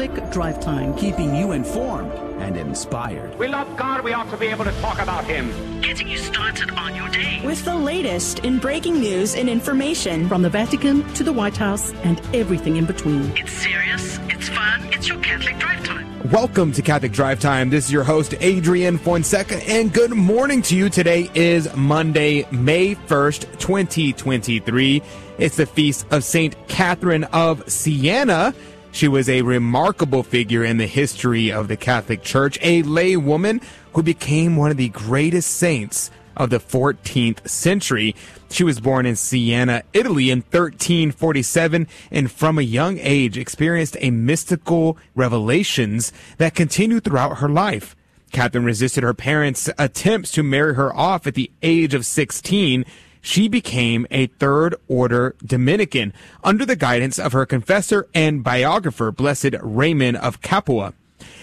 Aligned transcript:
Catholic 0.00 0.30
Drive 0.32 0.60
Time, 0.60 0.96
keeping 0.96 1.36
you 1.36 1.52
informed 1.52 2.10
and 2.40 2.56
inspired. 2.56 3.38
We 3.38 3.48
love 3.48 3.76
God, 3.76 4.02
we 4.02 4.14
ought 4.14 4.30
to 4.30 4.38
be 4.38 4.46
able 4.46 4.64
to 4.64 4.72
talk 4.80 4.98
about 4.98 5.24
Him. 5.24 5.50
Getting 5.82 6.08
you 6.08 6.16
started 6.16 6.70
on 6.70 6.96
your 6.96 7.10
day. 7.10 7.42
With 7.44 7.62
the 7.66 7.74
latest 7.74 8.38
in 8.38 8.58
breaking 8.58 8.98
news 8.98 9.34
and 9.34 9.46
information 9.46 10.26
from 10.26 10.40
the 10.40 10.48
Vatican 10.48 11.06
to 11.12 11.22
the 11.22 11.34
White 11.34 11.58
House 11.58 11.92
and 12.02 12.18
everything 12.34 12.76
in 12.76 12.86
between. 12.86 13.30
It's 13.36 13.52
serious, 13.52 14.18
it's 14.30 14.48
fun, 14.48 14.88
it's 14.90 15.06
your 15.06 15.18
Catholic 15.18 15.58
Drive 15.58 15.84
Time. 15.84 16.30
Welcome 16.30 16.72
to 16.72 16.80
Catholic 16.80 17.12
Drive 17.12 17.38
Time. 17.38 17.68
This 17.68 17.84
is 17.84 17.92
your 17.92 18.04
host, 18.04 18.34
Adrian 18.40 18.96
Fonseca, 18.96 19.56
and 19.68 19.92
good 19.92 20.12
morning 20.12 20.62
to 20.62 20.76
you. 20.76 20.88
Today 20.88 21.28
is 21.34 21.68
Monday, 21.76 22.46
May 22.50 22.94
1st, 22.94 23.58
2023. 23.58 25.02
It's 25.36 25.56
the 25.56 25.66
feast 25.66 26.06
of 26.10 26.24
St. 26.24 26.56
Catherine 26.68 27.24
of 27.24 27.70
Siena. 27.70 28.54
She 28.92 29.08
was 29.08 29.28
a 29.28 29.42
remarkable 29.42 30.22
figure 30.22 30.64
in 30.64 30.76
the 30.76 30.86
history 30.86 31.50
of 31.50 31.68
the 31.68 31.76
Catholic 31.76 32.22
Church, 32.22 32.58
a 32.60 32.82
lay 32.82 33.16
woman 33.16 33.60
who 33.94 34.02
became 34.02 34.56
one 34.56 34.70
of 34.70 34.76
the 34.76 34.88
greatest 34.88 35.52
saints 35.52 36.10
of 36.36 36.50
the 36.50 36.58
14th 36.58 37.48
century. 37.48 38.16
She 38.50 38.64
was 38.64 38.80
born 38.80 39.06
in 39.06 39.16
Siena, 39.16 39.84
Italy 39.92 40.30
in 40.30 40.38
1347 40.38 41.86
and 42.10 42.30
from 42.30 42.58
a 42.58 42.62
young 42.62 42.98
age 42.98 43.38
experienced 43.38 43.96
a 44.00 44.10
mystical 44.10 44.98
revelations 45.14 46.12
that 46.38 46.54
continued 46.54 47.04
throughout 47.04 47.38
her 47.38 47.48
life. 47.48 47.94
Catherine 48.32 48.64
resisted 48.64 49.02
her 49.02 49.14
parents' 49.14 49.68
attempts 49.78 50.30
to 50.32 50.42
marry 50.42 50.74
her 50.74 50.94
off 50.94 51.26
at 51.26 51.34
the 51.34 51.50
age 51.62 51.94
of 51.94 52.06
16 52.06 52.84
she 53.20 53.48
became 53.48 54.06
a 54.10 54.26
third 54.26 54.74
order 54.88 55.36
Dominican 55.44 56.12
under 56.42 56.64
the 56.64 56.76
guidance 56.76 57.18
of 57.18 57.32
her 57.32 57.46
confessor 57.46 58.08
and 58.14 58.42
biographer, 58.42 59.12
Blessed 59.12 59.54
Raymond 59.60 60.16
of 60.16 60.40
Capua. 60.40 60.94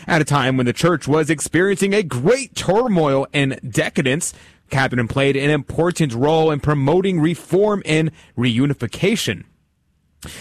At 0.08 0.22
a 0.22 0.26
time 0.26 0.58
when 0.58 0.66
the 0.66 0.74
church 0.74 1.08
was 1.08 1.30
experiencing 1.30 1.94
a 1.94 2.04
great 2.04 2.56
turmoil 2.56 3.28
and 3.34 3.60
decadence, 3.70 4.34
Catherine 4.70 5.08
played 5.08 5.36
an 5.36 5.50
important 5.50 6.14
role 6.14 6.52
in 6.52 6.60
promoting 6.60 7.20
reform 7.20 7.84
and 7.86 8.12
reunification. 8.38 9.44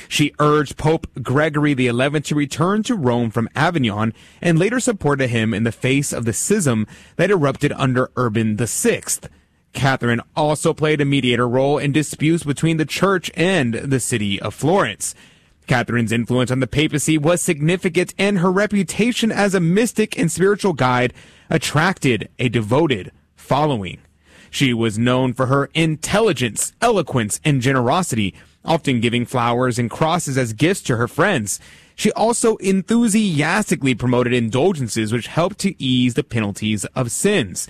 She 0.09 0.33
urged 0.39 0.79
Pope 0.79 1.07
Gregory 1.23 1.75
XI 1.75 2.21
to 2.21 2.35
return 2.35 2.83
to 2.85 2.95
Rome 2.95 3.31
from 3.31 3.49
Avignon 3.55 4.15
and 4.41 4.59
later 4.59 4.81
supported 4.81 5.29
him 5.29 5.53
in 5.53 5.65
the 5.65 5.73
face 5.73 6.13
of 6.13 6.25
the 6.25 6.33
schism 6.33 6.87
that 7.17 7.31
erupted 7.31 7.73
under 7.73 8.11
Urban 8.17 8.57
VI. 8.57 9.03
Catherine 9.77 10.23
also 10.35 10.73
played 10.73 11.01
a 11.01 11.05
mediator 11.05 11.47
role 11.47 11.79
in 11.79 11.93
disputes 11.93 12.43
between 12.43 12.79
the 12.79 12.87
church 12.87 13.31
and 13.37 13.75
the 13.75 14.01
city 14.01 14.41
of 14.41 14.55
Florence. 14.55 15.15
Catherine's 15.67 16.13
influence 16.13 16.51
on 16.51 16.61
the 16.61 16.67
papacy 16.67 17.19
was 17.19 17.43
significant 17.43 18.15
and 18.19 18.39
her 18.39 18.51
reputation 18.51 19.31
as 19.31 19.55
a 19.55 19.61
mystic 19.61 20.19
and 20.19 20.33
spiritual 20.33 20.73
guide 20.73 21.13
attracted 21.51 22.29
a 22.39 22.49
devoted 22.49 23.13
following. 23.37 23.99
She 24.51 24.73
was 24.73 24.99
known 24.99 25.35
for 25.35 25.47
her 25.47 25.69
intelligence, 25.75 26.73
eloquence, 26.81 27.39
and 27.45 27.61
generosity, 27.61 28.35
often 28.65 29.01
giving 29.01 29.27
flowers 29.27 29.79
and 29.79 29.91
crosses 29.91 30.39
as 30.39 30.55
gifts 30.55 30.81
to 30.83 30.97
her 30.97 31.07
friends. 31.07 31.61
She 31.95 32.11
also 32.13 32.57
enthusiastically 32.57 33.95
promoted 33.95 34.33
indulgences 34.33 35.13
which 35.13 35.27
helped 35.27 35.59
to 35.59 35.81
ease 35.83 36.15
the 36.15 36.25
penalties 36.25 36.87
of 36.87 37.13
sins. 37.13 37.69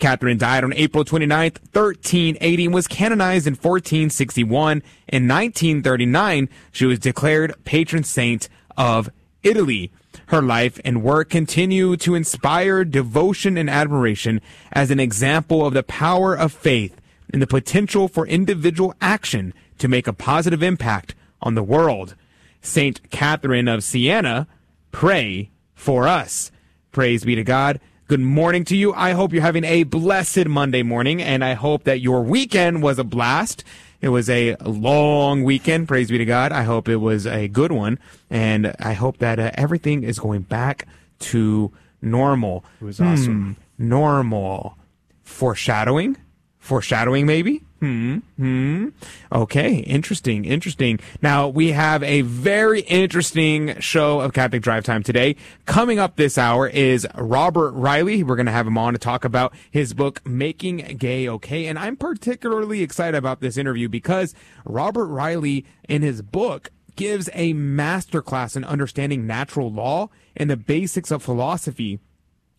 Catherine 0.00 0.38
died 0.38 0.64
on 0.64 0.72
April 0.74 1.04
29, 1.04 1.52
1380, 1.72 2.64
and 2.64 2.74
was 2.74 2.86
canonized 2.86 3.46
in 3.46 3.52
1461. 3.52 4.82
In 5.08 5.28
1939, 5.28 6.48
she 6.72 6.86
was 6.86 6.98
declared 6.98 7.54
patron 7.64 8.02
saint 8.02 8.48
of 8.76 9.10
Italy. 9.42 9.92
Her 10.26 10.42
life 10.42 10.80
and 10.84 11.02
work 11.02 11.30
continue 11.30 11.96
to 11.98 12.14
inspire 12.14 12.84
devotion 12.84 13.56
and 13.56 13.68
admiration 13.68 14.40
as 14.72 14.90
an 14.90 15.00
example 15.00 15.66
of 15.66 15.74
the 15.74 15.82
power 15.82 16.34
of 16.34 16.52
faith 16.52 17.00
and 17.32 17.40
the 17.40 17.46
potential 17.46 18.08
for 18.08 18.26
individual 18.26 18.94
action 19.00 19.54
to 19.78 19.88
make 19.88 20.06
a 20.06 20.12
positive 20.12 20.62
impact 20.62 21.14
on 21.40 21.54
the 21.54 21.62
world. 21.62 22.14
Saint 22.60 23.10
Catherine 23.10 23.68
of 23.68 23.82
Siena, 23.82 24.46
pray 24.92 25.50
for 25.74 26.06
us. 26.06 26.50
Praise 26.92 27.24
be 27.24 27.34
to 27.34 27.44
God. 27.44 27.80
Good 28.10 28.18
morning 28.18 28.64
to 28.64 28.76
you. 28.76 28.92
I 28.92 29.12
hope 29.12 29.32
you're 29.32 29.40
having 29.40 29.62
a 29.62 29.84
blessed 29.84 30.48
Monday 30.48 30.82
morning, 30.82 31.22
and 31.22 31.44
I 31.44 31.52
hope 31.54 31.84
that 31.84 32.00
your 32.00 32.22
weekend 32.24 32.82
was 32.82 32.98
a 32.98 33.04
blast. 33.04 33.62
It 34.00 34.08
was 34.08 34.28
a 34.28 34.56
long 34.56 35.44
weekend. 35.44 35.86
Praise 35.86 36.10
be 36.10 36.18
to 36.18 36.24
God. 36.24 36.50
I 36.50 36.64
hope 36.64 36.88
it 36.88 36.96
was 36.96 37.24
a 37.24 37.46
good 37.46 37.70
one, 37.70 38.00
and 38.28 38.74
I 38.80 38.94
hope 38.94 39.18
that 39.18 39.38
uh, 39.38 39.52
everything 39.54 40.02
is 40.02 40.18
going 40.18 40.40
back 40.40 40.88
to 41.20 41.70
normal. 42.02 42.64
It 42.80 42.84
was 42.84 43.00
awesome. 43.00 43.54
Hmm, 43.78 43.86
normal. 43.86 44.76
Foreshadowing? 45.22 46.16
Foreshadowing, 46.58 47.26
maybe? 47.26 47.62
Hmm. 47.80 48.18
Hmm. 48.36 48.88
Okay. 49.32 49.76
Interesting. 49.76 50.44
Interesting. 50.44 51.00
Now 51.22 51.48
we 51.48 51.72
have 51.72 52.02
a 52.02 52.20
very 52.20 52.80
interesting 52.82 53.80
show 53.80 54.20
of 54.20 54.34
Catholic 54.34 54.60
Drive 54.60 54.84
Time 54.84 55.02
today. 55.02 55.34
Coming 55.64 55.98
up 55.98 56.16
this 56.16 56.36
hour 56.36 56.68
is 56.68 57.06
Robert 57.14 57.70
Reilly. 57.72 58.22
We're 58.22 58.36
going 58.36 58.44
to 58.46 58.52
have 58.52 58.66
him 58.66 58.76
on 58.76 58.92
to 58.92 58.98
talk 58.98 59.24
about 59.24 59.54
his 59.70 59.94
book, 59.94 60.20
Making 60.26 60.98
Gay 60.98 61.26
Okay. 61.26 61.66
And 61.66 61.78
I'm 61.78 61.96
particularly 61.96 62.82
excited 62.82 63.16
about 63.16 63.40
this 63.40 63.56
interview 63.56 63.88
because 63.88 64.34
Robert 64.66 65.06
Reilly 65.06 65.64
in 65.88 66.02
his 66.02 66.20
book 66.20 66.70
gives 66.96 67.30
a 67.32 67.54
masterclass 67.54 68.56
in 68.56 68.64
understanding 68.64 69.26
natural 69.26 69.72
law 69.72 70.10
and 70.36 70.50
the 70.50 70.56
basics 70.56 71.10
of 71.10 71.22
philosophy. 71.22 71.98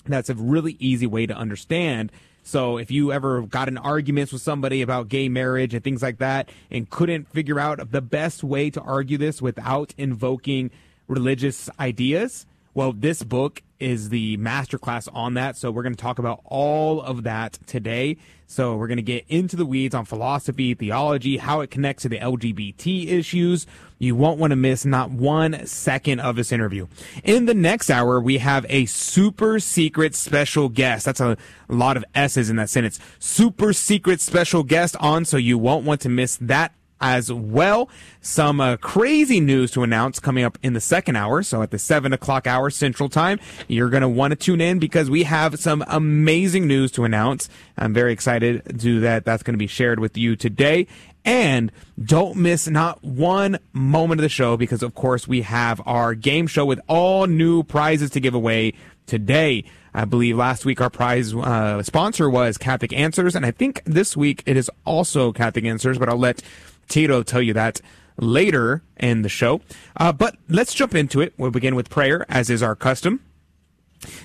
That's 0.06 0.32
a 0.32 0.34
really 0.34 0.78
easy 0.80 1.06
way 1.06 1.28
to 1.28 1.36
understand 1.36 2.12
so 2.44 2.78
if 2.78 2.90
you 2.92 3.12
ever 3.12 3.44
got 3.44 3.68
in 3.68 3.78
arguments 3.78 4.34
with 4.34 4.42
somebody 4.42 4.82
about 4.82 5.10
gay 5.10 5.30
marriage 5.30 5.74
and 5.74 5.84
things 5.84 6.02
like 6.02 6.18
that 6.18 6.50
and 6.70 6.90
couldn't 6.90 7.30
figure 7.30 7.60
out 7.60 7.92
the 7.92 8.02
best 8.02 8.44
way 8.44 8.70
to 8.70 8.82
argue 8.82 9.18
this 9.18 9.42
without 9.42 9.94
invoking 9.98 10.72
religious 11.08 11.70
ideas, 11.80 12.46
well, 12.74 12.94
this 12.94 13.24
book 13.24 13.62
is 13.80 14.10
the 14.10 14.38
masterclass 14.38 15.10
on 15.14 15.34
that. 15.34 15.58
So 15.58 15.72
we're 15.72 15.84
going 15.84 15.96
to 15.96 16.02
talk 16.02 16.20
about 16.20 16.42
all 16.46 17.02
of 17.02 17.24
that 17.24 17.58
today. 17.66 18.18
So 18.46 18.76
we're 18.76 18.88
going 18.88 18.98
to 18.98 19.04
get 19.04 19.26
into 19.28 19.56
the 19.56 19.66
weeds 19.66 19.96
on 19.96 20.06
philosophy, 20.06 20.74
theology, 20.74 21.38
how 21.38 21.62
it 21.62 21.72
connects 21.72 22.04
to 22.04 22.10
the 22.10 22.20
LGBT 22.20 23.08
issues. 23.08 23.66
You 23.98 24.16
won't 24.16 24.40
want 24.40 24.52
to 24.52 24.56
miss 24.56 24.86
not 24.86 25.10
one 25.10 25.66
second 25.66 26.20
of 26.20 26.36
this 26.36 26.52
interview. 26.52 26.88
In 27.24 27.46
the 27.46 27.54
next 27.54 27.90
hour, 27.90 28.20
we 28.20 28.38
have 28.38 28.66
a 28.70 28.86
super 28.86 29.60
secret 29.60 30.16
special 30.16 30.70
guest. 30.70 31.06
That's 31.06 31.22
a 31.22 31.38
lot 31.68 31.98
of 31.98 32.06
S's 32.14 32.50
in 32.50 32.58
that 32.58 32.70
sentence. 32.70 33.00
Super 33.20 33.74
secret 33.74 34.22
special 34.22 34.64
guest 34.64 34.96
on, 35.00 35.26
so 35.26 35.38
you 35.38 35.58
won't 35.58 35.86
want 35.86 36.02
to 36.02 36.10
miss 36.10 36.38
that 36.38 36.74
as 37.02 37.32
well. 37.32 37.90
Some 38.22 38.62
uh, 38.62 38.78
crazy 38.78 39.40
news 39.40 39.72
to 39.72 39.84
announce 39.84 40.20
coming 40.20 40.44
up 40.44 40.58
in 40.62 40.74
the 40.74 40.82
second 40.82 41.16
hour. 41.16 41.44
So 41.44 41.62
at 41.62 41.72
the 41.72 41.80
seven 41.80 42.14
o'clock 42.14 42.48
hour 42.48 42.70
central 42.70 43.10
time, 43.10 43.40
you're 43.68 43.90
going 43.90 44.02
to 44.02 44.10
want 44.10 44.32
to 44.32 44.36
tune 44.36 44.62
in 44.62 44.80
because 44.80 45.10
we 45.10 45.24
have 45.24 45.60
some 45.60 45.84
amazing 45.88 46.68
news 46.68 46.92
to 46.94 47.04
announce. 47.04 47.50
I'm 47.78 47.94
very 47.94 48.14
excited 48.14 48.64
to 48.66 48.74
do 48.74 49.00
that. 49.02 49.26
That's 49.26 49.44
going 49.44 49.56
to 49.56 49.60
be 49.60 49.68
shared 49.68 50.00
with 50.00 50.18
you 50.18 50.36
today. 50.36 50.88
And 51.24 51.72
don't 52.04 52.38
miss 52.38 52.68
not 52.68 53.04
one 53.04 53.60
moment 53.74 54.20
of 54.20 54.24
the 54.24 54.30
show 54.30 54.58
because, 54.58 54.82
of 54.82 54.96
course, 54.96 55.28
we 55.28 55.42
have 55.42 55.82
our 55.86 56.16
game 56.16 56.48
show 56.48 56.66
with 56.66 56.80
all 56.88 57.28
new 57.28 57.64
prizes 57.64 58.10
to 58.12 58.20
give 58.20 58.34
away 58.34 58.74
today. 59.06 59.66
I 59.94 60.06
believe 60.06 60.38
last 60.38 60.64
week 60.64 60.80
our 60.80 60.90
prize 60.90 61.34
uh, 61.34 61.84
sponsor 61.84 62.30
was 62.30 62.58
Catholic 62.58 62.94
Answers, 62.94 63.36
and 63.36 63.46
I 63.46 63.52
think 63.52 63.82
this 63.86 64.16
week 64.16 64.42
it 64.46 64.56
is 64.56 64.72
also 64.86 65.34
Catholic 65.34 65.66
Answers, 65.66 65.98
but 65.98 66.08
I'll 66.08 66.18
let 66.18 66.42
Tito 66.88 67.18
will 67.18 67.24
tell 67.24 67.42
you 67.42 67.54
that 67.54 67.82
later 68.18 68.84
in 68.98 69.22
the 69.22 69.30
show. 69.30 69.62
Uh, 69.98 70.12
but 70.12 70.36
let's 70.48 70.74
jump 70.74 70.96
into 70.96 71.22
it. 71.22 71.34
We'll 71.38 71.52
begin 71.52 71.76
with 71.76 71.90
prayer, 71.90 72.26
as 72.30 72.50
is 72.50 72.62
our 72.62 72.76
custom. 72.76 73.22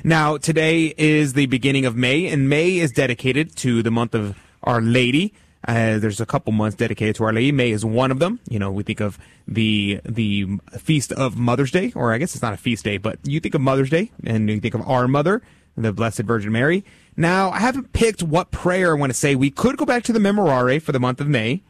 Now, 0.05 0.37
today 0.37 0.95
is 0.97 1.35
the 1.35 1.47
beginning 1.47 1.85
of 1.85 1.97
May, 1.97 2.27
and 2.27 2.49
May 2.49 2.79
is 2.79 2.93
dedicated 2.93 3.57
to 3.57 3.83
the 3.83 3.91
month 3.91 4.15
of 4.15 4.37
Our 4.63 4.81
Lady. 4.81 5.35
Uh, 5.67 5.99
there's 5.99 6.21
a 6.21 6.27
couple 6.27 6.53
months 6.53 6.77
dedicated 6.77 7.17
to 7.17 7.25
Our 7.25 7.33
Lady. 7.33 7.53
May 7.53 7.73
is 7.73 7.85
one 7.85 8.11
of 8.11 8.19
them. 8.19 8.41
You 8.49 8.59
know, 8.59 8.71
we 8.71 8.85
think 8.85 9.01
of 9.01 9.19
the 9.47 10.01
the 10.05 10.47
feast 10.79 11.13
of 11.13 11.37
Mother's 11.37 11.71
Day, 11.71 11.93
or 11.95 12.13
I 12.13 12.19
guess 12.19 12.35
it's 12.35 12.43
not 12.43 12.55
a 12.55 12.57
feast 12.57 12.85
day, 12.85 12.99
but 12.99 13.19
you 13.25 13.41
think 13.41 13.55
of 13.55 13.61
Mother's 13.61 13.91
Day, 13.91 14.13
and 14.25 14.49
you 14.49 14.61
think 14.61 14.75
of 14.75 14.89
Our 14.89 15.09
Mother, 15.09 15.43
the 15.77 15.93
Blessed 15.93 16.21
Virgin 16.21 16.53
Mary. 16.53 16.85
Now, 17.17 17.51
I 17.51 17.59
haven't 17.59 17.93
picked 17.93 18.23
what 18.23 18.51
prayer 18.51 18.97
I 18.97 18.99
want 18.99 19.11
to 19.11 19.19
say. 19.19 19.35
We 19.35 19.51
could 19.51 19.77
go 19.77 19.85
back 19.85 20.05
to 20.05 20.13
the 20.13 20.19
Memorare 20.19 20.81
for 20.81 20.93
the 20.93 21.01
month 21.01 21.21
of 21.21 21.29
May. 21.29 21.63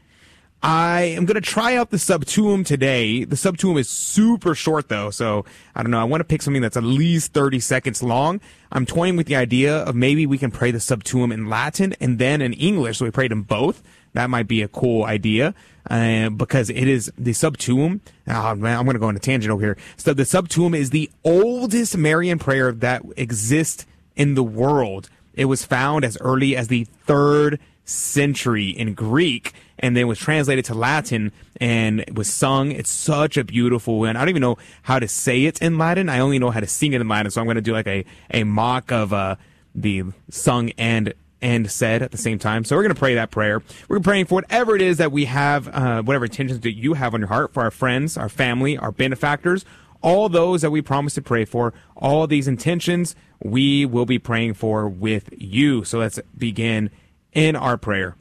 I 0.63 1.03
am 1.03 1.27
going 1.27 1.37
to 1.37 1.41
try 1.41 1.77
out 1.77 1.91
the 1.91 1.99
Sub 1.99 2.25
Tuum 2.25 2.65
today. 2.65 3.25
The 3.25 3.37
Sub 3.37 3.57
Tuum 3.57 3.79
is 3.79 3.89
super 3.89 4.55
short 4.55 4.89
though, 4.89 5.11
so 5.11 5.45
I 5.75 5.83
don't 5.83 5.91
know. 5.91 6.01
I 6.01 6.05
want 6.05 6.21
to 6.21 6.25
pick 6.25 6.43
something 6.43 6.63
that's 6.63 6.77
at 6.77 6.83
least 6.83 7.33
30 7.33 7.61
seconds 7.61 8.03
long. 8.03 8.41
I'm 8.73 8.87
toying 8.87 9.17
with 9.17 9.27
the 9.27 9.37
idea 9.37 9.79
of 9.79 9.95
maybe 9.95 10.27
we 10.27 10.39
can 10.39 10.51
pray 10.51 10.71
the 10.71 10.81
Sub 10.81 11.05
Tuum 11.05 11.33
in 11.33 11.49
Latin 11.49 11.95
and 12.01 12.19
then 12.19 12.43
in 12.43 12.53
English, 12.55 12.99
so 12.99 13.05
we 13.05 13.11
prayed 13.11 13.31
them 13.31 13.43
both. 13.43 13.83
that 14.15 14.31
might 14.31 14.49
be 14.49 14.63
a 14.63 14.69
cool 14.69 15.05
idea 15.05 15.55
uh, 15.91 16.31
because 16.31 16.71
it 16.71 16.89
is 16.89 17.13
the 17.17 17.33
sub 17.33 17.57
tuum. 17.59 18.01
Oh 18.27 18.55
man, 18.55 18.79
I'm 18.79 18.85
going 18.85 18.95
to 18.95 19.01
go 19.01 19.07
on 19.07 19.17
a 19.17 19.21
tangent 19.21 19.53
over 19.53 19.63
here. 19.63 19.77
So 19.97 20.15
the 20.15 20.25
sub 20.25 20.49
tuum 20.49 20.75
is 20.75 20.91
the 20.91 21.11
oldest 21.23 21.97
Marian 21.97 22.39
prayer 22.39 22.73
that 22.73 23.03
exists 23.17 23.87
in 24.17 24.35
the 24.35 24.43
world. 24.43 25.09
It 25.35 25.45
was 25.45 25.65
found 25.65 26.05
as 26.05 26.17
early 26.21 26.57
as 26.57 26.69
the 26.69 26.85
third 27.05 27.61
century 27.87 28.69
in 28.69 28.93
Greek 28.93 29.55
and 29.79 29.97
then 29.97 30.07
was 30.07 30.19
translated 30.19 30.65
to 30.67 30.75
Latin 30.75 31.33
and 31.61 32.05
was 32.15 32.31
sung. 32.31 32.73
It's 32.73 32.91
such 32.91 33.37
a 33.37 33.45
beautiful 33.45 34.01
one. 34.01 34.17
I 34.17 34.21
don't 34.21 34.29
even 34.29 34.43
know 34.43 34.59
how 34.83 34.99
to 34.99 35.09
say 35.09 35.45
it 35.45 35.63
in 35.63 35.79
Latin. 35.79 36.09
I 36.09 36.19
only 36.19 36.39
know 36.39 36.51
how 36.51 36.61
to 36.61 36.67
sing 36.67 36.93
it 36.93 37.01
in 37.01 37.09
Latin. 37.09 37.31
So 37.31 37.41
I'm 37.41 37.47
going 37.47 37.57
to 37.57 37.63
do 37.63 37.73
like 37.73 37.87
a, 37.87 38.05
a 38.31 38.45
mock 38.45 38.93
of 38.93 39.13
uh, 39.13 39.37
the 39.75 40.05
sung 40.31 40.71
and 40.77 41.15
and 41.43 41.71
said 41.71 42.03
at 42.03 42.13
the 42.13 42.19
same 42.19 42.39
time. 42.39 42.65
So 42.65 42.75
we're 42.75 42.83
going 42.83 42.95
to 42.95 42.99
pray 42.99 43.15
that 43.15 43.31
prayer. 43.31 43.63
We're 43.89 44.01
praying 44.01 44.25
for 44.25 44.37
whatever 44.37 44.75
it 44.75 44.81
is 44.81 44.97
that 44.97 45.13
we 45.13 45.27
have, 45.27 45.69
uh, 45.69 46.03
whatever 46.03 46.25
intentions 46.25 46.61
that 46.61 46.73
you 46.73 46.95
have 46.95 47.13
on 47.13 47.21
your 47.21 47.29
heart 47.29 47.53
for 47.53 47.63
our 47.63 47.71
friends, 47.71 48.17
our 48.17 48.31
family, 48.31 48.79
our 48.79 48.91
benefactors, 48.91 49.67
all 50.01 50.31
those 50.31 50.63
that 50.63 50.71
we 50.71 50.81
promise 50.81 51.15
to 51.15 51.23
pray 51.23 51.45
for, 51.45 51.75
all 51.95 52.27
these 52.27 52.49
intentions 52.49 53.15
we 53.43 53.85
will 53.85 54.07
be 54.07 54.19
praying 54.19 54.55
for 54.55 54.89
with 54.89 55.29
you. 55.37 55.85
So 55.85 55.99
let's 55.99 56.19
begin 56.37 56.91
in 57.33 57.57
our 57.57 57.77
prayer. 57.77 58.17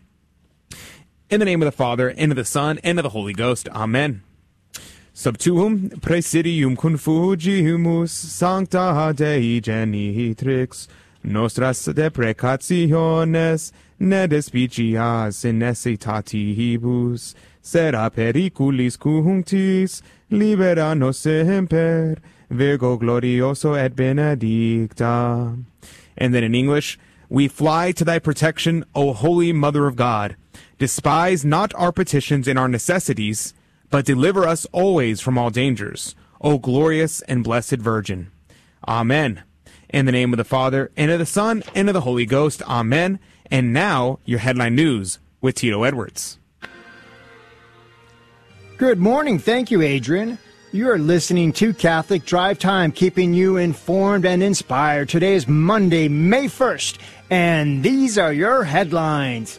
In 1.30 1.40
the 1.40 1.46
name 1.46 1.62
of 1.62 1.66
the 1.66 1.72
Father, 1.72 2.10
and 2.10 2.32
of 2.32 2.36
the 2.36 2.46
Son, 2.46 2.80
and 2.84 3.00
of 3.00 3.04
the 3.04 3.10
Holy 3.10 3.34
Ghost. 3.34 3.68
Amen. 3.70 4.24
Subtuum 5.14 6.02
presidium 6.02 6.76
confugimus 6.76 8.10
sancta 8.10 9.14
Dei 9.16 9.62
genitrix 9.62 10.88
nostras 11.24 11.88
deprecationes 11.88 13.72
ne 13.98 14.28
despicias 14.28 15.46
in 15.46 15.60
necessitatibus 15.60 17.34
sera 17.62 18.12
periculis 18.12 18.98
cunctis 18.98 20.02
libera 20.30 20.94
nos 20.94 21.20
semper 21.20 22.18
Virgo 22.50 22.98
glorioso 22.98 23.76
et 23.76 23.96
benedicta. 23.96 25.58
And 26.18 26.34
then 26.34 26.44
in 26.44 26.56
English, 26.56 27.00
we 27.30 27.48
fly 27.48 27.92
to 27.94 28.06
thy 28.06 28.20
protection, 28.20 28.86
O 28.94 29.14
holy 29.14 29.52
mother 29.52 29.88
of 29.88 29.96
God. 29.96 30.36
Despise 30.78 31.46
not 31.46 31.74
our 31.76 31.92
petitions 31.92 32.48
and 32.48 32.60
our 32.60 32.68
necessities, 32.68 33.54
but 33.90 34.06
deliver 34.06 34.48
us 34.48 34.66
always 34.72 35.22
from 35.22 35.38
all 35.38 35.50
dangers, 35.50 36.16
O 36.42 36.58
glorious 36.58 37.22
and 37.22 37.44
blessed 37.44 37.78
Virgin. 37.78 38.32
Amen. 38.88 39.44
In 39.90 40.06
the 40.06 40.12
name 40.12 40.34
of 40.34 40.38
the 40.38 40.44
Father, 40.44 40.92
and 40.98 41.12
of 41.12 41.20
the 41.20 41.26
Son, 41.26 41.64
and 41.74 41.88
of 41.88 41.94
the 41.94 42.02
Holy 42.02 42.26
Ghost. 42.26 42.62
Amen. 42.64 43.20
And 43.50 43.72
now, 43.72 44.20
your 44.26 44.40
headline 44.40 44.76
news 44.76 45.20
with 45.42 45.56
Tito 45.56 45.84
Edwards. 45.84 46.40
Good 48.78 49.00
morning. 49.00 49.40
Thank 49.40 49.72
you, 49.72 49.82
Adrian. 49.82 50.38
You 50.76 50.90
are 50.90 51.00
listening 51.00 51.54
to 51.54 51.74
Catholic 51.74 52.26
Drive 52.26 52.60
Time, 52.60 52.92
keeping 52.92 53.34
you 53.34 53.56
informed 53.56 54.26
and 54.26 54.44
inspired. 54.44 55.08
Today 55.08 55.36
is 55.36 55.48
Monday, 55.48 56.10
May 56.10 56.48
1st, 56.48 56.98
and 57.30 57.82
these 57.82 58.18
are 58.18 58.34
your 58.34 58.66
headlines. 58.66 59.58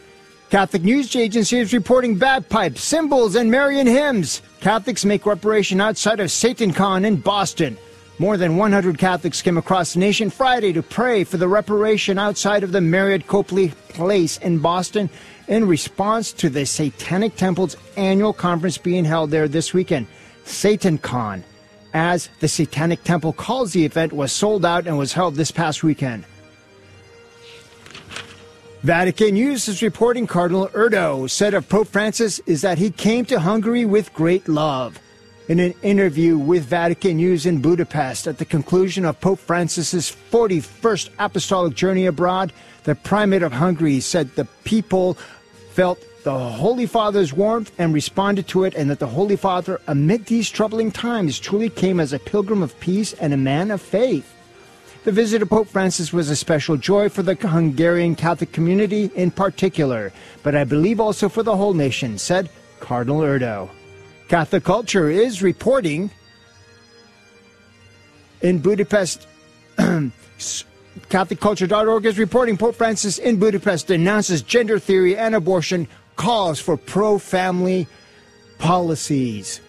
Catholic 0.50 0.82
News 0.82 1.16
Agency 1.16 1.58
is 1.58 1.72
reporting 1.72 2.18
bagpipes, 2.18 2.82
cymbals, 2.82 3.34
and 3.34 3.50
Marian 3.50 3.86
hymns. 3.86 4.42
Catholics 4.60 5.06
make 5.06 5.24
reparation 5.24 5.80
outside 5.80 6.20
of 6.20 6.26
SatanCon 6.26 7.06
in 7.06 7.16
Boston. 7.16 7.78
More 8.18 8.36
than 8.36 8.58
100 8.58 8.98
Catholics 8.98 9.40
came 9.40 9.56
across 9.56 9.94
the 9.94 10.00
nation 10.00 10.28
Friday 10.28 10.74
to 10.74 10.82
pray 10.82 11.24
for 11.24 11.38
the 11.38 11.48
reparation 11.48 12.18
outside 12.18 12.62
of 12.62 12.72
the 12.72 12.82
Marriott 12.82 13.26
Copley 13.26 13.72
Place 13.88 14.36
in 14.36 14.58
Boston 14.58 15.08
in 15.48 15.66
response 15.66 16.34
to 16.34 16.50
the 16.50 16.66
Satanic 16.66 17.36
Temple's 17.36 17.74
annual 17.96 18.34
conference 18.34 18.76
being 18.76 19.06
held 19.06 19.30
there 19.30 19.48
this 19.48 19.72
weekend. 19.72 20.08
SatanCon, 20.46 21.42
as 21.92 22.28
the 22.40 22.48
Satanic 22.48 23.04
Temple 23.04 23.32
calls 23.32 23.72
the 23.72 23.84
event, 23.84 24.12
was 24.12 24.32
sold 24.32 24.64
out 24.64 24.86
and 24.86 24.96
was 24.96 25.12
held 25.12 25.34
this 25.34 25.50
past 25.50 25.82
weekend. 25.82 26.24
Vatican 28.82 29.34
News 29.34 29.66
is 29.66 29.82
reporting 29.82 30.28
Cardinal 30.28 30.68
Erdo 30.68 31.28
said 31.28 31.54
of 31.54 31.68
Pope 31.68 31.88
Francis 31.88 32.38
is 32.46 32.62
that 32.62 32.78
he 32.78 32.90
came 32.90 33.24
to 33.24 33.40
Hungary 33.40 33.84
with 33.84 34.14
great 34.14 34.46
love. 34.48 35.00
In 35.48 35.58
an 35.58 35.74
interview 35.82 36.38
with 36.38 36.64
Vatican 36.64 37.16
News 37.16 37.46
in 37.46 37.60
Budapest 37.60 38.26
at 38.26 38.38
the 38.38 38.44
conclusion 38.44 39.04
of 39.04 39.20
Pope 39.20 39.38
Francis's 39.38 40.14
41st 40.30 41.10
apostolic 41.18 41.74
journey 41.74 42.06
abroad, 42.06 42.52
the 42.84 42.94
primate 42.94 43.42
of 43.42 43.52
Hungary 43.52 43.98
said 44.00 44.32
the 44.34 44.44
people 44.64 45.14
felt 45.72 45.98
the 46.26 46.36
Holy 46.36 46.84
Father's 46.86 47.32
warmth 47.32 47.70
and 47.78 47.94
responded 47.94 48.48
to 48.48 48.64
it, 48.64 48.74
and 48.74 48.90
that 48.90 48.98
the 48.98 49.06
Holy 49.06 49.36
Father, 49.36 49.80
amid 49.86 50.26
these 50.26 50.50
troubling 50.50 50.90
times, 50.90 51.38
truly 51.38 51.70
came 51.70 52.00
as 52.00 52.12
a 52.12 52.18
pilgrim 52.18 52.64
of 52.64 52.80
peace 52.80 53.12
and 53.12 53.32
a 53.32 53.36
man 53.36 53.70
of 53.70 53.80
faith. 53.80 54.34
The 55.04 55.12
visit 55.12 55.40
of 55.40 55.50
Pope 55.50 55.68
Francis 55.68 56.12
was 56.12 56.28
a 56.28 56.34
special 56.34 56.76
joy 56.76 57.10
for 57.10 57.22
the 57.22 57.36
Hungarian 57.36 58.16
Catholic 58.16 58.50
community 58.50 59.08
in 59.14 59.30
particular, 59.30 60.12
but 60.42 60.56
I 60.56 60.64
believe 60.64 60.98
also 60.98 61.28
for 61.28 61.44
the 61.44 61.56
whole 61.56 61.74
nation, 61.74 62.18
said 62.18 62.50
Cardinal 62.80 63.20
Erdo. 63.20 63.70
Catholic 64.26 64.64
Culture 64.64 65.08
is 65.08 65.44
reporting 65.44 66.10
in 68.40 68.58
Budapest. 68.58 69.28
CatholicCulture.org 69.78 72.04
is 72.04 72.18
reporting 72.18 72.56
Pope 72.56 72.74
Francis 72.74 73.18
in 73.18 73.38
Budapest 73.38 73.86
denounces 73.86 74.42
gender 74.42 74.80
theory 74.80 75.16
and 75.16 75.36
abortion 75.36 75.86
calls 76.16 76.58
for 76.58 76.76
pro 76.76 77.18
family 77.18 77.86
policies. 78.58 79.60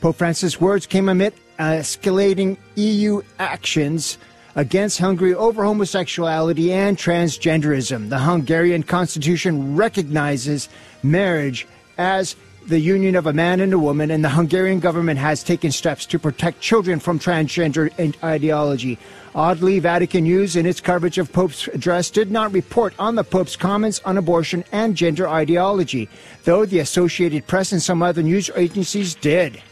Pope 0.00 0.16
Francis' 0.16 0.60
words 0.60 0.86
came 0.86 1.08
amid 1.08 1.32
escalating 1.58 2.56
EU 2.74 3.22
actions 3.38 4.18
against 4.54 4.98
Hungary 4.98 5.34
over 5.34 5.64
homosexuality 5.64 6.72
and 6.72 6.96
transgenderism. 6.96 8.08
The 8.08 8.18
Hungarian 8.18 8.82
constitution 8.82 9.76
recognizes 9.76 10.68
marriage 11.02 11.66
as 11.98 12.36
the 12.66 12.80
union 12.80 13.14
of 13.14 13.26
a 13.26 13.32
man 13.32 13.60
and 13.60 13.72
a 13.72 13.78
woman, 13.78 14.10
and 14.10 14.24
the 14.24 14.28
Hungarian 14.28 14.80
government 14.80 15.20
has 15.20 15.44
taken 15.44 15.70
steps 15.70 16.04
to 16.06 16.18
protect 16.18 16.60
children 16.60 16.98
from 16.98 17.18
transgender 17.18 17.92
ideology. 18.24 18.98
Oddly, 19.34 19.78
Vatican 19.78 20.24
News, 20.24 20.56
in 20.56 20.66
its 20.66 20.80
coverage 20.80 21.18
of 21.18 21.32
Pope's 21.32 21.68
address, 21.68 22.10
did 22.10 22.30
not 22.30 22.52
report 22.52 22.92
on 22.98 23.14
the 23.14 23.22
Pope's 23.22 23.54
comments 23.54 24.00
on 24.04 24.16
abortion 24.18 24.64
and 24.72 24.96
gender 24.96 25.28
ideology, 25.28 26.08
though 26.44 26.64
the 26.64 26.80
Associated 26.80 27.46
Press 27.46 27.70
and 27.70 27.82
some 27.82 28.02
other 28.02 28.22
news 28.22 28.50
agencies 28.56 29.14
did. 29.14 29.62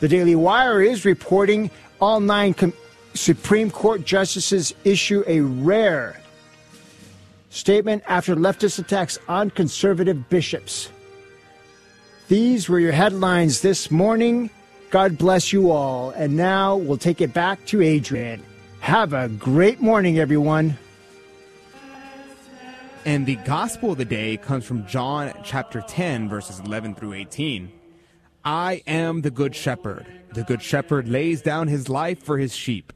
The 0.00 0.08
Daily 0.08 0.36
Wire 0.36 0.80
is 0.80 1.04
reporting 1.04 1.70
all 2.00 2.20
nine 2.20 2.54
com- 2.54 2.72
Supreme 3.14 3.70
Court 3.70 4.04
justices 4.04 4.74
issue 4.84 5.24
a 5.26 5.40
rare 5.40 6.20
statement 7.50 8.02
after 8.06 8.36
leftist 8.36 8.78
attacks 8.78 9.18
on 9.28 9.50
conservative 9.50 10.28
bishops. 10.28 10.90
These 12.28 12.68
were 12.68 12.80
your 12.80 12.90
headlines 12.90 13.60
this 13.60 13.88
morning. 13.88 14.50
God 14.90 15.16
bless 15.16 15.52
you 15.52 15.70
all. 15.70 16.10
And 16.10 16.36
now 16.36 16.74
we'll 16.74 16.96
take 16.96 17.20
it 17.20 17.32
back 17.32 17.64
to 17.66 17.80
Adrian. 17.82 18.42
Have 18.80 19.12
a 19.12 19.28
great 19.28 19.80
morning, 19.80 20.18
everyone. 20.18 20.76
And 23.04 23.26
the 23.26 23.36
gospel 23.36 23.92
of 23.92 23.98
the 23.98 24.04
day 24.04 24.38
comes 24.38 24.64
from 24.64 24.84
John 24.88 25.32
chapter 25.44 25.84
10, 25.86 26.28
verses 26.28 26.58
11 26.58 26.96
through 26.96 27.12
18. 27.12 27.70
I 28.44 28.82
am 28.88 29.22
the 29.22 29.30
good 29.30 29.54
shepherd. 29.54 30.04
The 30.32 30.42
good 30.42 30.62
shepherd 30.62 31.08
lays 31.08 31.42
down 31.42 31.68
his 31.68 31.88
life 31.88 32.20
for 32.24 32.38
his 32.38 32.56
sheep. 32.56 32.92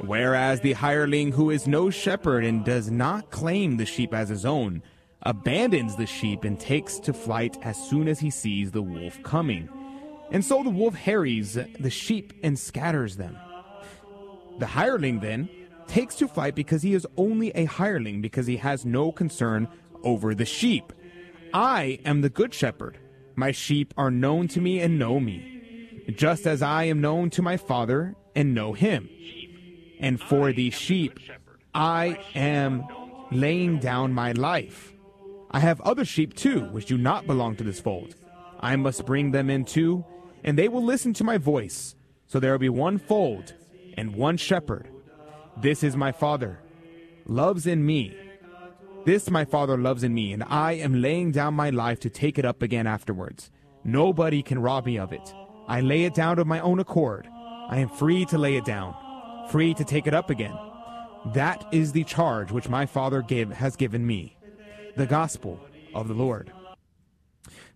Whereas 0.00 0.60
the 0.60 0.72
hireling 0.72 1.30
who 1.30 1.50
is 1.50 1.68
no 1.68 1.90
shepherd 1.90 2.44
and 2.44 2.64
does 2.64 2.90
not 2.90 3.30
claim 3.30 3.76
the 3.76 3.86
sheep 3.86 4.12
as 4.12 4.28
his 4.28 4.44
own, 4.44 4.82
abandons 5.22 5.96
the 5.96 6.06
sheep 6.06 6.44
and 6.44 6.58
takes 6.58 6.98
to 7.00 7.12
flight 7.12 7.56
as 7.62 7.76
soon 7.88 8.08
as 8.08 8.18
he 8.18 8.30
sees 8.30 8.70
the 8.70 8.82
wolf 8.82 9.22
coming. 9.22 9.68
And 10.30 10.44
so 10.44 10.62
the 10.62 10.70
wolf 10.70 10.94
harries 10.94 11.58
the 11.78 11.90
sheep 11.90 12.32
and 12.42 12.58
scatters 12.58 13.16
them. 13.16 13.36
The 14.58 14.66
hireling 14.66 15.20
then 15.20 15.48
takes 15.86 16.16
to 16.16 16.28
flight 16.28 16.54
because 16.54 16.82
he 16.82 16.94
is 16.94 17.06
only 17.16 17.50
a 17.50 17.66
hireling, 17.66 18.22
because 18.22 18.46
he 18.46 18.56
has 18.56 18.84
no 18.84 19.12
concern 19.12 19.68
over 20.02 20.34
the 20.34 20.44
sheep. 20.44 20.92
I 21.52 21.98
am 22.04 22.22
the 22.22 22.30
good 22.30 22.54
shepherd. 22.54 22.98
My 23.34 23.52
sheep 23.52 23.92
are 23.96 24.10
known 24.10 24.48
to 24.48 24.60
me 24.60 24.80
and 24.80 24.98
know 24.98 25.20
me, 25.20 26.04
just 26.16 26.46
as 26.46 26.62
I 26.62 26.84
am 26.84 27.00
known 27.00 27.30
to 27.30 27.42
my 27.42 27.56
Father 27.56 28.14
and 28.34 28.54
know 28.54 28.72
him. 28.72 29.08
And 30.00 30.20
for 30.20 30.52
these 30.52 30.74
sheep, 30.74 31.18
I 31.74 32.18
am 32.34 32.86
laying 33.30 33.78
down 33.78 34.12
my 34.12 34.32
life. 34.32 34.91
I 35.52 35.60
have 35.60 35.80
other 35.82 36.04
sheep 36.04 36.34
too, 36.34 36.64
which 36.70 36.86
do 36.86 36.96
not 36.96 37.26
belong 37.26 37.56
to 37.56 37.64
this 37.64 37.80
fold. 37.80 38.16
I 38.60 38.76
must 38.76 39.06
bring 39.06 39.32
them 39.32 39.50
in 39.50 39.64
too, 39.64 40.04
and 40.44 40.58
they 40.58 40.68
will 40.68 40.84
listen 40.84 41.12
to 41.14 41.24
my 41.24 41.38
voice. 41.38 41.94
So 42.26 42.40
there 42.40 42.52
will 42.52 42.58
be 42.58 42.68
one 42.68 42.98
fold 42.98 43.54
and 43.96 44.14
one 44.14 44.36
shepherd. 44.36 44.88
This 45.60 45.82
is 45.82 45.96
my 45.96 46.12
Father, 46.12 46.60
loves 47.26 47.66
in 47.66 47.84
me, 47.84 48.16
This 49.04 49.28
my 49.30 49.44
Father 49.44 49.76
loves 49.76 50.04
in 50.04 50.14
me, 50.14 50.32
and 50.32 50.44
I 50.44 50.72
am 50.74 51.02
laying 51.02 51.32
down 51.32 51.54
my 51.54 51.70
life 51.70 51.98
to 52.00 52.10
take 52.10 52.38
it 52.38 52.44
up 52.44 52.62
again 52.62 52.86
afterwards. 52.86 53.50
Nobody 53.82 54.42
can 54.42 54.60
rob 54.60 54.86
me 54.86 54.96
of 54.96 55.12
it. 55.12 55.34
I 55.66 55.80
lay 55.80 56.04
it 56.04 56.14
down 56.14 56.38
of 56.38 56.46
my 56.46 56.60
own 56.60 56.78
accord. 56.78 57.28
I 57.68 57.78
am 57.78 57.88
free 57.88 58.24
to 58.26 58.38
lay 58.38 58.56
it 58.56 58.64
down, 58.64 58.94
free 59.50 59.74
to 59.74 59.84
take 59.84 60.06
it 60.06 60.14
up 60.14 60.30
again. 60.30 60.56
That 61.34 61.66
is 61.72 61.90
the 61.90 62.04
charge 62.04 62.52
which 62.52 62.68
my 62.68 62.86
Father 62.86 63.22
give, 63.22 63.50
has 63.50 63.74
given 63.74 64.06
me. 64.06 64.36
The 64.96 65.06
gospel 65.06 65.58
of 65.94 66.08
the 66.08 66.14
Lord. 66.14 66.52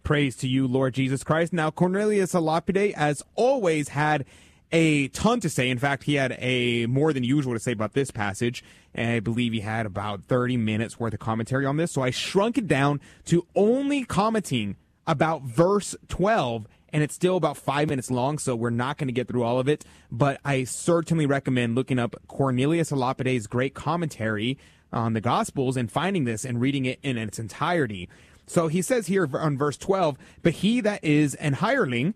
Praise 0.03 0.37
to 0.37 0.49
you, 0.49 0.67
Lord 0.67 0.95
Jesus 0.95 1.25
Christ. 1.25 1.53
Now, 1.53 1.71
Cornelius 1.71 2.35
a 2.35 2.41
Lapide, 2.41 2.95
as 2.95 3.23
always, 3.35 3.89
had 3.89 4.25
a 4.71 5.09
ton 5.09 5.41
to 5.41 5.49
say. 5.49 5.71
In 5.71 5.79
fact, 5.79 6.05
he 6.05 6.15
had 6.15 6.37
a 6.39 6.87
more 6.87 7.13
than 7.13 7.25
usual 7.25 7.55
to 7.55 7.59
say 7.59 7.73
about 7.73 7.95
this 7.95 8.11
passage. 8.11 8.63
And 8.95 9.11
I 9.11 9.21
believe 9.21 9.53
he 9.53 9.61
had 9.61 9.87
about 9.87 10.25
30 10.25 10.57
minutes 10.59 11.01
worth 11.01 11.15
of 11.15 11.21
commentary 11.21 11.67
on 11.67 11.77
this. 11.77 11.93
So 11.93 12.03
I 12.03 12.11
shrunk 12.11 12.59
it 12.59 12.69
down 12.69 13.01
to 13.27 13.47
only 13.55 14.05
commenting 14.05 14.77
about 15.07 15.43
verse 15.43 15.97
12 16.09 16.67
and 16.93 17.03
it's 17.03 17.15
still 17.15 17.37
about 17.37 17.57
five 17.59 17.89
minutes 17.89 18.11
long, 18.11 18.39
so 18.39 18.57
we're 18.57 18.71
not 18.71 18.97
going 18.97 19.09
to 19.09 19.13
get 19.13 19.29
through 19.29 19.43
all 19.43 19.59
of 19.59 19.69
it. 19.69 19.85
But 20.11 20.41
I 20.45 20.65
certainly 20.65 21.27
recommend 21.27 21.75
looking 21.75 21.99
up 21.99 22.17
Cornelius 22.27 22.91
a 22.91 22.97
Lapide's 22.97 23.47
great 23.47 23.75
commentary 23.75 24.57
on 24.93 25.13
the 25.13 25.21
Gospels 25.21 25.77
and 25.77 25.91
finding 25.91 26.25
this 26.25 26.45
and 26.45 26.61
reading 26.61 26.85
it 26.85 26.99
in 27.03 27.17
its 27.19 27.39
entirety. 27.39 28.09
So 28.47 28.69
he 28.69 28.83
says 28.83 29.09
here 29.09 29.29
on 29.37 29.59
verse 29.59 29.77
12, 29.77 30.17
but 30.43 30.55
he 30.55 30.81
that 30.81 31.03
is 31.03 31.35
an 31.37 31.55
hireling, 31.55 32.15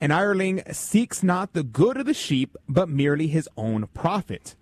an 0.00 0.10
hireling 0.10 0.62
seeks 0.72 1.22
not 1.22 1.52
the 1.52 1.62
good 1.62 1.96
of 1.96 2.06
the 2.06 2.14
sheep, 2.14 2.56
but 2.68 2.88
merely 2.88 3.26
his 3.26 3.48
own 3.56 3.88
profit. 3.94 4.54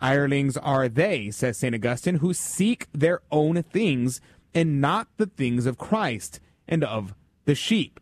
Hirelings 0.00 0.56
are 0.56 0.88
they, 0.88 1.30
says 1.30 1.58
St. 1.58 1.74
Augustine, 1.74 2.16
who 2.16 2.34
seek 2.34 2.88
their 2.92 3.22
own 3.30 3.62
things 3.62 4.20
and 4.52 4.80
not 4.80 5.08
the 5.16 5.26
things 5.26 5.66
of 5.66 5.78
Christ 5.78 6.40
and 6.68 6.84
of 6.84 7.14
the 7.44 7.54
sheep. 7.54 8.00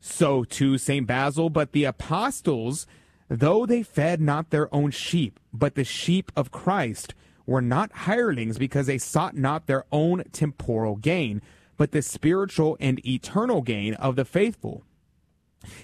So 0.00 0.44
too 0.44 0.78
St. 0.78 1.06
Basil, 1.06 1.50
but 1.50 1.72
the 1.72 1.84
apostles, 1.84 2.86
though 3.28 3.66
they 3.66 3.82
fed 3.82 4.20
not 4.20 4.50
their 4.50 4.72
own 4.74 4.90
sheep, 4.90 5.38
but 5.52 5.74
the 5.74 5.84
sheep 5.84 6.32
of 6.36 6.50
Christ, 6.50 7.14
were 7.46 7.62
not 7.62 7.92
hirelings 7.92 8.58
because 8.58 8.86
they 8.86 8.98
sought 8.98 9.36
not 9.36 9.66
their 9.66 9.84
own 9.92 10.24
temporal 10.32 10.96
gain, 10.96 11.40
but 11.76 11.92
the 11.92 12.02
spiritual 12.02 12.76
and 12.80 13.04
eternal 13.06 13.62
gain 13.62 13.94
of 13.94 14.16
the 14.16 14.24
faithful. 14.24 14.84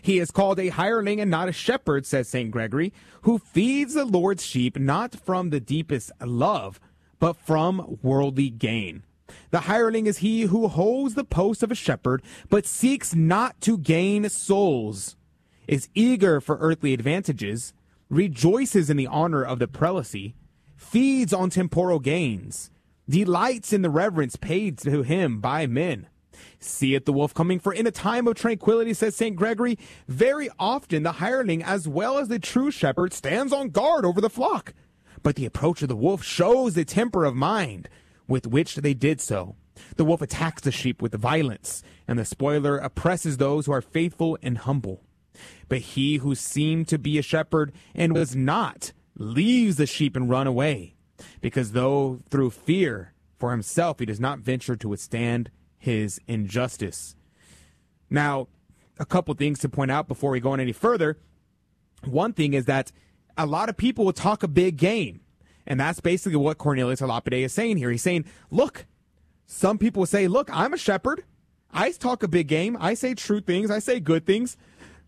He 0.00 0.18
is 0.18 0.30
called 0.30 0.58
a 0.60 0.68
hireling 0.68 1.20
and 1.20 1.30
not 1.30 1.48
a 1.48 1.52
shepherd, 1.52 2.06
says 2.06 2.28
St. 2.28 2.50
Gregory, 2.50 2.92
who 3.22 3.38
feeds 3.38 3.94
the 3.94 4.04
Lord's 4.04 4.44
sheep 4.44 4.78
not 4.78 5.14
from 5.14 5.50
the 5.50 5.60
deepest 5.60 6.12
love, 6.20 6.80
but 7.18 7.36
from 7.36 7.98
worldly 8.02 8.50
gain. 8.50 9.04
The 9.50 9.60
hireling 9.60 10.06
is 10.06 10.18
he 10.18 10.42
who 10.42 10.68
holds 10.68 11.14
the 11.14 11.24
post 11.24 11.62
of 11.62 11.70
a 11.70 11.76
shepherd, 11.76 12.22
but 12.48 12.66
seeks 12.66 13.14
not 13.14 13.60
to 13.62 13.78
gain 13.78 14.28
souls, 14.28 15.16
is 15.66 15.88
eager 15.94 16.40
for 16.40 16.58
earthly 16.58 16.92
advantages, 16.92 17.72
rejoices 18.08 18.90
in 18.90 18.96
the 18.96 19.06
honor 19.06 19.42
of 19.42 19.58
the 19.58 19.68
prelacy, 19.68 20.34
feeds 20.82 21.32
on 21.32 21.48
temporal 21.48 22.00
gains, 22.00 22.70
delights 23.08 23.72
in 23.72 23.82
the 23.82 23.90
reverence 23.90 24.36
paid 24.36 24.76
to 24.78 25.02
him 25.02 25.40
by 25.40 25.66
men. 25.66 26.08
Seeth 26.58 27.04
the 27.04 27.12
wolf 27.12 27.32
coming, 27.32 27.58
for 27.58 27.72
in 27.72 27.86
a 27.86 27.90
time 27.90 28.26
of 28.26 28.34
tranquility, 28.34 28.92
says 28.92 29.16
St. 29.16 29.36
Gregory, 29.36 29.78
very 30.08 30.48
often 30.58 31.02
the 31.02 31.12
hireling 31.12 31.62
as 31.62 31.88
well 31.88 32.18
as 32.18 32.28
the 32.28 32.38
true 32.38 32.70
shepherd 32.70 33.12
stands 33.12 33.52
on 33.52 33.70
guard 33.70 34.04
over 34.04 34.20
the 34.20 34.30
flock. 34.30 34.74
But 35.22 35.36
the 35.36 35.46
approach 35.46 35.82
of 35.82 35.88
the 35.88 35.96
wolf 35.96 36.22
shows 36.22 36.74
the 36.74 36.84
temper 36.84 37.24
of 37.24 37.34
mind 37.34 37.88
with 38.26 38.46
which 38.46 38.76
they 38.76 38.94
did 38.94 39.20
so. 39.20 39.56
The 39.96 40.04
wolf 40.04 40.20
attacks 40.20 40.62
the 40.62 40.72
sheep 40.72 41.00
with 41.00 41.14
violence, 41.14 41.82
and 42.06 42.18
the 42.18 42.24
spoiler 42.24 42.76
oppresses 42.78 43.36
those 43.36 43.66
who 43.66 43.72
are 43.72 43.80
faithful 43.80 44.36
and 44.42 44.58
humble. 44.58 45.02
But 45.68 45.78
he 45.78 46.16
who 46.16 46.34
seemed 46.34 46.88
to 46.88 46.98
be 46.98 47.18
a 47.18 47.22
shepherd 47.22 47.72
and 47.94 48.14
was 48.14 48.36
not 48.36 48.92
leaves 49.16 49.76
the 49.76 49.86
sheep 49.86 50.16
and 50.16 50.30
run 50.30 50.46
away, 50.46 50.94
because 51.40 51.72
though 51.72 52.20
through 52.30 52.50
fear 52.50 53.12
for 53.38 53.50
himself 53.50 53.98
he 53.98 54.06
does 54.06 54.20
not 54.20 54.38
venture 54.38 54.76
to 54.76 54.88
withstand 54.88 55.50
his 55.78 56.20
injustice. 56.26 57.16
Now, 58.08 58.48
a 58.98 59.04
couple 59.04 59.34
things 59.34 59.58
to 59.60 59.68
point 59.68 59.90
out 59.90 60.06
before 60.08 60.30
we 60.30 60.40
go 60.40 60.52
on 60.52 60.60
any 60.60 60.72
further. 60.72 61.18
One 62.04 62.32
thing 62.32 62.54
is 62.54 62.66
that 62.66 62.92
a 63.36 63.46
lot 63.46 63.68
of 63.68 63.76
people 63.76 64.04
will 64.04 64.12
talk 64.12 64.42
a 64.42 64.48
big 64.48 64.76
game. 64.76 65.20
And 65.66 65.78
that's 65.78 66.00
basically 66.00 66.36
what 66.36 66.58
Cornelius 66.58 67.00
Lapide 67.00 67.34
is 67.34 67.52
saying 67.52 67.76
here. 67.76 67.90
He's 67.90 68.02
saying, 68.02 68.24
look, 68.50 68.86
some 69.46 69.78
people 69.78 70.06
say, 70.06 70.28
look, 70.28 70.48
I'm 70.52 70.72
a 70.72 70.78
shepherd. 70.78 71.24
I 71.70 71.90
talk 71.92 72.22
a 72.22 72.28
big 72.28 72.48
game. 72.48 72.76
I 72.80 72.94
say 72.94 73.14
true 73.14 73.40
things. 73.40 73.70
I 73.70 73.78
say 73.78 74.00
good 74.00 74.26
things. 74.26 74.56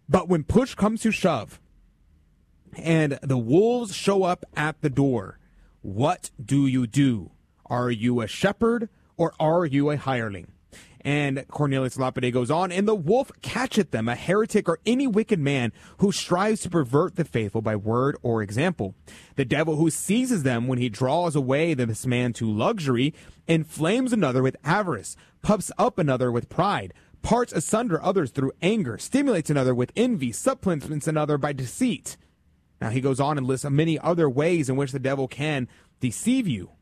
But 0.09 0.29
when 0.29 0.45
push 0.45 0.75
comes 0.75 1.03
to 1.03 1.11
shove 1.11 1.61
and 2.79 3.19
the 3.23 3.39
wolves 3.39 3.95
show 3.95 4.25
up 4.25 4.45
at 4.57 4.81
the 4.81 4.91
door, 4.91 5.39
what 5.83 6.31
do 6.43 6.67
you 6.67 6.87
do? 6.87 7.31
Are 7.67 7.91
you 7.91 8.21
a 8.21 8.27
shepherd 8.27 8.89
or 9.17 9.33
are 9.39 9.65
you 9.65 9.91
a 9.91 9.97
hireling? 9.97 10.53
And 11.05 11.47
Cornelius 11.49 11.99
Lapide 11.99 12.33
goes 12.33 12.51
on, 12.51 12.73
and 12.73 12.89
the 12.89 12.95
wolf 12.95 13.31
catcheth 13.43 13.91
them, 13.91 14.09
a 14.09 14.15
heretic 14.15 14.71
or 14.71 14.79
any 14.87 15.07
wicked 15.07 15.39
man 15.39 15.71
who 15.99 16.11
strives 16.11 16.63
to 16.63 16.71
pervert 16.71 17.17
the 17.17 17.27
faithful 17.27 17.61
by 17.61 17.77
word 17.77 18.17
or 18.23 18.43
example. 18.43 18.95
The 19.37 19.45
devil 19.45 19.77
who 19.77 19.91
seizes 19.91 20.45
them 20.45 20.67
when 20.67 20.79
he 20.79 20.89
draws 20.89 21.37
away 21.37 21.75
this 21.75 22.07
man 22.07 22.33
to 22.35 22.51
luxury, 22.51 23.13
inflames 23.47 24.15
another 24.15 24.43
with 24.43 24.57
avarice, 24.65 25.15
puffs 25.43 25.71
up 25.77 25.99
another 25.99 26.33
with 26.33 26.49
pride, 26.49 26.95
parts 27.21 27.53
asunder 27.53 28.03
others 28.03 28.31
through 28.31 28.53
anger, 28.63 28.97
stimulates 28.97 29.51
another 29.51 29.75
with 29.75 29.93
envy, 29.95 30.33
supplements 30.33 31.07
another 31.07 31.37
by 31.37 31.53
deceit. 31.53 32.17
Now 32.85 32.91
he 32.91 33.01
goes 33.01 33.19
on 33.19 33.39
and 33.39 33.47
lists 33.47 33.65
many 33.65 33.99
other 33.99 34.29
ways 34.29 34.69
in 34.69 34.77
which 34.77 34.93
the 34.93 34.99
devil 34.99 35.27
can 35.27 35.69
deceive 36.01 36.47
you. 36.47 36.73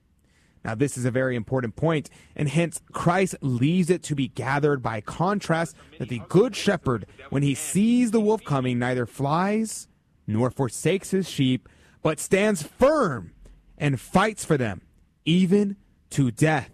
Now, 0.65 0.75
this 0.75 0.99
is 0.99 1.05
a 1.05 1.13
very 1.13 1.37
important 1.37 1.77
point, 1.77 2.11
and 2.35 2.49
hence 2.49 2.81
Christ 2.91 3.37
leaves 3.41 3.89
it 3.89 4.03
to 4.05 4.17
be 4.17 4.27
gathered 4.27 4.83
by 4.83 5.01
contrast 5.01 5.77
that 6.01 6.09
the 6.09 6.21
good 6.29 6.57
shepherd, 6.57 7.07
when 7.31 7.45
he 7.45 7.55
sees 7.55 8.11
the 8.11 8.19
wolf 8.19 8.43
coming, 8.43 8.81
neither 8.81 9.07
flies 9.07 9.87
nor 10.27 10.51
forsakes 10.51 11.13
his 11.13 11.31
sheep, 11.31 11.69
but 12.03 12.19
stands 12.19 12.65
firm 12.65 13.33
and 13.79 14.01
fights 14.01 14.45
for 14.45 14.57
them, 14.57 14.83
even 15.25 15.77
to 16.11 16.33
death. 16.33 16.71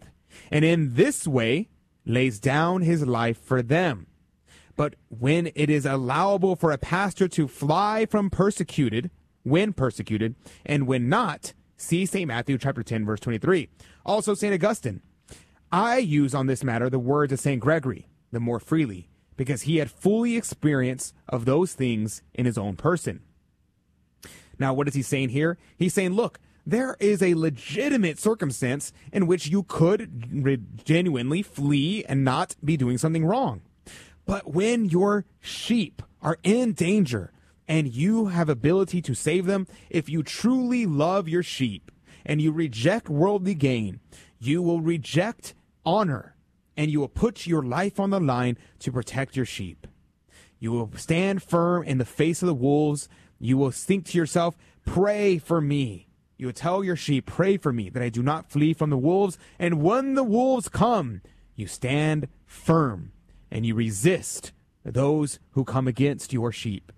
And 0.51 0.65
in 0.65 0.95
this 0.95 1.29
way, 1.29 1.69
lays 2.07 2.41
down 2.41 2.81
his 2.81 3.07
life 3.07 3.39
for 3.39 3.61
them. 3.61 4.07
But 4.75 4.95
when 5.11 5.51
it 5.55 5.69
is 5.69 5.85
allowable 5.85 6.57
for 6.57 6.73
a 6.73 6.79
pastor 6.79 7.29
to 7.29 7.47
fly 7.47 8.07
from 8.07 8.31
persecuted, 8.31 9.11
when 9.49 9.73
persecuted, 9.73 10.35
and 10.64 10.87
when 10.87 11.09
not, 11.09 11.52
See 11.81 12.07
St. 12.07 12.26
Matthew 12.26 12.59
chapter 12.59 12.83
10 12.83 13.07
verse 13.07 13.21
23. 13.21 13.69
Also 14.05 14.35
St. 14.35 14.52
Augustine. 14.52 15.00
I 15.71 15.99
use 15.99 16.35
on 16.35 16.47
this 16.47 16.64
matter 16.64 16.90
the 16.90 16.99
words 16.99 17.33
of 17.33 17.40
St. 17.40 17.61
Gregory 17.61 18.09
the 18.33 18.40
more 18.40 18.59
freely 18.59 19.09
because 19.37 19.62
he 19.62 19.76
had 19.76 19.90
fully 19.90 20.37
experience 20.37 21.14
of 21.28 21.45
those 21.45 21.73
things 21.75 22.23
in 22.35 22.47
his 22.47 22.59
own 22.59 22.75
person. 22.75 23.21
Now, 24.59 24.75
what 24.75 24.88
is 24.88 24.95
he 24.95 25.02
saying 25.02 25.28
here? 25.28 25.57
He's 25.76 25.95
saying, 25.95 26.14
look, 26.14 26.40
there 26.67 26.97
is 26.99 27.23
a 27.23 27.35
legitimate 27.35 28.19
circumstance 28.19 28.93
in 29.12 29.28
which 29.28 29.47
you 29.47 29.62
could 29.62 30.83
genuinely 30.85 31.43
flee 31.43 32.05
and 32.07 32.25
not 32.25 32.57
be 32.64 32.76
doing 32.76 32.99
something 32.99 33.25
wrong. 33.25 33.62
But 34.26 34.52
when 34.52 34.87
your 34.87 35.25
sheep 35.40 36.02
are 36.21 36.38
in 36.43 36.73
danger, 36.73 37.31
and 37.69 37.95
you 37.95 38.27
have 38.27 38.49
ability 38.49 39.03
to 39.03 39.15
save 39.15 39.45
them, 39.47 39.67
if 39.91 40.09
you 40.09 40.23
truly 40.23 40.87
love 40.87 41.29
your 41.29 41.43
sheep 41.43 41.93
and 42.25 42.41
you 42.41 42.51
reject 42.51 43.11
worldly 43.11 43.55
gain, 43.55 44.01
you 44.39 44.63
will 44.63 44.81
reject 44.81 45.55
honor 45.85 46.35
and 46.77 46.91
you 46.91 47.01
will 47.01 47.09
put 47.09 47.47
your 47.47 47.63
life 47.63 48.01
on 48.01 48.11
the 48.11 48.21
line 48.21 48.57
to 48.79 48.91
protect 48.91 49.37
your 49.37 49.45
sheep. 49.45 49.87
You 50.59 50.73
will 50.73 50.91
stand 50.97 51.43
firm 51.43 51.85
in 51.85 51.99
the 51.99 52.05
face 52.05 52.43
of 52.43 52.47
the 52.47 52.55
wolves. 52.55 53.09
You 53.39 53.59
will 53.59 53.71
think 53.71 54.07
to 54.07 54.19
yourself, 54.19 54.57
pray 54.85 55.39
for 55.39 55.61
me. 55.61 56.09
You 56.37 56.47
will 56.47 56.53
tell 56.53 56.83
your 56.83 56.97
sheep, 56.97 57.27
pray 57.27 57.57
for 57.57 57.73
me 57.73 57.91
that 57.91 58.03
I 58.03 58.09
do 58.09 58.23
not 58.23 58.51
flee 58.51 58.73
from 58.73 58.91
the 58.91 58.97
wolves. 58.97 59.39
And 59.59 59.83
when 59.83 60.15
the 60.15 60.25
wolves 60.25 60.69
come, 60.69 61.21
you 61.55 61.67
stand 61.67 62.29
firm 62.47 63.13
and 63.51 63.67
you 63.67 63.75
resist 63.75 64.53
those 64.85 65.39
who 65.51 65.65
come 65.65 65.89
against 65.89 66.33
your 66.33 66.53
sheep. 66.53 66.93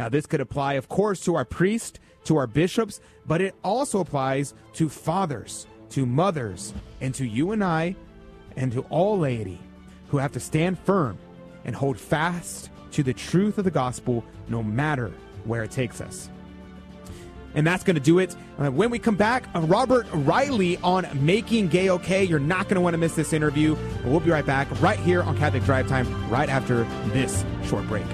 Now, 0.00 0.08
this 0.08 0.24
could 0.24 0.40
apply, 0.40 0.74
of 0.74 0.88
course, 0.88 1.20
to 1.24 1.34
our 1.34 1.44
priests, 1.44 2.00
to 2.24 2.38
our 2.38 2.46
bishops, 2.46 3.02
but 3.26 3.42
it 3.42 3.54
also 3.62 4.00
applies 4.00 4.54
to 4.72 4.88
fathers, 4.88 5.66
to 5.90 6.06
mothers, 6.06 6.72
and 7.02 7.14
to 7.16 7.26
you 7.26 7.52
and 7.52 7.62
I, 7.62 7.96
and 8.56 8.72
to 8.72 8.80
all 8.88 9.18
laity 9.18 9.60
who 10.08 10.16
have 10.16 10.32
to 10.32 10.40
stand 10.40 10.78
firm 10.78 11.18
and 11.66 11.76
hold 11.76 11.98
fast 11.98 12.70
to 12.92 13.02
the 13.02 13.12
truth 13.12 13.58
of 13.58 13.64
the 13.64 13.70
gospel 13.70 14.24
no 14.48 14.62
matter 14.62 15.12
where 15.44 15.64
it 15.64 15.70
takes 15.70 16.00
us. 16.00 16.30
And 17.54 17.66
that's 17.66 17.84
going 17.84 17.96
to 17.96 18.00
do 18.00 18.20
it. 18.20 18.34
Uh, 18.58 18.70
when 18.70 18.88
we 18.88 18.98
come 18.98 19.16
back, 19.16 19.54
uh, 19.54 19.60
Robert 19.60 20.06
Reilly 20.14 20.78
on 20.78 21.06
Making 21.12 21.68
Gay 21.68 21.90
Okay. 21.90 22.24
You're 22.24 22.38
not 22.38 22.68
going 22.68 22.76
to 22.76 22.80
want 22.80 22.94
to 22.94 22.98
miss 22.98 23.16
this 23.16 23.34
interview. 23.34 23.76
We'll 24.06 24.20
be 24.20 24.30
right 24.30 24.46
back 24.46 24.66
right 24.80 24.98
here 24.98 25.22
on 25.22 25.36
Catholic 25.36 25.64
Drive 25.64 25.88
Time 25.88 26.30
right 26.30 26.48
after 26.48 26.84
this 27.12 27.44
short 27.66 27.86
break. 27.86 28.06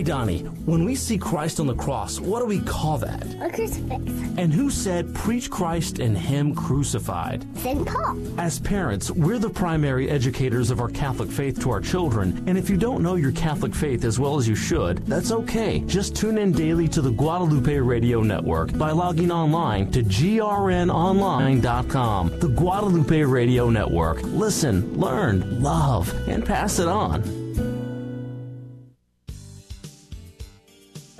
Hey, 0.00 0.04
Donnie, 0.04 0.40
when 0.64 0.86
we 0.86 0.94
see 0.94 1.18
Christ 1.18 1.60
on 1.60 1.66
the 1.66 1.74
cross, 1.74 2.18
what 2.18 2.40
do 2.40 2.46
we 2.46 2.60
call 2.60 2.96
that? 2.96 3.22
A 3.42 3.50
crucifix. 3.50 4.02
And 4.38 4.50
who 4.50 4.70
said, 4.70 5.14
preach 5.14 5.50
Christ 5.50 5.98
and 5.98 6.16
Him 6.16 6.54
crucified? 6.54 7.44
St. 7.58 7.86
Paul. 7.86 8.16
As 8.40 8.60
parents, 8.60 9.10
we're 9.10 9.38
the 9.38 9.50
primary 9.50 10.08
educators 10.08 10.70
of 10.70 10.80
our 10.80 10.88
Catholic 10.88 11.30
faith 11.30 11.60
to 11.60 11.70
our 11.70 11.82
children, 11.82 12.42
and 12.46 12.56
if 12.56 12.70
you 12.70 12.78
don't 12.78 13.02
know 13.02 13.16
your 13.16 13.32
Catholic 13.32 13.74
faith 13.74 14.06
as 14.06 14.18
well 14.18 14.38
as 14.38 14.48
you 14.48 14.54
should, 14.54 15.06
that's 15.06 15.32
okay. 15.32 15.80
Just 15.80 16.16
tune 16.16 16.38
in 16.38 16.52
daily 16.52 16.88
to 16.88 17.02
the 17.02 17.10
Guadalupe 17.10 17.76
Radio 17.76 18.22
Network 18.22 18.72
by 18.78 18.92
logging 18.92 19.30
online 19.30 19.90
to 19.90 20.02
grnonline.com. 20.02 22.38
The 22.38 22.48
Guadalupe 22.48 23.22
Radio 23.24 23.68
Network. 23.68 24.22
Listen, 24.22 24.98
learn, 24.98 25.62
love, 25.62 26.10
and 26.26 26.46
pass 26.46 26.78
it 26.78 26.88
on. 26.88 27.39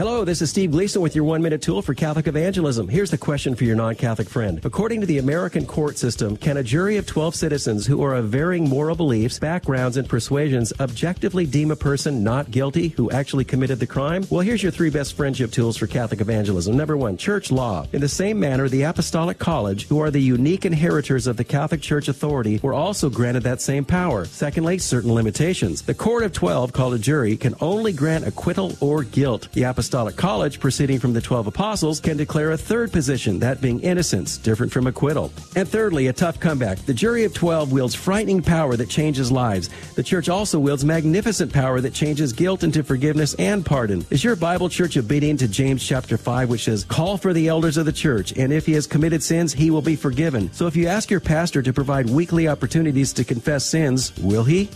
Hello, 0.00 0.24
this 0.24 0.40
is 0.40 0.48
Steve 0.48 0.70
Gleason 0.70 1.02
with 1.02 1.14
your 1.14 1.24
one 1.24 1.42
minute 1.42 1.60
tool 1.60 1.82
for 1.82 1.92
Catholic 1.92 2.26
evangelism. 2.26 2.88
Here's 2.88 3.10
the 3.10 3.18
question 3.18 3.54
for 3.54 3.64
your 3.64 3.76
non 3.76 3.96
Catholic 3.96 4.30
friend. 4.30 4.58
According 4.64 5.02
to 5.02 5.06
the 5.06 5.18
American 5.18 5.66
court 5.66 5.98
system, 5.98 6.38
can 6.38 6.56
a 6.56 6.62
jury 6.62 6.96
of 6.96 7.04
12 7.04 7.34
citizens 7.34 7.84
who 7.84 8.02
are 8.02 8.14
of 8.14 8.30
varying 8.30 8.66
moral 8.66 8.96
beliefs, 8.96 9.38
backgrounds, 9.38 9.98
and 9.98 10.08
persuasions 10.08 10.72
objectively 10.80 11.44
deem 11.44 11.70
a 11.70 11.76
person 11.76 12.24
not 12.24 12.50
guilty 12.50 12.88
who 12.88 13.10
actually 13.10 13.44
committed 13.44 13.78
the 13.78 13.86
crime? 13.86 14.24
Well, 14.30 14.40
here's 14.40 14.62
your 14.62 14.72
three 14.72 14.88
best 14.88 15.12
friendship 15.12 15.50
tools 15.50 15.76
for 15.76 15.86
Catholic 15.86 16.22
evangelism. 16.22 16.78
Number 16.78 16.96
one, 16.96 17.18
church 17.18 17.52
law. 17.52 17.86
In 17.92 18.00
the 18.00 18.08
same 18.08 18.40
manner, 18.40 18.70
the 18.70 18.84
Apostolic 18.84 19.38
College, 19.38 19.86
who 19.86 20.00
are 20.00 20.10
the 20.10 20.22
unique 20.22 20.64
inheritors 20.64 21.26
of 21.26 21.36
the 21.36 21.44
Catholic 21.44 21.82
Church 21.82 22.08
authority, 22.08 22.58
were 22.62 22.72
also 22.72 23.10
granted 23.10 23.42
that 23.42 23.60
same 23.60 23.84
power. 23.84 24.24
Secondly, 24.24 24.78
certain 24.78 25.12
limitations. 25.12 25.82
The 25.82 25.92
court 25.92 26.22
of 26.22 26.32
12, 26.32 26.72
called 26.72 26.94
a 26.94 26.98
jury, 26.98 27.36
can 27.36 27.54
only 27.60 27.92
grant 27.92 28.26
acquittal 28.26 28.74
or 28.80 29.04
guilt. 29.04 29.48
The 29.52 29.64
Apostolic 29.64 29.89
Apostolic 29.90 30.14
College, 30.14 30.60
proceeding 30.60 31.00
from 31.00 31.12
the 31.12 31.20
12 31.20 31.48
apostles, 31.48 31.98
can 31.98 32.16
declare 32.16 32.52
a 32.52 32.56
third 32.56 32.92
position, 32.92 33.40
that 33.40 33.60
being 33.60 33.80
innocence, 33.80 34.38
different 34.38 34.70
from 34.70 34.86
acquittal. 34.86 35.32
And 35.56 35.68
thirdly, 35.68 36.06
a 36.06 36.12
tough 36.12 36.38
comeback. 36.38 36.78
The 36.78 36.94
jury 36.94 37.24
of 37.24 37.34
12 37.34 37.72
wields 37.72 37.96
frightening 37.96 38.40
power 38.40 38.76
that 38.76 38.88
changes 38.88 39.32
lives. 39.32 39.68
The 39.96 40.04
church 40.04 40.28
also 40.28 40.60
wields 40.60 40.84
magnificent 40.84 41.52
power 41.52 41.80
that 41.80 41.92
changes 41.92 42.32
guilt 42.32 42.62
into 42.62 42.84
forgiveness 42.84 43.34
and 43.34 43.66
pardon. 43.66 44.06
Is 44.10 44.22
your 44.22 44.36
Bible 44.36 44.68
church 44.68 44.96
obedient 44.96 45.40
to 45.40 45.48
James 45.48 45.84
chapter 45.84 46.16
5, 46.16 46.50
which 46.50 46.66
says, 46.66 46.84
Call 46.84 47.16
for 47.16 47.32
the 47.32 47.48
elders 47.48 47.76
of 47.76 47.84
the 47.84 47.92
church, 47.92 48.32
and 48.38 48.52
if 48.52 48.66
he 48.66 48.74
has 48.74 48.86
committed 48.86 49.24
sins, 49.24 49.52
he 49.52 49.72
will 49.72 49.82
be 49.82 49.96
forgiven. 49.96 50.52
So 50.52 50.68
if 50.68 50.76
you 50.76 50.86
ask 50.86 51.10
your 51.10 51.18
pastor 51.18 51.62
to 51.62 51.72
provide 51.72 52.08
weekly 52.08 52.46
opportunities 52.46 53.12
to 53.14 53.24
confess 53.24 53.66
sins, 53.66 54.16
will 54.18 54.44
he? 54.44 54.70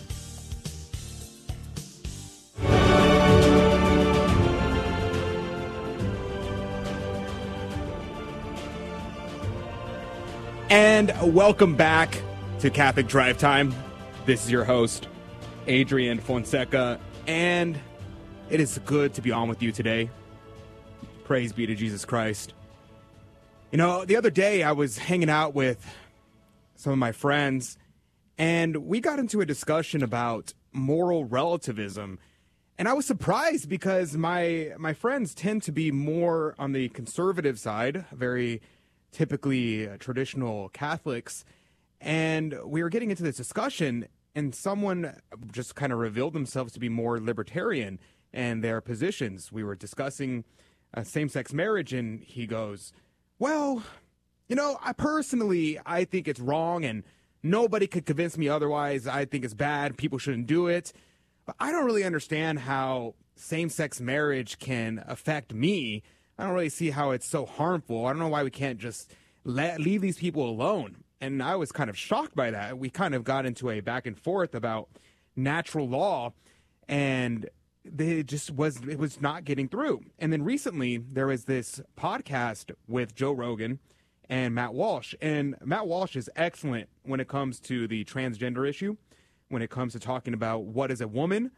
And 10.70 11.12
welcome 11.34 11.76
back 11.76 12.20
to 12.60 12.70
Catholic 12.70 13.06
Drive 13.06 13.36
Time. 13.36 13.74
This 14.24 14.44
is 14.44 14.50
your 14.50 14.64
host, 14.64 15.08
Adrian 15.66 16.18
Fonseca, 16.18 16.98
and 17.26 17.78
it 18.48 18.60
is 18.60 18.78
good 18.86 19.12
to 19.14 19.20
be 19.20 19.30
on 19.30 19.48
with 19.48 19.62
you 19.62 19.72
today. 19.72 20.08
Praise 21.24 21.52
be 21.52 21.66
to 21.66 21.74
Jesus 21.74 22.06
Christ. 22.06 22.54
You 23.72 23.78
know, 23.78 24.06
the 24.06 24.16
other 24.16 24.30
day 24.30 24.62
I 24.62 24.72
was 24.72 24.96
hanging 24.96 25.28
out 25.28 25.54
with 25.54 25.86
some 26.76 26.94
of 26.94 26.98
my 26.98 27.12
friends, 27.12 27.76
and 28.38 28.86
we 28.86 29.00
got 29.00 29.18
into 29.18 29.42
a 29.42 29.46
discussion 29.46 30.02
about 30.02 30.54
moral 30.72 31.26
relativism. 31.26 32.18
And 32.78 32.88
I 32.88 32.94
was 32.94 33.06
surprised 33.06 33.68
because 33.68 34.16
my 34.16 34.72
my 34.78 34.94
friends 34.94 35.34
tend 35.34 35.62
to 35.64 35.72
be 35.72 35.92
more 35.92 36.54
on 36.58 36.72
the 36.72 36.88
conservative 36.88 37.58
side, 37.58 38.06
very 38.12 38.62
typically 39.14 39.88
uh, 39.88 39.96
traditional 39.98 40.68
Catholics. 40.70 41.44
And 42.00 42.58
we 42.66 42.82
were 42.82 42.90
getting 42.90 43.10
into 43.10 43.22
this 43.22 43.36
discussion, 43.36 44.08
and 44.34 44.54
someone 44.54 45.16
just 45.52 45.74
kind 45.74 45.92
of 45.92 45.98
revealed 45.98 46.34
themselves 46.34 46.72
to 46.74 46.80
be 46.80 46.88
more 46.88 47.18
libertarian 47.20 47.98
and 48.32 48.62
their 48.62 48.80
positions. 48.80 49.52
We 49.52 49.64
were 49.64 49.76
discussing 49.76 50.44
uh, 50.92 51.04
same 51.04 51.28
sex 51.28 51.52
marriage, 51.52 51.92
and 51.92 52.22
he 52.22 52.46
goes, 52.46 52.92
Well, 53.38 53.82
you 54.48 54.56
know, 54.56 54.78
I 54.82 54.92
personally, 54.92 55.78
I 55.86 56.04
think 56.04 56.28
it's 56.28 56.40
wrong, 56.40 56.84
and 56.84 57.04
nobody 57.42 57.86
could 57.86 58.04
convince 58.04 58.36
me 58.36 58.48
otherwise. 58.48 59.06
I 59.06 59.24
think 59.24 59.44
it's 59.44 59.54
bad. 59.54 59.96
People 59.96 60.18
shouldn't 60.18 60.46
do 60.46 60.66
it. 60.66 60.92
But 61.46 61.56
I 61.60 61.70
don't 61.70 61.84
really 61.84 62.04
understand 62.04 62.60
how 62.60 63.14
same 63.36 63.68
sex 63.68 64.00
marriage 64.00 64.58
can 64.58 65.02
affect 65.06 65.54
me 65.54 66.02
I 66.38 66.44
don't 66.44 66.54
really 66.54 66.68
see 66.68 66.90
how 66.90 67.12
it's 67.12 67.26
so 67.26 67.46
harmful. 67.46 68.06
I 68.06 68.10
don't 68.10 68.18
know 68.18 68.28
why 68.28 68.42
we 68.42 68.50
can't 68.50 68.78
just 68.78 69.12
let 69.44 69.80
leave 69.80 70.00
these 70.00 70.18
people 70.18 70.48
alone. 70.48 71.04
And 71.20 71.42
I 71.42 71.56
was 71.56 71.72
kind 71.72 71.88
of 71.88 71.96
shocked 71.96 72.34
by 72.34 72.50
that. 72.50 72.78
We 72.78 72.90
kind 72.90 73.14
of 73.14 73.24
got 73.24 73.46
into 73.46 73.70
a 73.70 73.80
back 73.80 74.06
and 74.06 74.18
forth 74.18 74.54
about 74.54 74.88
natural 75.36 75.88
law, 75.88 76.32
and 76.88 77.48
it 77.84 78.26
just 78.26 78.50
was 78.50 78.80
it 78.88 78.98
was 78.98 79.20
not 79.20 79.44
getting 79.44 79.68
through. 79.68 80.02
And 80.18 80.32
then 80.32 80.42
recently 80.42 80.98
there 80.98 81.26
was 81.26 81.44
this 81.44 81.80
podcast 81.96 82.72
with 82.88 83.14
Joe 83.14 83.32
Rogan 83.32 83.78
and 84.28 84.54
Matt 84.54 84.74
Walsh, 84.74 85.14
and 85.20 85.54
Matt 85.64 85.86
Walsh 85.86 86.16
is 86.16 86.28
excellent 86.34 86.88
when 87.04 87.20
it 87.20 87.28
comes 87.28 87.60
to 87.60 87.86
the 87.86 88.04
transgender 88.04 88.68
issue, 88.68 88.96
when 89.48 89.62
it 89.62 89.70
comes 89.70 89.92
to 89.92 90.00
talking 90.00 90.34
about 90.34 90.64
what 90.64 90.90
is 90.90 91.00
a 91.00 91.08
woman 91.08 91.52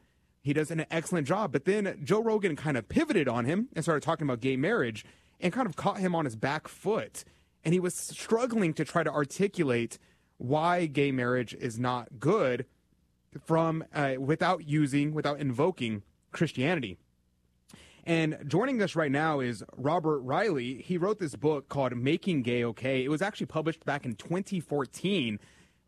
he 0.46 0.52
does 0.52 0.70
an 0.70 0.86
excellent 0.92 1.26
job. 1.26 1.50
But 1.50 1.64
then 1.64 1.98
Joe 2.04 2.22
Rogan 2.22 2.54
kind 2.54 2.76
of 2.76 2.88
pivoted 2.88 3.26
on 3.26 3.46
him 3.46 3.68
and 3.74 3.84
started 3.84 4.04
talking 4.04 4.28
about 4.28 4.38
gay 4.38 4.56
marriage 4.56 5.04
and 5.40 5.52
kind 5.52 5.66
of 5.66 5.74
caught 5.74 5.98
him 5.98 6.14
on 6.14 6.24
his 6.24 6.36
back 6.36 6.68
foot. 6.68 7.24
And 7.64 7.74
he 7.74 7.80
was 7.80 7.94
struggling 7.96 8.72
to 8.74 8.84
try 8.84 9.02
to 9.02 9.10
articulate 9.10 9.98
why 10.38 10.86
gay 10.86 11.10
marriage 11.10 11.52
is 11.52 11.80
not 11.80 12.20
good 12.20 12.64
from 13.44 13.82
uh, 13.92 14.14
without 14.20 14.68
using, 14.68 15.12
without 15.14 15.40
invoking 15.40 16.04
Christianity. 16.30 16.96
And 18.04 18.38
joining 18.46 18.80
us 18.80 18.94
right 18.94 19.10
now 19.10 19.40
is 19.40 19.64
Robert 19.76 20.20
Reilly. 20.20 20.80
He 20.80 20.96
wrote 20.96 21.18
this 21.18 21.34
book 21.34 21.68
called 21.68 21.96
Making 21.96 22.42
Gay 22.42 22.62
Okay. 22.62 23.02
It 23.02 23.08
was 23.08 23.20
actually 23.20 23.46
published 23.46 23.84
back 23.84 24.04
in 24.04 24.14
2014, 24.14 25.40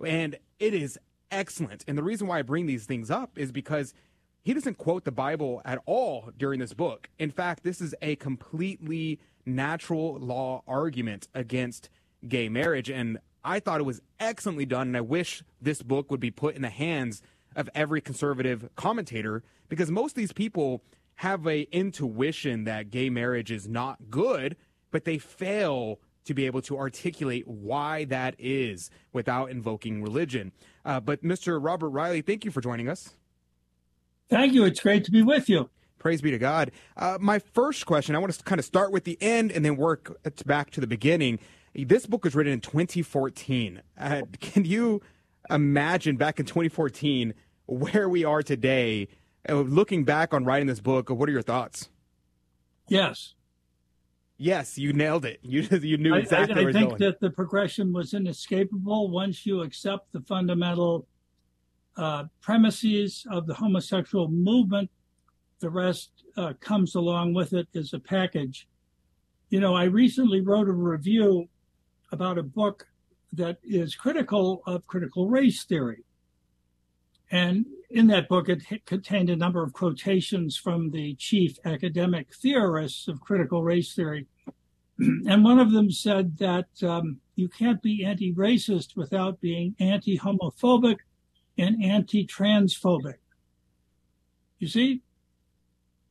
and 0.05 0.37
it 0.59 0.75
is 0.75 0.99
excellent. 1.31 1.85
And 1.87 1.97
the 1.97 2.03
reason 2.03 2.27
why 2.27 2.41
I 2.41 2.43
bring 2.43 2.67
these 2.67 2.87
things 2.87 3.09
up 3.09 3.39
is 3.39 3.53
because 3.53 3.95
he 4.43 4.55
doesn't 4.55 4.79
quote 4.79 5.05
the 5.05 5.13
Bible 5.13 5.61
at 5.65 5.79
all 5.87 6.31
during 6.37 6.61
this 6.61 6.73
book. 6.73 7.09
In 7.19 7.31
fact, 7.31 7.65
this 7.65 7.81
is 7.81 7.95
a 8.01 8.17
completely 8.17 9.19
natural 9.45 10.19
law 10.19 10.63
argument 10.67 11.29
against 11.35 11.91
gay 12.27 12.49
marriage. 12.49 12.91
And 12.91 13.19
I 13.45 13.61
thought 13.61 13.81
it 13.81 13.85
was 13.85 14.01
excellently 14.21 14.67
done. 14.67 14.89
And 14.89 14.97
I 14.97 15.03
wish 15.03 15.43
this 15.61 15.83
book 15.83 16.11
would 16.11 16.21
be 16.21 16.31
put 16.31 16.57
in 16.57 16.63
the 16.63 16.71
hands 16.71 17.23
of 17.57 17.69
every 17.75 18.01
conservative 18.01 18.69
commentator 18.77 19.43
because 19.69 19.91
most 19.91 20.13
of 20.13 20.17
these 20.17 20.33
people 20.33 20.83
have 21.17 21.47
a 21.47 21.63
intuition 21.73 22.65
that 22.65 22.91
gay 22.91 23.11
marriage 23.11 23.51
is 23.51 23.69
not 23.69 24.11
good, 24.11 24.57
but 24.91 25.05
they 25.05 25.19
fail 25.19 25.99
to 26.25 26.35
be 26.35 26.47
able 26.47 26.63
to 26.63 26.79
articulate 26.79 27.49
why 27.49 28.05
that 28.05 28.35
is 28.39 28.91
without 29.13 29.51
invoking 29.51 30.03
religion. 30.03 30.53
Uh, 30.85 31.01
but 31.01 31.23
Mr. 31.23 31.59
Robert 31.61 31.89
Reilly, 31.89 32.21
thank 32.21 32.45
you 32.45 32.51
for 32.51 32.61
joining 32.61 32.89
us. 32.89 33.15
Thank 34.29 34.53
you. 34.53 34.65
It's 34.65 34.81
great 34.81 35.05
to 35.05 35.11
be 35.11 35.23
with 35.23 35.49
you. 35.49 35.71
Praise 35.99 36.23
be 36.23 36.31
to 36.31 36.39
God. 36.39 36.71
Uh, 36.97 37.19
my 37.21 37.39
first 37.39 37.87
question, 37.87 38.15
I 38.15 38.19
want 38.19 38.33
to 38.33 38.43
kind 38.45 38.59
of 38.59 38.65
start 38.65 38.93
with 38.93 39.05
the 39.05 39.19
end 39.21 39.51
and 39.51 39.65
then 39.65 39.77
work 39.77 40.17
back 40.47 40.71
to 40.73 40.81
the 40.81 40.87
beginning. 40.87 41.39
This 41.75 42.07
book 42.07 42.25
was 42.25 42.35
written 42.35 42.53
in 42.53 42.61
2014. 42.61 43.83
Uh, 43.99 44.23
can 44.41 44.65
you 44.65 45.03
imagine 45.51 46.17
back 46.17 46.39
in 46.39 46.47
2014 46.47 47.35
where 47.67 48.09
we 48.09 48.25
are 48.25 48.43
today? 48.43 49.09
Uh, 49.49 49.55
looking 49.55 50.05
back 50.05 50.33
on 50.33 50.45
writing 50.45 50.67
this 50.67 50.81
book, 50.81 51.11
what 51.11 51.29
are 51.29 51.33
your 51.33 51.43
thoughts? 51.43 51.89
Yes. 52.89 53.35
Yes, 54.37 54.79
you 54.79 54.93
nailed 54.93 55.25
it. 55.25 55.41
You 55.43 55.63
you 55.83 55.99
knew 55.99 56.15
exactly. 56.15 56.63
I, 56.63 56.67
I, 56.67 56.69
I 56.69 56.73
think 56.73 56.99
that 56.99 57.19
the 57.21 57.31
progression 57.31 57.93
was 57.93 58.15
inescapable 58.15 59.11
once 59.11 59.45
you 59.45 59.63
accept 59.63 60.13
the 60.13 60.21
fundamental 60.21 61.09
premises 62.41 63.27
of 63.31 63.47
the 63.47 63.55
homosexual 63.55 64.29
movement. 64.29 64.91
The 65.61 65.71
rest 65.71 66.11
uh, 66.37 66.53
comes 66.61 66.95
along 66.95 67.35
with 67.35 67.53
it 67.53 67.69
as 67.75 67.93
a 67.93 67.99
package. 67.99 68.69
You 69.51 69.61
know, 69.61 69.75
I 69.75 69.85
recently 69.85 70.41
wrote 70.41 70.69
a 70.69 70.73
review 70.73 71.49
about 72.13 72.39
a 72.39 72.43
book 72.43 72.87
that 73.33 73.59
is 73.65 73.95
critical 73.95 74.63
of 74.67 74.87
critical 74.87 75.29
race 75.29 75.65
theory. 75.65 76.05
And 77.31 77.67
in 77.91 78.07
that 78.07 78.29
book, 78.29 78.49
it 78.49 78.63
contained 78.87 79.29
a 79.29 79.37
number 79.37 79.63
of 79.63 79.73
quotations 79.73 80.57
from 80.57 80.91
the 80.91 81.15
chief 81.17 81.59
academic 81.65 82.35
theorists 82.35 83.09
of 83.09 83.21
critical 83.21 83.63
race 83.63 83.95
theory. 83.95 84.27
and 84.99 85.45
one 85.45 85.59
of 85.59 85.73
them 85.73 85.91
said 85.91 86.39
that 86.39 86.69
um, 86.83 87.21
you 87.37 87.49
can't 87.49 87.83
be 87.83 88.05
anti 88.05 88.33
racist 88.33 88.97
without 88.97 89.41
being 89.41 89.75
anti 89.79 90.19
homophobic 90.19 90.99
and 91.59 91.83
anti 91.83 92.27
transphobic. 92.27 93.17
You 94.59 94.69
see, 94.69 95.03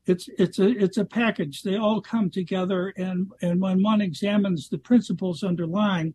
it's 0.06 0.30
it's 0.38 0.60
a 0.60 0.68
it's 0.68 0.98
a 0.98 1.06
package. 1.06 1.64
They 1.64 1.78
all 1.78 2.02
come 2.02 2.30
together, 2.30 2.94
and 2.98 3.32
and 3.42 3.62
when 3.62 3.82
one 3.82 4.02
examines 4.02 4.70
the 4.70 4.78
principles 4.78 5.44
underlying 5.44 6.14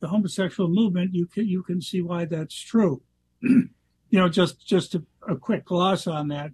the 0.00 0.08
homosexual 0.08 0.68
movement, 0.68 1.14
you 1.14 1.26
can 1.26 1.46
you 1.46 1.62
can 1.62 1.80
see 1.80 2.00
why 2.00 2.24
that's 2.24 2.58
true. 2.58 3.02
you 3.40 3.68
know, 4.12 4.28
just 4.28 4.66
just 4.66 4.94
a, 4.94 5.02
a 5.28 5.36
quick 5.36 5.64
gloss 5.64 6.06
on 6.06 6.28
that. 6.28 6.52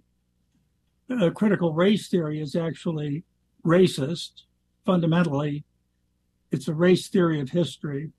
Uh, 1.09 1.29
critical 1.29 1.73
race 1.73 2.07
theory 2.07 2.41
is 2.41 2.55
actually 2.55 3.23
racist 3.65 4.43
fundamentally. 4.85 5.63
It's 6.51 6.67
a 6.67 6.73
race 6.73 7.07
theory 7.07 7.39
of 7.39 7.49
history. 7.49 8.11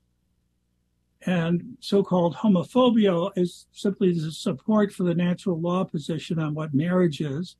And 1.25 1.77
so-called 1.79 2.35
homophobia 2.35 3.31
is 3.35 3.65
simply 3.71 4.13
the 4.13 4.31
support 4.31 4.93
for 4.93 5.03
the 5.03 5.15
natural 5.15 5.59
law 5.59 5.83
position 5.83 6.39
on 6.39 6.53
what 6.53 6.73
marriage 6.73 7.21
is. 7.21 7.55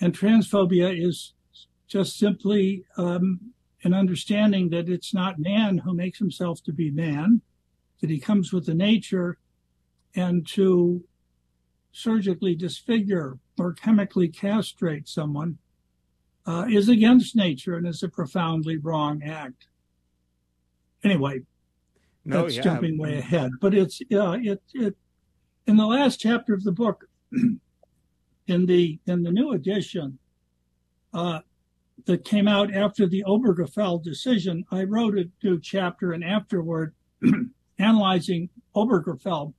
And 0.00 0.16
transphobia 0.16 0.96
is 0.96 1.34
just 1.88 2.16
simply 2.16 2.84
um, 2.96 3.52
an 3.82 3.92
understanding 3.92 4.70
that 4.70 4.88
it's 4.88 5.12
not 5.12 5.38
man 5.38 5.78
who 5.78 5.94
makes 5.94 6.18
himself 6.18 6.62
to 6.62 6.72
be 6.72 6.90
man, 6.90 7.42
that 8.00 8.10
he 8.10 8.20
comes 8.20 8.52
with 8.52 8.66
the 8.66 8.74
nature, 8.74 9.38
and 10.14 10.46
to 10.46 11.04
surgically 11.92 12.54
disfigure 12.54 13.38
or 13.58 13.72
chemically 13.72 14.28
castrate 14.28 15.08
someone 15.08 15.58
uh, 16.46 16.66
is 16.70 16.88
against 16.88 17.36
nature 17.36 17.74
and 17.76 17.86
is 17.86 18.02
a 18.02 18.08
profoundly 18.08 18.76
wrong 18.76 19.22
act. 19.22 19.66
Anyway, 21.02 21.40
no, 22.24 22.42
that's 22.42 22.56
yeah. 22.56 22.62
jumping 22.62 22.98
way 22.98 23.18
ahead, 23.18 23.50
but 23.60 23.74
it's 23.74 24.00
yeah, 24.08 24.36
it 24.40 24.62
it 24.74 24.96
in 25.66 25.76
the 25.76 25.86
last 25.86 26.20
chapter 26.20 26.54
of 26.54 26.64
the 26.64 26.72
book, 26.72 27.08
in 27.32 28.66
the 28.66 28.98
in 29.06 29.22
the 29.22 29.30
new 29.30 29.52
edition, 29.52 30.18
uh, 31.14 31.40
that 32.06 32.24
came 32.24 32.48
out 32.48 32.74
after 32.74 33.06
the 33.06 33.24
Obergefell 33.26 34.02
decision, 34.02 34.64
I 34.70 34.84
wrote 34.84 35.18
a 35.18 35.28
new 35.42 35.60
chapter 35.60 36.12
and 36.12 36.24
afterward 36.24 36.94
analyzing 37.78 38.48
Obergefell 38.74 39.54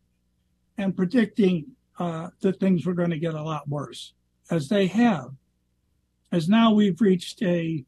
and 0.77 0.95
predicting 0.95 1.65
uh, 1.99 2.29
that 2.41 2.59
things 2.59 2.85
were 2.85 2.93
going 2.93 3.11
to 3.11 3.19
get 3.19 3.35
a 3.35 3.43
lot 3.43 3.67
worse, 3.67 4.13
as 4.49 4.67
they 4.69 4.87
have 4.87 5.31
as 6.31 6.47
now 6.47 6.73
we've 6.73 7.01
reached 7.01 7.41
a 7.43 7.83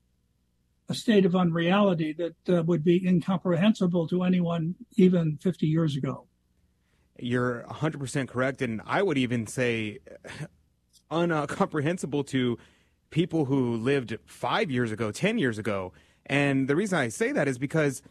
a 0.94 0.96
state 0.96 1.26
of 1.26 1.36
unreality 1.36 2.14
that 2.14 2.56
uh, 2.56 2.64
would 2.64 2.84
be 2.84 3.06
incomprehensible 3.08 4.08
to 4.08 4.24
anyone 4.24 4.76
even 4.96 5.38
50 5.38 5.66
years 5.66 5.96
ago. 5.96 6.28
You're 7.20 7.66
100% 7.70 8.28
correct. 8.28 8.62
And 8.62 8.82
I 8.86 9.02
would 9.02 9.18
even 9.18 9.48
say 9.48 10.00
uncomprehensible 11.12 12.24
to 12.26 12.58
people 13.10 13.46
who 13.46 13.76
lived 13.76 14.18
five 14.26 14.70
years 14.70 14.92
ago, 14.92 15.12
10 15.12 15.38
years 15.40 15.58
ago. 15.58 15.94
And 16.28 16.68
the 16.68 16.76
reason 16.76 17.00
I 17.00 17.10
say 17.10 17.32
that 17.32 17.48
is 17.48 17.58
because 17.58 18.04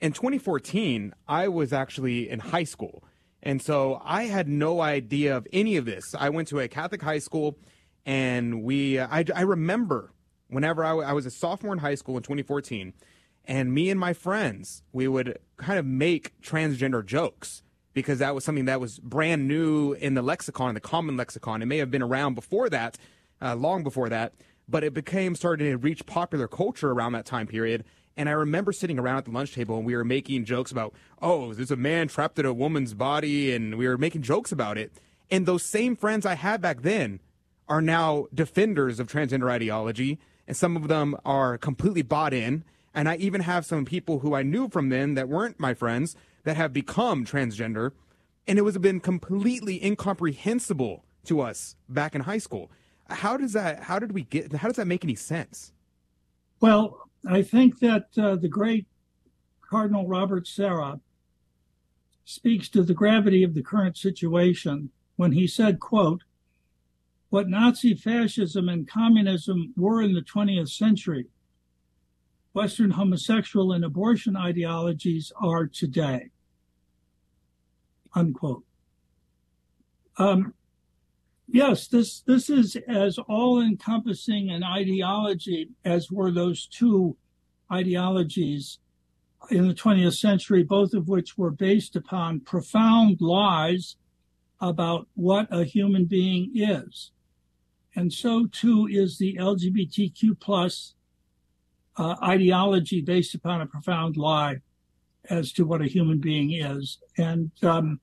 in 0.00 0.12
2014, 0.12 1.14
I 1.26 1.48
was 1.48 1.72
actually 1.72 2.28
in 2.28 2.38
high 2.38 2.64
school. 2.64 3.02
And 3.42 3.62
so 3.62 4.00
I 4.04 4.24
had 4.24 4.46
no 4.46 4.80
idea 4.82 5.36
of 5.36 5.46
any 5.52 5.76
of 5.76 5.86
this. 5.86 6.14
I 6.18 6.28
went 6.28 6.48
to 6.48 6.58
a 6.58 6.68
Catholic 6.68 7.00
high 7.00 7.18
school 7.18 7.58
and 8.04 8.62
we 8.62 8.98
uh, 8.98 9.08
I, 9.10 9.24
I 9.34 9.42
remember 9.42 10.12
whenever 10.48 10.84
I, 10.84 10.92
I 10.92 11.12
was 11.12 11.26
a 11.26 11.30
sophomore 11.30 11.72
in 11.72 11.78
high 11.80 11.94
school 11.94 12.16
in 12.16 12.22
2014 12.22 12.92
and 13.44 13.72
me 13.72 13.90
and 13.90 13.98
my 13.98 14.12
friends 14.12 14.82
we 14.92 15.08
would 15.08 15.38
kind 15.56 15.78
of 15.78 15.86
make 15.86 16.40
transgender 16.40 17.04
jokes 17.04 17.62
because 17.92 18.18
that 18.18 18.34
was 18.34 18.44
something 18.44 18.66
that 18.66 18.80
was 18.80 18.98
brand 18.98 19.48
new 19.48 19.92
in 19.94 20.14
the 20.14 20.22
lexicon 20.22 20.68
in 20.68 20.74
the 20.74 20.80
common 20.80 21.16
lexicon. 21.16 21.62
It 21.62 21.66
may 21.66 21.78
have 21.78 21.90
been 21.90 22.02
around 22.02 22.34
before 22.34 22.68
that 22.70 22.98
uh, 23.40 23.54
long 23.54 23.82
before 23.82 24.08
that 24.08 24.34
but 24.68 24.84
it 24.84 24.94
became 24.94 25.34
started 25.34 25.64
to 25.64 25.76
reach 25.76 26.06
popular 26.06 26.48
culture 26.48 26.90
around 26.90 27.12
that 27.12 27.26
time 27.26 27.46
period. 27.46 27.84
And 28.16 28.28
I 28.28 28.32
remember 28.32 28.72
sitting 28.72 28.98
around 28.98 29.18
at 29.18 29.24
the 29.26 29.30
lunch 29.30 29.54
table 29.54 29.76
and 29.76 29.86
we 29.86 29.94
were 29.94 30.04
making 30.04 30.44
jokes 30.44 30.70
about, 30.72 30.94
oh, 31.20 31.52
there's 31.52 31.70
a 31.70 31.76
man 31.76 32.08
trapped 32.08 32.38
in 32.38 32.46
a 32.46 32.52
woman's 32.52 32.94
body, 32.94 33.54
and 33.54 33.76
we 33.76 33.86
were 33.86 33.98
making 33.98 34.22
jokes 34.22 34.52
about 34.52 34.78
it. 34.78 34.92
And 35.30 35.44
those 35.44 35.62
same 35.62 35.96
friends 35.96 36.24
I 36.24 36.34
had 36.34 36.60
back 36.60 36.82
then 36.82 37.20
are 37.68 37.82
now 37.82 38.26
defenders 38.32 38.98
of 39.00 39.08
transgender 39.08 39.50
ideology, 39.50 40.18
and 40.46 40.56
some 40.56 40.76
of 40.76 40.88
them 40.88 41.16
are 41.24 41.58
completely 41.58 42.02
bought 42.02 42.32
in. 42.32 42.64
And 42.94 43.08
I 43.08 43.16
even 43.16 43.42
have 43.42 43.66
some 43.66 43.84
people 43.84 44.20
who 44.20 44.34
I 44.34 44.42
knew 44.42 44.68
from 44.68 44.88
then 44.88 45.14
that 45.14 45.28
weren't 45.28 45.60
my 45.60 45.74
friends 45.74 46.16
that 46.44 46.56
have 46.56 46.72
become 46.72 47.26
transgender, 47.26 47.92
and 48.46 48.58
it 48.58 48.62
was 48.62 48.78
been 48.78 49.00
completely 49.00 49.84
incomprehensible 49.84 51.04
to 51.24 51.40
us 51.40 51.76
back 51.88 52.14
in 52.14 52.22
high 52.22 52.38
school. 52.38 52.70
How 53.10 53.36
does 53.36 53.52
that? 53.52 53.84
How 53.84 53.98
did 53.98 54.12
we 54.12 54.22
get? 54.22 54.52
How 54.52 54.68
does 54.68 54.76
that 54.76 54.86
make 54.86 55.04
any 55.04 55.14
sense? 55.14 55.72
Well, 56.60 57.10
I 57.28 57.42
think 57.42 57.80
that 57.80 58.06
uh, 58.16 58.36
the 58.36 58.48
great 58.48 58.86
Cardinal 59.60 60.06
Robert 60.06 60.46
Sarah 60.46 61.00
speaks 62.24 62.68
to 62.70 62.82
the 62.82 62.94
gravity 62.94 63.42
of 63.42 63.54
the 63.54 63.62
current 63.62 63.96
situation 63.96 64.90
when 65.16 65.32
he 65.32 65.46
said, 65.46 65.80
"quote 65.80 66.22
what 67.36 67.50
Nazi 67.50 67.94
fascism 67.94 68.70
and 68.70 68.88
communism 68.88 69.74
were 69.76 70.00
in 70.00 70.14
the 70.14 70.22
20th 70.22 70.70
century, 70.70 71.26
Western 72.54 72.92
homosexual 72.92 73.72
and 73.72 73.84
abortion 73.84 74.38
ideologies 74.38 75.30
are 75.38 75.66
today. 75.66 76.30
Unquote. 78.14 78.64
Um, 80.16 80.54
yes, 81.46 81.88
this 81.88 82.22
this 82.22 82.48
is 82.48 82.74
as 82.88 83.18
all-encompassing 83.18 84.48
an 84.48 84.64
ideology 84.64 85.68
as 85.84 86.10
were 86.10 86.30
those 86.30 86.66
two 86.66 87.18
ideologies 87.70 88.78
in 89.50 89.68
the 89.68 89.74
20th 89.74 90.16
century, 90.16 90.62
both 90.62 90.94
of 90.94 91.06
which 91.06 91.36
were 91.36 91.50
based 91.50 91.96
upon 91.96 92.40
profound 92.40 93.20
lies 93.20 93.96
about 94.58 95.06
what 95.12 95.48
a 95.50 95.64
human 95.64 96.06
being 96.06 96.50
is 96.54 97.12
and 97.96 98.12
so 98.12 98.46
too 98.46 98.86
is 98.90 99.16
the 99.16 99.36
LGBTQ 99.40 100.38
plus 100.38 100.94
uh, 101.96 102.14
ideology 102.22 103.00
based 103.00 103.34
upon 103.34 103.62
a 103.62 103.66
profound 103.66 104.18
lie 104.18 104.58
as 105.30 105.50
to 105.52 105.64
what 105.64 105.80
a 105.80 105.86
human 105.86 106.20
being 106.20 106.52
is. 106.52 106.98
And 107.16 107.50
um, 107.62 108.00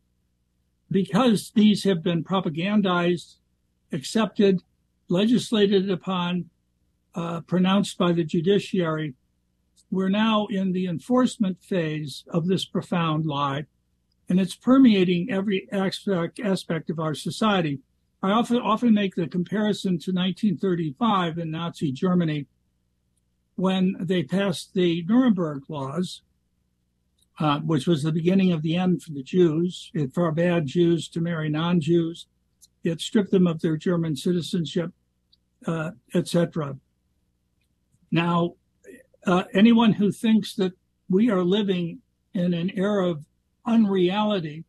because 0.90 1.52
these 1.56 1.84
have 1.84 2.04
been 2.04 2.24
propagandized, 2.24 3.36
accepted, 3.92 4.62
legislated 5.10 5.90
upon, 5.90 6.50
uh, 7.14 7.42
pronounced 7.42 7.98
by 8.00 8.12
the 8.12 8.24
judiciary, 8.24 9.14
we're 9.92 10.10
now 10.10 10.48
in 10.48 10.72
the 10.72 10.88
enforcement 10.88 11.62
phase 11.62 12.24
of 12.30 12.48
this 12.48 12.66
profound 12.66 13.28
lie, 13.28 13.68
and 14.28 14.40
it's 14.40 14.56
permeating 14.56 15.32
every 15.32 15.68
aspect, 15.72 16.40
aspect 16.40 16.90
of 16.90 17.00
our 17.00 17.14
society. 17.14 17.80
I 18.24 18.32
often 18.32 18.58
often 18.60 18.94
make 18.94 19.16
the 19.16 19.28
comparison 19.28 20.00
to 20.00 20.12
1935 20.14 21.38
in 21.38 21.52
Nazi 21.52 21.92
Germany 21.92 22.48
when 23.56 23.98
they 24.00 24.24
passed 24.24 24.74
the 24.74 25.04
Nuremberg 25.04 25.64
laws, 25.68 26.22
uh, 27.38 27.60
which 27.60 27.86
was 27.86 28.02
the 28.02 28.14
beginning 28.14 28.54
of 28.54 28.62
the 28.62 28.78
end 28.78 29.04
for 29.04 29.12
the 29.12 29.24
Jews. 29.24 29.92
It 29.94 30.14
forbade 30.14 30.68
Jews 30.68 31.10
to 31.10 31.20
marry 31.20 31.50
non-Jews. 31.50 32.28
It 32.86 33.02
stripped 33.02 33.32
them 33.32 33.46
of 33.46 33.60
their 33.60 33.76
German 33.76 34.16
citizenship, 34.16 34.94
uh, 35.68 35.92
etc. 36.16 36.78
Now, 38.10 38.54
uh, 39.28 39.44
anyone 39.54 39.94
who 39.94 40.14
thinks 40.14 40.56
that 40.56 40.72
we 41.10 41.30
are 41.30 41.44
living 41.44 42.00
in 42.34 42.54
an 42.54 42.72
era 42.74 43.10
of 43.10 43.26
unreality 43.66 44.64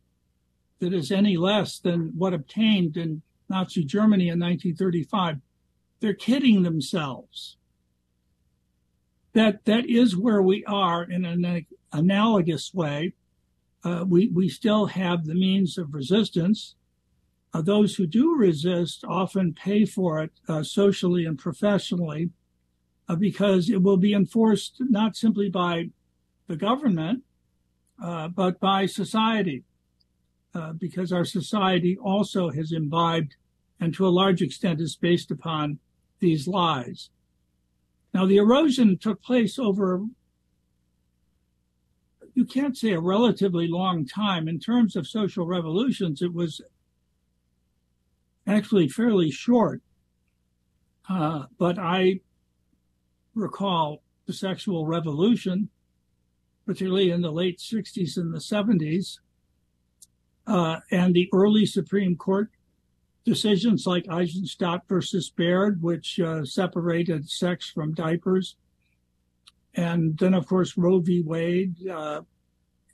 that 0.79 0.93
is 0.93 1.09
any 1.09 1.37
less 1.37 1.79
than 1.79 2.11
what 2.17 2.33
obtained 2.33 2.97
in 2.97 3.21
Nazi 3.49 3.83
Germany 3.83 4.29
in 4.29 4.39
1935. 4.39 5.37
They're 5.99 6.13
kidding 6.13 6.63
themselves. 6.63 7.57
That 9.33 9.65
that 9.65 9.89
is 9.89 10.15
where 10.15 10.41
we 10.41 10.63
are 10.65 11.03
in 11.03 11.25
an 11.25 11.65
analogous 11.91 12.73
way. 12.73 13.13
Uh, 13.83 14.05
we 14.07 14.27
we 14.27 14.49
still 14.49 14.87
have 14.87 15.25
the 15.25 15.35
means 15.35 15.77
of 15.77 15.93
resistance. 15.93 16.75
Uh, 17.53 17.61
those 17.61 17.95
who 17.95 18.07
do 18.07 18.35
resist 18.35 19.03
often 19.07 19.53
pay 19.53 19.85
for 19.85 20.21
it 20.21 20.31
uh, 20.47 20.63
socially 20.63 21.25
and 21.25 21.37
professionally 21.37 22.29
uh, 23.07 23.15
because 23.15 23.69
it 23.69 23.81
will 23.81 23.97
be 23.97 24.13
enforced 24.13 24.75
not 24.79 25.15
simply 25.15 25.49
by 25.49 25.89
the 26.47 26.55
government 26.55 27.23
uh, 28.01 28.27
but 28.27 28.59
by 28.59 28.85
society. 28.85 29.63
Uh, 30.55 30.71
because 30.73 31.11
our 31.11 31.25
society 31.25 31.97
also 31.97 32.49
has 32.49 32.71
imbibed 32.71 33.35
and 33.79 33.93
to 33.93 34.07
a 34.07 34.09
large 34.09 34.41
extent 34.41 34.79
is 34.79 34.95
based 34.95 35.29
upon 35.29 35.79
these 36.19 36.47
lies. 36.47 37.09
Now, 38.13 38.25
the 38.25 38.37
erosion 38.37 38.97
took 38.97 39.21
place 39.21 39.59
over, 39.59 40.05
you 42.33 42.45
can't 42.45 42.77
say 42.77 42.93
a 42.93 42.99
relatively 42.99 43.67
long 43.67 44.07
time. 44.07 44.47
In 44.47 44.59
terms 44.59 44.95
of 44.95 45.05
social 45.07 45.45
revolutions, 45.45 46.21
it 46.21 46.33
was 46.33 46.61
actually 48.47 48.87
fairly 48.87 49.31
short. 49.31 49.81
Uh, 51.09 51.43
but 51.59 51.77
I 51.77 52.21
recall 53.33 54.01
the 54.25 54.33
sexual 54.33 54.87
revolution, 54.87 55.69
particularly 56.65 57.11
in 57.11 57.21
the 57.21 57.31
late 57.31 57.59
60s 57.59 58.15
and 58.15 58.33
the 58.33 58.39
70s, 58.39 59.17
uh, 59.17 59.24
and 60.47 61.13
the 61.13 61.29
early 61.33 61.65
Supreme 61.65 62.15
Court 62.15 62.49
decisions 63.25 63.87
like 63.87 64.07
Eisenstadt 64.07 64.87
versus 64.87 65.29
Baird, 65.29 65.81
which 65.81 66.19
uh, 66.19 66.45
separated 66.45 67.29
sex 67.29 67.69
from 67.69 67.93
diapers. 67.93 68.55
And 69.73 70.17
then, 70.17 70.33
of 70.33 70.47
course, 70.47 70.77
Roe 70.77 70.99
v. 70.99 71.21
Wade, 71.21 71.75
uh, 71.87 72.21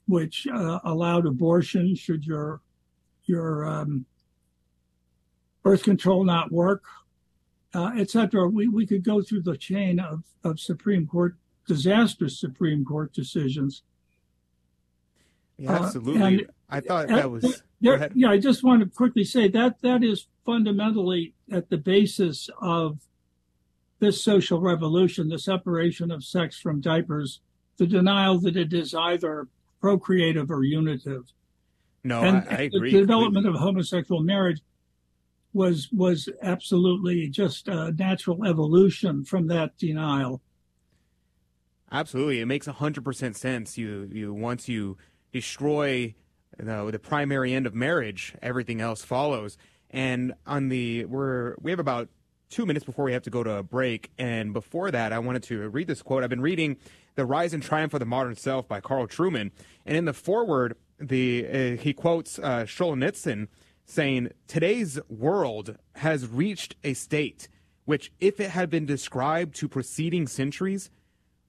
which 0.08 0.48
uh, 0.48 0.80
allowed 0.84 1.28
abortion 1.28 1.96
should 1.96 2.26
your 2.26 2.62
your 3.26 3.66
um, 3.66 4.06
birth 5.64 5.84
control 5.84 6.24
not 6.24 6.52
work, 6.52 6.84
uh, 7.76 7.92
etc. 7.98 8.48
We 8.48 8.68
we 8.68 8.88
could 8.88 9.04
go 9.04 9.22
through 9.22 9.44
the 9.44 9.58
chain 9.58 10.00
of 10.00 10.24
of 10.44 10.60
Supreme 10.60 11.06
Court 11.06 11.36
disastrous 11.68 12.40
Supreme 12.40 12.84
Court 12.84 13.14
decisions. 13.14 13.84
Yeah, 15.62 15.74
uh-huh. 15.74 15.86
absolutely. 15.86 16.22
And, 16.24 16.48
I 16.72 16.80
thought 16.80 17.08
that 17.10 17.30
was. 17.30 17.62
There, 17.82 18.10
yeah, 18.16 18.30
I 18.30 18.40
just 18.40 18.64
want 18.64 18.82
to 18.82 18.90
quickly 18.90 19.24
say 19.24 19.48
that 19.50 19.82
that 19.82 20.04
is 20.04 20.28
fundamentally 20.44 21.34
at 21.52 21.70
the 21.70 21.78
basis 21.78 22.50
of 22.62 23.00
this 24.00 24.24
social 24.24 24.60
revolution, 24.60 25.30
the 25.30 25.38
separation 25.38 26.10
of 26.10 26.24
sex 26.24 26.60
from 26.60 26.82
diapers, 26.82 27.42
the 27.78 27.86
denial 27.86 28.40
that 28.40 28.58
it 28.58 28.74
is 28.74 28.96
either 28.96 29.48
procreative 29.80 30.50
or 30.50 30.64
unitive. 30.64 31.32
No, 32.04 32.22
and 32.22 32.38
I, 32.50 32.56
I 32.56 32.62
agree. 32.62 32.92
The 32.92 33.02
development 33.02 33.46
completely. 33.46 33.60
of 33.60 33.64
homosexual 33.64 34.24
marriage 34.24 34.62
was 35.54 35.90
was 35.92 36.28
absolutely 36.42 37.28
just 37.28 37.68
a 37.68 37.92
natural 37.92 38.46
evolution 38.46 39.26
from 39.26 39.48
that 39.48 39.78
denial. 39.78 40.42
Absolutely, 41.92 42.40
it 42.40 42.46
makes 42.48 42.66
hundred 42.66 43.04
percent 43.04 43.36
sense. 43.36 43.78
You 43.78 44.10
you 44.12 44.34
once 44.34 44.68
you 44.68 44.98
destroy 45.32 46.16
the, 46.58 46.90
the 46.92 47.00
primary 47.00 47.54
end 47.54 47.66
of 47.66 47.74
marriage, 47.74 48.34
everything 48.42 48.82
else 48.82 49.04
follows. 49.04 49.58
And 49.90 50.34
on 50.46 50.70
the 50.70 51.06
we're 51.06 51.56
we 51.60 51.72
have 51.72 51.80
about 51.80 52.10
two 52.50 52.66
minutes 52.66 52.86
before 52.86 53.06
we 53.06 53.14
have 53.14 53.24
to 53.24 53.30
go 53.30 53.44
to 53.44 53.56
a 53.56 53.64
break. 53.64 54.12
And 54.18 54.54
before 54.54 54.92
that, 54.92 55.14
I 55.14 55.20
wanted 55.20 55.44
to 55.44 55.70
read 55.70 55.88
this 55.88 56.02
quote. 56.02 56.24
I've 56.24 56.30
been 56.30 56.42
reading 56.42 56.78
"The 57.16 57.26
Rise 57.26 57.54
and 57.54 57.64
Triumph 57.64 57.94
of 57.94 58.00
the 58.00 58.06
Modern 58.06 58.36
Self" 58.36 58.68
by 58.68 58.80
Carl 58.80 59.08
Trueman, 59.08 59.52
and 59.86 59.98
in 59.98 60.06
the 60.06 60.14
foreword, 60.14 60.76
the 61.00 61.48
uh, 61.48 61.82
he 61.82 61.94
quotes 61.94 62.40
uh, 62.40 62.66
Solzhenitsyn 62.66 63.48
saying, 63.86 64.30
"Today's 64.48 65.00
world 65.10 65.78
has 65.96 66.28
reached 66.28 66.76
a 66.84 66.94
state 66.94 67.50
which, 67.86 68.12
if 68.20 68.40
it 68.40 68.52
had 68.52 68.70
been 68.70 68.86
described 68.86 69.56
to 69.56 69.68
preceding 69.68 70.28
centuries, 70.28 70.90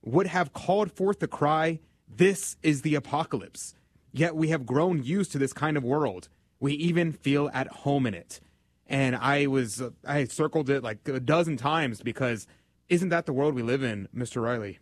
would 0.02 0.26
have 0.26 0.52
called 0.52 0.90
forth 0.90 1.20
the 1.20 1.28
cry." 1.28 1.78
This 2.16 2.56
is 2.62 2.82
the 2.82 2.94
apocalypse. 2.94 3.74
Yet 4.12 4.36
we 4.36 4.48
have 4.48 4.66
grown 4.66 5.02
used 5.02 5.32
to 5.32 5.38
this 5.38 5.52
kind 5.52 5.76
of 5.76 5.84
world. 5.84 6.28
We 6.60 6.74
even 6.74 7.12
feel 7.12 7.50
at 7.54 7.68
home 7.68 8.06
in 8.06 8.14
it. 8.14 8.40
And 8.86 9.16
I 9.16 9.46
was, 9.46 9.82
I 10.06 10.24
circled 10.24 10.68
it 10.68 10.82
like 10.82 11.08
a 11.08 11.18
dozen 11.18 11.56
times 11.56 12.02
because 12.02 12.46
isn't 12.88 13.08
that 13.08 13.24
the 13.24 13.32
world 13.32 13.54
we 13.54 13.62
live 13.62 13.82
in, 13.82 14.08
Mr. 14.14 14.42
Reilly? 14.42 14.78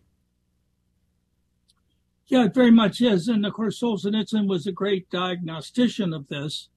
Yeah, 2.27 2.45
it 2.45 2.55
very 2.55 2.73
much 2.73 3.01
is. 3.01 3.29
And 3.29 3.47
of 3.47 3.53
course, 3.53 3.81
Solzhenitsyn 3.81 4.49
was 4.49 4.66
a 4.66 4.73
great 4.73 5.09
diagnostician 5.11 6.12
of 6.12 6.27
this. 6.29 6.69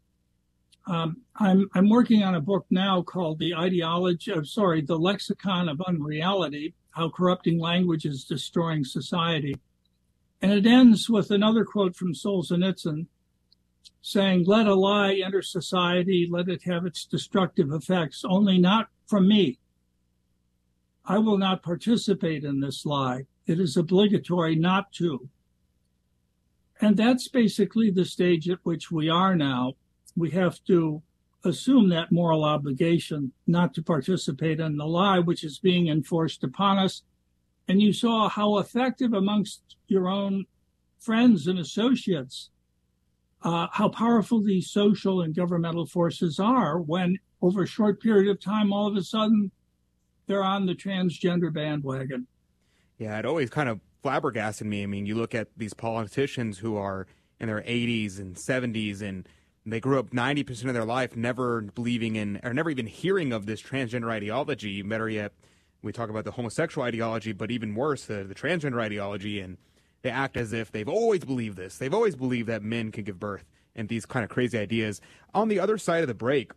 Um, 0.85 1.21
I'm, 1.37 1.69
I'm 1.73 1.89
working 1.89 2.23
on 2.23 2.35
a 2.35 2.41
book 2.41 2.65
now 2.69 3.01
called 3.01 3.39
The 3.39 3.55
Ideology 3.55 4.31
of, 4.31 4.47
sorry, 4.47 4.81
The 4.81 4.97
Lexicon 4.97 5.69
of 5.69 5.81
Unreality 5.87 6.75
How 6.91 7.09
Corrupting 7.09 7.59
Language 7.59 8.05
is 8.05 8.25
Destroying 8.25 8.83
Society. 8.83 9.55
And 10.43 10.51
it 10.51 10.65
ends 10.65 11.09
with 11.09 11.31
another 11.31 11.63
quote 11.63 11.95
from 11.95 12.13
Solzhenitsyn 12.13 13.07
saying, 14.01 14.43
Let 14.45 14.67
a 14.67 14.75
lie 14.75 15.13
enter 15.25 15.41
society, 15.41 16.27
let 16.29 16.49
it 16.49 16.63
have 16.63 16.85
its 16.85 17.05
destructive 17.05 17.71
effects, 17.71 18.23
only 18.25 18.57
not 18.57 18.89
from 19.07 19.29
me. 19.29 19.57
I 21.05 21.17
will 21.19 21.37
not 21.37 21.63
participate 21.63 22.43
in 22.43 22.59
this 22.59 22.85
lie. 22.85 23.25
It 23.47 23.57
is 23.57 23.77
obligatory 23.77 24.57
not 24.57 24.91
to. 24.93 25.29
And 26.81 26.97
that's 26.97 27.29
basically 27.29 27.89
the 27.89 28.03
stage 28.03 28.49
at 28.49 28.59
which 28.63 28.91
we 28.91 29.07
are 29.07 29.37
now. 29.37 29.73
We 30.17 30.31
have 30.31 30.61
to 30.65 31.01
assume 31.45 31.87
that 31.89 32.11
moral 32.11 32.43
obligation 32.43 33.31
not 33.47 33.73
to 33.75 33.81
participate 33.81 34.59
in 34.59 34.75
the 34.75 34.85
lie 34.85 35.19
which 35.19 35.45
is 35.45 35.59
being 35.59 35.87
enforced 35.87 36.43
upon 36.43 36.79
us 36.79 37.03
and 37.67 37.81
you 37.81 37.93
saw 37.93 38.29
how 38.29 38.57
effective 38.57 39.13
amongst 39.13 39.77
your 39.87 40.07
own 40.07 40.45
friends 40.99 41.47
and 41.47 41.59
associates, 41.59 42.49
uh, 43.41 43.67
how 43.71 43.89
powerful 43.89 44.41
these 44.41 44.69
social 44.69 45.21
and 45.21 45.35
governmental 45.35 45.85
forces 45.85 46.39
are 46.39 46.79
when 46.79 47.17
over 47.41 47.63
a 47.63 47.67
short 47.67 48.01
period 48.01 48.29
of 48.29 48.39
time, 48.39 48.71
all 48.71 48.87
of 48.87 48.95
a 48.95 49.03
sudden, 49.03 49.51
they're 50.27 50.43
on 50.43 50.65
the 50.65 50.73
transgender 50.73 51.53
bandwagon. 51.53 52.25
Yeah, 52.97 53.19
it 53.19 53.25
always 53.25 53.49
kind 53.49 53.67
of 53.67 53.81
flabbergasted 54.01 54.65
me. 54.65 54.83
I 54.83 54.85
mean, 54.85 55.05
you 55.05 55.15
look 55.15 55.35
at 55.35 55.49
these 55.57 55.73
politicians 55.73 56.57
who 56.57 56.77
are 56.77 57.05
in 57.39 57.47
their 57.47 57.61
80s 57.61 58.19
and 58.19 58.35
70s 58.35 59.01
and 59.01 59.27
they 59.65 59.79
grew 59.79 59.99
up 59.99 60.11
90% 60.11 60.65
of 60.65 60.73
their 60.73 60.85
life 60.85 61.15
never 61.15 61.61
believing 61.61 62.15
in 62.15 62.39
or 62.43 62.53
never 62.53 62.69
even 62.69 62.87
hearing 62.87 63.31
of 63.33 63.45
this 63.45 63.61
transgender 63.61 64.09
ideology. 64.09 64.81
Better 64.81 65.09
yet, 65.09 65.33
we 65.83 65.91
talk 65.91 66.09
about 66.09 66.25
the 66.25 66.31
homosexual 66.31 66.87
ideology, 66.87 67.33
but 67.33 67.51
even 67.51 67.75
worse, 67.75 68.05
the, 68.05 68.23
the 68.23 68.33
transgender 68.33 68.81
ideology, 68.81 69.39
and 69.39 69.57
they 70.01 70.09
act 70.09 70.37
as 70.37 70.53
if 70.53 70.71
they've 70.71 70.89
always 70.89 71.23
believed 71.23 71.57
this. 71.57 71.77
They've 71.77 71.93
always 71.93 72.15
believed 72.15 72.47
that 72.49 72.63
men 72.63 72.91
can 72.91 73.03
give 73.03 73.19
birth 73.19 73.45
and 73.75 73.89
these 73.89 74.05
kind 74.05 74.23
of 74.23 74.29
crazy 74.29 74.57
ideas. 74.57 75.01
On 75.33 75.49
the 75.49 75.59
other 75.59 75.77
side 75.77 76.01
of 76.01 76.07
the 76.07 76.13
break, 76.13 76.51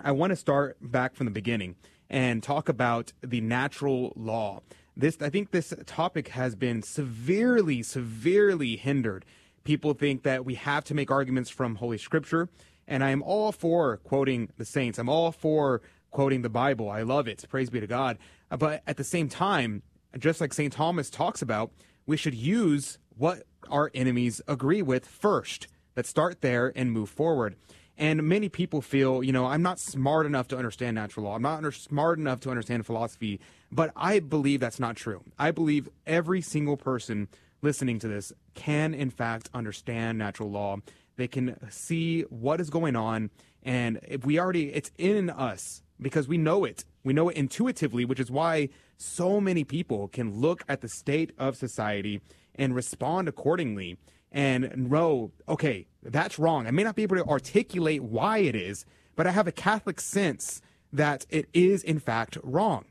I 0.00 0.12
want 0.12 0.30
to 0.30 0.36
start 0.36 0.76
back 0.80 1.14
from 1.14 1.26
the 1.26 1.30
beginning 1.30 1.76
and 2.10 2.42
talk 2.42 2.68
about 2.68 3.12
the 3.22 3.40
natural 3.40 4.12
law. 4.16 4.60
This, 4.96 5.18
I 5.20 5.30
think, 5.30 5.50
this 5.50 5.72
topic 5.86 6.28
has 6.28 6.54
been 6.54 6.82
severely, 6.82 7.82
severely 7.82 8.76
hindered. 8.76 9.24
People 9.64 9.94
think 9.94 10.22
that 10.22 10.44
we 10.44 10.54
have 10.54 10.84
to 10.84 10.94
make 10.94 11.10
arguments 11.10 11.50
from 11.50 11.76
Holy 11.76 11.98
Scripture, 11.98 12.48
and 12.86 13.02
I 13.02 13.10
am 13.10 13.22
all 13.22 13.50
for 13.50 13.96
quoting 13.98 14.50
the 14.56 14.64
saints. 14.64 14.98
I'm 14.98 15.08
all 15.08 15.32
for 15.32 15.82
quoting 16.14 16.42
the 16.42 16.48
Bible. 16.48 16.88
I 16.88 17.02
love 17.02 17.28
it. 17.28 17.44
Praise 17.50 17.68
be 17.68 17.80
to 17.80 17.86
God. 17.86 18.18
Uh, 18.50 18.56
but 18.56 18.82
at 18.86 18.96
the 18.96 19.04
same 19.04 19.28
time, 19.28 19.82
just 20.16 20.40
like 20.40 20.54
St. 20.54 20.72
Thomas 20.72 21.10
talks 21.10 21.42
about, 21.42 21.72
we 22.06 22.16
should 22.16 22.34
use 22.34 22.98
what 23.16 23.42
our 23.68 23.90
enemies 23.94 24.40
agree 24.46 24.80
with 24.80 25.06
first. 25.06 25.66
Let's 25.96 26.08
start 26.08 26.40
there 26.40 26.72
and 26.76 26.92
move 26.92 27.10
forward. 27.10 27.56
And 27.98 28.22
many 28.22 28.48
people 28.48 28.80
feel, 28.80 29.22
you 29.22 29.32
know, 29.32 29.46
I'm 29.46 29.62
not 29.62 29.80
smart 29.80 30.24
enough 30.24 30.48
to 30.48 30.56
understand 30.56 30.94
natural 30.94 31.26
law. 31.26 31.34
I'm 31.34 31.42
not 31.42 31.58
under- 31.58 31.72
smart 31.72 32.18
enough 32.18 32.40
to 32.40 32.50
understand 32.50 32.86
philosophy. 32.86 33.40
But 33.70 33.90
I 33.96 34.20
believe 34.20 34.60
that's 34.60 34.80
not 34.80 34.96
true. 34.96 35.22
I 35.36 35.50
believe 35.50 35.88
every 36.06 36.40
single 36.40 36.76
person 36.76 37.28
listening 37.60 37.98
to 38.00 38.08
this 38.08 38.32
can, 38.54 38.94
in 38.94 39.10
fact, 39.10 39.50
understand 39.52 40.18
natural 40.18 40.50
law. 40.50 40.76
They 41.16 41.28
can 41.28 41.56
see 41.70 42.22
what 42.22 42.60
is 42.60 42.70
going 42.70 42.94
on. 42.94 43.30
And 43.64 43.98
if 44.06 44.24
we 44.24 44.38
already, 44.38 44.72
it's 44.72 44.90
in 44.98 45.30
us 45.30 45.83
because 46.00 46.28
we 46.28 46.38
know 46.38 46.64
it. 46.64 46.84
We 47.02 47.12
know 47.12 47.28
it 47.28 47.36
intuitively, 47.36 48.04
which 48.04 48.20
is 48.20 48.30
why 48.30 48.70
so 48.96 49.40
many 49.40 49.64
people 49.64 50.08
can 50.08 50.40
look 50.40 50.64
at 50.68 50.80
the 50.80 50.88
state 50.88 51.32
of 51.38 51.56
society 51.56 52.20
and 52.54 52.74
respond 52.74 53.28
accordingly 53.28 53.98
and 54.32 54.90
know, 54.90 55.30
okay, 55.48 55.86
that's 56.02 56.38
wrong. 56.38 56.66
I 56.66 56.72
may 56.72 56.82
not 56.82 56.96
be 56.96 57.04
able 57.04 57.16
to 57.16 57.24
articulate 57.24 58.02
why 58.02 58.38
it 58.38 58.56
is, 58.56 58.84
but 59.14 59.26
I 59.26 59.30
have 59.30 59.46
a 59.46 59.52
Catholic 59.52 60.00
sense 60.00 60.60
that 60.92 61.24
it 61.30 61.48
is, 61.54 61.82
in 61.84 62.00
fact, 62.00 62.36
wrong. 62.42 62.84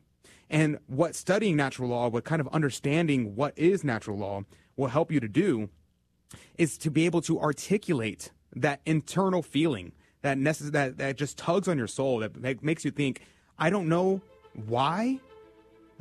And 0.49 0.77
what 0.87 1.15
studying 1.15 1.55
natural 1.55 1.89
law, 1.89 2.09
what 2.09 2.23
kind 2.23 2.39
of 2.39 2.47
understanding 2.49 3.35
what 3.35 3.57
is 3.57 3.83
natural 3.83 4.17
law 4.17 4.43
will 4.77 4.87
help 4.87 5.11
you 5.11 5.19
to 5.19 5.27
do 5.27 5.69
is 6.57 6.77
to 6.77 6.89
be 6.89 7.05
able 7.05 7.21
to 7.21 7.39
articulate 7.39 8.31
that 8.55 8.81
internal 8.85 9.41
feeling 9.41 9.91
that 10.23 10.37
necess- 10.37 10.71
that 10.71 10.97
that 10.97 11.15
just 11.15 11.37
tugs 11.37 11.67
on 11.67 11.77
your 11.77 11.87
soul 11.87 12.19
that 12.19 12.63
makes 12.63 12.83
you 12.83 12.91
think 12.91 13.21
I 13.59 13.69
don't 13.69 13.87
know 13.87 14.21
why 14.65 15.19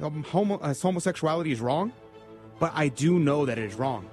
homo- 0.00 0.58
uh, 0.58 0.74
homosexuality 0.74 1.52
is 1.52 1.60
wrong, 1.60 1.92
but 2.58 2.72
I 2.74 2.88
do 2.88 3.18
know 3.18 3.44
that 3.46 3.58
it 3.58 3.64
is 3.64 3.74
wrong. 3.74 4.08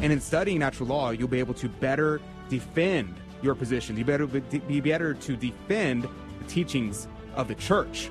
And 0.00 0.12
in 0.12 0.20
studying 0.20 0.58
natural 0.58 0.88
law, 0.88 1.10
you'll 1.10 1.28
be 1.28 1.38
able 1.38 1.54
to 1.54 1.68
better 1.68 2.20
defend 2.48 3.14
your 3.42 3.54
positions. 3.54 3.98
You 3.98 4.04
better 4.04 4.26
be 4.26 4.80
better 4.80 5.14
to 5.14 5.36
defend 5.36 6.02
the 6.02 6.44
teachings 6.48 7.08
of 7.34 7.48
the 7.48 7.54
church. 7.54 8.10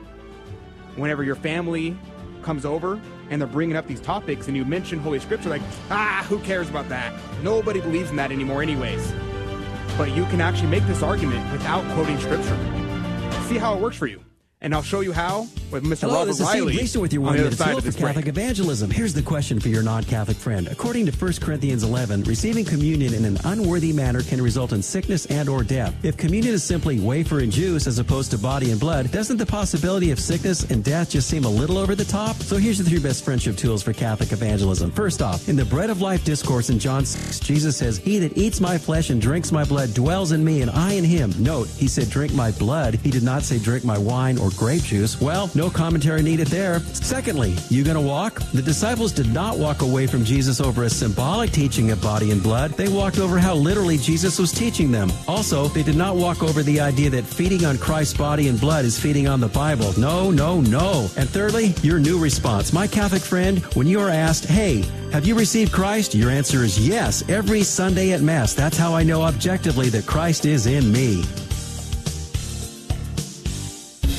Whenever 0.96 1.24
your 1.24 1.36
family 1.36 1.98
comes 2.42 2.66
over 2.66 3.00
and 3.30 3.42
they're 3.42 3.48
bringing 3.48 3.76
up 3.76 3.88
these 3.88 4.02
topics 4.02 4.48
and 4.48 4.56
you 4.56 4.66
mention 4.66 5.00
Holy 5.00 5.20
Scripture, 5.20 5.50
like, 5.50 5.62
ah, 5.90 6.26
who 6.30 6.40
cares 6.40 6.70
about 6.70 6.88
that? 6.90 7.14
Nobody 7.42 7.82
believes 7.82 8.10
in 8.10 8.16
that 8.18 8.32
anymore, 8.32 8.62
anyways. 8.62 9.12
But 9.98 10.16
you 10.16 10.26
can 10.26 10.42
actually 10.42 10.70
make 10.70 10.86
this 10.88 11.04
argument 11.04 11.52
without 11.52 11.84
quoting 11.94 12.18
Scripture. 12.20 12.58
See 13.48 13.58
how 13.58 13.76
it 13.76 13.82
works 13.82 13.98
for 13.98 14.08
you 14.08 14.24
and 14.64 14.74
I'll 14.74 14.82
show 14.82 15.02
you 15.02 15.12
how 15.12 15.48
with 15.74 15.84
Mr. 15.84 16.02
Hello, 16.02 16.20
Robert 16.20 16.28
this 16.28 16.40
is 16.40 16.48
Reilly. 16.48 16.74
Steve 16.74 16.80
Gleason 16.80 17.02
with 17.02 17.14
your 17.14 17.22
one 17.24 17.34
minute 17.36 17.58
tool 17.58 17.82
for 17.82 17.92
Catholic 17.92 18.28
evangelism. 18.28 18.90
Here's 18.90 19.14
the 19.14 19.22
question 19.22 19.60
for 19.60 19.70
your 19.70 19.84
non-Catholic 19.84 20.38
friend. 20.38 20.68
According 20.68 21.06
to 21.08 21.12
1 21.12 21.34
Corinthians 21.42 21.84
11, 21.84 22.24
receiving 22.24 22.64
communion 22.64 23.14
in 23.14 23.26
an 23.26 23.38
unworthy 23.44 23.92
manner 23.92 24.22
can 24.22 24.42
result 24.42 24.72
in 24.72 24.82
sickness 24.82 25.26
and 25.28 25.50
or 25.50 25.64
death. 25.64 25.94
If 26.04 26.16
communion 26.16 26.54
is 26.54 26.64
simply 26.64 27.00
wafer 27.00 27.40
and 27.40 27.52
juice 27.52 27.88
as 27.88 28.00
opposed 28.00 28.32
to 28.32 28.38
body 28.38 28.72
and 28.72 28.80
blood, 28.80 29.12
doesn't 29.12 29.38
the 29.38 29.46
possibility 29.46 30.12
of 30.12 30.20
sickness 30.20 30.70
and 30.70 30.84
death 30.84 31.10
just 31.10 31.28
seem 31.30 31.44
a 31.44 31.50
little 31.50 31.78
over 31.78 31.96
the 31.96 32.06
top? 32.06 32.38
So 32.38 32.58
here's 32.58 32.78
the 32.78 32.84
three 32.84 33.00
best 33.00 33.26
friendship 33.26 33.58
tools 33.58 33.84
for 33.84 33.94
Catholic 33.94 34.32
evangelism. 34.32 34.92
First 34.92 35.22
off, 35.22 35.50
in 35.50 35.56
the 35.56 35.66
bread 35.66 35.90
of 35.90 36.02
life 36.02 36.24
discourse 36.24 36.70
in 36.70 36.80
John 36.80 37.06
6, 37.06 37.40
Jesus 37.40 37.76
says, 37.76 37.98
"He 37.98 38.20
that 38.20 38.38
eats 38.38 38.62
my 38.62 38.78
flesh 38.78 39.10
and 39.10 39.20
drinks 39.20 39.52
my 39.52 39.64
blood 39.64 39.94
dwells 39.94 40.32
in 40.32 40.44
me, 40.44 40.62
and 40.62 40.72
I 40.72 40.94
in 40.94 41.04
him." 41.04 41.34
Note, 41.40 41.68
he 41.68 41.88
said, 41.88 42.10
"Drink 42.10 42.34
my 42.34 42.52
blood." 42.52 43.00
He 43.04 43.10
did 43.10 43.24
not 43.24 43.44
say, 43.44 43.58
"Drink 43.58 43.84
my 43.84 43.98
wine 43.98 44.38
or 44.38 44.52
grape 44.52 44.84
juice." 44.84 45.20
Well, 45.20 45.34
well, 45.34 45.48
no 45.64 45.70
commentary 45.70 46.22
needed 46.22 46.48
there. 46.48 46.82
Secondly, 46.92 47.56
you 47.70 47.86
gonna 47.86 48.02
walk? 48.02 48.42
The 48.52 48.62
disciples 48.62 49.14
did 49.14 49.32
not 49.34 49.58
walk 49.58 49.82
away 49.82 50.08
from 50.08 50.26
Jesus 50.26 50.60
over 50.60 50.84
a 50.84 50.90
symbolic 50.90 51.52
teaching 51.52 51.92
of 51.92 52.02
body 52.02 52.32
and 52.32 52.44
blood. 52.44 52.72
They 52.72 52.90
walked 52.90 53.18
over 53.18 53.40
how 53.40 53.56
literally 53.56 53.98
Jesus 53.98 54.40
was 54.40 54.52
teaching 54.52 54.92
them. 54.92 55.10
Also, 55.26 55.70
they 55.70 55.84
did 55.84 55.96
not 55.96 56.18
walk 56.18 56.44
over 56.44 56.64
the 56.64 56.82
idea 56.82 57.10
that 57.12 57.24
feeding 57.24 57.64
on 57.64 57.78
Christ's 57.78 58.18
body 58.18 58.50
and 58.50 58.60
blood 58.60 58.84
is 58.84 59.00
feeding 59.00 59.30
on 59.30 59.40
the 59.40 59.48
Bible. 59.48 59.98
No, 59.98 60.32
no, 60.32 60.60
no. 60.60 61.10
And 61.16 61.30
thirdly, 61.30 61.74
your 61.82 61.98
new 61.98 62.20
response. 62.20 62.74
My 62.74 62.86
Catholic 62.86 63.22
friend, 63.22 63.60
when 63.74 63.88
you 63.88 64.02
are 64.02 64.10
asked, 64.10 64.44
hey, 64.44 64.84
have 65.14 65.26
you 65.26 65.34
received 65.34 65.72
Christ? 65.72 66.14
Your 66.14 66.30
answer 66.30 66.64
is 66.64 66.78
yes, 66.78 67.24
every 67.30 67.64
Sunday 67.64 68.12
at 68.12 68.22
Mass. 68.22 68.54
That's 68.54 68.78
how 68.78 68.96
I 68.96 69.04
know 69.04 69.22
objectively 69.22 69.88
that 69.90 70.06
Christ 70.06 70.46
is 70.46 70.66
in 70.66 70.92
me. 70.92 71.24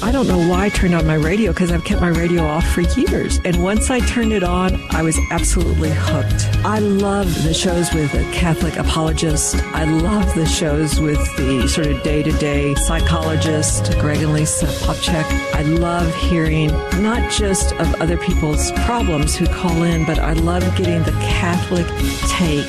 I 0.05 0.13
don't 0.13 0.29
know 0.29 0.37
why 0.51 0.67
I 0.67 0.69
turned 0.69 0.95
on 0.95 1.07
my 1.07 1.15
radio 1.15 1.51
because 1.51 1.73
I've 1.73 1.83
kept 1.83 2.03
my 2.03 2.11
radio 2.11 2.45
off 2.45 2.69
for 2.73 2.83
years. 2.83 3.41
And 3.47 3.63
once 3.63 3.89
I 3.89 4.01
turned 4.01 4.35
it 4.35 4.45
on, 4.45 4.79
I 4.91 5.01
was 5.01 5.19
absolutely 5.31 5.93
hooked. 5.93 6.45
I 6.63 6.79
love 6.79 7.43
the 7.43 7.55
shows 7.55 7.91
with 7.95 8.13
a 8.13 8.23
Catholic 8.31 8.77
apologist. 8.77 9.57
I 9.73 9.85
love 9.85 10.35
the 10.35 10.45
shows 10.45 11.01
with 11.01 11.19
the 11.39 11.67
sort 11.69 11.87
of 11.87 12.03
day 12.03 12.23
to 12.23 12.33
day 12.33 12.75
psychologist, 12.75 13.99
Greg 13.99 14.19
and 14.19 14.35
Lisa 14.35 14.67
Popcak. 14.67 15.25
I 15.55 15.63
love 15.63 16.15
hearing 16.17 16.69
not 17.03 17.33
just 17.33 17.73
of 17.77 17.95
other 17.95 18.19
people's 18.19 18.73
problems 18.85 19.35
who 19.35 19.47
call 19.47 19.85
in, 19.85 20.05
but 20.05 20.19
I 20.19 20.35
love 20.35 20.65
getting 20.77 21.03
the 21.05 21.13
Catholic 21.13 21.87
take 22.29 22.69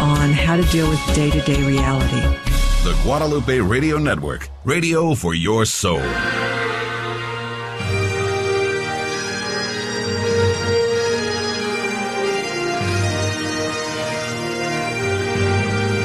on 0.00 0.32
how 0.32 0.56
to 0.56 0.64
deal 0.64 0.90
with 0.90 1.14
day 1.14 1.30
to 1.30 1.40
day 1.42 1.62
reality. 1.62 2.22
The 2.82 2.98
Guadalupe 3.04 3.60
Radio 3.60 3.98
Network, 3.98 4.48
radio 4.64 5.14
for 5.14 5.32
your 5.32 5.64
soul. 5.64 6.02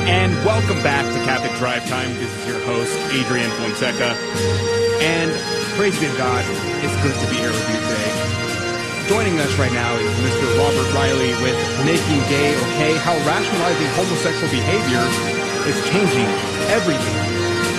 And 0.08 0.32
welcome 0.48 0.80
back 0.88 1.04
to 1.04 1.20
Catholic 1.28 1.52
Drive 1.60 1.84
Time. 1.92 2.08
This 2.16 2.32
is 2.32 2.48
your 2.48 2.64
host, 2.64 2.96
Adrian 3.12 3.52
Fonseca. 3.60 4.16
And 5.04 5.28
praise 5.76 6.00
be 6.00 6.08
to 6.08 6.16
God, 6.16 6.48
it's 6.80 6.96
good 7.04 7.12
to 7.12 7.28
be 7.28 7.36
here 7.36 7.52
with 7.52 7.68
you 7.68 7.76
today. 7.76 8.16
Joining 9.12 9.36
us 9.44 9.52
right 9.60 9.72
now 9.76 10.00
is 10.00 10.08
Mr. 10.24 10.48
Robert 10.56 10.88
Reilly 10.96 11.36
with 11.44 11.60
Making 11.84 12.24
Gay 12.32 12.56
Okay, 12.56 12.96
how 13.04 13.20
rationalizing 13.28 13.92
homosexual 14.00 14.48
behavior 14.48 15.04
is 15.68 15.76
changing 15.92 16.32
everything. 16.72 17.20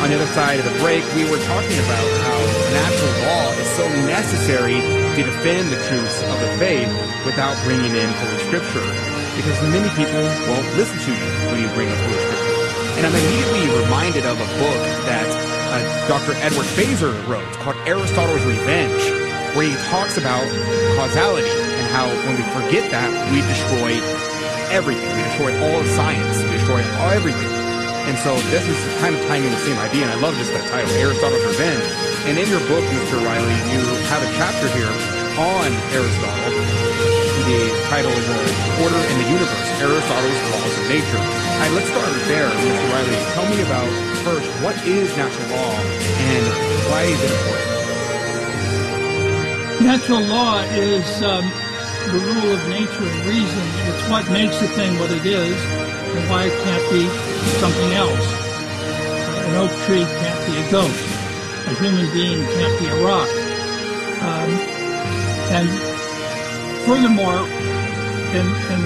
On 0.04 0.12
the 0.12 0.20
other 0.20 0.28
side 0.36 0.60
of 0.60 0.68
the 0.68 0.76
break, 0.84 1.00
we 1.16 1.24
were 1.32 1.40
talking 1.48 1.80
about 1.80 2.06
how 2.28 2.38
natural 2.76 3.14
law 3.24 3.56
is 3.56 3.68
so 3.72 3.88
necessary 4.04 4.84
to 5.16 5.20
defend 5.24 5.72
the 5.72 5.80
truths 5.88 6.20
of 6.28 6.36
the 6.44 6.52
faith 6.60 6.92
without 7.24 7.56
bringing 7.64 7.96
in 7.96 8.08
Holy 8.20 8.40
Scripture 8.52 9.08
because 9.38 9.55
many 9.70 9.87
people 9.94 10.18
won't 10.51 10.66
listen 10.74 10.98
to 10.98 11.14
you 11.14 11.27
when 11.55 11.62
you 11.62 11.70
bring 11.79 11.87
up 11.87 11.94
Holy 11.94 12.18
Scripture. 12.27 12.59
And 12.98 13.07
I'm 13.07 13.14
immediately 13.14 13.70
reminded 13.87 14.27
of 14.27 14.35
a 14.35 14.48
book 14.59 14.83
that 15.07 15.31
uh, 15.70 15.79
Dr. 16.11 16.35
Edward 16.42 16.66
Feser 16.74 17.14
wrote 17.31 17.46
called 17.62 17.79
Aristotle's 17.87 18.42
Revenge, 18.42 18.98
where 19.55 19.70
he 19.70 19.79
talks 19.94 20.18
about 20.18 20.42
causality 20.98 21.46
and 21.46 21.87
how 21.94 22.11
when 22.27 22.35
we 22.35 22.42
forget 22.51 22.90
that, 22.90 23.14
we 23.31 23.38
destroy 23.46 24.03
everything. 24.74 25.07
We 25.07 25.22
destroy 25.31 25.55
all 25.62 25.79
of 25.79 25.87
science. 25.94 26.42
We 26.42 26.59
destroy 26.59 26.83
all 26.98 27.14
everything. 27.14 27.46
And 28.11 28.18
so 28.18 28.35
this 28.51 28.66
is 28.66 28.79
kind 28.98 29.14
of 29.14 29.22
tying 29.31 29.46
in 29.46 29.55
the 29.55 29.62
same 29.62 29.79
idea, 29.79 30.03
and 30.03 30.11
I 30.11 30.18
love 30.18 30.35
just 30.35 30.51
that 30.51 30.66
title, 30.66 30.90
Aristotle's 30.98 31.46
Revenge. 31.46 31.87
And 32.27 32.35
in 32.35 32.48
your 32.51 32.64
book, 32.66 32.83
Mr. 32.90 33.22
Reilly, 33.22 33.59
you 33.70 33.87
have 34.11 34.18
a 34.18 34.31
chapter 34.35 34.66
here 34.74 34.90
on 35.38 35.70
Aristotle 35.94 37.27
the 37.48 37.72
title 37.88 38.12
is 38.12 38.28
Order 38.84 39.00
in 39.08 39.16
the 39.24 39.28
Universe, 39.32 39.80
Aristotle's 39.80 40.40
Laws 40.52 40.74
of 40.76 40.84
Nature. 40.92 41.16
All 41.16 41.64
right, 41.64 41.72
let's 41.72 41.88
start 41.88 42.12
there, 42.28 42.44
Mr. 42.44 42.92
Reilly. 42.92 43.16
Tell 43.32 43.48
me 43.48 43.64
about, 43.64 43.88
first, 44.20 44.44
what 44.61 44.76
is 44.84 45.08
natural 45.16 45.48
law 45.56 45.72
and 45.72 46.44
why 46.92 47.08
is 47.08 47.16
it 47.24 47.32
important? 47.32 47.68
Natural 49.80 50.20
law 50.28 50.61
is 50.76 51.08
um, 51.22 51.48
the 52.12 52.20
rule 52.20 52.52
of 52.52 52.61
nature 52.68 53.08
and 53.08 53.24
reason. 53.24 53.64
It's 53.88 54.04
what 54.12 54.28
makes 54.28 54.61
a 54.61 54.68
thing 54.76 54.98
what 54.98 55.11
it 55.11 55.24
is 55.24 55.56
and 55.56 56.28
why 56.28 56.52
it 56.52 56.56
can't 56.64 56.84
be 56.92 57.08
something 57.64 57.92
else. 57.96 58.28
An 59.48 59.56
oak 59.56 59.72
tree 59.87 60.04
can't 60.04 60.42
be 60.52 60.61
a 60.61 60.70
goat. 60.70 60.92
A 61.64 61.72
human 61.80 62.12
being 62.12 62.44
can't 62.44 62.78
be 62.78 62.87
a 62.92 62.96
rock. 63.02 63.28
Um, 64.20 64.50
and 65.48 65.97
furthermore, 66.88 67.44
in, 68.33 68.48
in 68.72 68.81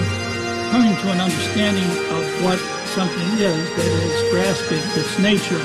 coming 0.74 0.90
to 0.98 1.06
an 1.14 1.22
understanding 1.22 1.86
of 2.10 2.22
what 2.42 2.58
something 2.98 3.28
is 3.38 3.62
that 3.78 3.90
is 4.02 4.18
grasping 4.34 4.82
its 4.98 5.14
nature, 5.22 5.62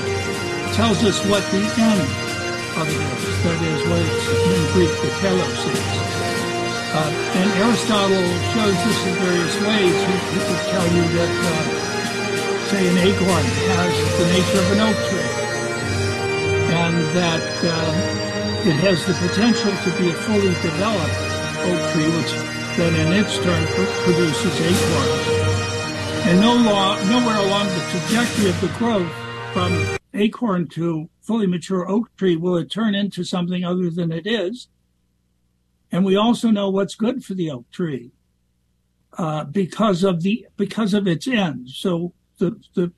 tells 0.70 1.02
us 1.02 1.18
what 1.26 1.42
the 1.50 1.58
end 1.58 1.98
of 2.78 2.86
it 2.86 2.94
is. 2.94 3.22
That 3.42 3.58
is 3.58 3.82
what 3.90 3.98
it's 4.06 4.26
in 4.54 4.62
Greek 4.70 4.94
the 5.02 5.10
telos 5.18 5.62
is. 5.66 5.82
Uh, 6.94 7.10
and 7.42 7.48
Aristotle 7.58 8.22
shows 8.54 8.78
this 8.86 9.00
in 9.02 9.14
various 9.18 9.56
ways. 9.66 9.98
He, 9.98 10.14
he 10.30 10.40
could 10.46 10.62
tell 10.70 10.86
you 10.94 11.04
that, 11.18 11.34
uh, 11.42 11.58
say, 12.70 12.86
an 12.86 12.98
acorn 13.02 13.46
has 13.66 13.94
the 14.14 14.26
nature 14.30 14.62
of 14.62 14.68
an 14.78 14.80
oak 14.86 14.98
tree, 15.10 15.30
and 16.70 16.96
that 17.18 17.50
um, 17.66 17.98
it 18.62 18.78
has 18.86 19.04
the 19.10 19.14
potential 19.26 19.74
to 19.74 19.90
be 19.98 20.12
fully 20.22 20.54
developed 20.62 21.27
oak 21.68 21.92
tree, 21.92 22.08
which 22.16 22.32
then 22.76 22.94
in 22.94 23.12
its 23.12 23.36
turn 23.38 23.66
produces 24.04 24.60
acorns. 24.60 25.28
And 26.26 26.40
no 26.40 26.54
law, 26.54 26.96
nowhere 27.04 27.36
along 27.46 27.66
the 27.68 27.84
trajectory 27.90 28.50
of 28.50 28.60
the 28.60 28.68
growth 28.78 29.12
from 29.52 29.98
acorn 30.14 30.68
to 30.68 31.08
fully 31.20 31.46
mature 31.46 31.88
oak 31.88 32.14
tree 32.16 32.36
will 32.36 32.56
it 32.56 32.70
turn 32.70 32.94
into 32.94 33.24
something 33.24 33.64
other 33.64 33.90
than 33.90 34.12
it 34.12 34.26
is. 34.26 34.68
And 35.90 36.04
we 36.04 36.16
also 36.16 36.50
know 36.50 36.70
what's 36.70 36.94
good 36.94 37.24
for 37.24 37.34
the 37.34 37.50
oak 37.50 37.70
tree 37.70 38.12
uh, 39.16 39.44
because 39.44 40.04
of 40.04 40.22
the 40.22 40.46
because 40.56 40.94
of 40.94 41.06
its 41.06 41.26
end. 41.26 41.70
So 41.70 42.12
the 42.38 42.60
the 42.74 42.92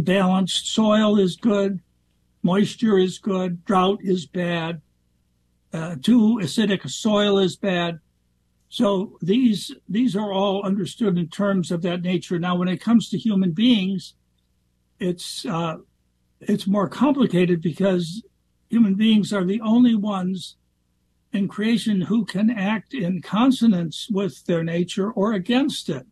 balanced 0.00 0.72
soil 0.72 1.18
is 1.18 1.36
good, 1.36 1.80
moisture 2.42 2.98
is 2.98 3.18
good, 3.18 3.64
drought 3.64 3.98
is 4.02 4.26
bad, 4.26 4.80
uh, 5.72 5.96
too 6.00 6.38
acidic 6.42 6.88
soil 6.88 7.38
is 7.38 7.56
bad. 7.56 8.00
So 8.68 9.18
these 9.22 9.74
these 9.88 10.16
are 10.16 10.32
all 10.32 10.64
understood 10.64 11.18
in 11.18 11.28
terms 11.28 11.70
of 11.70 11.82
that 11.82 12.02
nature. 12.02 12.38
Now, 12.38 12.56
when 12.56 12.68
it 12.68 12.80
comes 12.80 13.08
to 13.10 13.18
human 13.18 13.52
beings, 13.52 14.14
it's 14.98 15.46
uh, 15.46 15.76
it's 16.40 16.66
more 16.66 16.88
complicated 16.88 17.62
because 17.62 18.22
human 18.68 18.94
beings 18.94 19.32
are 19.32 19.44
the 19.44 19.60
only 19.60 19.94
ones 19.94 20.56
in 21.32 21.48
creation 21.48 22.00
who 22.02 22.24
can 22.24 22.50
act 22.50 22.94
in 22.94 23.22
consonance 23.22 24.08
with 24.10 24.44
their 24.46 24.64
nature 24.64 25.10
or 25.12 25.32
against 25.32 25.88
it. 25.88 26.06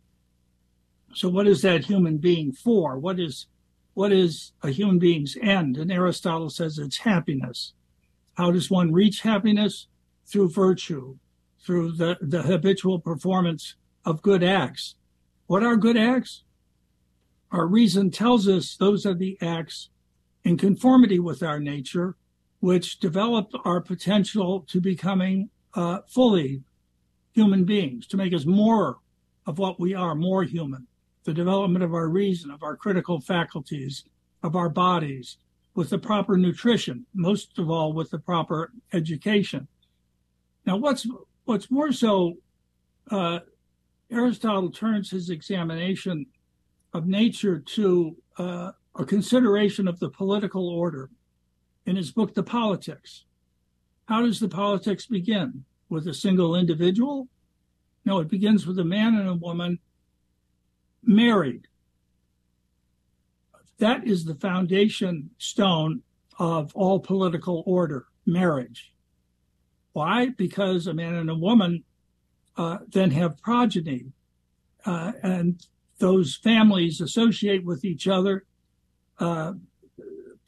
So, 1.15 1.29
what 1.29 1.47
is 1.47 1.63
that 1.63 1.85
human 1.85 2.19
being 2.19 2.53
for? 2.53 2.99
What 2.99 3.19
is 3.19 3.47
what 3.95 4.13
is 4.13 4.53
a 4.63 4.71
human 4.71 4.99
being's 4.99 5.37
end? 5.41 5.77
And 5.77 5.91
Aristotle 5.91 6.51
says 6.51 6.79
it's 6.79 6.99
happiness. 6.99 7.73
How 8.35 8.51
does 8.51 8.71
one 8.71 8.93
reach 8.93 9.21
happiness? 9.21 9.87
Through 10.27 10.51
virtue, 10.51 11.19
through 11.65 11.93
the, 11.93 12.43
habitual 12.43 12.99
performance 12.99 13.77
of 14.05 14.23
good 14.23 14.45
acts. 14.45 14.97
What 15.47 15.63
are 15.63 15.77
good 15.77 15.97
acts? 15.97 16.43
Our 17.51 17.67
reason 17.67 18.11
tells 18.11 18.49
us 18.49 18.77
those 18.77 19.07
are 19.07 19.15
the 19.15 19.39
acts 19.41 19.89
in 20.45 20.59
conformity 20.59 21.19
with 21.19 21.43
our 21.43 21.59
nature, 21.59 22.17
which 22.61 22.99
develop 22.99 23.51
our 23.65 23.81
potential 23.81 24.65
to 24.69 24.81
becoming 24.81 25.51
uh, 25.75 26.01
fully 26.09 26.63
human 27.33 27.65
beings, 27.65 28.07
to 28.09 28.17
make 28.17 28.35
us 28.35 28.45
more 28.45 28.99
of 29.47 29.59
what 29.59 29.81
we 29.81 29.95
are, 29.95 30.15
more 30.15 30.45
human. 30.45 30.87
The 31.25 31.35
development 31.35 31.85
of 31.85 31.95
our 31.95 32.09
reason, 32.09 32.51
of 32.51 32.63
our 32.63 32.77
critical 32.77 33.21
faculties, 33.21 34.05
of 34.43 34.57
our 34.57 34.69
bodies, 34.69 35.39
with 35.75 35.91
the 35.91 35.99
proper 35.99 36.37
nutrition, 36.37 37.07
most 37.15 37.59
of 37.59 37.71
all 37.71 37.93
with 37.93 38.11
the 38.11 38.19
proper 38.19 38.73
education. 38.93 39.67
Now, 40.67 40.77
what's 40.77 41.07
what's 41.45 41.71
more 41.71 41.93
so, 41.93 42.35
uh, 43.11 43.41
Aristotle 44.11 44.71
turns 44.71 45.11
his 45.11 45.31
examination 45.31 46.27
of 46.93 47.07
nature 47.07 47.59
to 47.59 48.17
uh, 48.39 48.73
a 48.97 49.05
consideration 49.05 49.89
of 49.89 49.99
the 49.99 50.09
political 50.09 50.69
order 50.69 51.11
in 51.87 51.97
his 51.97 52.13
book, 52.13 52.35
The 52.35 52.43
Politics. 52.43 53.25
How 54.07 54.23
does 54.23 54.41
the 54.41 54.49
politics 54.49 55.07
begin? 55.07 55.65
With 55.89 56.07
a 56.09 56.15
single 56.15 56.57
individual? 56.57 57.29
No, 58.05 58.19
it 58.21 58.29
begins 58.29 58.67
with 58.67 58.79
a 58.79 58.85
man 58.85 59.15
and 59.15 59.29
a 59.29 59.35
woman 59.35 59.79
married. 61.03 61.67
That 63.79 64.07
is 64.07 64.25
the 64.25 64.35
foundation 64.35 65.31
stone 65.39 66.03
of 66.39 66.75
all 66.75 67.01
political 67.01 67.63
order, 67.67 68.07
marriage. 68.27 68.94
Why? 69.95 70.31
Because 70.37 70.89
a 70.89 70.93
man 70.93 71.15
and 71.15 71.31
a 71.31 71.37
woman 71.37 71.85
uh, 72.57 72.79
then 72.89 73.13
have 73.13 73.41
progeny, 73.41 74.07
uh, 74.85 75.13
and 75.23 75.65
those 75.99 76.35
families 76.35 77.01
associate 77.01 77.65
with 77.65 77.85
each 77.85 78.09
other 78.09 78.45
uh, 79.21 79.53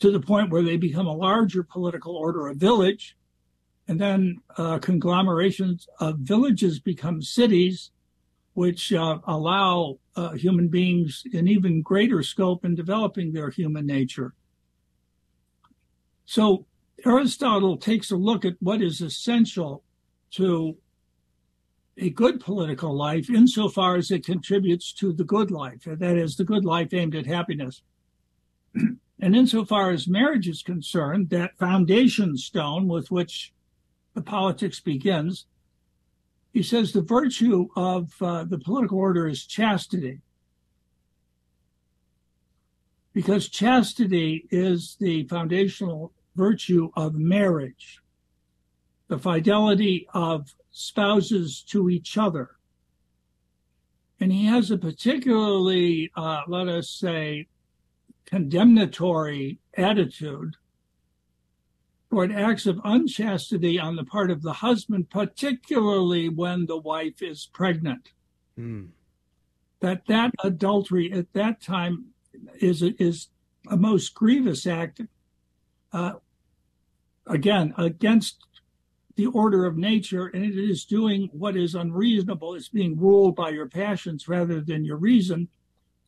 to 0.01 0.11
the 0.11 0.18
point 0.20 0.51
where 0.51 0.64
they 0.64 0.76
become 0.76 1.07
a 1.07 1.14
larger 1.14 1.62
political 1.62 2.16
order, 2.16 2.49
a 2.49 2.55
village, 2.55 3.16
and 3.86 4.01
then 4.01 4.38
uh, 4.57 4.80
conglomerations 4.80 5.86
of 6.01 6.18
villages 6.18 6.80
become 6.80 7.22
cities, 7.22 7.92
which 8.55 8.92
uh, 8.92 9.18
allow 9.28 9.99
uh, 10.16 10.32
human 10.32 10.66
beings 10.66 11.22
an 11.32 11.47
even 11.47 11.82
greater 11.82 12.20
scope 12.20 12.64
in 12.64 12.74
developing 12.74 13.32
their 13.32 13.51
human 13.51 13.86
nature. 13.86 14.34
So 16.24 16.66
Aristotle 17.05 17.76
takes 17.76 18.11
a 18.11 18.16
look 18.16 18.44
at 18.44 18.57
what 18.61 18.80
is 18.80 19.01
essential 19.01 19.82
to 20.32 20.76
a 21.99 22.11
good 22.11 22.40
political 22.40 22.94
life 22.94 23.30
insofar 23.30 23.97
as 23.97 24.11
it 24.11 24.24
contributes 24.24 24.92
to 24.92 25.12
the 25.12 25.24
good 25.24 25.51
life, 25.51 25.82
that 25.84 26.16
is, 26.16 26.36
the 26.36 26.44
good 26.44 26.64
life 26.64 26.92
aimed 26.92 27.14
at 27.14 27.26
happiness. 27.26 27.82
and 28.74 29.36
insofar 29.36 29.90
as 29.90 30.07
marriage 30.07 30.49
is 30.49 30.62
concerned, 30.62 31.30
that 31.30 31.57
foundation 31.59 32.36
stone 32.36 32.86
with 32.86 33.11
which 33.11 33.53
the 34.14 34.22
politics 34.22 34.80
begins, 34.80 35.47
he 36.53 36.62
says 36.62 36.92
the 36.92 37.03
virtue 37.03 37.68
of 37.76 38.12
uh, 38.20 38.44
the 38.44 38.59
political 38.59 38.99
order 38.99 39.28
is 39.28 39.44
chastity. 39.44 40.20
Because 43.12 43.49
chastity 43.49 44.47
is 44.51 44.97
the 45.01 45.24
foundational 45.24 46.12
virtue 46.37 46.91
of 46.95 47.14
marriage, 47.14 48.01
the 49.09 49.18
fidelity 49.18 50.07
of 50.14 50.55
spouses 50.70 51.62
to 51.62 51.89
each 51.89 52.18
other. 52.18 52.51
And 54.20 54.32
he 54.32 54.47
has 54.47 54.70
a 54.70 54.78
particularly, 54.78 56.11
uh, 56.16 56.43
let 56.47 56.68
us 56.68 56.91
say, 56.91 57.49
condemnatory 58.26 59.59
attitude 59.76 60.57
toward 62.11 62.32
acts 62.32 62.66
of 62.66 62.80
unchastity 62.84 63.78
on 63.78 63.97
the 63.97 64.05
part 64.05 64.30
of 64.30 64.43
the 64.43 64.53
husband, 64.53 65.11
particularly 65.11 66.28
when 66.28 66.66
the 66.66 66.78
wife 66.78 67.22
is 67.22 67.49
pregnant. 67.53 68.12
Mm. 68.59 68.89
That 69.80 70.07
that 70.07 70.32
adultery 70.43 71.12
at 71.12 71.32
that 71.34 71.61
time 71.61 72.07
is 72.59 72.82
is 72.82 73.28
a 73.68 73.76
most 73.76 74.14
grievous 74.14 74.66
act. 74.66 75.03
Uh, 75.93 76.14
again, 77.26 77.74
against 77.76 78.36
the 79.16 79.26
order 79.26 79.64
of 79.64 79.76
nature, 79.76 80.26
and 80.26 80.44
it 80.44 80.58
is 80.58 80.84
doing 80.84 81.30
what 81.32 81.56
is 81.56 81.74
unreasonable. 81.74 82.54
It's 82.54 82.68
being 82.68 82.98
ruled 82.98 83.34
by 83.34 83.50
your 83.50 83.68
passions 83.68 84.28
rather 84.28 84.60
than 84.60 84.84
your 84.84 84.98
reason. 84.98 85.48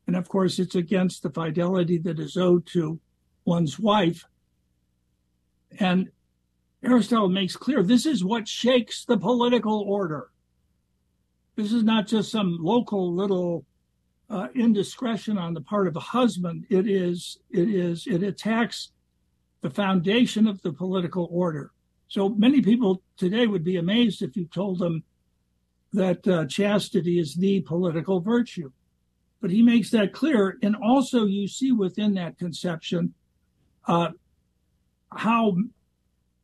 And 0.07 0.15
of 0.15 0.29
course, 0.29 0.59
it's 0.59 0.75
against 0.75 1.23
the 1.23 1.31
fidelity 1.31 1.99
that 1.99 2.19
is 2.19 2.37
owed 2.37 2.67
to 2.67 3.01
one's 3.45 3.79
wife. 3.79 4.25
And 5.79 6.11
Aristotle 6.85 7.29
makes 7.29 7.57
clear 7.57 7.83
this 7.83 8.07
is 8.07 8.25
what 8.25 8.47
shakes 8.47 9.05
the 9.05 9.19
political 9.19 9.81
order. 9.81 10.31
This 11.57 11.73
is 11.73 11.83
not 11.83 12.07
just 12.07 12.31
some 12.31 12.59
local 12.61 13.15
little 13.15 13.65
uh, 14.31 14.49
indiscretion 14.55 15.39
on 15.39 15.55
the 15.55 15.61
part 15.61 15.89
of 15.89 15.97
a 15.97 16.01
husband. 16.01 16.67
It 16.71 16.87
is, 16.87 17.39
it 17.51 17.69
is, 17.69 18.07
it 18.07 18.23
attacks 18.23 18.93
the 19.61 19.71
foundation 19.71 20.47
of 20.47 20.61
the 20.63 20.73
political 20.73 21.29
order. 21.31 21.73
So 22.09 22.31
many 22.31 22.63
people 22.63 23.03
today 23.17 23.47
would 23.47 23.65
be 23.65 23.77
amazed 23.77 24.23
if 24.23 24.37
you 24.37 24.47
told 24.47 24.79
them 24.79 25.03
that 25.93 26.27
uh, 26.27 26.47
chastity 26.47 27.19
is 27.19 27.35
the 27.35 27.61
political 27.61 28.21
virtue. 28.21 28.71
But 29.41 29.51
he 29.51 29.63
makes 29.63 29.91
that 29.91 30.13
clear. 30.13 30.59
And 30.63 30.77
also, 30.77 31.25
you 31.27 31.49
see 31.49 31.73
within 31.73 32.15
that 32.15 32.39
conception 32.39 33.15
uh, 33.87 34.11
how 35.13 35.57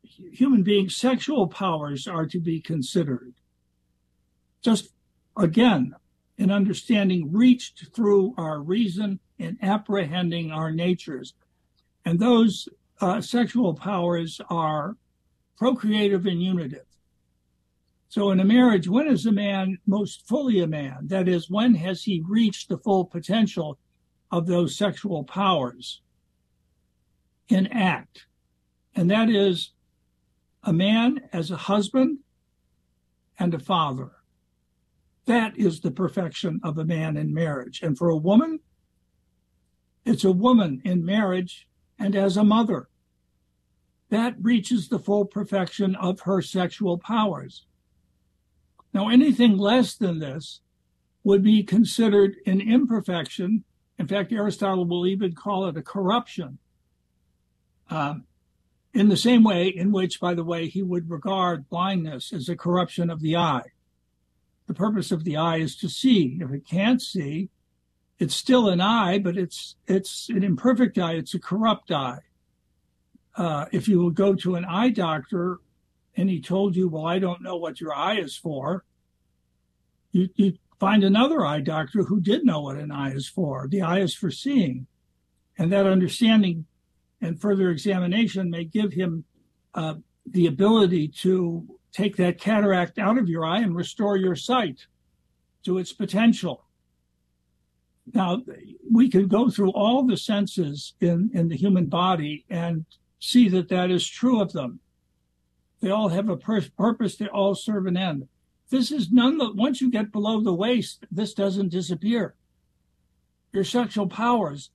human 0.03 0.63
beings' 0.63 0.97
sexual 0.97 1.47
powers 1.49 2.07
are 2.07 2.27
to 2.27 2.41
be 2.41 2.61
considered. 2.61 3.35
Just 4.63 4.91
again, 5.37 5.95
an 6.39 6.51
understanding 6.51 7.33
reached 7.33 7.89
through 7.95 8.35
our 8.37 8.61
reason 8.61 9.21
in 9.39 9.59
apprehending 9.63 10.51
our 10.51 10.71
natures. 10.71 11.35
And 12.05 12.19
those 12.19 12.69
Uh, 13.01 13.21
sexual 13.21 13.75
powers 13.75 14.41
are 14.51 14.97
procreative 15.57 16.27
and 16.27 16.43
unitive. 16.43 16.87
So 18.09 18.31
in 18.31 18.39
a 18.39 18.45
marriage, 18.45 18.89
when 18.89 19.09
is 19.09 19.27
a 19.27 19.33
man 19.33 19.79
most 19.87 20.27
fully 20.29 20.61
a 20.61 20.67
man? 20.67 21.09
That 21.09 21.29
is, 21.29 21.51
when 21.51 21.75
has 21.75 22.05
he 22.05 22.23
reached 22.27 22.69
the 22.69 22.79
full 22.79 23.05
potential 23.05 23.79
of 24.31 24.47
those 24.47 24.77
sexual 24.77 25.25
powers 25.25 26.01
in 27.49 27.67
act? 27.69 28.27
And 28.95 29.11
that 29.11 29.29
is 29.29 29.73
a 30.63 30.73
man 30.73 31.29
as 31.33 31.51
a 31.51 31.57
husband 31.57 32.19
and 33.39 33.53
a 33.53 33.59
father. 33.59 34.13
That 35.27 35.59
is 35.59 35.81
the 35.81 35.91
perfection 35.91 36.61
of 36.63 36.79
a 36.79 36.85
man 36.85 37.17
in 37.17 37.35
marriage. 37.35 37.83
And 37.83 37.99
for 37.99 38.11
a 38.11 38.17
woman, 38.17 38.61
it's 40.05 40.25
a 40.25 40.31
woman 40.31 40.83
in 40.85 41.05
marriage 41.05 41.67
and 41.99 42.15
as 42.17 42.37
a 42.37 42.45
mother. 42.45 42.89
That 44.11 44.37
reaches 44.41 44.89
the 44.89 44.99
full 44.99 45.25
perfection 45.25 45.97
of 45.97 46.21
her 46.21 46.43
sexual 46.43 46.99
powers. 46.99 47.67
Now, 48.93 49.09
anything 49.09 49.59
less 49.59 49.95
than 49.95 50.21
this 50.21 50.61
would 51.25 51.43
be 51.43 51.63
considered 51.63 52.37
an 52.47 52.61
imperfection. 52.61 53.65
In 53.99 54.07
fact, 54.07 54.33
Aristotle 54.33 54.87
will 54.87 55.07
even 55.07 55.35
call 55.35 55.67
it 55.67 55.77
a 55.77 55.83
corruption. 55.83 56.59
Um, 57.91 58.25
in 58.93 59.09
the 59.09 59.17
same 59.17 59.43
way 59.43 59.67
in 59.67 59.91
which, 59.91 60.21
by 60.21 60.35
the 60.35 60.45
way, 60.45 60.69
he 60.69 60.83
would 60.83 61.11
regard 61.11 61.69
blindness 61.69 62.33
as 62.33 62.49
a 62.49 62.57
corruption 62.57 63.11
of 63.11 63.21
the 63.21 63.37
eye. 63.37 63.73
The 64.67 64.75
purpose 64.75 65.11
of 65.11 65.25
the 65.25 65.37
eye 65.37 65.57
is 65.57 65.77
to 65.77 65.89
see. 65.89 66.39
If 66.41 66.53
it 66.53 66.67
can't 66.67 67.03
see, 67.03 67.51
it's 68.25 68.35
still 68.35 68.71
an 68.71 68.81
eye, 68.81 69.19
but 69.19 69.37
it's 69.37 69.77
it's 69.87 70.31
an 70.31 70.43
imperfect 70.43 70.99
eye. 70.99 71.13
It's 71.13 71.35
a 71.35 71.39
corrupt 71.39 71.93
eye. 71.93 72.21
Uh, 73.37 73.67
if 73.71 73.87
you 73.87 73.99
will 73.99 74.11
go 74.11 74.35
to 74.35 74.55
an 74.55 74.65
eye 74.65 74.89
doctor 74.89 75.59
and 76.17 76.31
he 76.31 76.41
told 76.41 76.75
you, 76.75 76.89
well, 76.89 77.07
I 77.07 77.19
don't 77.19 77.43
know 77.43 77.57
what 77.57 77.83
your 77.83 77.93
eye 77.93 78.17
is 78.17 78.35
for, 78.35 78.85
you, 80.13 80.31
you 80.37 80.55
find 80.81 81.05
another 81.05 81.45
eye 81.45 81.61
doctor 81.61 82.05
who 82.05 82.19
did 82.19 82.47
know 82.47 82.63
what 82.63 82.77
an 82.77 82.91
eye 82.91 83.13
is 83.13 83.29
for. 83.29 83.69
The 83.69 83.83
eye 83.83 84.01
is 84.01 84.15
for 84.15 84.31
seeing. 84.31 84.87
And 85.59 85.71
that 85.73 85.87
understanding 85.87 86.65
and 87.21 87.39
further 87.39 87.71
examination 87.71 88.49
may 88.49 88.65
give 88.65 88.95
him 88.95 89.25
uh, 89.75 89.97
the 90.25 90.47
ability 90.47 91.09
to 91.09 91.67
take 91.93 92.17
that 92.17 92.41
cataract 92.41 92.99
out 92.99 93.19
of 93.19 93.29
your 93.29 93.45
eye 93.45 93.61
and 93.61 93.77
restore 93.77 94.17
your 94.17 94.37
sight 94.37 94.87
to 95.65 95.77
its 95.77 95.93
potential. 95.93 96.64
Now, 98.13 98.43
we 98.91 99.09
could 99.09 99.29
go 99.29 99.49
through 99.51 99.71
all 99.71 100.05
the 100.05 100.17
senses 100.17 100.95
in, 101.01 101.31
in 101.33 101.49
the 101.49 101.57
human 101.57 101.87
body 101.87 102.45
and 102.51 102.85
see 103.19 103.49
that 103.49 103.69
that 103.69 103.91
is 103.91 104.07
true 104.07 104.41
of 104.41 104.53
them. 104.53 104.81
They 105.81 105.91
all 105.91 106.09
have 106.09 106.29
a 106.29 106.37
pur- 106.37 106.69
purpose. 106.77 107.17
They 107.17 107.29
all 107.29 107.55
serve 107.55 107.87
an 107.87 107.97
end. 107.97 108.29
This 108.71 108.91
is 108.91 109.11
none 109.13 109.39
that 109.39 109.57
once 109.57 109.81
you 109.81 109.91
get 109.91 110.13
below 110.13 110.41
the 110.41 110.55
waist, 110.55 111.07
this 111.11 111.35
doesn't 111.35 111.71
disappear. 111.71 112.35
your 113.53 113.65
sexual 113.65 114.09
powers 114.09 114.71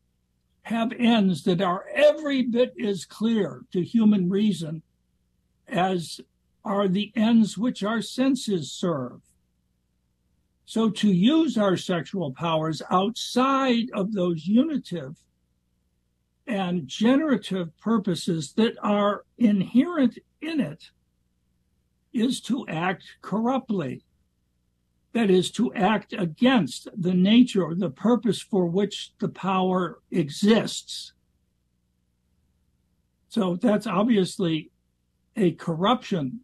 have 0.64 0.94
ends 0.98 1.44
that 1.44 1.62
are 1.62 1.86
every 1.94 2.42
bit 2.44 2.74
as 2.84 3.06
clear 3.06 3.66
to 3.74 3.84
human 3.84 4.30
reason 4.30 4.82
as 5.68 6.22
are 6.64 6.88
the 6.88 7.12
ends 7.16 7.58
which 7.58 7.84
our 7.84 8.02
senses 8.02 8.72
serve. 8.72 9.22
So 10.70 10.92
to 10.92 11.12
use 11.12 11.58
our 11.58 11.76
sexual 11.76 12.32
powers 12.32 12.84
outside 12.92 13.90
of 13.96 14.14
those 14.14 14.46
unitive 14.46 15.18
and 16.46 16.88
generative 16.88 17.76
purposes 17.80 18.54
that 18.54 18.76
are 18.84 19.26
inherent 19.40 20.20
in 20.42 20.60
it 20.60 20.92
is 22.14 22.40
to 22.42 22.68
act 22.68 23.04
corruptly. 23.24 24.04
That 25.14 25.32
is 25.32 25.50
to 25.54 25.74
act 25.74 26.14
against 26.14 26.88
the 26.96 27.16
nature 27.16 27.64
or 27.64 27.74
the 27.74 27.90
purpose 27.90 28.40
for 28.40 28.68
which 28.68 29.14
the 29.18 29.30
power 29.30 30.04
exists. 30.12 31.14
So 33.30 33.56
that's 33.56 33.88
obviously 33.88 34.70
a 35.36 35.54
corruption 35.54 36.42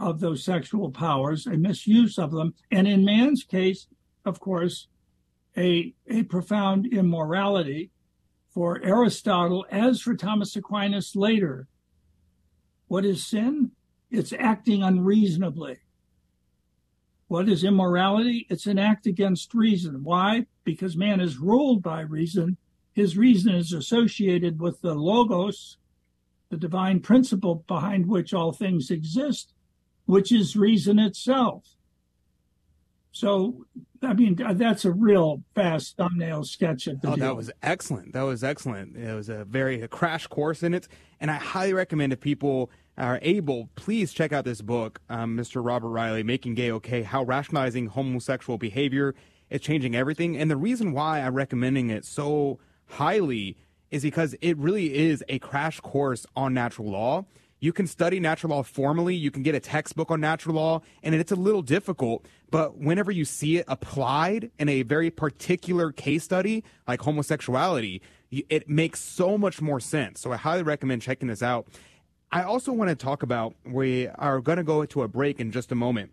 of 0.00 0.18
those 0.18 0.42
sexual 0.42 0.90
powers, 0.90 1.46
a 1.46 1.56
misuse 1.56 2.18
of 2.18 2.32
them, 2.32 2.54
and 2.70 2.88
in 2.88 3.04
man's 3.04 3.44
case, 3.44 3.86
of 4.24 4.40
course, 4.40 4.88
a, 5.56 5.94
profound 6.28 6.86
immorality 6.86 7.90
for 8.48 8.82
Aristotle, 8.82 9.66
as 9.70 10.00
for 10.00 10.16
Thomas 10.16 10.56
Aquinas 10.56 11.14
later. 11.14 11.68
What 12.88 13.04
is 13.04 13.24
sin? 13.24 13.72
It's 14.10 14.32
acting 14.32 14.82
unreasonably. 14.82 15.78
What 17.28 17.48
is 17.48 17.62
immorality? 17.62 18.46
It's 18.50 18.66
an 18.66 18.78
act 18.78 19.06
against 19.06 19.54
reason. 19.54 20.02
Why? 20.02 20.46
Because 20.64 20.96
man 20.96 21.20
is 21.20 21.38
ruled 21.38 21.82
by 21.82 22.00
reason. 22.00 22.56
His 22.92 23.16
reason 23.16 23.54
is 23.54 23.72
associated 23.72 24.60
with 24.60 24.80
the 24.80 24.94
logos, 24.94 25.78
the 26.48 26.56
divine 26.56 26.98
principle 27.00 27.64
behind 27.68 28.06
which 28.06 28.34
all 28.34 28.52
things 28.52 28.90
exist, 28.90 29.54
which 30.10 30.32
is 30.32 30.56
reason 30.56 30.98
itself. 30.98 31.64
So, 33.12 33.64
I 34.02 34.12
mean, 34.14 34.34
that's 34.54 34.84
a 34.84 34.92
real 34.92 35.42
fast 35.54 35.96
thumbnail 35.96 36.44
sketch 36.44 36.86
of 36.88 37.00
the 37.00 37.08
Oh, 37.08 37.14
deal. 37.16 37.24
that 37.26 37.36
was 37.36 37.50
excellent. 37.62 38.12
That 38.12 38.22
was 38.22 38.42
excellent. 38.42 38.96
It 38.96 39.14
was 39.14 39.28
a 39.28 39.44
very 39.44 39.82
a 39.82 39.88
crash 39.88 40.26
course 40.26 40.62
in 40.62 40.74
it, 40.74 40.88
and 41.20 41.30
I 41.30 41.34
highly 41.36 41.72
recommend 41.74 42.12
if 42.12 42.20
people 42.20 42.70
are 42.98 43.18
able, 43.22 43.68
please 43.76 44.12
check 44.12 44.32
out 44.32 44.44
this 44.44 44.60
book, 44.62 45.00
um, 45.08 45.36
Mr. 45.36 45.64
Robert 45.64 45.88
Reilly, 45.90 46.22
"Making 46.22 46.54
Gay 46.54 46.70
Okay: 46.72 47.02
How 47.02 47.22
Rationalizing 47.24 47.86
Homosexual 47.86 48.58
Behavior 48.58 49.14
is 49.48 49.60
Changing 49.60 49.94
Everything." 49.96 50.36
And 50.36 50.50
the 50.50 50.56
reason 50.56 50.92
why 50.92 51.20
I'm 51.20 51.34
recommending 51.34 51.88
it 51.90 52.04
so 52.04 52.58
highly 52.86 53.56
is 53.90 54.02
because 54.02 54.34
it 54.40 54.56
really 54.58 54.94
is 54.94 55.24
a 55.28 55.38
crash 55.40 55.80
course 55.80 56.26
on 56.36 56.54
natural 56.54 56.90
law. 56.90 57.26
You 57.60 57.72
can 57.72 57.86
study 57.86 58.18
natural 58.18 58.56
law 58.56 58.62
formally, 58.62 59.14
you 59.14 59.30
can 59.30 59.42
get 59.42 59.54
a 59.54 59.60
textbook 59.60 60.10
on 60.10 60.20
natural 60.20 60.54
law, 60.56 60.80
and 61.02 61.14
it's 61.14 61.30
a 61.30 61.36
little 61.36 61.62
difficult. 61.62 62.26
But 62.50 62.78
whenever 62.78 63.12
you 63.12 63.24
see 63.24 63.58
it 63.58 63.66
applied 63.68 64.50
in 64.58 64.68
a 64.68 64.82
very 64.82 65.10
particular 65.10 65.92
case 65.92 66.24
study 66.24 66.64
like 66.88 67.02
homosexuality, 67.02 68.00
it 68.30 68.68
makes 68.68 69.00
so 69.00 69.36
much 69.36 69.60
more 69.60 69.78
sense. 69.80 70.20
So 70.20 70.32
I 70.32 70.36
highly 70.36 70.62
recommend 70.62 71.02
checking 71.02 71.28
this 71.28 71.42
out. 71.42 71.68
I 72.32 72.44
also 72.44 72.72
want 72.72 72.88
to 72.88 72.96
talk 72.96 73.22
about, 73.22 73.54
we 73.66 74.08
are 74.08 74.40
going 74.40 74.58
to 74.58 74.64
go 74.64 74.84
to 74.84 75.02
a 75.02 75.08
break 75.08 75.40
in 75.40 75.50
just 75.50 75.70
a 75.70 75.74
moment. 75.74 76.12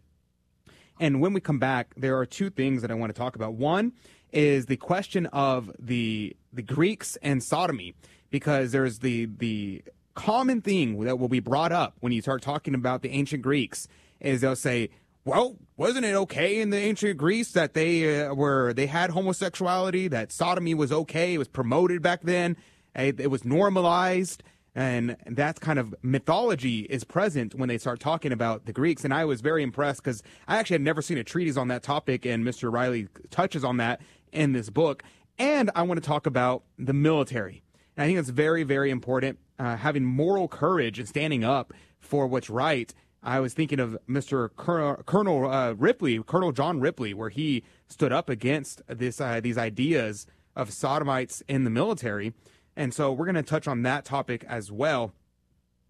And 1.00 1.22
when 1.22 1.32
we 1.32 1.40
come 1.40 1.60
back, 1.60 1.94
there 1.96 2.18
are 2.18 2.26
two 2.26 2.50
things 2.50 2.82
that 2.82 2.90
I 2.90 2.96
want 2.96 3.14
to 3.14 3.18
talk 3.18 3.36
about. 3.36 3.54
One 3.54 3.94
is 4.34 4.66
the 4.66 4.78
question 4.78 5.28
of 5.28 5.72
the 5.80 6.36
the 6.52 6.64
Greeks 6.64 7.18
and 7.22 7.42
sodomy, 7.44 7.94
because 8.32 8.72
there's 8.72 9.00
the 9.00 9.28
the 9.38 9.84
common 10.18 10.62
thing 10.62 11.00
that 11.04 11.20
will 11.20 11.30
be 11.30 11.40
brought 11.40 11.72
up 11.72 11.96
when 12.00 12.12
you 12.12 12.22
start 12.22 12.42
talking 12.42 12.74
about 12.74 13.04
the 13.04 13.12
ancient 13.12 13.44
Greeks 13.44 13.88
is 14.20 14.42
they'll 14.42 14.56
say, 14.56 14.90
"Well, 15.24 15.58
wasn't 15.78 16.06
it 16.06 16.16
okay 16.16 16.60
in 16.60 16.72
the 16.72 16.78
ancient 16.78 17.18
Greece 17.18 17.52
that 17.52 17.76
they 17.76 18.26
uh, 18.26 18.34
were 18.34 18.74
they 18.74 18.88
had 18.88 19.12
homosexuality, 19.12 20.08
that 20.08 20.32
sodomy 20.32 20.74
was 20.74 20.92
okay, 20.92 21.36
it 21.36 21.38
was 21.38 21.48
promoted 21.48 22.02
back 22.02 22.24
then, 22.24 22.58
it, 22.96 23.20
it 23.20 23.32
was 23.32 23.46
normalized." 23.46 24.44
and 24.76 25.18
that 25.26 25.60
kind 25.60 25.80
of 25.80 25.96
mythology 26.04 26.82
is 26.82 27.04
present 27.04 27.56
when 27.56 27.68
they 27.68 27.80
start 27.80 28.00
talking 28.00 28.32
about 28.32 28.68
the 28.68 28.72
Greeks. 28.72 29.04
And 29.04 29.12
I 29.12 29.26
was 29.26 29.42
very 29.42 29.64
impressed 29.64 30.04
because 30.04 30.22
I 30.48 30.58
actually 30.58 30.76
had 30.76 30.84
never 30.84 31.02
seen 31.02 31.18
a 31.18 31.24
treatise 31.24 31.58
on 31.58 31.68
that 31.70 31.82
topic, 31.82 32.28
and 32.28 32.46
Mr. 32.46 32.72
Reilly 32.72 33.08
touches 33.32 33.64
on 33.64 33.78
that 33.78 34.02
in 34.32 34.54
this 34.54 34.70
book. 34.70 35.02
And 35.40 35.72
I 35.74 35.82
want 35.82 36.00
to 36.00 36.08
talk 36.08 36.28
about 36.28 36.62
the 36.78 36.94
military. 36.94 37.64
And 37.98 38.04
I 38.04 38.08
think 38.08 38.20
it's 38.20 38.30
very, 38.30 38.64
very 38.64 38.92
important 38.92 39.40
uh, 39.58 39.76
having 39.76 40.06
moral 40.06 40.48
courage 40.48 41.00
and 41.00 41.10
standing 41.10 41.44
up 41.44 41.74
for 42.00 42.28
what's 42.28 42.50
right. 42.50 42.94
I 43.24 43.40
was 43.40 43.56
thinking 43.56 43.80
of 43.80 43.98
Mr. 44.08 44.50
Colonel, 44.56 45.04
Colonel 45.06 45.50
uh, 45.50 45.74
Ripley, 45.74 46.22
Colonel 46.22 46.52
John 46.52 46.80
Ripley, 46.80 47.16
where 47.16 47.30
he 47.30 47.64
stood 47.88 48.14
up 48.14 48.30
against 48.30 48.84
this 48.88 49.20
uh, 49.20 49.42
these 49.42 49.58
ideas 49.58 50.28
of 50.56 50.72
sodomites 50.72 51.42
in 51.48 51.64
the 51.64 51.70
military. 51.72 52.34
And 52.76 52.94
so 52.94 53.12
we're 53.12 53.26
going 53.26 53.36
to 53.36 53.44
touch 53.44 53.68
on 53.68 53.82
that 53.82 54.06
topic 54.06 54.46
as 54.48 54.72
well. 54.72 55.12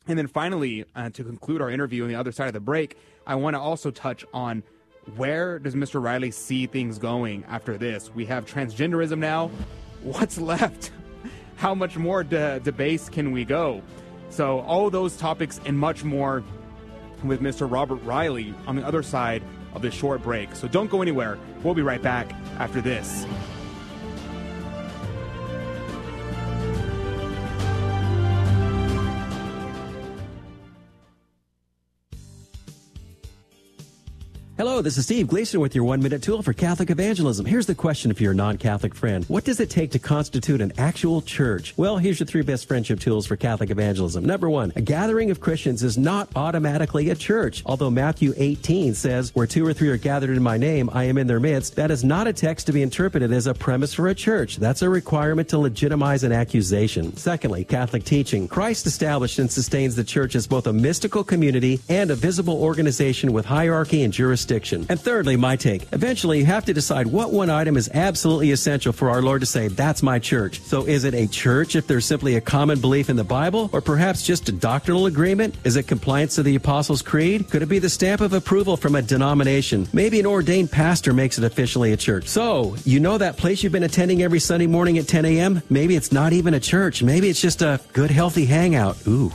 And 0.07 0.17
then 0.17 0.27
finally, 0.27 0.85
uh, 0.95 1.09
to 1.09 1.23
conclude 1.25 1.61
our 1.61 1.69
interview 1.69 2.03
on 2.03 2.09
the 2.09 2.15
other 2.15 2.31
side 2.31 2.47
of 2.47 2.53
the 2.53 2.61
break, 2.61 2.97
I 3.25 3.35
want 3.35 3.55
to 3.55 3.59
also 3.59 3.91
touch 3.91 4.23
on 4.33 4.63
where 5.17 5.59
does 5.59 5.75
Mr. 5.75 6.01
Reilly 6.01 6.31
see 6.31 6.65
things 6.65 6.97
going 6.97 7.43
after 7.49 7.77
this? 7.77 8.09
We 8.15 8.25
have 8.27 8.45
transgenderism 8.45 9.19
now. 9.19 9.51
What's 10.01 10.37
left? 10.37 10.91
How 11.57 11.73
much 11.73 11.97
more 11.97 12.23
de- 12.23 12.59
debase 12.59 13.09
can 13.09 13.31
we 13.31 13.43
go? 13.43 13.81
So, 14.29 14.59
all 14.61 14.89
those 14.89 15.17
topics 15.17 15.59
and 15.65 15.77
much 15.77 16.03
more 16.03 16.43
with 17.23 17.41
Mr. 17.41 17.69
Robert 17.69 18.03
Reilly 18.03 18.53
on 18.67 18.75
the 18.75 18.85
other 18.85 19.01
side 19.01 19.41
of 19.73 19.81
this 19.81 19.93
short 19.93 20.21
break. 20.21 20.55
So, 20.55 20.67
don't 20.67 20.89
go 20.89 21.01
anywhere. 21.01 21.39
We'll 21.63 21.73
be 21.73 21.81
right 21.81 22.01
back 22.01 22.31
after 22.59 22.79
this. 22.79 23.25
Hello, 34.57 34.81
this 34.81 34.97
is 34.97 35.05
Steve 35.05 35.27
Gleason 35.27 35.59
with 35.59 35.75
your 35.75 35.83
one 35.83 36.01
minute 36.01 36.23
tool 36.23 36.41
for 36.41 36.51
Catholic 36.51 36.89
evangelism. 36.89 37.45
Here's 37.45 37.67
the 37.67 37.75
question 37.75 38.11
for 38.15 38.23
your 38.23 38.33
non 38.33 38.57
Catholic 38.57 38.95
friend 38.95 39.23
What 39.25 39.43
does 39.43 39.59
it 39.59 39.69
take 39.69 39.91
to 39.91 39.99
constitute 39.99 40.61
an 40.61 40.73
actual 40.79 41.21
church? 41.21 41.75
Well, 41.77 41.97
here's 41.99 42.19
your 42.19 42.25
three 42.25 42.41
best 42.41 42.67
friendship 42.67 42.99
tools 42.99 43.27
for 43.27 43.35
Catholic 43.35 43.69
evangelism. 43.69 44.25
Number 44.25 44.49
one, 44.49 44.73
a 44.75 44.81
gathering 44.81 45.29
of 45.29 45.39
Christians 45.39 45.83
is 45.83 45.95
not 45.95 46.29
automatically 46.35 47.11
a 47.11 47.15
church. 47.15 47.61
Although 47.67 47.91
Matthew 47.91 48.33
18 48.35 48.95
says, 48.95 49.29
Where 49.35 49.45
two 49.45 49.63
or 49.63 49.73
three 49.73 49.89
are 49.89 49.97
gathered 49.97 50.35
in 50.35 50.41
my 50.41 50.57
name, 50.57 50.89
I 50.91 51.03
am 51.03 51.19
in 51.19 51.27
their 51.27 51.39
midst, 51.39 51.75
that 51.75 51.91
is 51.91 52.03
not 52.03 52.25
a 52.25 52.33
text 52.33 52.65
to 52.65 52.73
be 52.73 52.81
interpreted 52.81 53.31
as 53.31 53.45
a 53.45 53.53
premise 53.53 53.93
for 53.93 54.07
a 54.07 54.15
church. 54.15 54.57
That's 54.57 54.81
a 54.81 54.89
requirement 54.89 55.49
to 55.49 55.59
legitimize 55.59 56.23
an 56.23 56.31
accusation. 56.31 57.15
Secondly, 57.15 57.63
Catholic 57.63 58.05
teaching. 58.05 58.47
Christ 58.47 58.87
established 58.87 59.37
and 59.37 59.51
sustains 59.51 59.95
the 59.95 60.03
church 60.03 60.33
as 60.33 60.47
both 60.47 60.65
a 60.65 60.73
mystical 60.73 61.23
community 61.23 61.79
and 61.89 62.09
a 62.09 62.15
visible 62.15 62.59
organization 62.59 63.33
with 63.33 63.45
hierarchy 63.45 64.01
and 64.01 64.11
jurisdiction. 64.11 64.46
And 64.89 64.99
thirdly, 64.99 65.35
my 65.35 65.55
take. 65.55 65.87
Eventually, 65.91 66.39
you 66.39 66.45
have 66.45 66.65
to 66.65 66.73
decide 66.73 67.07
what 67.07 67.31
one 67.31 67.49
item 67.49 67.77
is 67.77 67.89
absolutely 67.93 68.51
essential 68.51 68.93
for 68.93 69.09
our 69.09 69.21
Lord 69.21 69.41
to 69.41 69.45
say, 69.45 69.67
that's 69.67 70.01
my 70.01 70.19
church. 70.19 70.61
So 70.61 70.85
is 70.85 71.03
it 71.03 71.13
a 71.13 71.27
church 71.27 71.75
if 71.75 71.87
there's 71.87 72.05
simply 72.05 72.35
a 72.35 72.41
common 72.41 72.79
belief 72.79 73.09
in 73.09 73.15
the 73.15 73.23
Bible, 73.23 73.69
or 73.73 73.81
perhaps 73.81 74.23
just 74.23 74.49
a 74.49 74.51
doctrinal 74.51 75.05
agreement? 75.05 75.55
Is 75.63 75.75
it 75.75 75.87
compliance 75.87 76.35
to 76.35 76.43
the 76.43 76.55
Apostles' 76.55 77.01
Creed? 77.01 77.49
Could 77.49 77.61
it 77.61 77.69
be 77.69 77.79
the 77.79 77.89
stamp 77.89 78.21
of 78.21 78.33
approval 78.33 78.77
from 78.77 78.95
a 78.95 79.01
denomination? 79.01 79.87
Maybe 79.93 80.19
an 80.19 80.25
ordained 80.25 80.71
pastor 80.71 81.13
makes 81.13 81.37
it 81.37 81.43
officially 81.43 81.93
a 81.93 81.97
church. 81.97 82.27
So, 82.27 82.75
you 82.85 82.99
know 82.99 83.17
that 83.17 83.37
place 83.37 83.63
you've 83.63 83.73
been 83.73 83.83
attending 83.83 84.23
every 84.23 84.39
Sunday 84.39 84.67
morning 84.67 84.97
at 84.97 85.07
10 85.07 85.25
a.m.? 85.25 85.61
Maybe 85.69 85.95
it's 85.95 86.11
not 86.11 86.33
even 86.33 86.53
a 86.53 86.59
church. 86.59 87.03
Maybe 87.03 87.29
it's 87.29 87.41
just 87.41 87.61
a 87.61 87.79
good, 87.93 88.11
healthy 88.11 88.45
hangout. 88.45 88.97
Ooh. 89.07 89.31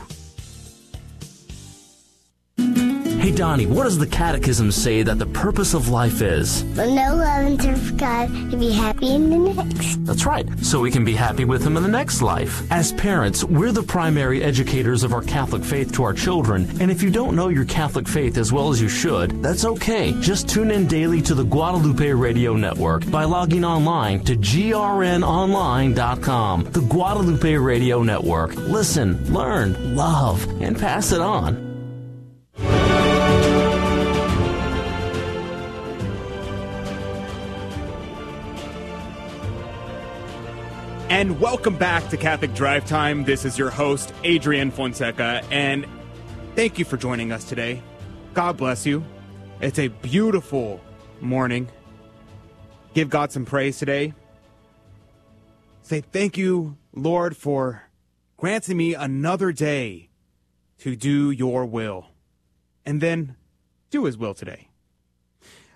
Hey 3.23 3.31
Donnie, 3.31 3.67
what 3.67 3.85
does 3.85 3.99
the 3.99 4.07
Catechism 4.09 4.73
say 4.73 5.05
that 5.05 5.21
the 5.21 5.27
purpose 5.27 5.75
of 5.75 5.89
life 5.89 6.23
is? 6.23 6.65
To 6.75 6.93
know, 6.93 7.15
love, 7.15 7.47
and 7.47 7.63
serve 7.63 7.97
God, 7.97 8.27
to 8.51 8.57
be 8.57 8.73
happy 8.73 9.15
in 9.15 9.31
the 9.31 9.39
next. 9.55 10.05
That's 10.05 10.27
right, 10.27 10.45
so 10.59 10.81
we 10.81 10.91
can 10.91 11.05
be 11.05 11.15
happy 11.15 11.45
with 11.45 11.65
Him 11.65 11.77
in 11.77 11.85
the 11.85 11.89
next 11.89 12.21
life. 12.21 12.67
As 12.73 12.93
parents, 12.95 13.45
we're 13.45 13.71
the 13.71 13.85
primary 13.85 14.43
educators 14.43 15.05
of 15.05 15.13
our 15.13 15.23
Catholic 15.23 15.63
faith 15.63 15.93
to 15.93 16.03
our 16.03 16.13
children, 16.13 16.69
and 16.81 16.91
if 16.91 17.01
you 17.01 17.11
don't 17.11 17.37
know 17.37 17.47
your 17.47 17.65
Catholic 17.65 18.09
faith 18.09 18.39
as 18.39 18.53
well 18.53 18.73
as 18.73 18.83
you 18.83 18.89
should, 18.89 19.41
that's 19.41 19.65
okay. 19.65 20.21
Just 20.21 20.49
tune 20.49 20.73
in 20.73 20.89
daily 20.89 21.23
to 21.23 21.37
the 21.37 21.45
Guadalupe 21.45 22.11
Radio 22.11 22.57
Network 22.57 23.09
by 23.09 23.23
logging 23.23 23.65
online 23.65 24.25
to 24.25 24.35
grnonline.com. 24.35 26.65
The 26.65 26.81
Guadalupe 26.81 27.55
Radio 27.55 28.03
Network. 28.03 28.57
Listen, 28.57 29.33
learn, 29.33 29.95
love, 29.95 30.45
and 30.61 30.77
pass 30.77 31.13
it 31.13 31.21
on. 31.21 31.71
And 41.13 41.39
welcome 41.39 41.77
back 41.77 42.09
to 42.09 42.17
Catholic 42.17 42.55
Drive 42.55 42.87
Time. 42.87 43.25
This 43.25 43.45
is 43.45 43.59
your 43.59 43.69
host, 43.69 44.15
Adrian 44.25 44.71
Fonseca, 44.71 45.45
and 45.51 45.85
thank 46.57 46.79
you 46.79 46.87
for 46.87 46.97
joining 46.97 47.33
us 47.33 47.45
today. 47.45 47.83
God 48.33 48.57
bless 48.57 48.87
you. 48.87 49.05
It's 49.61 49.79
a 49.79 49.89
beautiful 49.89 50.81
morning. 51.21 51.69
Give 52.95 53.11
God 53.11 53.31
some 53.31 53.45
praise 53.45 53.79
today. 53.79 54.15
Say 55.83 56.01
thank 56.01 56.39
you, 56.39 56.79
Lord, 56.95 57.37
for 57.37 57.91
granting 58.39 58.79
me 58.79 58.95
another 58.95 59.53
day 59.53 60.09
to 60.79 60.97
do 60.97 61.31
your 61.31 61.67
will. 61.67 62.07
And 62.87 63.03
then 63.03 63.37
do 63.91 64.07
his 64.07 64.17
will 64.17 64.33
today. 64.33 64.69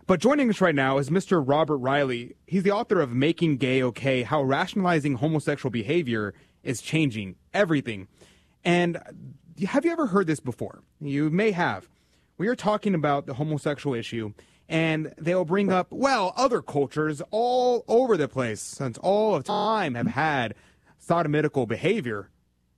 But 0.07 0.21
joining 0.21 0.49
us 0.49 0.61
right 0.61 0.75
now 0.75 0.99
is 0.99 1.11
Mr. 1.11 1.43
Robert 1.45 1.79
Reilly. 1.79 2.37
He's 2.47 2.63
the 2.63 2.71
author 2.71 3.01
of 3.01 3.11
Making 3.11 3.57
Gay 3.57 3.83
Okay 3.83 4.23
How 4.23 4.41
Rationalizing 4.41 5.17
Homosexual 5.17 5.73
Behavior 5.73 6.33
is 6.63 6.81
Changing 6.81 7.35
Everything. 7.53 8.07
And 8.65 9.01
have 9.67 9.85
you 9.85 9.91
ever 9.91 10.07
heard 10.07 10.29
this 10.29 10.39
before? 10.39 10.85
You 11.01 11.29
may 11.29 11.51
have. 11.51 11.89
We 12.39 12.47
are 12.47 12.55
talking 12.55 12.95
about 12.95 13.27
the 13.27 13.35
homosexual 13.35 13.97
issue, 13.97 14.33
and 14.69 15.13
they'll 15.19 15.45
bring 15.45 15.73
up, 15.73 15.89
well, 15.91 16.33
other 16.37 16.63
cultures 16.63 17.21
all 17.33 17.85
over 17.89 18.17
the 18.17 18.29
place 18.29 18.61
since 18.61 18.99
all 18.99 19.35
of 19.35 19.43
time 19.43 19.97
have 19.97 20.07
had 20.07 20.55
sodomitical 21.05 21.67
behavior. 21.67 22.31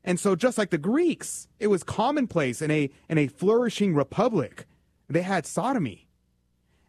And 0.02 0.18
so 0.18 0.34
just 0.34 0.56
like 0.56 0.70
the 0.70 0.78
Greeks, 0.78 1.46
it 1.60 1.66
was 1.66 1.82
commonplace 1.82 2.62
in 2.62 2.70
a 2.70 2.88
in 3.10 3.18
a 3.18 3.26
flourishing 3.26 3.94
republic. 3.94 4.64
They 5.10 5.22
had 5.22 5.44
sodomy. 5.44 6.07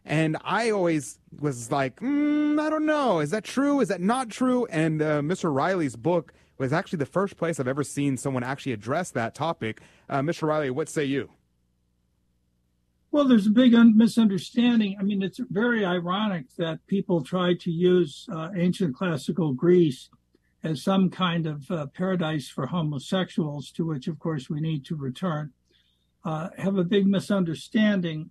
And 0.04 0.36
I 0.44 0.70
always 0.70 1.18
was 1.40 1.70
like, 1.70 2.00
mm, 2.00 2.60
I 2.60 2.70
don't 2.70 2.86
know. 2.86 3.20
Is 3.20 3.30
that 3.30 3.44
true? 3.44 3.80
Is 3.80 3.88
that 3.88 4.00
not 4.00 4.30
true? 4.30 4.66
And 4.66 5.02
uh, 5.02 5.20
Mr. 5.20 5.54
Reilly's 5.54 5.96
book 5.96 6.32
was 6.58 6.72
actually 6.72 6.98
the 6.98 7.06
first 7.06 7.36
place 7.36 7.58
I've 7.58 7.68
ever 7.68 7.84
seen 7.84 8.16
someone 8.16 8.42
actually 8.42 8.72
address 8.72 9.10
that 9.12 9.34
topic. 9.34 9.80
Uh, 10.08 10.20
Mr. 10.20 10.48
Reilly, 10.48 10.70
what 10.70 10.88
say 10.88 11.04
you? 11.04 11.30
Well, 13.12 13.26
there's 13.26 13.46
a 13.46 13.50
big 13.50 13.74
un- 13.74 13.96
misunderstanding. 13.96 14.96
I 15.00 15.02
mean, 15.02 15.22
it's 15.22 15.40
very 15.50 15.84
ironic 15.84 16.46
that 16.58 16.86
people 16.86 17.22
try 17.22 17.54
to 17.54 17.70
use 17.70 18.26
uh, 18.32 18.50
ancient 18.54 18.94
classical 18.94 19.52
Greece 19.52 20.10
as 20.62 20.82
some 20.82 21.10
kind 21.10 21.46
of 21.46 21.68
uh, 21.70 21.86
paradise 21.86 22.48
for 22.48 22.66
homosexuals, 22.66 23.72
to 23.72 23.86
which, 23.86 24.06
of 24.06 24.18
course, 24.18 24.48
we 24.48 24.60
need 24.60 24.84
to 24.84 24.96
return. 24.96 25.52
Uh, 26.24 26.50
have 26.58 26.76
a 26.76 26.84
big 26.84 27.06
misunderstanding 27.06 28.30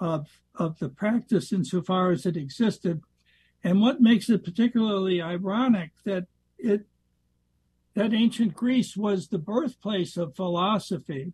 of 0.00 0.26
of 0.60 0.78
the 0.78 0.90
practice 0.90 1.52
insofar 1.52 2.10
as 2.10 2.26
it 2.26 2.36
existed, 2.36 3.00
and 3.64 3.80
what 3.80 4.00
makes 4.00 4.28
it 4.28 4.44
particularly 4.44 5.20
ironic 5.20 5.90
that 6.04 6.26
it 6.58 6.86
that 7.94 8.14
ancient 8.14 8.54
Greece 8.54 8.96
was 8.96 9.28
the 9.28 9.38
birthplace 9.38 10.16
of 10.16 10.36
philosophy, 10.36 11.32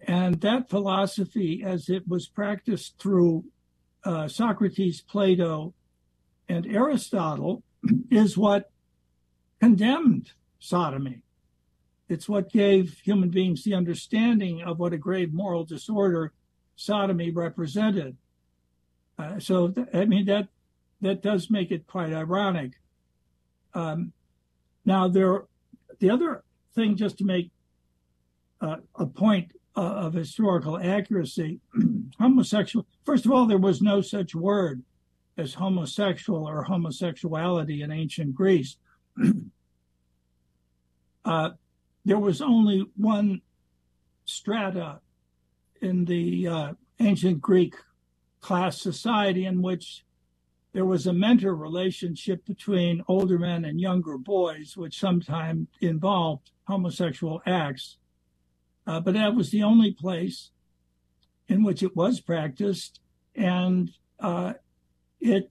and 0.00 0.40
that 0.40 0.68
philosophy, 0.68 1.62
as 1.64 1.88
it 1.88 2.08
was 2.08 2.26
practiced 2.26 2.98
through 2.98 3.44
uh, 4.04 4.26
Socrates, 4.26 5.00
Plato, 5.00 5.72
and 6.48 6.66
Aristotle, 6.66 7.62
is 8.10 8.36
what 8.36 8.70
condemned 9.60 10.32
sodomy. 10.58 11.22
It's 12.08 12.28
what 12.28 12.50
gave 12.52 12.98
human 13.04 13.30
beings 13.30 13.62
the 13.62 13.74
understanding 13.74 14.62
of 14.62 14.78
what 14.78 14.92
a 14.92 14.98
grave 14.98 15.32
moral 15.32 15.64
disorder 15.64 16.32
sodomy 16.76 17.30
represented. 17.30 18.16
Uh, 19.18 19.40
so, 19.40 19.74
I 19.92 20.04
mean, 20.04 20.26
that 20.26 20.48
that 21.00 21.22
does 21.22 21.50
make 21.50 21.70
it 21.70 21.86
quite 21.86 22.12
ironic. 22.12 22.72
Um, 23.74 24.12
now, 24.84 25.08
there, 25.08 25.44
the 25.98 26.10
other 26.10 26.42
thing, 26.74 26.96
just 26.96 27.18
to 27.18 27.24
make 27.24 27.50
uh, 28.60 28.76
a 28.94 29.06
point 29.06 29.52
uh, 29.76 29.80
of 29.80 30.14
historical 30.14 30.78
accuracy, 30.78 31.60
homosexual. 32.18 32.86
First 33.04 33.26
of 33.26 33.32
all, 33.32 33.46
there 33.46 33.58
was 33.58 33.82
no 33.82 34.00
such 34.00 34.34
word 34.34 34.82
as 35.36 35.54
homosexual 35.54 36.48
or 36.48 36.62
homosexuality 36.62 37.82
in 37.82 37.92
ancient 37.92 38.34
Greece. 38.34 38.76
uh, 41.24 41.50
there 42.04 42.18
was 42.18 42.40
only 42.40 42.86
one 42.96 43.42
strata 44.24 45.00
in 45.86 46.04
the 46.04 46.48
uh, 46.48 46.72
ancient 47.00 47.40
Greek 47.40 47.74
class 48.40 48.80
society 48.80 49.46
in 49.46 49.62
which 49.62 50.04
there 50.72 50.84
was 50.84 51.06
a 51.06 51.12
mentor 51.12 51.54
relationship 51.54 52.44
between 52.44 53.02
older 53.08 53.38
men 53.38 53.64
and 53.64 53.80
younger 53.80 54.18
boys, 54.18 54.76
which 54.76 55.00
sometimes 55.00 55.68
involved 55.80 56.50
homosexual 56.64 57.40
acts. 57.46 57.96
Uh, 58.86 59.00
but 59.00 59.14
that 59.14 59.34
was 59.34 59.50
the 59.50 59.62
only 59.62 59.92
place 59.92 60.50
in 61.48 61.62
which 61.62 61.82
it 61.82 61.96
was 61.96 62.20
practiced. 62.20 63.00
And 63.34 63.90
uh, 64.20 64.54
it, 65.18 65.50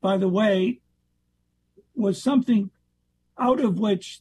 by 0.00 0.16
the 0.16 0.28
way, 0.28 0.80
was 1.94 2.22
something 2.22 2.70
out 3.38 3.60
of 3.60 3.78
which 3.78 4.20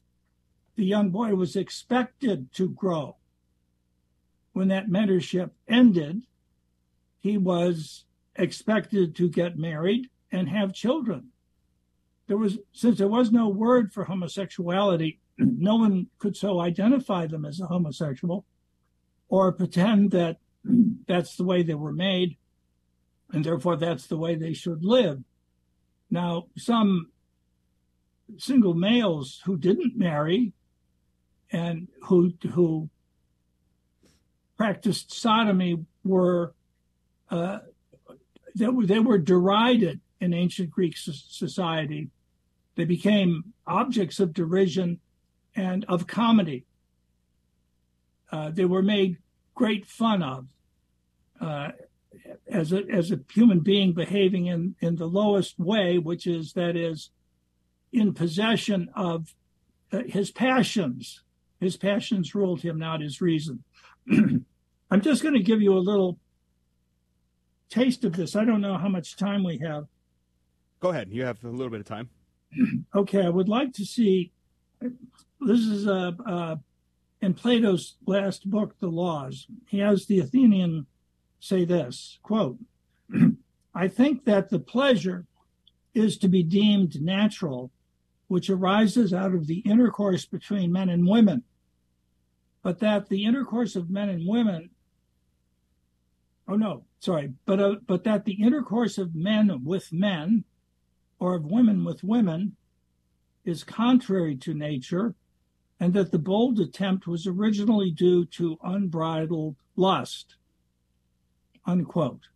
the 0.75 0.85
young 0.85 1.11
boy 1.11 1.33
was 1.35 1.55
expected 1.55 2.51
to 2.53 2.67
grow 2.69 3.15
when 4.55 4.69
that 4.69 4.87
mentorship 4.87 5.49
ended, 5.67 6.21
he 7.19 7.37
was 7.37 8.05
expected 8.37 9.13
to 9.13 9.27
get 9.27 9.57
married 9.57 10.09
and 10.31 10.47
have 10.47 10.73
children. 10.73 11.27
There 12.27 12.37
was, 12.37 12.57
since 12.71 12.97
there 12.97 13.09
was 13.09 13.33
no 13.33 13.49
word 13.49 13.91
for 13.91 14.05
homosexuality, 14.05 15.19
no 15.37 15.75
one 15.75 16.07
could 16.19 16.37
so 16.37 16.61
identify 16.61 17.27
them 17.27 17.43
as 17.43 17.59
a 17.59 17.65
homosexual 17.65 18.45
or 19.27 19.51
pretend 19.51 20.11
that 20.11 20.37
that's 21.05 21.35
the 21.35 21.43
way 21.43 21.61
they 21.61 21.75
were 21.75 21.91
made 21.91 22.37
and 23.33 23.43
therefore 23.43 23.75
that's 23.75 24.07
the 24.07 24.17
way 24.17 24.35
they 24.35 24.53
should 24.53 24.85
live. 24.85 25.21
Now, 26.09 26.45
some 26.55 27.11
single 28.37 28.73
males 28.73 29.41
who 29.43 29.57
didn't 29.57 29.97
marry 29.97 30.53
and 31.51 31.89
who 32.03 32.31
who 32.51 32.89
practiced 34.57 35.13
sodomy 35.13 35.85
were 36.03 36.53
uh, 37.29 37.59
they 38.55 38.67
were 38.67 38.85
they 38.85 38.99
were 38.99 39.17
derided 39.17 39.99
in 40.21 40.33
ancient 40.33 40.71
Greek 40.71 40.95
society. 40.97 42.09
They 42.75 42.85
became 42.85 43.53
objects 43.67 44.19
of 44.19 44.33
derision 44.33 44.99
and 45.55 45.85
of 45.85 46.07
comedy. 46.07 46.65
Uh, 48.31 48.51
they 48.51 48.65
were 48.65 48.81
made 48.81 49.17
great 49.53 49.85
fun 49.85 50.21
of 50.21 50.47
uh, 51.39 51.71
as 52.47 52.71
a 52.71 52.83
as 52.89 53.11
a 53.11 53.19
human 53.33 53.59
being 53.59 53.93
behaving 53.93 54.47
in 54.47 54.95
the 54.95 55.07
lowest 55.07 55.59
way, 55.59 55.97
which 55.97 56.27
is 56.27 56.53
that 56.53 56.75
is 56.75 57.09
in 57.91 58.13
possession 58.13 58.89
of 58.95 59.33
his 60.07 60.31
passions. 60.31 61.21
His 61.59 61.77
passions 61.77 62.35
ruled 62.35 62.61
him, 62.61 62.77
not 62.77 63.01
his 63.01 63.21
reason. 63.21 63.63
I'm 64.91 65.01
just 65.01 65.23
going 65.23 65.33
to 65.33 65.43
give 65.43 65.61
you 65.61 65.73
a 65.73 65.79
little 65.79 66.19
taste 67.69 68.03
of 68.03 68.13
this. 68.13 68.35
I 68.35 68.45
don't 68.45 68.61
know 68.61 68.77
how 68.77 68.87
much 68.87 69.17
time 69.17 69.43
we 69.43 69.57
have. 69.59 69.85
Go 70.79 70.89
ahead. 70.89 71.09
You 71.11 71.25
have 71.25 71.43
a 71.43 71.49
little 71.49 71.69
bit 71.69 71.79
of 71.79 71.85
time. 71.85 72.09
okay, 72.95 73.25
I 73.25 73.29
would 73.29 73.49
like 73.49 73.73
to 73.73 73.85
see. 73.85 74.31
This 74.81 75.59
is 75.59 75.87
uh, 75.87 76.11
uh, 76.25 76.55
in 77.21 77.33
Plato's 77.33 77.95
last 78.05 78.49
book, 78.49 78.75
The 78.79 78.87
Laws. 78.87 79.47
He 79.67 79.79
has 79.79 80.05
the 80.05 80.19
Athenian 80.19 80.85
say 81.39 81.65
this 81.65 82.19
quote, 82.23 82.57
I 83.75 83.87
think 83.87 84.25
that 84.25 84.49
the 84.49 84.59
pleasure 84.59 85.25
is 85.93 86.17
to 86.17 86.27
be 86.27 86.43
deemed 86.43 87.01
natural, 87.01 87.71
which 88.27 88.49
arises 88.49 89.13
out 89.13 89.33
of 89.33 89.47
the 89.47 89.59
intercourse 89.59 90.25
between 90.25 90.71
men 90.71 90.89
and 90.89 91.07
women 91.07 91.43
but 92.66 92.80
that 92.80 93.09
the 93.09 93.26
intercourse 93.26 93.76
of 93.76 93.91
men 93.91 94.09
and 94.09 94.28
women 94.28 94.72
oh 96.47 96.55
no 96.55 96.84
sorry 96.99 97.32
but 97.45 97.59
uh, 97.59 97.76
but 97.86 98.03
that 98.03 98.26
the 98.26 98.41
intercourse 98.41 98.97
of 98.97 99.13
men 99.13 99.63
with 99.63 99.93
men 99.93 100.43
or 101.20 101.36
of 101.36 101.45
women 101.45 101.86
with 101.86 102.03
women 102.03 102.55
is 103.45 103.63
contrary 103.63 104.36
to 104.36 104.55
nature 104.55 105.13
and 105.80 105.93
that 105.93 106.11
the 106.11 106.18
bold 106.18 106.59
attempt 106.59 107.05
was 107.05 107.28
originally 107.28 107.91
due 107.91 108.26
to 108.26 108.57
unbridled 108.63 109.55
lust 109.76 110.36
unquote. 111.68 112.30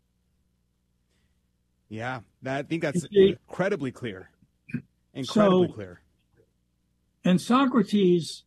Yeah 1.89 2.19
that, 2.43 2.59
i 2.59 2.61
think 2.61 2.83
that's 2.83 3.03
incredibly 3.11 3.91
clear. 3.91 4.29
Incredibly 5.15 5.67
so, 5.69 5.73
clear. 5.73 6.01
and 7.25 7.41
socrates 7.41 8.43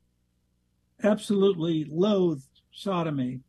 absolutely 1.04 1.84
loathed 1.90 2.60
sodomy. 2.72 3.40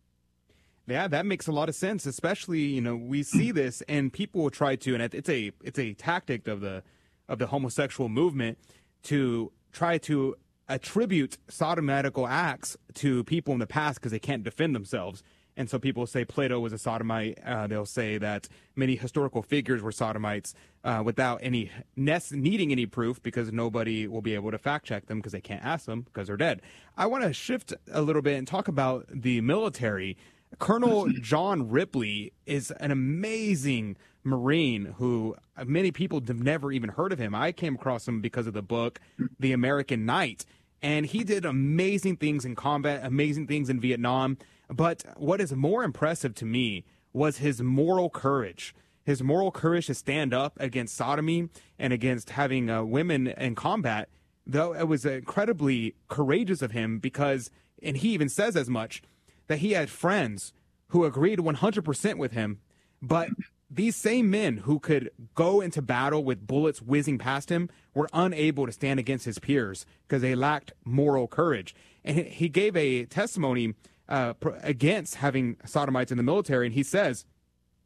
Yeah, 0.88 1.08
that 1.08 1.26
makes 1.26 1.48
a 1.48 1.52
lot 1.52 1.70
of 1.70 1.76
sense. 1.76 2.06
Especially, 2.06 2.62
you 2.62 2.82
know, 2.82 2.96
we 2.96 3.24
see 3.24 3.52
this, 3.62 3.82
and 3.88 4.12
people 4.12 4.44
will 4.44 4.50
try 4.50 4.76
to, 4.78 4.94
and 4.94 5.14
it's 5.14 5.30
a 5.30 5.52
it's 5.64 5.80
a 5.80 5.94
tactic 5.94 6.48
of 6.48 6.62
the 6.62 6.84
of 7.30 7.40
the 7.40 7.48
homosexual 7.48 8.10
movement 8.10 8.58
to 9.04 9.52
try 9.72 9.98
to 9.98 10.36
attribute 10.70 11.38
sodomitical 11.50 12.28
acts 12.28 12.78
to 12.94 13.24
people 13.26 13.54
in 13.54 13.60
the 13.60 13.68
past 13.68 14.00
because 14.00 14.12
they 14.12 14.20
can't 14.20 14.44
defend 14.44 14.76
themselves. 14.76 15.24
And 15.56 15.70
so 15.70 15.78
people 15.80 16.08
say 16.08 16.26
Plato 16.26 16.60
was 16.60 16.74
a 16.74 16.78
sodomite. 16.78 17.40
Uh, 17.46 17.68
they'll 17.68 17.86
say 17.86 18.18
that 18.18 18.48
many 18.76 18.96
historical 18.96 19.42
figures 19.42 19.82
were 19.82 19.92
sodomites 19.92 20.54
uh, 20.84 21.02
without 21.06 21.40
any 21.44 21.72
needing 21.96 22.72
any 22.72 22.86
proof 22.86 23.22
because 23.22 23.52
nobody 23.52 24.08
will 24.08 24.22
be 24.22 24.36
able 24.36 24.52
to 24.52 24.58
fact 24.58 24.86
check 24.86 25.06
them 25.06 25.20
because 25.20 25.32
they 25.32 25.42
can't 25.42 25.64
ask 25.64 25.86
them 25.86 26.02
because 26.02 26.28
they're 26.28 26.38
dead. 26.38 26.62
I 26.98 27.06
want 27.06 27.24
to 27.24 27.34
shift 27.34 27.74
a 27.92 28.02
little 28.02 28.22
bit 28.22 28.38
and 28.38 28.48
talk 28.48 28.68
about 28.68 29.06
the 29.10 29.42
military. 29.42 30.18
Colonel 30.60 31.08
John 31.22 31.70
Ripley 31.70 32.34
is 32.46 32.72
an 32.72 32.92
amazing 32.92 33.98
Marine 34.24 34.96
who 34.98 35.36
many 35.66 35.92
people 35.92 36.22
have 36.26 36.42
never 36.42 36.72
even 36.72 36.90
heard 36.90 37.12
of 37.12 37.20
him. 37.20 37.36
I 37.36 37.52
came 37.52 37.76
across 37.76 38.08
him 38.08 38.22
because 38.22 38.48
of 38.48 38.54
the 38.54 38.62
book, 38.62 39.00
The 39.40 39.52
American 39.52 40.06
Knight. 40.06 40.46
And 40.82 41.06
he 41.06 41.24
did 41.24 41.46
amazing 41.46 42.18
things 42.18 42.44
in 42.44 42.56
combat, 42.56 43.06
amazing 43.06 43.48
things 43.48 43.70
in 43.70 43.80
Vietnam. 43.80 44.38
But 44.74 45.04
what 45.18 45.40
is 45.40 45.54
more 45.54 45.84
impressive 45.84 46.34
to 46.36 46.46
me 46.46 46.84
was 47.14 47.38
his 47.38 47.62
moral 47.62 48.10
courage. 48.10 48.74
His 49.06 49.22
moral 49.22 49.52
courage 49.52 49.86
to 49.88 49.94
stand 49.94 50.34
up 50.34 50.58
against 50.60 50.96
sodomy 50.96 51.50
and 51.78 51.94
against 51.94 52.32
having 52.32 52.70
uh, 52.70 52.84
women 52.84 53.28
in 53.28 53.54
combat, 53.54 54.10
though 54.48 54.74
it 54.74 54.88
was 54.88 55.06
incredibly 55.06 55.96
courageous 56.08 56.64
of 56.64 56.72
him 56.72 56.98
because, 56.98 57.52
and 57.84 57.98
he 57.98 58.10
even 58.10 58.30
says 58.30 58.56
as 58.56 58.68
much, 58.68 59.04
that 59.48 59.60
he 59.60 59.74
had 59.74 59.92
friends 59.92 60.54
who 60.88 61.06
agreed 61.06 61.38
100% 61.38 62.18
with 62.18 62.32
him, 62.32 62.60
but 63.00 63.30
these 63.70 63.96
same 63.96 64.30
men 64.30 64.58
who 64.58 64.80
could 64.80 65.12
go 65.36 65.62
into 65.62 65.82
battle 65.82 66.24
with 66.24 66.48
bullets 66.48 66.82
whizzing 66.82 67.18
past 67.18 67.50
him 67.50 67.70
were 67.94 68.10
unable 68.14 68.66
to 68.66 68.72
stand 68.72 69.00
against 69.00 69.26
his 69.26 69.40
peers 69.40 69.86
because 70.08 70.22
they 70.22 70.36
lacked 70.36 70.74
moral 70.84 71.28
courage. 71.28 71.76
And 72.04 72.18
he 72.20 72.50
gave 72.50 72.76
a 72.76 73.06
testimony 73.06 73.74
uh, 74.10 74.34
against 74.62 75.16
having 75.16 75.58
sodomites 75.66 76.12
in 76.12 76.18
the 76.18 76.24
military, 76.24 76.68
and 76.68 76.76
he 76.76 76.84
says, 76.84 77.26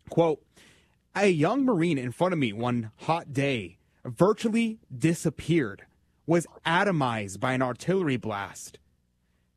"quote 0.10 0.44
A 1.16 1.28
young 1.28 1.66
Marine 1.66 1.98
in 1.98 2.12
front 2.12 2.34
of 2.34 2.40
me 2.40 2.54
one 2.54 2.92
hot 2.98 3.34
day 3.34 3.78
virtually 4.06 4.80
disappeared, 4.96 5.84
was 6.26 6.48
atomized 6.66 7.40
by 7.40 7.54
an 7.54 7.62
artillery 7.62 8.18
blast 8.18 8.80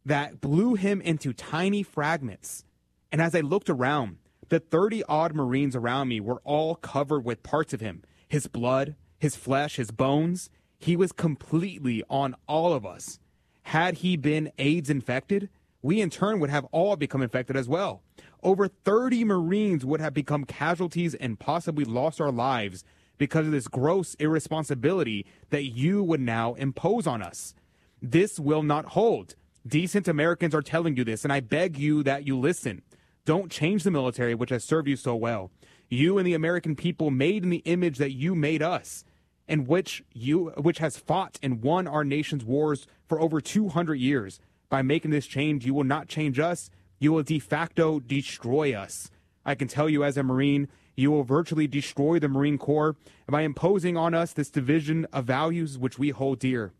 that 0.04 0.40
blew 0.40 0.74
him 0.74 1.00
into 1.00 1.32
tiny 1.32 1.82
fragments. 1.82 2.64
And 3.12 3.20
as 3.20 3.34
I 3.34 3.40
looked 3.40 3.70
around." 3.70 4.18
The 4.50 4.58
30 4.58 5.04
odd 5.04 5.32
Marines 5.32 5.76
around 5.76 6.08
me 6.08 6.18
were 6.18 6.40
all 6.42 6.74
covered 6.74 7.24
with 7.24 7.44
parts 7.44 7.72
of 7.72 7.80
him 7.80 8.02
his 8.26 8.46
blood, 8.46 8.96
his 9.18 9.36
flesh, 9.36 9.76
his 9.76 9.90
bones. 9.90 10.50
He 10.78 10.96
was 10.96 11.12
completely 11.12 12.02
on 12.08 12.34
all 12.48 12.72
of 12.72 12.86
us. 12.86 13.18
Had 13.64 13.98
he 13.98 14.16
been 14.16 14.50
AIDS 14.56 14.88
infected, 14.88 15.50
we 15.82 16.00
in 16.00 16.10
turn 16.10 16.40
would 16.40 16.50
have 16.50 16.66
all 16.72 16.96
become 16.96 17.22
infected 17.22 17.56
as 17.56 17.68
well. 17.68 18.02
Over 18.42 18.68
30 18.68 19.24
Marines 19.24 19.84
would 19.84 20.00
have 20.00 20.14
become 20.14 20.44
casualties 20.44 21.14
and 21.14 21.38
possibly 21.38 21.84
lost 21.84 22.20
our 22.20 22.32
lives 22.32 22.84
because 23.18 23.46
of 23.46 23.52
this 23.52 23.68
gross 23.68 24.14
irresponsibility 24.14 25.26
that 25.50 25.64
you 25.64 26.02
would 26.02 26.20
now 26.20 26.54
impose 26.54 27.06
on 27.06 27.22
us. 27.22 27.54
This 28.00 28.40
will 28.40 28.62
not 28.62 28.86
hold. 28.86 29.34
Decent 29.66 30.08
Americans 30.08 30.54
are 30.54 30.62
telling 30.62 30.96
you 30.96 31.04
this, 31.04 31.22
and 31.22 31.32
I 31.32 31.40
beg 31.40 31.78
you 31.78 32.02
that 32.02 32.26
you 32.26 32.38
listen. 32.38 32.82
Don't 33.26 33.52
change 33.52 33.84
the 33.84 33.90
military, 33.90 34.34
which 34.34 34.50
has 34.50 34.64
served 34.64 34.88
you 34.88 34.96
so 34.96 35.14
well. 35.14 35.50
You 35.90 36.16
and 36.16 36.26
the 36.26 36.34
American 36.34 36.76
people 36.76 37.10
made 37.10 37.42
in 37.42 37.50
the 37.50 37.62
image 37.66 37.98
that 37.98 38.12
you 38.12 38.34
made 38.34 38.62
us, 38.62 39.04
and 39.46 39.68
which 39.68 40.02
you 40.14 40.46
which 40.56 40.78
has 40.78 40.96
fought 40.96 41.38
and 41.42 41.62
won 41.62 41.86
our 41.86 42.04
nation's 42.04 42.44
wars 42.44 42.86
for 43.06 43.20
over 43.20 43.40
200 43.40 43.96
years. 43.96 44.40
By 44.70 44.82
making 44.82 45.10
this 45.10 45.26
change, 45.26 45.66
you 45.66 45.74
will 45.74 45.84
not 45.84 46.08
change 46.08 46.38
us. 46.38 46.70
You 46.98 47.12
will 47.12 47.24
de 47.24 47.40
facto 47.40 48.00
destroy 48.00 48.72
us. 48.72 49.10
I 49.44 49.54
can 49.54 49.68
tell 49.68 49.88
you 49.88 50.04
as 50.04 50.16
a 50.16 50.22
Marine, 50.22 50.68
you 50.96 51.10
will 51.10 51.24
virtually 51.24 51.66
destroy 51.66 52.18
the 52.18 52.28
Marine 52.28 52.56
Corps 52.56 52.96
by 53.26 53.42
imposing 53.42 53.96
on 53.96 54.14
us 54.14 54.32
this 54.32 54.50
division 54.50 55.06
of 55.12 55.24
values 55.24 55.76
which 55.76 55.98
we 55.98 56.10
hold 56.10 56.38
dear, 56.38 56.72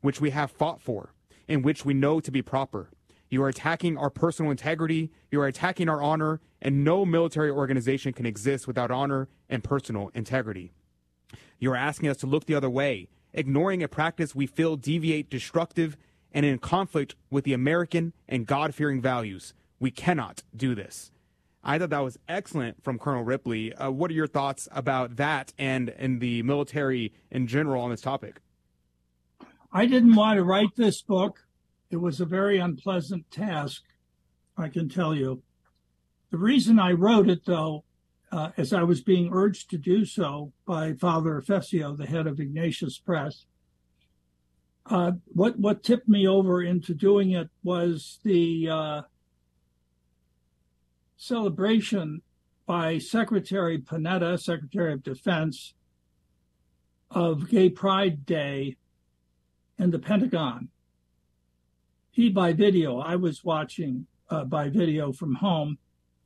which 0.00 0.20
we 0.20 0.30
have 0.30 0.50
fought 0.50 0.80
for, 0.80 1.12
and 1.48 1.64
which 1.64 1.84
we 1.84 1.94
know 1.94 2.20
to 2.20 2.30
be 2.30 2.42
proper. 2.42 2.90
You 3.28 3.42
are 3.42 3.48
attacking 3.48 3.96
our 3.96 4.10
personal 4.10 4.50
integrity. 4.50 5.10
You 5.30 5.40
are 5.40 5.46
attacking 5.46 5.88
our 5.88 6.02
honor, 6.02 6.40
and 6.60 6.84
no 6.84 7.04
military 7.04 7.50
organization 7.50 8.12
can 8.12 8.26
exist 8.26 8.66
without 8.66 8.90
honor 8.90 9.28
and 9.48 9.62
personal 9.62 10.10
integrity. 10.14 10.72
You 11.58 11.72
are 11.72 11.76
asking 11.76 12.08
us 12.08 12.16
to 12.18 12.26
look 12.26 12.46
the 12.46 12.54
other 12.54 12.70
way, 12.70 13.08
ignoring 13.32 13.82
a 13.82 13.88
practice 13.88 14.34
we 14.34 14.46
feel 14.46 14.76
deviate 14.76 15.28
destructive 15.28 15.96
and 16.36 16.44
in 16.44 16.58
conflict 16.58 17.14
with 17.30 17.44
the 17.44 17.54
American 17.54 18.12
and 18.28 18.46
God 18.46 18.74
fearing 18.74 19.00
values. 19.00 19.54
We 19.80 19.90
cannot 19.90 20.42
do 20.54 20.74
this. 20.74 21.10
I 21.64 21.78
thought 21.78 21.88
that 21.88 22.04
was 22.04 22.18
excellent 22.28 22.84
from 22.84 22.98
Colonel 22.98 23.22
Ripley. 23.22 23.72
Uh, 23.72 23.90
what 23.90 24.10
are 24.10 24.14
your 24.14 24.26
thoughts 24.26 24.68
about 24.70 25.16
that 25.16 25.54
and 25.58 25.88
in 25.88 26.18
the 26.18 26.42
military 26.42 27.14
in 27.30 27.46
general 27.46 27.82
on 27.82 27.90
this 27.90 28.02
topic? 28.02 28.42
I 29.72 29.86
didn't 29.86 30.14
want 30.14 30.36
to 30.36 30.44
write 30.44 30.76
this 30.76 31.00
book. 31.00 31.40
It 31.90 31.96
was 31.96 32.20
a 32.20 32.26
very 32.26 32.58
unpleasant 32.58 33.30
task, 33.30 33.82
I 34.58 34.68
can 34.68 34.90
tell 34.90 35.14
you. 35.14 35.42
The 36.30 36.38
reason 36.38 36.78
I 36.78 36.92
wrote 36.92 37.30
it, 37.30 37.46
though, 37.46 37.84
uh, 38.30 38.50
as 38.58 38.74
I 38.74 38.82
was 38.82 39.00
being 39.00 39.30
urged 39.32 39.70
to 39.70 39.78
do 39.78 40.04
so 40.04 40.52
by 40.66 40.92
Father 40.92 41.40
Fessio, 41.40 41.96
the 41.96 42.06
head 42.06 42.26
of 42.26 42.38
Ignatius 42.40 42.98
Press, 42.98 43.46
what 44.88 45.58
what 45.58 45.82
tipped 45.82 46.08
me 46.08 46.28
over 46.28 46.62
into 46.62 46.94
doing 46.94 47.32
it 47.32 47.48
was 47.64 48.20
the 48.22 48.68
uh, 48.70 49.02
celebration 51.16 52.22
by 52.66 52.98
Secretary 52.98 53.78
Panetta, 53.78 54.40
Secretary 54.40 54.92
of 54.92 55.02
Defense, 55.02 55.74
of 57.10 57.48
Gay 57.48 57.68
Pride 57.68 58.26
Day 58.26 58.76
in 59.78 59.90
the 59.90 59.98
Pentagon 59.98 60.68
he 62.16 62.30
by 62.30 62.54
video. 62.54 62.98
I 62.98 63.16
was 63.16 63.44
watching 63.44 64.06
uh, 64.30 64.44
by 64.44 64.70
video 64.70 65.12
from 65.12 65.34
home. 65.34 65.76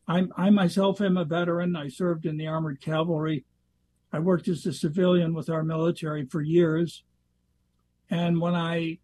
I, 0.07 0.23
I 0.37 0.49
myself 0.51 1.01
am 1.01 1.17
a 1.17 1.25
veteran. 1.25 1.75
I 1.75 1.89
served 1.89 2.27
in 2.27 2.37
the 2.37 2.47
armored 2.47 2.81
cavalry. 2.81 3.45
I 4.13 4.21
worked 4.21 4.47
as 4.47 4.65
a 4.67 4.73
civilian 4.73 5.35
with 5.35 5.51
our 5.51 5.65
military 5.65 6.27
for 6.27 6.43
years. 6.43 7.03
And 8.11 8.41
when 8.41 8.55
I 8.55 8.99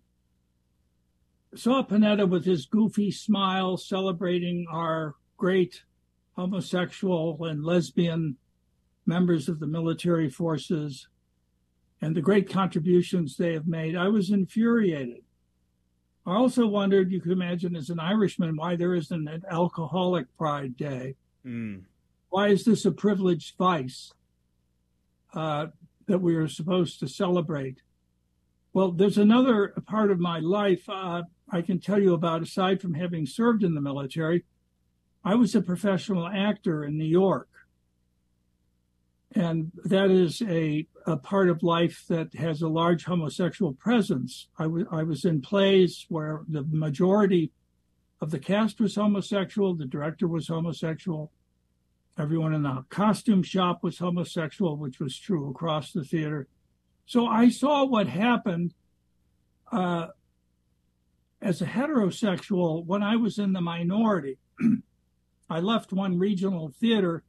saw 1.55 1.83
Panetta 1.83 2.29
with 2.29 2.45
his 2.45 2.67
goofy 2.67 3.11
smile 3.11 3.77
celebrating 3.77 4.67
our 4.71 5.15
great 5.37 5.83
homosexual 6.35 7.45
and 7.45 7.65
lesbian 7.65 8.37
members 9.07 9.49
of 9.49 9.61
the 9.61 9.67
military 9.67 10.29
forces 10.29 11.09
and 12.03 12.15
the 12.15 12.21
great 12.21 12.51
contributions 12.51 13.37
they 13.37 13.53
have 13.55 13.69
made, 13.69 13.97
I 13.97 14.09
was 14.09 14.31
infuriated. 14.31 15.23
I 16.27 16.35
also 16.35 16.67
wondered, 16.67 17.13
you 17.13 17.21
could 17.21 17.33
imagine 17.33 17.77
as 17.77 17.89
an 17.89 18.01
Irishman, 18.01 18.57
why 18.57 18.75
there 18.75 18.95
isn't 18.95 19.29
an 19.29 19.45
alcoholic 19.49 20.27
pride 20.37 20.77
day. 20.77 21.15
Mm. 21.47 21.83
Why 22.31 22.49
is 22.49 22.65
this 22.65 22.85
a 22.85 22.91
privileged 22.91 23.57
vice 23.57 24.13
uh, 25.33 25.69
that 26.07 26.19
we 26.19 26.35
are 26.35 26.49
supposed 26.49 26.99
to 27.01 27.09
celebrate? 27.09 27.81
Well, 28.77 28.93
there's 28.93 29.17
another 29.17 29.73
part 29.87 30.11
of 30.11 30.21
my 30.21 30.39
life 30.39 30.87
uh, 30.87 31.23
I 31.51 31.63
can 31.63 31.81
tell 31.81 31.99
you 31.99 32.13
about 32.13 32.43
aside 32.43 32.83
from 32.83 32.93
having 32.93 33.25
served 33.25 33.65
in 33.65 33.75
the 33.75 33.81
military. 33.81 34.45
I 35.25 35.35
was 35.35 35.55
a 35.55 35.63
professional 35.63 36.29
actor 36.29 36.85
in 36.85 36.99
New 36.99 37.07
York 37.07 37.49
and 39.35 39.73
that 39.85 40.11
is 40.11 40.43
a, 40.43 40.87
a 41.07 41.17
part 41.17 41.49
of 41.49 41.63
life 41.63 42.05
that 42.11 42.35
has 42.35 42.61
a 42.61 42.69
large 42.69 43.07
homosexual 43.07 43.73
presence. 43.73 44.49
I, 44.59 44.65
w- 44.65 44.87
I 44.93 45.05
was 45.05 45.25
in 45.25 45.41
plays 45.41 46.05
where 46.11 46.43
the 46.47 46.67
majority 46.71 47.53
of 48.21 48.31
the 48.31 48.39
cast 48.39 48.79
was 48.79 48.97
homosexual, 48.97 49.75
the 49.75 49.87
director 49.87 50.29
was 50.29 50.49
homosexual, 50.49 51.33
everyone 52.19 52.53
in 52.53 52.65
the 52.65 52.85
costume 52.91 53.43
shop 53.43 53.83
was 53.83 54.01
homosexual, 54.01 54.77
which 54.77 55.01
was 55.01 55.19
true 55.19 55.49
across 55.49 55.93
the 55.93 56.05
theater. 56.05 56.47
So 57.07 57.27
I 57.27 57.49
saw 57.49 57.85
what 57.85 58.09
happened 58.09 58.75
uh, 59.71 60.09
as 61.41 61.63
a 61.63 61.67
heterosexual 61.67 62.85
when 62.85 63.03
I 63.03 63.17
was 63.17 63.39
in 63.39 63.53
the 63.53 63.61
minority. 63.61 64.39
I 65.51 65.61
left 65.61 65.93
one 65.93 66.19
regional 66.19 66.73
theater 66.81 67.23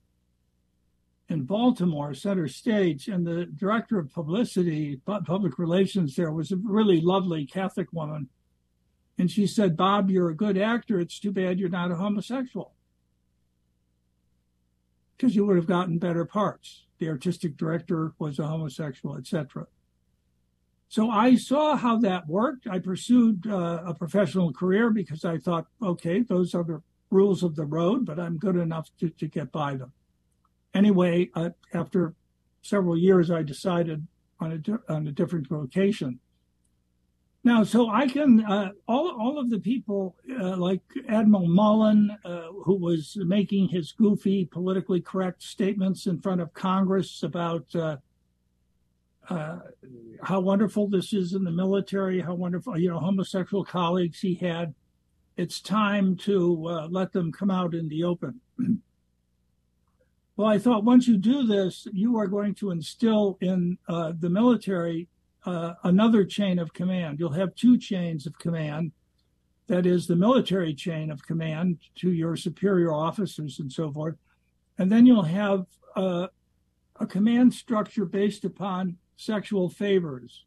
in 1.29 1.43
Baltimore, 1.43 2.13
center 2.13 2.47
stage, 2.47 3.07
and 3.07 3.27
the 3.27 3.45
director 3.45 3.99
of 3.99 4.11
publicity, 4.11 4.99
public 5.05 5.59
relations 5.59 6.15
there 6.15 6.31
was 6.31 6.51
a 6.51 6.57
really 6.57 7.01
lovely 7.01 7.45
Catholic 7.45 7.91
woman. 7.91 8.29
And 9.19 9.29
she 9.29 9.45
said, 9.45 9.77
Bob, 9.77 10.09
you're 10.09 10.29
a 10.29 10.35
good 10.35 10.57
actor. 10.57 10.99
It's 10.99 11.19
too 11.19 11.31
bad 11.31 11.59
you're 11.59 11.69
not 11.69 11.91
a 11.91 11.95
homosexual. 11.95 12.73
Because 15.17 15.35
you 15.35 15.45
would 15.45 15.55
have 15.55 15.67
gotten 15.67 15.97
better 15.97 16.25
parts. 16.25 16.85
The 16.99 17.09
artistic 17.09 17.57
director 17.57 18.13
was 18.19 18.39
a 18.39 18.47
homosexual, 18.47 19.17
etc. 19.17 19.67
So 20.89 21.09
I 21.09 21.35
saw 21.35 21.75
how 21.75 21.97
that 21.99 22.27
worked. 22.27 22.67
I 22.67 22.79
pursued 22.79 23.45
uh, 23.47 23.81
a 23.85 23.93
professional 23.93 24.53
career 24.53 24.89
because 24.89 25.25
I 25.25 25.37
thought, 25.37 25.67
okay, 25.81 26.21
those 26.21 26.55
are 26.55 26.63
the 26.63 26.81
rules 27.09 27.43
of 27.43 27.55
the 27.55 27.65
road, 27.65 28.05
but 28.05 28.19
I'm 28.19 28.37
good 28.37 28.55
enough 28.55 28.89
to, 28.99 29.09
to 29.09 29.27
get 29.27 29.51
by 29.51 29.75
them. 29.75 29.91
Anyway, 30.73 31.29
uh, 31.33 31.49
after 31.73 32.13
several 32.61 32.97
years, 32.97 33.31
I 33.31 33.43
decided 33.43 34.07
on 34.39 34.51
a, 34.53 34.57
di- 34.57 34.83
on 34.87 35.07
a 35.07 35.11
different 35.11 35.47
vocation. 35.47 36.19
Now, 37.47 37.63
so 37.63 37.89
I 37.89 38.09
can, 38.09 38.43
uh, 38.43 38.71
all, 38.89 39.15
all 39.17 39.39
of 39.39 39.49
the 39.49 39.59
people 39.59 40.17
uh, 40.37 40.57
like 40.57 40.81
Admiral 41.07 41.47
Mullen, 41.47 42.11
uh, 42.25 42.47
who 42.65 42.75
was 42.75 43.15
making 43.21 43.69
his 43.69 43.93
goofy, 43.93 44.43
politically 44.43 44.99
correct 44.99 45.41
statements 45.41 46.07
in 46.07 46.19
front 46.19 46.41
of 46.41 46.53
Congress 46.53 47.23
about 47.23 47.73
uh, 47.73 47.95
uh, 49.29 49.59
how 50.21 50.41
wonderful 50.41 50.89
this 50.89 51.13
is 51.13 51.35
in 51.35 51.45
the 51.45 51.51
military, 51.51 52.19
how 52.19 52.33
wonderful, 52.33 52.77
you 52.77 52.89
know, 52.89 52.99
homosexual 52.99 53.63
colleagues 53.63 54.19
he 54.19 54.35
had. 54.35 54.75
It's 55.37 55.61
time 55.61 56.17
to 56.17 56.67
uh, 56.67 56.87
let 56.91 57.13
them 57.13 57.31
come 57.31 57.49
out 57.49 57.73
in 57.73 57.87
the 57.87 58.03
open. 58.03 58.41
well, 60.35 60.49
I 60.49 60.59
thought 60.59 60.83
once 60.83 61.07
you 61.07 61.15
do 61.15 61.47
this, 61.47 61.87
you 61.93 62.17
are 62.17 62.27
going 62.27 62.55
to 62.55 62.71
instill 62.71 63.37
in 63.39 63.77
the 63.87 64.29
military 64.29 65.07
another 65.83 66.25
chain 66.25 66.59
of 66.59 66.73
command. 66.73 67.19
You'll 67.19 67.31
have 67.31 67.55
two 67.55 67.77
chains 67.77 68.25
of 68.25 68.37
command. 68.37 68.91
That 69.67 69.85
is 69.85 70.07
the 70.07 70.15
military 70.15 70.73
chain 70.73 71.11
of 71.11 71.25
command 71.25 71.79
to 71.95 72.11
your 72.11 72.35
superior 72.35 72.91
officers 72.93 73.59
and 73.59 73.71
so 73.71 73.91
forth. 73.91 74.15
And 74.77 74.91
then 74.91 75.05
you'll 75.05 75.23
have 75.23 75.65
uh, 75.95 76.27
a 76.99 77.05
command 77.05 77.53
structure 77.53 78.05
based 78.05 78.45
upon 78.45 78.97
sexual 79.17 79.69
favors 79.69 80.45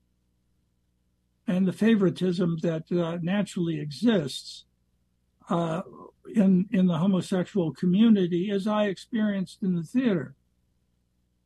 and 1.46 1.66
the 1.66 1.72
favoritism 1.72 2.58
that 2.62 2.90
uh, 2.92 3.18
naturally 3.22 3.80
exists 3.80 4.64
uh, 5.48 5.82
in 6.34 6.68
in 6.70 6.86
the 6.86 6.98
homosexual 6.98 7.72
community, 7.72 8.50
as 8.50 8.66
I 8.66 8.84
experienced 8.84 9.62
in 9.62 9.74
the 9.74 9.82
theater. 9.82 10.36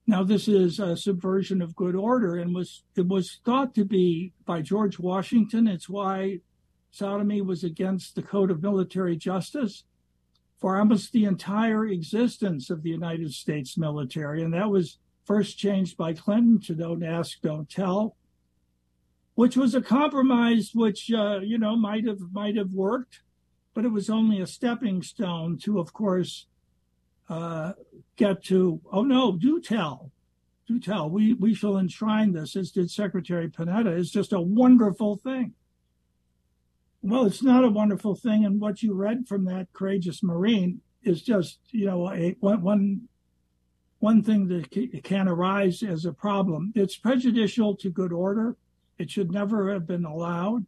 Now, 0.06 0.22
this 0.22 0.48
is 0.48 0.80
a 0.80 0.96
subversion 0.96 1.62
of 1.62 1.76
good 1.76 1.94
order, 1.94 2.36
and 2.36 2.54
was 2.54 2.82
it 2.94 3.08
was 3.08 3.40
thought 3.44 3.74
to 3.74 3.84
be 3.84 4.32
by 4.44 4.60
George 4.60 4.98
Washington. 4.98 5.66
It's 5.66 5.88
why 5.88 6.40
sodomy 6.90 7.40
was 7.40 7.64
against 7.64 8.14
the 8.14 8.22
Code 8.22 8.50
of 8.50 8.62
Military 8.62 9.16
Justice 9.16 9.84
for 10.60 10.78
almost 10.78 11.12
the 11.12 11.24
entire 11.24 11.86
existence 11.86 12.70
of 12.70 12.82
the 12.82 12.90
United 12.90 13.32
States 13.32 13.78
military, 13.78 14.42
and 14.42 14.52
that 14.52 14.70
was 14.70 14.98
first 15.24 15.58
changed 15.58 15.96
by 15.96 16.12
Clinton 16.12 16.60
to 16.60 16.74
don't 16.74 17.02
ask, 17.02 17.40
don't 17.40 17.68
tell, 17.68 18.14
which 19.34 19.56
was 19.56 19.74
a 19.74 19.80
compromise 19.80 20.72
which 20.74 21.10
uh, 21.12 21.40
you 21.40 21.58
know 21.58 21.76
might 21.76 22.06
have 22.06 22.20
might 22.30 22.56
have 22.56 22.74
worked, 22.74 23.22
but 23.72 23.86
it 23.86 23.92
was 23.92 24.10
only 24.10 24.40
a 24.40 24.46
stepping 24.46 25.02
stone 25.02 25.56
to, 25.58 25.78
of 25.78 25.94
course, 25.94 26.46
Uh, 27.28 27.72
get 28.16 28.44
to 28.44 28.80
oh 28.92 29.02
no, 29.02 29.32
do 29.32 29.60
tell, 29.60 30.10
do 30.68 30.78
tell. 30.78 31.08
We 31.08 31.32
we 31.34 31.54
shall 31.54 31.78
enshrine 31.78 32.32
this, 32.32 32.54
as 32.56 32.70
did 32.70 32.90
Secretary 32.90 33.48
Panetta. 33.48 33.96
Is 33.96 34.10
just 34.10 34.32
a 34.32 34.40
wonderful 34.40 35.16
thing. 35.16 35.54
Well, 37.02 37.26
it's 37.26 37.42
not 37.42 37.64
a 37.64 37.70
wonderful 37.70 38.14
thing, 38.14 38.44
and 38.44 38.60
what 38.60 38.82
you 38.82 38.94
read 38.94 39.26
from 39.26 39.44
that 39.46 39.72
courageous 39.72 40.22
Marine 40.22 40.80
is 41.02 41.22
just 41.22 41.58
you 41.70 41.86
know 41.86 42.10
one 44.04 44.22
thing 44.22 44.48
that 44.48 45.02
can 45.02 45.28
arise 45.28 45.82
as 45.82 46.04
a 46.04 46.12
problem. 46.12 46.72
It's 46.74 46.96
prejudicial 46.96 47.74
to 47.76 47.88
good 47.88 48.12
order. 48.12 48.56
It 48.98 49.10
should 49.10 49.32
never 49.32 49.72
have 49.72 49.86
been 49.86 50.04
allowed. 50.04 50.66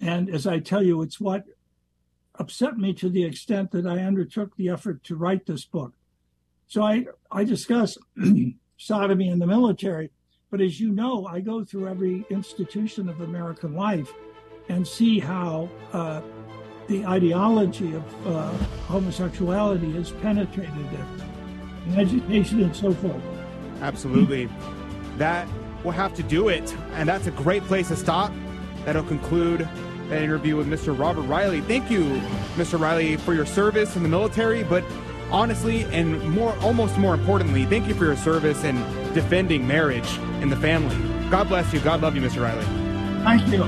And 0.00 0.30
as 0.30 0.46
I 0.46 0.58
tell 0.58 0.82
you, 0.82 1.02
it's 1.02 1.20
what 1.20 1.44
upset 2.36 2.78
me 2.78 2.92
to 2.94 3.08
the 3.08 3.24
extent 3.24 3.70
that 3.72 3.86
I 3.86 3.98
undertook 3.98 4.56
the 4.56 4.68
effort 4.68 5.04
to 5.04 5.16
write 5.16 5.46
this 5.46 5.64
book. 5.64 5.92
So 6.66 6.82
I, 6.82 7.06
I 7.30 7.44
discuss 7.44 7.98
sodomy 8.76 9.28
in 9.28 9.38
the 9.38 9.46
military, 9.46 10.10
but 10.50 10.60
as 10.60 10.80
you 10.80 10.90
know, 10.90 11.26
I 11.26 11.40
go 11.40 11.64
through 11.64 11.88
every 11.88 12.24
institution 12.30 13.08
of 13.08 13.20
American 13.20 13.74
life 13.74 14.12
and 14.68 14.86
see 14.86 15.18
how 15.18 15.68
uh, 15.92 16.22
the 16.88 17.04
ideology 17.06 17.94
of 17.94 18.26
uh, 18.26 18.50
homosexuality 18.86 19.92
has 19.92 20.10
penetrated 20.10 20.92
it 20.92 21.22
in 21.86 22.00
education 22.00 22.62
and 22.62 22.74
so 22.74 22.92
forth. 22.94 23.22
Absolutely. 23.80 24.48
that 25.18 25.48
will 25.84 25.90
have 25.90 26.14
to 26.14 26.22
do 26.22 26.48
it. 26.48 26.74
And 26.92 27.08
that's 27.08 27.26
a 27.26 27.32
great 27.32 27.64
place 27.64 27.88
to 27.88 27.96
stop. 27.96 28.32
That'll 28.84 29.02
conclude 29.02 29.68
that 30.12 30.22
interview 30.22 30.56
with 30.56 30.68
Mr. 30.68 30.96
Robert 30.96 31.22
Reilly. 31.22 31.60
Thank 31.62 31.90
you, 31.90 32.04
Mr. 32.54 32.78
Reilly, 32.78 33.16
for 33.16 33.34
your 33.34 33.46
service 33.46 33.96
in 33.96 34.02
the 34.02 34.08
military, 34.08 34.62
but 34.62 34.84
honestly 35.30 35.84
and 35.84 36.22
more 36.30 36.54
almost 36.58 36.98
more 36.98 37.14
importantly, 37.14 37.64
thank 37.64 37.88
you 37.88 37.94
for 37.94 38.04
your 38.04 38.16
service 38.16 38.62
in 38.64 38.76
defending 39.14 39.66
marriage 39.66 40.18
and 40.40 40.52
the 40.52 40.56
family. 40.56 40.96
God 41.30 41.48
bless 41.48 41.72
you. 41.72 41.80
God 41.80 42.02
love 42.02 42.14
you, 42.14 42.22
Mr. 42.22 42.42
Reilly. 42.42 42.64
Thank 43.24 43.48
you. 43.48 43.64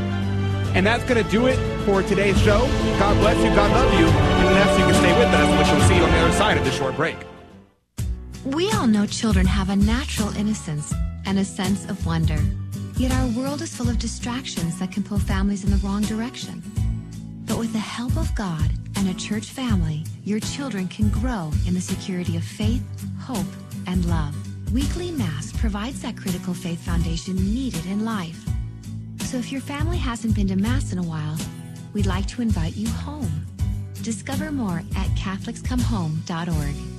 And 0.74 0.86
that's 0.86 1.04
going 1.04 1.22
to 1.22 1.30
do 1.30 1.46
it 1.46 1.56
for 1.84 2.02
today's 2.02 2.38
show. 2.42 2.60
God 2.98 3.16
bless 3.18 3.36
you. 3.38 3.54
God 3.54 3.70
love 3.70 3.92
you. 3.98 4.06
And 4.06 4.56
that's 4.56 4.78
you 4.78 4.84
can 4.84 4.94
stay 4.94 5.18
with 5.18 5.28
us, 5.28 5.58
which 5.58 5.78
we'll 5.78 5.88
see 5.88 5.96
you 5.96 6.02
on 6.02 6.10
the 6.10 6.18
other 6.18 6.32
side 6.32 6.58
of 6.58 6.64
this 6.64 6.76
short 6.76 6.96
break. 6.96 7.16
We 8.44 8.70
all 8.72 8.86
know 8.86 9.06
children 9.06 9.46
have 9.46 9.70
a 9.70 9.76
natural 9.76 10.36
innocence 10.36 10.92
and 11.24 11.38
a 11.38 11.44
sense 11.44 11.88
of 11.88 12.04
wonder. 12.04 12.38
Yet 12.96 13.12
our 13.12 13.26
world 13.28 13.60
is 13.60 13.74
full 13.74 13.88
of 13.88 13.98
distractions 13.98 14.78
that 14.78 14.92
can 14.92 15.02
pull 15.02 15.18
families 15.18 15.64
in 15.64 15.70
the 15.70 15.78
wrong 15.78 16.02
direction. 16.02 16.62
But 17.44 17.58
with 17.58 17.72
the 17.72 17.78
help 17.78 18.16
of 18.16 18.32
God 18.36 18.70
and 18.96 19.08
a 19.08 19.14
church 19.14 19.46
family, 19.46 20.04
your 20.24 20.38
children 20.38 20.86
can 20.86 21.08
grow 21.08 21.50
in 21.66 21.74
the 21.74 21.80
security 21.80 22.36
of 22.36 22.44
faith, 22.44 22.82
hope, 23.20 23.46
and 23.88 24.04
love. 24.06 24.34
Weekly 24.72 25.10
Mass 25.10 25.52
provides 25.52 26.02
that 26.02 26.16
critical 26.16 26.54
faith 26.54 26.80
foundation 26.80 27.34
needed 27.36 27.84
in 27.86 28.04
life. 28.04 28.44
So 29.22 29.38
if 29.38 29.50
your 29.50 29.60
family 29.60 29.98
hasn't 29.98 30.36
been 30.36 30.48
to 30.48 30.56
Mass 30.56 30.92
in 30.92 30.98
a 30.98 31.02
while, 31.02 31.36
we'd 31.92 32.06
like 32.06 32.28
to 32.28 32.42
invite 32.42 32.76
you 32.76 32.88
home. 32.88 33.46
Discover 34.02 34.52
more 34.52 34.82
at 34.96 35.08
CatholicsComeHome.org. 35.16 36.93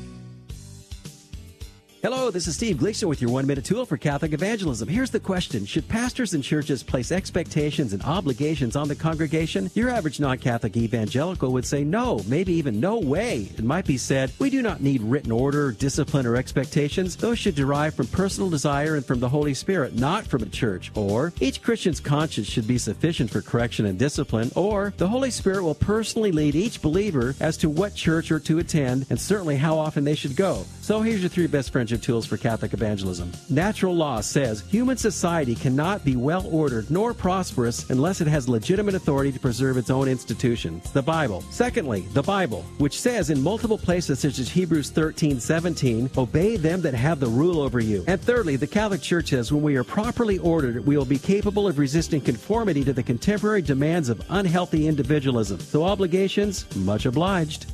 Hello, 2.06 2.30
this 2.30 2.46
is 2.46 2.54
Steve 2.54 2.78
Gleason 2.78 3.10
with 3.10 3.20
your 3.20 3.32
one 3.32 3.48
minute 3.48 3.66
tool 3.66 3.84
for 3.84 3.98
Catholic 3.98 4.32
evangelism. 4.32 4.88
Here's 4.88 5.10
the 5.10 5.20
question 5.20 5.66
Should 5.66 5.90
pastors 5.90 6.36
and 6.36 6.44
churches 6.44 6.84
place 6.84 7.12
expectations 7.12 7.94
and 7.94 8.04
obligations 8.04 8.76
on 8.76 8.88
the 8.88 8.96
congregation? 8.96 9.72
Your 9.74 9.90
average 9.90 10.20
non 10.20 10.38
Catholic 10.38 10.78
evangelical 10.78 11.52
would 11.52 11.66
say 11.66 11.84
no, 11.84 12.22
maybe 12.28 12.54
even 12.54 12.80
no 12.80 13.00
way. 13.00 13.50
It 13.58 13.64
might 13.64 13.88
be 13.88 13.98
said, 13.98 14.32
We 14.38 14.52
do 14.52 14.62
not 14.62 14.82
need 14.82 15.02
written 15.02 15.32
order, 15.32 15.72
discipline, 15.72 16.28
or 16.28 16.36
expectations. 16.36 17.16
Those 17.16 17.40
should 17.40 17.56
derive 17.56 17.96
from 17.96 18.06
personal 18.06 18.52
desire 18.52 18.98
and 18.98 19.04
from 19.04 19.20
the 19.20 19.30
Holy 19.30 19.56
Spirit, 19.56 19.96
not 19.96 20.28
from 20.28 20.44
a 20.44 20.50
church. 20.50 20.92
Or, 20.94 21.34
each 21.40 21.64
Christian's 21.64 22.00
conscience 22.00 22.46
should 22.46 22.68
be 22.68 22.78
sufficient 22.78 23.32
for 23.32 23.42
correction 23.42 23.88
and 23.88 23.98
discipline. 23.98 24.52
Or, 24.56 24.94
the 24.98 25.08
Holy 25.08 25.32
Spirit 25.32 25.64
will 25.64 25.74
personally 25.74 26.32
lead 26.32 26.54
each 26.54 26.84
believer 26.84 27.34
as 27.40 27.58
to 27.58 27.68
what 27.68 27.96
church 27.96 28.32
or 28.32 28.40
to 28.42 28.60
attend 28.60 29.08
and 29.10 29.20
certainly 29.20 29.56
how 29.56 29.80
often 29.80 30.04
they 30.04 30.14
should 30.14 30.36
go. 30.36 30.66
So, 30.86 31.02
here's 31.02 31.22
your 31.22 31.30
three 31.30 31.48
best 31.48 31.72
friendship 31.72 32.04
tools 32.04 32.28
for 32.28 32.38
Catholic 32.38 32.72
evangelism. 32.72 33.32
Natural 33.50 33.96
law 33.96 34.22
says 34.22 34.62
human 34.70 34.98
society 34.98 35.56
cannot 35.56 36.06
be 36.06 36.16
well 36.16 36.46
ordered 36.46 36.92
nor 36.92 37.12
prosperous 37.12 37.90
unless 37.90 38.22
it 38.22 38.28
has 38.28 38.48
legitimate 38.48 38.94
authority 38.94 39.32
to 39.32 39.40
preserve 39.40 39.78
its 39.78 39.90
own 39.90 40.08
institutions. 40.08 40.92
The 40.92 41.02
Bible. 41.02 41.42
Secondly, 41.50 42.02
the 42.14 42.22
Bible, 42.22 42.62
which 42.78 43.02
says 43.02 43.32
in 43.32 43.42
multiple 43.42 43.80
places 43.80 44.20
such 44.20 44.38
as 44.38 44.48
Hebrews 44.48 44.92
13, 44.92 45.40
17, 45.40 46.12
obey 46.20 46.56
them 46.56 46.82
that 46.82 46.94
have 46.94 47.20
the 47.20 47.30
rule 47.30 47.62
over 47.62 47.80
you. 47.80 48.04
And 48.08 48.22
thirdly, 48.22 48.56
the 48.56 48.68
Catholic 48.68 49.02
Church 49.02 49.30
says 49.30 49.52
when 49.52 49.64
we 49.64 49.78
are 49.78 49.84
properly 49.84 50.38
ordered, 50.38 50.86
we 50.86 50.98
will 50.98 51.04
be 51.04 51.18
capable 51.18 51.68
of 51.68 51.80
resisting 51.80 52.22
conformity 52.22 52.84
to 52.84 52.94
the 52.94 53.02
contemporary 53.02 53.64
demands 53.64 54.08
of 54.08 54.22
unhealthy 54.30 54.88
individualism. 54.88 55.60
So 55.62 55.84
obligations, 55.84 56.64
much 56.76 57.08
obliged. 57.08 57.66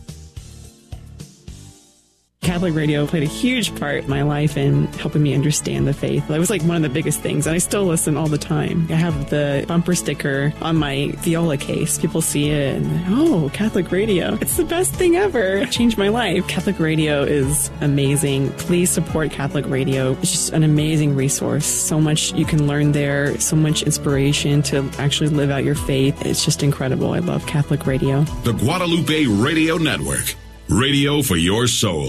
Catholic 2.41 2.73
radio 2.73 3.05
played 3.05 3.21
a 3.21 3.27
huge 3.27 3.73
part 3.75 4.03
in 4.03 4.09
my 4.09 4.23
life 4.23 4.57
in 4.57 4.87
helping 4.93 5.21
me 5.21 5.35
understand 5.35 5.87
the 5.87 5.93
faith. 5.93 6.27
That 6.27 6.39
was 6.39 6.49
like 6.49 6.63
one 6.63 6.75
of 6.75 6.81
the 6.81 6.89
biggest 6.89 7.21
things, 7.21 7.45
and 7.45 7.53
I 7.55 7.59
still 7.59 7.85
listen 7.85 8.17
all 8.17 8.25
the 8.27 8.39
time. 8.39 8.87
I 8.89 8.95
have 8.95 9.29
the 9.29 9.63
bumper 9.67 9.93
sticker 9.93 10.51
on 10.59 10.75
my 10.75 11.11
viola 11.17 11.57
case. 11.57 11.99
People 11.99 12.19
see 12.19 12.49
it 12.49 12.77
and, 12.77 13.03
oh, 13.09 13.51
Catholic 13.53 13.91
radio. 13.91 14.39
It's 14.41 14.57
the 14.57 14.65
best 14.65 14.91
thing 14.91 15.17
ever. 15.17 15.57
It 15.57 15.69
changed 15.69 15.99
my 15.99 16.07
life. 16.07 16.47
Catholic 16.47 16.79
radio 16.79 17.21
is 17.21 17.69
amazing. 17.79 18.49
Please 18.53 18.89
support 18.89 19.29
Catholic 19.29 19.67
radio. 19.67 20.13
It's 20.13 20.31
just 20.31 20.51
an 20.51 20.63
amazing 20.63 21.15
resource. 21.15 21.67
So 21.67 22.01
much 22.01 22.33
you 22.33 22.45
can 22.45 22.65
learn 22.65 22.91
there, 22.91 23.39
so 23.39 23.55
much 23.55 23.83
inspiration 23.83 24.63
to 24.63 24.89
actually 24.97 25.29
live 25.29 25.51
out 25.51 25.63
your 25.63 25.75
faith. 25.75 26.25
It's 26.25 26.43
just 26.43 26.63
incredible. 26.63 27.13
I 27.13 27.19
love 27.19 27.45
Catholic 27.45 27.85
radio. 27.85 28.23
The 28.43 28.53
Guadalupe 28.53 29.27
Radio 29.27 29.77
Network. 29.77 30.35
Radio 30.71 31.21
for 31.21 31.35
your 31.35 31.67
soul. 31.67 32.07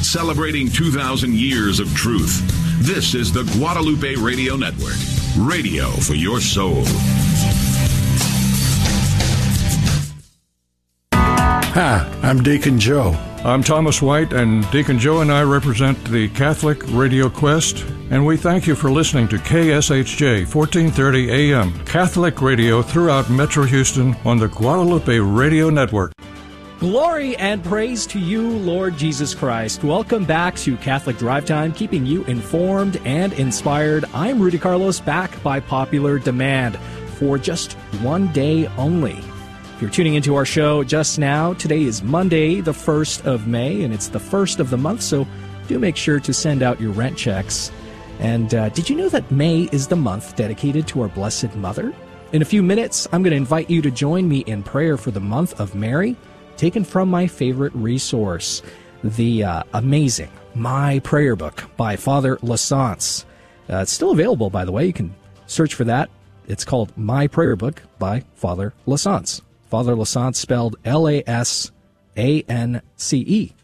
Celebrating 0.00 0.70
2,000 0.70 1.34
years 1.34 1.80
of 1.80 1.94
truth, 1.94 2.40
This 2.80 3.14
is 3.14 3.30
the 3.30 3.44
Guadalupe 3.58 4.14
Radio 4.16 4.56
Network, 4.56 4.96
radio 5.38 5.90
for 5.90 6.14
your 6.14 6.40
soul. 6.40 6.82
Hi, 11.74 12.04
I'm 12.24 12.42
Deacon 12.42 12.80
Joe. 12.80 13.12
I'm 13.44 13.62
Thomas 13.62 14.02
White, 14.02 14.32
and 14.32 14.68
Deacon 14.72 14.98
Joe 14.98 15.20
and 15.20 15.30
I 15.30 15.44
represent 15.44 16.04
the 16.06 16.28
Catholic 16.30 16.82
Radio 16.88 17.30
Quest, 17.30 17.84
and 18.10 18.26
we 18.26 18.36
thank 18.36 18.66
you 18.66 18.74
for 18.74 18.90
listening 18.90 19.28
to 19.28 19.36
KSHJ 19.36 20.52
1430 20.52 21.30
AM, 21.30 21.72
Catholic 21.84 22.42
radio 22.42 22.82
throughout 22.82 23.30
Metro 23.30 23.62
Houston 23.62 24.16
on 24.24 24.36
the 24.38 24.48
Guadalupe 24.48 25.16
Radio 25.20 25.70
Network. 25.70 26.10
Glory 26.80 27.36
and 27.36 27.62
praise 27.62 28.04
to 28.08 28.18
you, 28.18 28.50
Lord 28.50 28.96
Jesus 28.96 29.32
Christ. 29.32 29.84
Welcome 29.84 30.24
back 30.24 30.56
to 30.56 30.76
Catholic 30.78 31.18
Drive 31.18 31.44
Time, 31.44 31.72
keeping 31.72 32.04
you 32.04 32.24
informed 32.24 33.00
and 33.04 33.32
inspired. 33.34 34.06
I'm 34.12 34.42
Rudy 34.42 34.58
Carlos, 34.58 34.98
back 34.98 35.40
by 35.44 35.60
popular 35.60 36.18
demand 36.18 36.76
for 37.14 37.38
just 37.38 37.74
one 38.02 38.26
day 38.32 38.66
only. 38.76 39.22
If 39.80 39.84
you're 39.84 39.92
tuning 39.92 40.14
into 40.16 40.34
our 40.34 40.44
show 40.44 40.84
just 40.84 41.18
now, 41.18 41.54
today 41.54 41.84
is 41.84 42.02
Monday, 42.02 42.60
the 42.60 42.70
1st 42.70 43.24
of 43.24 43.46
May, 43.46 43.82
and 43.82 43.94
it's 43.94 44.08
the 44.08 44.20
first 44.20 44.60
of 44.60 44.68
the 44.68 44.76
month, 44.76 45.00
so 45.00 45.26
do 45.68 45.78
make 45.78 45.96
sure 45.96 46.20
to 46.20 46.34
send 46.34 46.62
out 46.62 46.78
your 46.78 46.92
rent 46.92 47.16
checks. 47.16 47.72
And 48.18 48.54
uh, 48.54 48.68
did 48.68 48.90
you 48.90 48.96
know 48.96 49.08
that 49.08 49.30
May 49.30 49.70
is 49.72 49.88
the 49.88 49.96
month 49.96 50.36
dedicated 50.36 50.86
to 50.88 51.00
our 51.00 51.08
Blessed 51.08 51.56
Mother? 51.56 51.94
In 52.32 52.42
a 52.42 52.44
few 52.44 52.62
minutes, 52.62 53.08
I'm 53.10 53.22
going 53.22 53.30
to 53.30 53.38
invite 53.38 53.70
you 53.70 53.80
to 53.80 53.90
join 53.90 54.28
me 54.28 54.40
in 54.40 54.62
prayer 54.62 54.98
for 54.98 55.12
the 55.12 55.18
month 55.18 55.58
of 55.58 55.74
Mary 55.74 56.14
taken 56.58 56.84
from 56.84 57.08
my 57.08 57.26
favorite 57.26 57.74
resource, 57.74 58.60
the 59.02 59.44
uh, 59.44 59.62
amazing 59.72 60.30
My 60.54 60.98
Prayer 60.98 61.36
Book 61.36 61.64
by 61.78 61.96
Father 61.96 62.36
Lasance. 62.42 63.24
Uh, 63.70 63.78
it's 63.78 63.92
still 63.92 64.10
available, 64.10 64.50
by 64.50 64.66
the 64.66 64.72
way. 64.72 64.84
You 64.84 64.92
can 64.92 65.14
search 65.46 65.72
for 65.72 65.84
that. 65.84 66.10
It's 66.48 66.66
called 66.66 66.92
My 66.98 67.26
Prayer 67.26 67.56
Book 67.56 67.80
by 67.98 68.24
Father 68.34 68.74
Lasance. 68.86 69.40
Father 69.70 69.94
Lasance 69.94 70.34
spelled 70.34 70.76
L 70.84 71.08
A 71.08 71.22
S 71.26 71.70
A 72.16 72.42
N 72.42 72.82
C 72.96 73.18
E. 73.20 73.54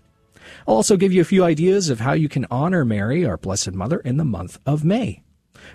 I'll 0.69 0.77
also 0.77 0.97
give 0.97 1.13
you 1.13 1.21
a 1.21 1.25
few 1.25 1.43
ideas 1.43 1.91
of 1.91 1.99
how 1.99 2.13
you 2.13 2.29
can 2.29 2.47
honor 2.49 2.85
Mary, 2.85 3.27
our 3.27 3.37
Blessed 3.37 3.73
Mother, 3.73 3.99
in 3.99 4.17
the 4.17 4.25
month 4.25 4.61
of 4.65 4.85
May. 4.85 5.23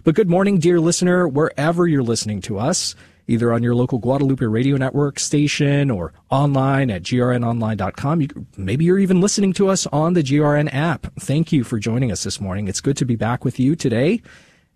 But 0.05 0.15
good 0.15 0.29
morning, 0.29 0.57
dear 0.57 0.79
listener, 0.79 1.27
wherever 1.27 1.85
you're 1.85 2.01
listening 2.01 2.39
to 2.41 2.59
us 2.59 2.95
either 3.27 3.53
on 3.53 3.63
your 3.63 3.75
local 3.75 3.97
Guadalupe 3.97 4.45
Radio 4.45 4.77
Network 4.77 5.19
station 5.19 5.89
or 5.91 6.13
online 6.29 6.89
at 6.89 7.03
grnonline.com. 7.03 8.21
You, 8.21 8.27
maybe 8.57 8.85
you're 8.85 8.99
even 8.99 9.21
listening 9.21 9.53
to 9.53 9.69
us 9.69 9.87
on 9.87 10.13
the 10.13 10.23
GRN 10.23 10.73
app. 10.73 11.07
Thank 11.19 11.51
you 11.51 11.63
for 11.63 11.79
joining 11.79 12.11
us 12.11 12.23
this 12.23 12.41
morning. 12.41 12.67
It's 12.67 12.81
good 12.81 12.97
to 12.97 13.05
be 13.05 13.15
back 13.15 13.45
with 13.45 13.59
you 13.59 13.75
today. 13.75 14.21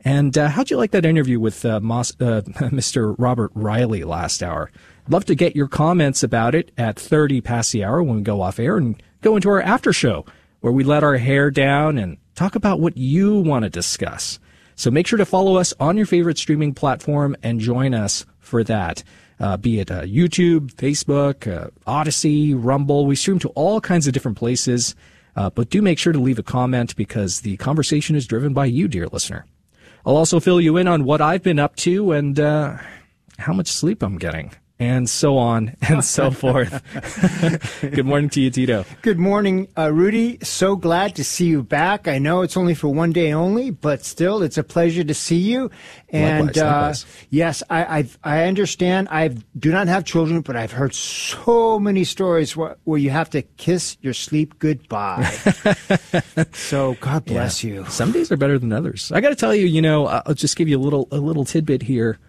And 0.02 0.38
uh, 0.38 0.50
how'd 0.50 0.70
you 0.70 0.78
like 0.78 0.92
that 0.92 1.06
interview 1.06 1.40
with 1.40 1.66
uh, 1.66 1.80
Moss, 1.80 2.12
uh, 2.22 2.42
Mr. 2.46 3.16
Robert 3.18 3.52
Reilly 3.56 4.04
last 4.04 4.44
hour? 4.44 4.72
Love 5.08 5.26
to 5.26 5.36
get 5.36 5.56
your 5.56 5.68
comments 5.68 6.24
about 6.24 6.56
it 6.56 6.72
at 6.80 7.00
30 7.00 7.40
past 7.42 7.72
the 7.72 7.84
hour 7.84 8.02
when 8.02 8.16
we 8.16 8.22
go 8.24 8.42
off 8.42 8.60
air 8.60 8.78
and 8.78 9.02
go 9.22 9.36
into 9.36 9.50
our 9.50 9.62
after 9.62 9.94
show 9.94 10.26
where 10.62 10.74
we 10.74 10.84
let 10.84 11.04
our 11.04 11.18
hair 11.18 11.52
down 11.52 12.00
and 12.00 12.18
talk 12.34 12.56
about 12.56 12.80
what 12.80 12.98
you 12.98 13.38
want 13.38 13.62
to 13.62 13.70
discuss. 13.70 14.40
So 14.76 14.90
make 14.90 15.06
sure 15.06 15.18
to 15.18 15.26
follow 15.26 15.58
us 15.58 15.76
on 15.80 15.96
your 15.96 16.08
favorite 16.08 16.40
streaming 16.40 16.74
platform 16.74 17.36
and 17.44 17.60
join 17.60 17.94
us 17.94 18.26
for 18.40 18.64
that. 18.64 19.04
Uh, 19.40 19.58
be 19.58 19.80
it 19.80 19.92
uh, 19.92 20.02
YouTube, 20.02 20.74
Facebook, 20.74 21.46
uh, 21.46 21.70
Odysee, 21.86 22.56
Rumble. 22.56 23.06
We 23.06 23.16
stream 23.16 23.38
to 23.40 23.50
all 23.50 23.80
kinds 23.80 24.08
of 24.08 24.14
different 24.14 24.40
places. 24.40 24.96
Uh, 25.36 25.52
but 25.52 25.70
do 25.70 25.84
make 25.84 26.00
sure 26.00 26.14
to 26.14 26.20
leave 26.20 26.40
a 26.40 26.44
comment 26.44 26.96
because 26.96 27.42
the 27.42 27.58
conversation 27.58 28.16
is 28.16 28.26
driven 28.26 28.54
by 28.54 28.66
you, 28.66 28.88
dear 28.88 29.06
listener. 29.08 29.46
I'll 30.04 30.18
also 30.18 30.40
fill 30.40 30.60
you 30.60 30.78
in 30.78 30.88
on 30.88 31.04
what 31.04 31.22
I've 31.22 31.44
been 31.44 31.60
up 31.60 31.76
to 31.78 32.12
and 32.12 32.40
uh, 32.40 32.78
how 33.38 33.54
much 33.54 33.68
sleep 33.68 34.02
I'm 34.02 34.18
getting 34.18 34.52
and 34.78 35.10
so 35.10 35.38
on 35.38 35.76
and 35.88 36.04
so 36.04 36.32
forth. 36.44 36.82
Good 37.82 38.06
morning 38.06 38.30
to 38.32 38.42
you, 38.42 38.50
Tito. 38.50 38.86
Good 39.02 39.18
morning, 39.20 39.68
uh, 39.78 39.92
Rudy. 39.92 40.38
So 40.44 40.76
glad 40.76 41.16
to 41.16 41.24
see 41.24 41.46
you 41.46 41.64
back. 41.64 42.08
I 42.08 42.18
know 42.18 42.42
it's 42.42 42.58
only 42.58 42.74
for 42.76 42.90
one 42.90 43.14
day 43.14 43.32
only, 43.32 43.70
but 43.72 44.04
still, 44.04 44.42
it's 44.44 44.58
a 44.58 44.64
pleasure 44.64 45.04
to 45.04 45.14
see 45.14 45.38
you. 45.38 45.72
And 46.10 46.48
likewise, 46.48 46.58
likewise. 46.58 47.04
Uh, 47.04 47.26
yes, 47.30 47.64
I 47.70 47.98
I've, 48.00 48.20
i 48.24 48.44
understand. 48.46 49.08
I 49.12 49.30
do 49.58 49.72
not 49.72 49.88
have 49.88 50.04
children, 50.04 50.42
but 50.42 50.56
I've 50.56 50.72
heard 50.72 50.94
so 50.94 51.80
many 51.80 52.04
stories 52.04 52.56
where, 52.58 52.76
where 52.84 53.00
you 53.00 53.10
have 53.12 53.30
to 53.32 53.42
kiss 53.42 53.98
your 54.02 54.14
sleep 54.14 54.60
goodbye. 54.60 55.24
so 56.54 56.96
God 57.00 57.26
bless 57.26 57.64
Yeah. 57.64 57.74
you. 57.76 57.86
Some 57.86 58.12
days 58.12 58.32
are 58.32 58.38
better 58.38 58.60
than 58.60 58.72
others. 58.74 59.12
I 59.12 59.22
got 59.22 59.30
to 59.30 59.36
tell 59.36 59.56
you, 59.56 59.66
you 59.66 59.82
know, 59.82 60.08
I'll 60.08 60.34
just 60.34 60.56
give 60.58 60.68
you 60.68 60.78
a 60.78 60.84
little 60.84 61.08
a 61.12 61.18
little 61.18 61.46
tidbit 61.46 61.82
here. 61.82 62.20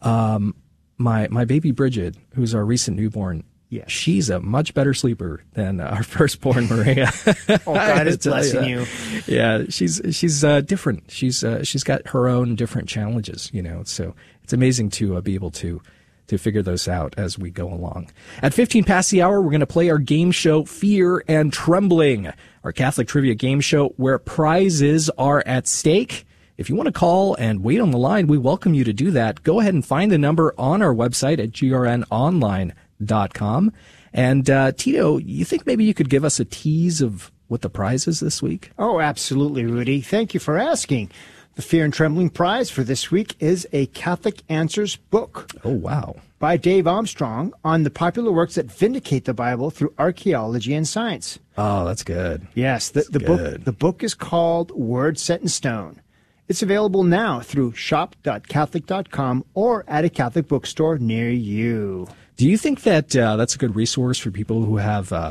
Um, 0.00 0.54
my 1.00 1.26
my 1.28 1.44
baby 1.44 1.72
Bridget, 1.72 2.16
who's 2.34 2.54
our 2.54 2.64
recent 2.64 2.96
newborn, 2.96 3.42
she's 3.86 4.30
a 4.30 4.38
much 4.40 4.74
better 4.74 4.94
sleeper 4.94 5.42
than 5.54 5.80
our 5.80 6.02
firstborn 6.14 6.66
Maria. 6.68 7.10
Oh, 7.66 7.74
God 7.74 8.06
is 8.06 8.16
blessing 8.24 8.62
ya. 8.62 8.68
you. 8.68 8.86
Yeah, 9.26 9.64
she's 9.68 10.00
she's 10.12 10.44
uh, 10.44 10.60
different. 10.60 11.10
She's 11.10 11.42
uh, 11.42 11.64
she's 11.64 11.82
got 11.82 12.06
her 12.08 12.28
own 12.28 12.54
different 12.54 12.88
challenges, 12.88 13.50
you 13.52 13.62
know. 13.62 13.82
So 13.84 14.14
it's 14.44 14.52
amazing 14.52 14.90
to 14.90 15.16
uh, 15.16 15.20
be 15.20 15.34
able 15.34 15.50
to 15.52 15.80
to 16.28 16.38
figure 16.38 16.62
those 16.62 16.86
out 16.86 17.14
as 17.16 17.38
we 17.38 17.50
go 17.50 17.72
along. 17.72 18.10
At 18.40 18.54
15 18.54 18.84
past 18.84 19.10
the 19.10 19.22
hour, 19.22 19.40
we're 19.42 19.50
going 19.50 19.60
to 19.60 19.66
play 19.66 19.90
our 19.90 19.98
game 19.98 20.30
show 20.30 20.64
Fear 20.64 21.24
and 21.26 21.52
Trembling, 21.52 22.32
our 22.62 22.72
Catholic 22.72 23.08
trivia 23.08 23.34
game 23.34 23.60
show 23.60 23.88
where 23.96 24.18
prizes 24.18 25.10
are 25.18 25.42
at 25.44 25.66
stake. 25.66 26.24
If 26.60 26.68
you 26.68 26.76
want 26.76 26.88
to 26.88 26.92
call 26.92 27.34
and 27.36 27.64
wait 27.64 27.80
on 27.80 27.90
the 27.90 27.96
line, 27.96 28.26
we 28.26 28.36
welcome 28.36 28.74
you 28.74 28.84
to 28.84 28.92
do 28.92 29.10
that. 29.12 29.42
Go 29.44 29.60
ahead 29.60 29.72
and 29.72 29.82
find 29.82 30.12
the 30.12 30.18
number 30.18 30.54
on 30.58 30.82
our 30.82 30.94
website 30.94 31.42
at 31.42 31.52
grnonline.com. 31.52 33.72
And 34.12 34.50
uh, 34.50 34.72
Tito, 34.72 35.16
you 35.16 35.46
think 35.46 35.64
maybe 35.64 35.86
you 35.86 35.94
could 35.94 36.10
give 36.10 36.22
us 36.22 36.38
a 36.38 36.44
tease 36.44 37.00
of 37.00 37.32
what 37.48 37.62
the 37.62 37.70
prize 37.70 38.06
is 38.06 38.20
this 38.20 38.42
week? 38.42 38.72
Oh, 38.78 39.00
absolutely, 39.00 39.64
Rudy. 39.64 40.02
Thank 40.02 40.34
you 40.34 40.40
for 40.40 40.58
asking. 40.58 41.10
The 41.54 41.62
Fear 41.62 41.86
and 41.86 41.94
Trembling 41.94 42.28
Prize 42.28 42.68
for 42.68 42.82
this 42.82 43.10
week 43.10 43.36
is 43.40 43.66
a 43.72 43.86
Catholic 43.86 44.42
Answers 44.50 44.96
book. 44.96 45.50
Oh, 45.64 45.70
wow. 45.70 46.16
By 46.40 46.58
Dave 46.58 46.86
Armstrong 46.86 47.54
on 47.64 47.84
the 47.84 47.90
popular 47.90 48.32
works 48.32 48.56
that 48.56 48.70
vindicate 48.70 49.24
the 49.24 49.32
Bible 49.32 49.70
through 49.70 49.94
archaeology 49.98 50.74
and 50.74 50.86
science. 50.86 51.38
Oh, 51.56 51.86
that's 51.86 52.04
good. 52.04 52.46
Yes, 52.54 52.90
the, 52.90 53.06
the 53.10 53.20
book 53.20 53.64
the 53.64 53.72
book 53.72 54.02
is 54.02 54.12
called 54.12 54.72
Word 54.72 55.18
Set 55.18 55.40
in 55.40 55.48
Stone. 55.48 56.02
It's 56.50 56.62
available 56.62 57.04
now 57.04 57.38
through 57.38 57.74
shop.catholic.com 57.74 59.44
or 59.54 59.84
at 59.86 60.04
a 60.04 60.10
Catholic 60.10 60.48
bookstore 60.48 60.98
near 60.98 61.30
you. 61.30 62.08
Do 62.36 62.48
you 62.48 62.58
think 62.58 62.82
that 62.82 63.14
uh, 63.14 63.36
that's 63.36 63.54
a 63.54 63.58
good 63.58 63.76
resource 63.76 64.18
for 64.18 64.32
people 64.32 64.64
who 64.64 64.78
have 64.78 65.12
uh, 65.12 65.30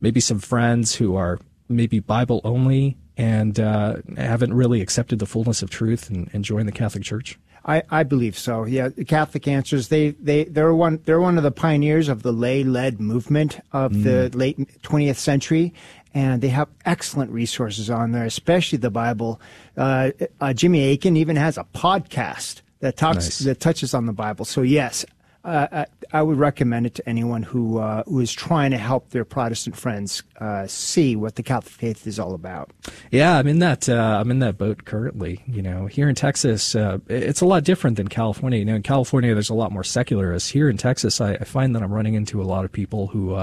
maybe 0.00 0.20
some 0.20 0.38
friends 0.38 0.94
who 0.94 1.16
are 1.16 1.40
maybe 1.68 1.98
Bible 1.98 2.40
only 2.44 2.96
and 3.16 3.58
uh, 3.58 3.96
haven't 4.16 4.54
really 4.54 4.80
accepted 4.80 5.18
the 5.18 5.26
fullness 5.26 5.62
of 5.62 5.70
truth 5.70 6.08
and, 6.08 6.30
and 6.32 6.44
joined 6.44 6.68
the 6.68 6.72
Catholic 6.72 7.02
Church? 7.02 7.40
I, 7.64 7.82
I 7.90 8.04
believe 8.04 8.38
so. 8.38 8.64
Yeah, 8.64 8.88
the 8.88 9.04
Catholic 9.04 9.48
Answers. 9.48 9.88
They 9.88 10.10
they 10.10 10.44
they're 10.44 10.74
one 10.74 11.00
they're 11.04 11.20
one 11.20 11.38
of 11.38 11.44
the 11.44 11.52
pioneers 11.52 12.08
of 12.08 12.22
the 12.22 12.32
lay 12.32 12.64
led 12.64 13.00
movement 13.00 13.60
of 13.72 14.02
the 14.02 14.30
late 14.34 14.58
20th 14.82 15.16
century, 15.16 15.72
and 16.14 16.40
they 16.42 16.48
have 16.48 16.68
excellent 16.84 17.30
resources 17.30 17.90
on 17.90 18.12
there, 18.12 18.24
especially 18.24 18.78
the 18.78 18.90
Bible. 18.90 19.40
Uh, 19.76 20.10
uh, 20.40 20.52
Jimmy 20.52 20.92
Akin 20.92 21.16
even 21.16 21.36
has 21.36 21.56
a 21.58 21.64
podcast 21.74 22.62
that 22.80 22.96
talks 22.96 23.16
Nice. 23.24 23.38
that 23.40 23.60
touches 23.60 23.94
on 23.94 24.06
the 24.06 24.12
Bible. 24.12 24.44
So 24.44 24.62
yes. 24.62 25.04
Uh, 25.44 25.66
I, 26.12 26.18
I 26.18 26.22
would 26.22 26.38
recommend 26.38 26.86
it 26.86 26.94
to 26.94 27.08
anyone 27.08 27.42
who 27.42 27.78
uh, 27.78 28.04
who 28.04 28.20
is 28.20 28.32
trying 28.32 28.70
to 28.70 28.78
help 28.78 29.10
their 29.10 29.24
Protestant 29.24 29.74
friends 29.74 30.22
uh, 30.38 30.68
see 30.68 31.16
what 31.16 31.34
the 31.34 31.42
Catholic 31.42 31.72
faith 31.72 32.06
is 32.06 32.20
all 32.20 32.32
about. 32.34 32.70
Yeah, 33.10 33.36
I'm 33.36 33.48
in 33.48 33.58
that. 33.58 33.88
Uh, 33.88 34.18
I'm 34.20 34.30
in 34.30 34.38
that 34.38 34.56
boat 34.56 34.84
currently. 34.84 35.42
You 35.48 35.60
know, 35.60 35.86
here 35.86 36.08
in 36.08 36.14
Texas, 36.14 36.76
uh, 36.76 36.98
it's 37.08 37.40
a 37.40 37.44
lot 37.46 37.64
different 37.64 37.96
than 37.96 38.06
California. 38.06 38.60
You 38.60 38.64
know, 38.66 38.76
in 38.76 38.84
California, 38.84 39.34
there's 39.34 39.50
a 39.50 39.54
lot 39.54 39.72
more 39.72 39.82
secularists. 39.82 40.48
Here 40.48 40.70
in 40.70 40.76
Texas, 40.76 41.20
I, 41.20 41.32
I 41.32 41.42
find 41.42 41.74
that 41.74 41.82
I'm 41.82 41.92
running 41.92 42.14
into 42.14 42.40
a 42.40 42.44
lot 42.44 42.64
of 42.64 42.70
people 42.70 43.08
who 43.08 43.34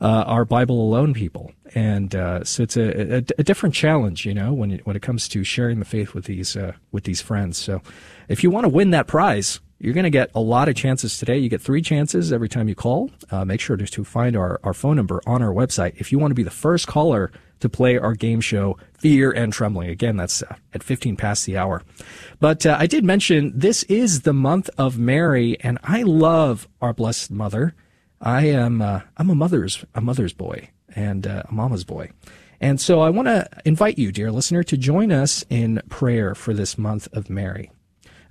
uh, 0.00 0.24
are 0.26 0.44
Bible 0.44 0.80
alone 0.80 1.14
people, 1.14 1.52
and 1.74 2.14
uh, 2.14 2.44
so 2.44 2.62
it's 2.62 2.76
a, 2.76 3.16
a, 3.16 3.24
a 3.38 3.44
different 3.44 3.74
challenge. 3.74 4.24
You 4.24 4.34
know, 4.34 4.52
when 4.52 4.70
it, 4.72 4.86
when 4.86 4.96
it 4.96 5.02
comes 5.02 5.28
to 5.28 5.44
sharing 5.44 5.78
the 5.78 5.84
faith 5.84 6.14
with 6.14 6.24
these 6.24 6.56
uh, 6.56 6.72
with 6.92 7.04
these 7.04 7.20
friends. 7.20 7.58
So, 7.58 7.82
if 8.28 8.42
you 8.42 8.50
want 8.50 8.64
to 8.64 8.68
win 8.68 8.90
that 8.90 9.06
prize. 9.06 9.60
You're 9.82 9.94
going 9.94 10.04
to 10.04 10.10
get 10.10 10.30
a 10.34 10.40
lot 10.40 10.68
of 10.68 10.74
chances 10.74 11.16
today. 11.16 11.38
You 11.38 11.48
get 11.48 11.62
three 11.62 11.80
chances 11.80 12.34
every 12.34 12.50
time 12.50 12.68
you 12.68 12.74
call. 12.74 13.10
Uh, 13.30 13.46
make 13.46 13.62
sure 13.62 13.78
to, 13.78 13.86
to 13.86 14.04
find 14.04 14.36
our, 14.36 14.60
our 14.62 14.74
phone 14.74 14.96
number 14.96 15.22
on 15.26 15.42
our 15.42 15.54
website. 15.54 15.94
If 15.96 16.12
you 16.12 16.18
want 16.18 16.32
to 16.32 16.34
be 16.34 16.42
the 16.42 16.50
first 16.50 16.86
caller 16.86 17.32
to 17.60 17.68
play 17.68 17.96
our 17.96 18.14
game 18.14 18.40
show, 18.40 18.76
Fear 18.98 19.32
and 19.32 19.52
Trembling. 19.52 19.88
Again, 19.90 20.16
that's 20.16 20.42
uh, 20.42 20.56
at 20.74 20.82
15 20.82 21.16
past 21.16 21.46
the 21.46 21.56
hour. 21.56 21.82
But 22.40 22.66
uh, 22.66 22.76
I 22.78 22.86
did 22.86 23.04
mention 23.04 23.52
this 23.54 23.82
is 23.84 24.22
the 24.22 24.32
month 24.32 24.68
of 24.76 24.98
Mary, 24.98 25.58
and 25.60 25.78
I 25.82 26.02
love 26.02 26.68
our 26.80 26.92
Blessed 26.92 27.30
Mother. 27.30 27.74
I 28.20 28.46
am 28.48 28.82
uh, 28.82 29.00
I'm 29.16 29.30
a 29.30 29.34
mother's 29.34 29.84
a 29.94 30.00
mother's 30.00 30.32
boy 30.32 30.70
and 30.94 31.26
uh, 31.26 31.44
a 31.48 31.52
mama's 31.52 31.84
boy, 31.84 32.10
And 32.60 32.80
so 32.80 33.00
I 33.00 33.10
want 33.10 33.28
to 33.28 33.48
invite 33.64 33.98
you, 33.98 34.12
dear 34.12 34.30
listener, 34.30 34.62
to 34.64 34.76
join 34.76 35.12
us 35.12 35.44
in 35.48 35.80
prayer 35.88 36.34
for 36.34 36.52
this 36.52 36.76
month 36.76 37.08
of 37.12 37.30
Mary. 37.30 37.70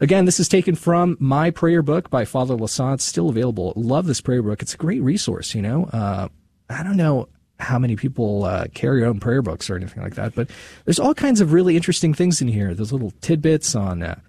Again, 0.02 0.26
this 0.26 0.40
is 0.40 0.48
taken 0.48 0.76
from 0.76 1.18
my 1.20 1.52
prayer 1.52 1.82
book 1.82 2.10
by 2.10 2.26
Father 2.26 2.56
Lasance. 2.56 2.96
It's 2.96 3.06
still 3.06 3.30
available. 3.30 3.74
Love 3.76 4.06
this 4.06 4.22
prayer 4.22 4.42
book. 4.44 4.62
It's 4.62 4.76
a 4.76 4.78
great 4.78 5.02
resource, 5.02 5.56
you 5.56 5.62
know. 5.62 5.86
Uh, 5.86 6.30
I 6.70 6.84
don't 6.84 6.98
know 6.98 7.28
how 7.60 7.80
many 7.80 7.96
people 7.98 8.46
uh, 8.46 8.68
carry 8.74 9.02
their 9.02 9.10
own 9.10 9.20
prayer 9.20 9.42
books 9.42 9.70
or 9.70 9.76
anything 9.76 10.02
like 10.02 10.16
that, 10.16 10.36
but 10.36 10.50
there's 10.86 11.00
all 11.00 11.14
kinds 11.14 11.42
of 11.42 11.52
really 11.52 11.76
interesting 11.76 12.14
things 12.14 12.42
in 12.42 12.48
here. 12.48 12.74
There's 12.74 12.94
little 12.94 13.12
tidbits 13.20 13.76
on, 13.76 14.04
uh, 14.04 14.20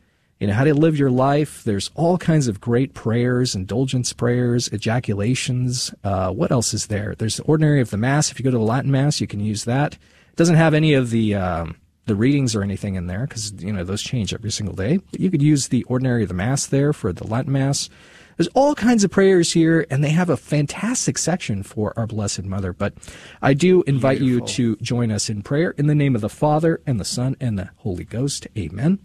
you 0.41 0.47
know, 0.47 0.55
how 0.55 0.65
to 0.65 0.75
live 0.75 0.99
your 0.99 1.11
life. 1.11 1.63
There's 1.65 1.91
all 1.95 2.17
kinds 2.17 2.49
of 2.49 2.61
great 2.61 2.95
prayers, 2.95 3.55
indulgence 3.55 4.15
prayers, 4.15 4.69
ejaculations. 4.69 5.95
Uh, 6.03 6.33
what 6.33 6.51
else 6.51 6.73
is 6.73 6.87
there? 6.87 7.15
There's 7.17 7.37
the 7.37 7.43
ordinary 7.43 7.83
of 7.83 7.91
the 7.91 7.99
Mass. 7.99 8.33
If 8.33 8.41
you 8.41 8.45
go 8.45 8.51
to 8.51 8.57
the 8.57 8.65
Latin 8.65 8.91
Mass, 8.91 9.21
you 9.21 9.27
can 9.27 9.41
use 9.41 9.65
that. 9.67 9.95
It 9.95 10.37
doesn't 10.37 10.57
have 10.57 10.73
any 10.73 10.95
of 10.95 11.11
the 11.11 11.35
um, 11.35 11.77
the 12.07 12.15
readings 12.17 12.57
or 12.57 12.63
anything 12.63 12.95
in 12.95 13.07
there 13.07 13.27
because 13.27 13.53
you 13.63 13.71
know 13.71 13.85
those 13.85 14.03
change 14.03 14.33
every 14.33 14.51
single 14.51 14.75
day. 14.75 14.99
But 15.11 15.21
you 15.21 15.31
could 15.31 15.43
use 15.43 15.69
the 15.69 15.85
ordinary 15.85 16.23
of 16.23 16.29
the 16.29 16.35
Mass 16.35 16.67
there 16.67 16.95
for 16.95 17.13
the 17.13 17.27
Latin 17.27 17.53
Mass. 17.53 17.91
There's 18.39 18.49
all 18.55 18.75
kinds 18.75 19.05
of 19.05 19.11
prayers 19.11 19.53
here, 19.53 19.87
and 19.91 20.03
they 20.03 20.09
have 20.09 20.31
a 20.31 20.37
fantastic 20.39 21.19
section 21.19 21.63
for 21.63 21.93
our 21.99 22.07
Blessed 22.07 22.45
Mother. 22.45 22.73
But 22.73 22.95
I 23.43 23.53
do 23.53 23.83
invite 23.83 24.21
Beautiful. 24.21 24.49
you 24.49 24.77
to 24.77 24.83
join 24.83 25.13
us 25.13 25.29
in 25.29 25.43
prayer 25.43 25.73
in 25.73 25.89
the 25.89 25.95
name 25.95 26.15
of 26.15 26.23
the 26.23 26.31
Father, 26.31 26.81
and 26.87 26.99
the 26.99 27.05
Son, 27.05 27.37
and 27.39 27.59
the 27.59 27.69
Holy 27.77 28.05
Ghost. 28.05 28.47
Amen. 28.57 29.01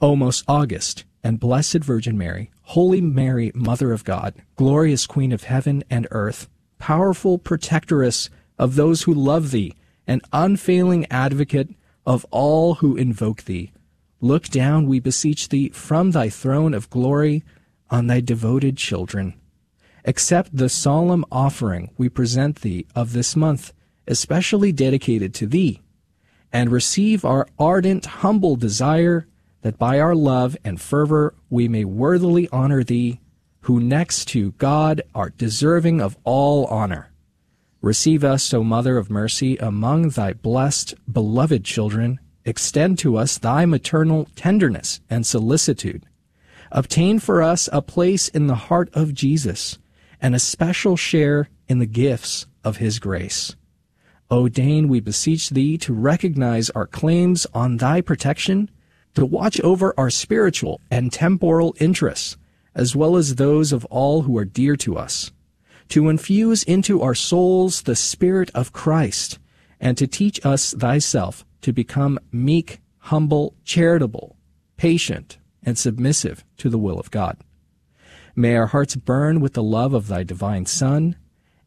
O 0.00 0.14
most 0.14 0.44
august 0.46 1.04
and 1.22 1.40
blessed 1.40 1.78
Virgin 1.78 2.16
Mary, 2.16 2.50
Holy 2.62 3.00
Mary, 3.00 3.50
Mother 3.54 3.92
of 3.92 4.04
God, 4.04 4.34
glorious 4.56 5.06
Queen 5.06 5.32
of 5.32 5.44
heaven 5.44 5.82
and 5.90 6.06
earth, 6.10 6.48
powerful 6.78 7.38
protectress 7.38 8.30
of 8.58 8.74
those 8.74 9.02
who 9.02 9.14
love 9.14 9.50
thee, 9.50 9.74
and 10.06 10.22
unfailing 10.32 11.06
advocate 11.10 11.70
of 12.06 12.24
all 12.30 12.74
who 12.76 12.96
invoke 12.96 13.44
thee, 13.44 13.72
look 14.20 14.44
down, 14.44 14.86
we 14.86 15.00
beseech 15.00 15.48
thee, 15.48 15.68
from 15.70 16.12
thy 16.12 16.28
throne 16.28 16.74
of 16.74 16.90
glory 16.90 17.42
on 17.90 18.06
thy 18.06 18.20
devoted 18.20 18.76
children. 18.76 19.34
Accept 20.04 20.56
the 20.56 20.68
solemn 20.68 21.24
offering 21.32 21.90
we 21.98 22.08
present 22.08 22.60
thee 22.60 22.86
of 22.94 23.12
this 23.12 23.34
month, 23.34 23.72
especially 24.06 24.70
dedicated 24.70 25.34
to 25.34 25.46
thee, 25.46 25.80
and 26.56 26.72
receive 26.72 27.22
our 27.22 27.46
ardent, 27.58 28.06
humble 28.06 28.56
desire 28.56 29.26
that 29.60 29.78
by 29.78 30.00
our 30.00 30.14
love 30.14 30.56
and 30.64 30.80
fervor 30.80 31.34
we 31.50 31.68
may 31.68 31.84
worthily 31.84 32.48
honor 32.50 32.82
thee, 32.82 33.20
who 33.60 33.78
next 33.78 34.24
to 34.28 34.52
God 34.52 35.02
art 35.14 35.36
deserving 35.36 36.00
of 36.00 36.16
all 36.24 36.64
honor. 36.68 37.12
Receive 37.82 38.24
us, 38.24 38.54
O 38.54 38.64
Mother 38.64 38.96
of 38.96 39.10
Mercy, 39.10 39.58
among 39.58 40.08
thy 40.08 40.32
blessed, 40.32 40.94
beloved 41.12 41.62
children. 41.62 42.18
Extend 42.46 42.98
to 43.00 43.18
us 43.18 43.36
thy 43.36 43.66
maternal 43.66 44.26
tenderness 44.34 45.00
and 45.10 45.26
solicitude 45.26 46.06
Obtain 46.72 47.18
for 47.18 47.42
us 47.42 47.68
a 47.70 47.82
place 47.82 48.28
in 48.28 48.46
the 48.46 48.54
heart 48.54 48.88
of 48.94 49.12
Jesus 49.12 49.78
and 50.22 50.34
a 50.34 50.38
special 50.38 50.96
share 50.96 51.50
in 51.68 51.80
the 51.80 51.86
gifts 51.86 52.46
of 52.64 52.78
his 52.78 52.98
grace. 52.98 53.54
O 54.30 54.48
deign, 54.48 54.88
we 54.88 55.00
beseech 55.00 55.50
thee 55.50 55.78
to 55.78 55.94
recognize 55.94 56.70
our 56.70 56.86
claims 56.86 57.46
on 57.54 57.76
thy 57.76 58.00
protection, 58.00 58.70
to 59.14 59.24
watch 59.24 59.60
over 59.60 59.94
our 59.96 60.10
spiritual 60.10 60.80
and 60.90 61.12
temporal 61.12 61.74
interests, 61.78 62.36
as 62.74 62.96
well 62.96 63.16
as 63.16 63.36
those 63.36 63.72
of 63.72 63.84
all 63.86 64.22
who 64.22 64.36
are 64.36 64.44
dear 64.44 64.76
to 64.76 64.96
us, 64.96 65.30
to 65.88 66.08
infuse 66.08 66.62
into 66.64 67.02
our 67.02 67.14
souls 67.14 67.82
the 67.82 67.96
Spirit 67.96 68.50
of 68.54 68.72
Christ, 68.72 69.38
and 69.80 69.96
to 69.96 70.06
teach 70.06 70.44
us 70.44 70.72
thyself 70.72 71.44
to 71.62 71.72
become 71.72 72.18
meek, 72.32 72.80
humble, 72.98 73.54
charitable, 73.64 74.36
patient, 74.76 75.38
and 75.62 75.78
submissive 75.78 76.44
to 76.56 76.68
the 76.68 76.78
will 76.78 76.98
of 76.98 77.10
God. 77.10 77.38
May 78.34 78.56
our 78.56 78.66
hearts 78.66 78.96
burn 78.96 79.40
with 79.40 79.54
the 79.54 79.62
love 79.62 79.94
of 79.94 80.08
thy 80.08 80.24
divine 80.24 80.66
Son, 80.66 81.16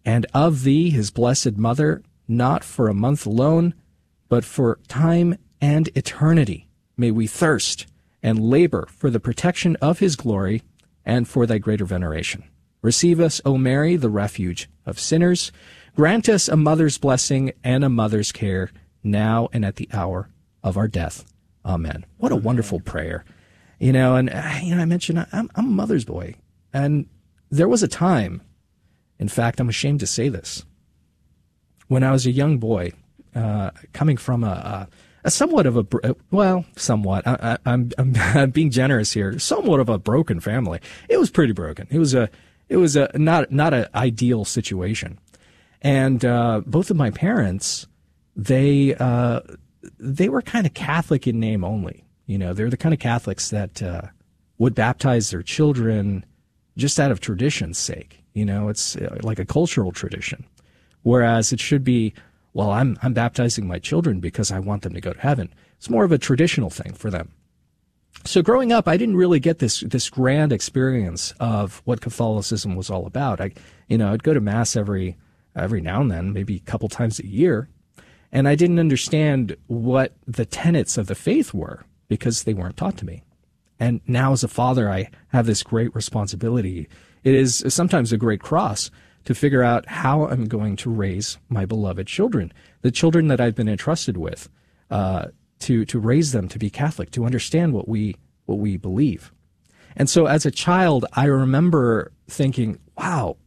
and 0.05 0.26
of 0.34 0.64
thee, 0.64 0.89
his 0.89 1.10
blessed 1.10 1.57
Mother, 1.57 2.03
not 2.30 2.64
for 2.64 2.88
a 2.88 2.94
month 2.94 3.26
alone, 3.26 3.74
but 4.30 4.46
for 4.46 4.80
time 4.88 5.38
and 5.60 5.90
eternity. 5.96 6.70
May 6.96 7.12
we 7.12 7.28
thirst 7.28 7.88
and 8.22 8.40
labor 8.40 8.88
for 8.92 9.10
the 9.10 9.20
protection 9.20 9.76
of 9.78 10.00
his 10.00 10.16
glory 10.16 10.62
and 11.06 11.28
for 11.28 11.46
thy 11.46 11.58
greater 11.58 11.86
veneration. 11.86 12.44
Receive 12.82 13.20
us, 13.20 13.42
O 13.44 13.58
Mary, 13.58 13.96
the 13.96 14.10
refuge 14.10 14.70
of 14.86 15.00
sinners. 15.00 15.52
Grant 15.96 16.30
us 16.30 16.48
a 16.48 16.56
mother's 16.56 16.98
blessing 16.98 17.52
and 17.64 17.84
a 17.84 17.90
mother's 17.90 18.32
care, 18.32 18.72
now 19.04 19.50
and 19.52 19.66
at 19.66 19.78
the 19.78 19.90
hour 19.92 20.30
of 20.64 20.78
our 20.78 20.88
death. 20.88 21.26
Amen. 21.66 22.06
What 22.18 22.32
a 22.32 22.38
wonderful 22.38 22.80
prayer. 22.80 23.26
You 23.80 23.92
know, 23.92 24.16
and 24.16 24.30
uh, 24.30 24.60
you 24.62 24.76
know, 24.76 24.82
I 24.82 24.86
mentioned 24.86 25.26
I'm, 25.32 25.50
I'm 25.56 25.66
a 25.66 25.70
mother's 25.70 26.06
boy, 26.06 26.36
and 26.74 27.08
there 27.50 27.68
was 27.68 27.82
a 27.82 27.88
time, 27.88 28.42
in 29.18 29.30
fact, 29.30 29.60
I'm 29.60 29.70
ashamed 29.70 30.02
to 30.02 30.08
say 30.08 30.30
this, 30.30 30.66
when 31.90 32.04
I 32.04 32.12
was 32.12 32.26
a 32.26 32.32
young 32.32 32.58
boy, 32.58 32.94
uh, 33.36 33.72
coming 33.92 34.16
from 34.16 34.44
a, 34.44 34.48
a, 34.48 34.88
a, 35.26 35.32
somewhat 35.32 35.66
of 35.66 35.76
a 35.76 35.86
uh, 36.04 36.14
well, 36.32 36.66
somewhat. 36.78 37.28
I, 37.28 37.58
am 37.66 37.92
I'm, 37.98 38.14
I'm 38.16 38.52
being 38.52 38.72
generous 38.72 39.12
here. 39.12 39.38
Somewhat 39.38 39.82
of 39.82 39.90
a 39.90 40.00
broken 40.00 40.40
family. 40.40 40.80
It 41.10 41.18
was 41.18 41.30
pretty 41.30 41.54
broken. 41.54 41.88
It 41.92 42.00
was 42.00 42.14
a 42.14 42.30
it 42.70 42.78
was 42.78 42.96
a 42.96 43.12
not 43.16 43.52
not 43.52 43.74
an 43.74 43.88
ideal 43.94 44.46
situation, 44.46 45.20
and 45.82 46.24
uh, 46.24 46.62
both 46.66 46.90
of 46.90 46.96
my 46.96 47.12
parents 47.12 47.88
they 48.36 48.96
uh, 48.96 49.42
they 50.00 50.30
were 50.30 50.42
kind 50.42 50.66
of 50.66 50.74
Catholic 50.74 51.28
in 51.28 51.40
name 51.40 51.64
only. 51.64 52.06
You 52.26 52.38
know, 52.38 52.54
they're 52.54 52.70
the 52.70 52.78
kind 52.78 52.94
of 52.94 53.00
Catholics 53.00 53.50
that 53.50 53.82
uh, 53.82 54.04
would 54.58 54.76
baptize 54.76 55.32
their 55.32 55.42
children 55.42 56.26
just 56.78 57.00
out 57.00 57.12
of 57.12 57.20
tradition's 57.20 57.78
sake. 57.78 58.24
You 58.34 58.46
know, 58.46 58.70
it's 58.70 58.96
uh, 58.96 59.18
like 59.24 59.40
a 59.40 59.46
cultural 59.46 59.92
tradition. 59.92 60.46
Whereas 61.10 61.51
it 61.51 61.60
should 61.60 61.84
be, 61.84 62.14
well, 62.53 62.70
I'm, 62.70 62.95
I'm 63.01 63.16
baptizing 63.16 63.66
my 63.66 63.80
children 63.80 64.20
because 64.20 64.51
I 64.51 64.60
want 64.60 64.84
them 64.84 64.93
to 64.93 65.01
go 65.01 65.12
to 65.12 65.20
heaven. 65.20 65.51
It's 65.78 65.89
more 65.89 66.03
of 66.03 66.12
a 66.12 66.20
traditional 66.20 66.70
thing 66.70 66.93
for 66.93 67.10
them. 67.10 67.32
So 68.26 68.43
growing 68.43 68.72
up, 68.72 68.88
I 68.88 68.95
didn't 68.95 69.16
really 69.16 69.39
get 69.39 69.57
this 69.57 69.80
this 69.80 70.07
grand 70.07 70.53
experience 70.53 71.34
of 71.39 71.82
what 71.86 72.01
Catholicism 72.01 72.76
was 72.76 72.91
all 72.91 73.07
about. 73.07 73.41
I, 73.41 73.53
you 73.88 73.97
know, 73.97 74.14
I'd 74.14 74.22
go 74.22 74.36
to 74.36 74.39
mass 74.39 74.76
every 74.76 75.18
every 75.55 75.82
now 75.82 75.99
and 75.99 76.12
then, 76.12 76.32
maybe 76.32 76.57
a 76.57 76.72
couple 76.72 76.89
times 76.89 77.20
a 77.20 77.26
year, 77.26 77.70
and 78.32 78.47
I 78.47 78.53
didn't 78.53 78.78
understand 78.78 79.57
what 79.66 80.14
the 80.28 80.45
tenets 80.45 80.95
of 80.95 81.07
the 81.07 81.16
faith 81.16 81.55
were 81.55 81.86
because 82.07 82.43
they 82.43 82.53
weren't 82.53 82.78
taught 82.78 82.97
to 82.97 83.05
me. 83.07 83.24
And 83.80 84.01
now 84.05 84.32
as 84.34 84.43
a 84.43 84.47
father, 84.47 84.91
I 84.91 85.10
have 85.30 85.47
this 85.47 85.64
great 85.64 85.95
responsibility. 85.95 86.88
It 87.24 87.34
is 87.34 87.66
sometimes 87.70 88.14
a 88.14 88.18
great 88.18 88.41
cross 88.41 88.91
to 89.26 89.36
figure 89.36 89.63
out 89.63 89.88
how 89.88 90.28
I'm 90.28 90.45
going 90.45 90.76
to 90.78 90.89
raise 90.89 91.37
my 91.50 91.66
beloved 91.66 92.08
children, 92.08 92.51
the 92.82 92.91
children 92.91 93.28
that 93.28 93.41
I've 93.41 93.55
been 93.55 93.70
entrusted 93.70 94.17
with, 94.17 94.50
uh, 94.89 95.28
to 95.59 95.86
to 95.86 96.00
raise 96.00 96.32
them 96.32 96.47
to 96.50 96.59
be 96.59 96.70
Catholic, 96.70 97.12
to 97.12 97.25
understand 97.25 97.74
what 97.74 97.87
we 97.87 98.16
what 98.46 98.59
we 98.59 98.78
believe. 98.78 99.32
And 99.96 100.09
so, 100.09 100.25
as 100.25 100.46
a 100.46 100.51
child, 100.51 101.05
I 101.13 101.25
remember 101.25 102.12
thinking, 102.28 102.79
"Wow, 102.97 103.37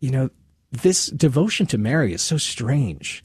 you 0.00 0.10
know, 0.10 0.30
this 0.70 1.06
devotion 1.06 1.66
to 1.66 1.78
Mary 1.78 2.12
is 2.12 2.22
so 2.22 2.38
strange. 2.38 3.22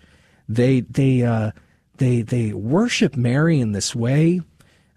They 0.49 0.81
they 0.81 1.23
uh, 1.23 1.51
they 1.97 2.21
they 2.21 2.53
worship 2.53 3.15
Mary 3.15 3.59
in 3.59 3.71
this 3.71 3.95
way." 3.95 4.41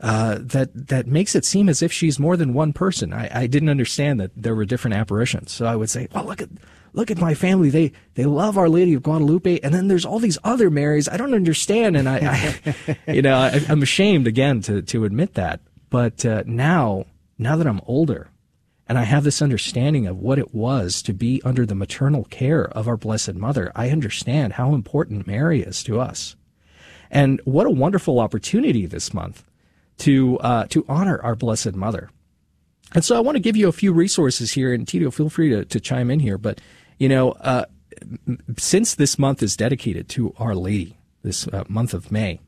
uh, 0.01 0.39
that 0.41 0.89
that 0.89 1.07
makes 1.07 1.35
it 1.35 1.45
seem 1.45 1.69
as 1.69 1.83
if 1.83 1.93
she's 1.93 2.19
more 2.19 2.37
than 2.37 2.53
one 2.53 2.73
person. 2.73 3.13
I, 3.13 3.43
I 3.43 3.47
didn't 3.47 3.69
understand 3.69 4.21
that 4.21 4.31
there 4.37 4.55
were 4.55 4.65
different 4.65 4.97
apparitions, 4.97 5.53
so 5.53 5.67
I 5.67 5.77
would 5.77 5.89
say, 5.89 6.09
"Well, 6.15 6.25
look 6.25 6.43
at 6.43 6.51
look 6.97 7.11
at 7.11 7.19
my 7.19 7.35
family. 7.35 7.71
They 7.71 7.93
they 8.15 8.25
love 8.25 8.59
Our 8.59 8.69
Lady 8.69 8.95
of 8.95 9.05
Guadalupe, 9.05 9.61
and 9.61 9.73
then 9.73 9.87
there's 9.87 10.05
all 10.05 10.19
these 10.19 10.39
other 10.43 10.71
Marys. 10.71 11.09
I 11.09 11.17
don't 11.17 11.35
understand." 11.35 11.97
And 11.97 12.09
I, 12.09 12.57
I 13.07 13.13
you 13.13 13.23
know, 13.23 13.37
I, 13.37 13.61
am 13.69 13.83
ashamed 13.83 14.27
again 14.27 14.61
to 14.63 14.83
to 14.83 15.05
admit 15.05 15.35
that. 15.35 15.61
But 15.89 16.27
uh, 16.27 16.43
now, 16.47 17.07
now 17.39 17.57
that 17.57 17.67
I'm 17.67 17.81
older, 17.87 18.31
and 18.89 18.99
I 18.99 19.05
have 19.05 19.23
this 19.23 19.41
understanding 19.41 20.07
of 20.07 20.19
what 20.19 20.39
it 20.39 20.53
was 20.53 21.01
to 21.03 21.13
be 21.13 21.41
under 21.45 21.65
the 21.65 21.77
maternal 21.77 22.25
care 22.25 22.65
of 22.65 22.89
our 22.89 22.97
Blessed 22.97 23.35
Mother, 23.35 23.71
I 23.77 23.91
understand 23.91 24.55
how 24.55 24.75
important 24.75 25.27
Mary 25.27 25.63
is 25.63 25.85
to 25.85 26.01
us. 26.01 26.35
And 27.09 27.41
what 27.45 27.67
a 27.67 27.71
wonderful 27.71 28.19
opportunity 28.19 28.87
this 28.87 29.15
month 29.15 29.45
to 29.99 30.39
uh, 30.41 30.67
to 30.69 30.85
honor 30.89 31.21
our 31.23 31.37
Blessed 31.37 31.75
Mother. 31.75 32.11
And 32.95 33.05
so 33.05 33.17
I 33.17 33.21
want 33.21 33.37
to 33.37 33.41
give 33.41 33.57
you 33.57 33.69
a 33.69 33.73
few 33.73 33.93
resources 33.93 34.53
here, 34.53 34.73
and 34.73 34.87
Tito, 34.87 35.11
feel 35.11 35.29
free 35.29 35.51
to, 35.51 35.65
to 35.65 35.81
chime 35.81 36.11
in 36.11 36.21
here. 36.21 36.39
But 36.39 36.61
you 36.99 37.09
know, 37.09 37.33
uh, 37.33 37.65
since 38.59 38.95
this 38.95 39.19
month 39.19 39.43
is 39.43 39.57
dedicated 39.57 40.09
to 40.11 40.35
Our 40.39 40.55
Lady, 40.55 40.97
this 41.23 41.49
uh, 41.49 41.65
month 41.69 41.95
of 41.95 42.13
May, 42.13 42.41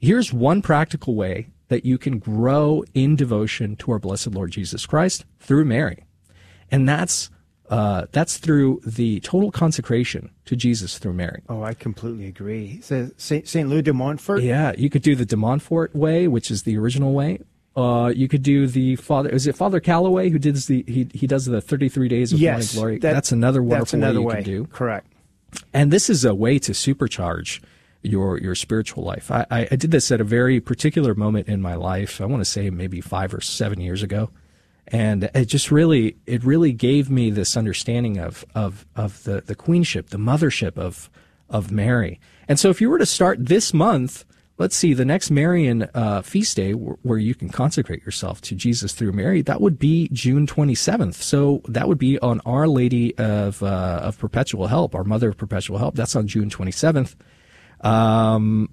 here's 0.00 0.32
one 0.32 0.62
practical 0.62 1.14
way 1.14 1.48
that 1.68 1.84
you 1.84 1.98
can 1.98 2.18
grow 2.18 2.84
in 2.92 3.16
devotion 3.16 3.76
to 3.76 3.92
our 3.92 3.98
Blessed 3.98 4.28
Lord 4.28 4.50
Jesus 4.50 4.86
Christ 4.86 5.24
through 5.40 5.64
Mary, 5.64 6.04
and 6.70 6.88
that's 6.88 7.30
uh, 7.70 8.06
that's 8.12 8.36
through 8.36 8.80
the 8.84 9.20
total 9.20 9.50
consecration 9.50 10.30
to 10.44 10.54
Jesus 10.54 10.98
through 10.98 11.14
Mary. 11.14 11.42
Oh, 11.48 11.62
I 11.62 11.72
completely 11.72 12.26
agree. 12.26 12.80
So 12.82 13.10
Saint, 13.16 13.48
Saint 13.48 13.68
Louis 13.68 13.82
de 13.82 13.94
Montfort. 13.94 14.42
Yeah, 14.42 14.72
you 14.76 14.90
could 14.90 15.02
do 15.02 15.16
the 15.16 15.24
de 15.24 15.36
Montfort 15.36 15.94
way, 15.96 16.28
which 16.28 16.50
is 16.50 16.64
the 16.64 16.76
original 16.76 17.12
way. 17.14 17.38
Uh, 17.76 18.12
you 18.14 18.28
could 18.28 18.42
do 18.42 18.66
the 18.68 18.94
father. 18.96 19.30
Is 19.30 19.46
it 19.48 19.56
Father 19.56 19.80
Calloway 19.80 20.30
who 20.30 20.38
does 20.38 20.66
the 20.66 20.84
he 20.86 21.08
he 21.12 21.26
does 21.26 21.46
the 21.46 21.60
thirty 21.60 21.88
three 21.88 22.08
days 22.08 22.32
of 22.32 22.38
yes, 22.38 22.74
morning 22.76 22.98
glory? 22.98 22.98
that- 23.00 23.12
that's 23.14 23.32
another 23.32 23.62
wonderful 23.62 23.84
that's 23.84 23.92
another 23.94 24.20
way 24.22 24.34
you 24.34 24.38
way. 24.38 24.42
can 24.42 24.44
do. 24.44 24.64
Correct. 24.66 25.06
And 25.72 25.90
this 25.92 26.08
is 26.08 26.24
a 26.24 26.34
way 26.34 26.58
to 26.60 26.72
supercharge 26.72 27.60
your 28.02 28.38
your 28.38 28.54
spiritual 28.54 29.02
life. 29.02 29.30
I, 29.30 29.46
I, 29.50 29.68
I 29.72 29.76
did 29.76 29.90
this 29.90 30.12
at 30.12 30.20
a 30.20 30.24
very 30.24 30.60
particular 30.60 31.14
moment 31.14 31.48
in 31.48 31.60
my 31.60 31.74
life. 31.74 32.20
I 32.20 32.26
want 32.26 32.40
to 32.42 32.44
say 32.44 32.70
maybe 32.70 33.00
five 33.00 33.34
or 33.34 33.40
seven 33.40 33.80
years 33.80 34.02
ago, 34.04 34.30
and 34.88 35.30
it 35.34 35.46
just 35.46 35.70
really 35.72 36.16
it 36.26 36.44
really 36.44 36.72
gave 36.72 37.10
me 37.10 37.30
this 37.30 37.56
understanding 37.56 38.18
of 38.18 38.44
of 38.54 38.86
of 38.94 39.24
the 39.24 39.40
the 39.44 39.54
queenship, 39.56 40.10
the 40.10 40.18
mothership 40.18 40.76
of 40.78 41.10
of 41.50 41.72
Mary. 41.72 42.20
And 42.46 42.58
so, 42.60 42.68
if 42.70 42.80
you 42.80 42.88
were 42.90 42.98
to 42.98 43.06
start 43.06 43.46
this 43.46 43.72
month, 43.74 44.24
let's 44.58 44.76
see, 44.76 44.94
the 44.94 45.04
next 45.04 45.30
Marian 45.30 45.88
uh, 45.94 46.22
feast 46.22 46.56
day 46.56 46.74
where, 46.74 46.96
where 47.02 47.18
you 47.18 47.34
can 47.34 47.48
consecrate 47.48 48.04
yourself 48.04 48.40
to 48.42 48.54
Jesus 48.54 48.92
through 48.92 49.12
Mary, 49.12 49.42
that 49.42 49.60
would 49.60 49.78
be 49.78 50.08
June 50.12 50.46
27th. 50.46 51.14
So 51.14 51.62
that 51.68 51.88
would 51.88 51.98
be 51.98 52.18
on 52.20 52.40
Our 52.46 52.68
Lady 52.68 53.16
of 53.18 53.62
uh, 53.62 54.00
of 54.02 54.18
Perpetual 54.18 54.68
Help, 54.68 54.94
our 54.94 55.04
Mother 55.04 55.30
of 55.30 55.36
Perpetual 55.36 55.78
Help. 55.78 55.94
That's 55.94 56.16
on 56.16 56.26
June 56.26 56.50
27th. 56.50 57.14
Um, 57.80 58.70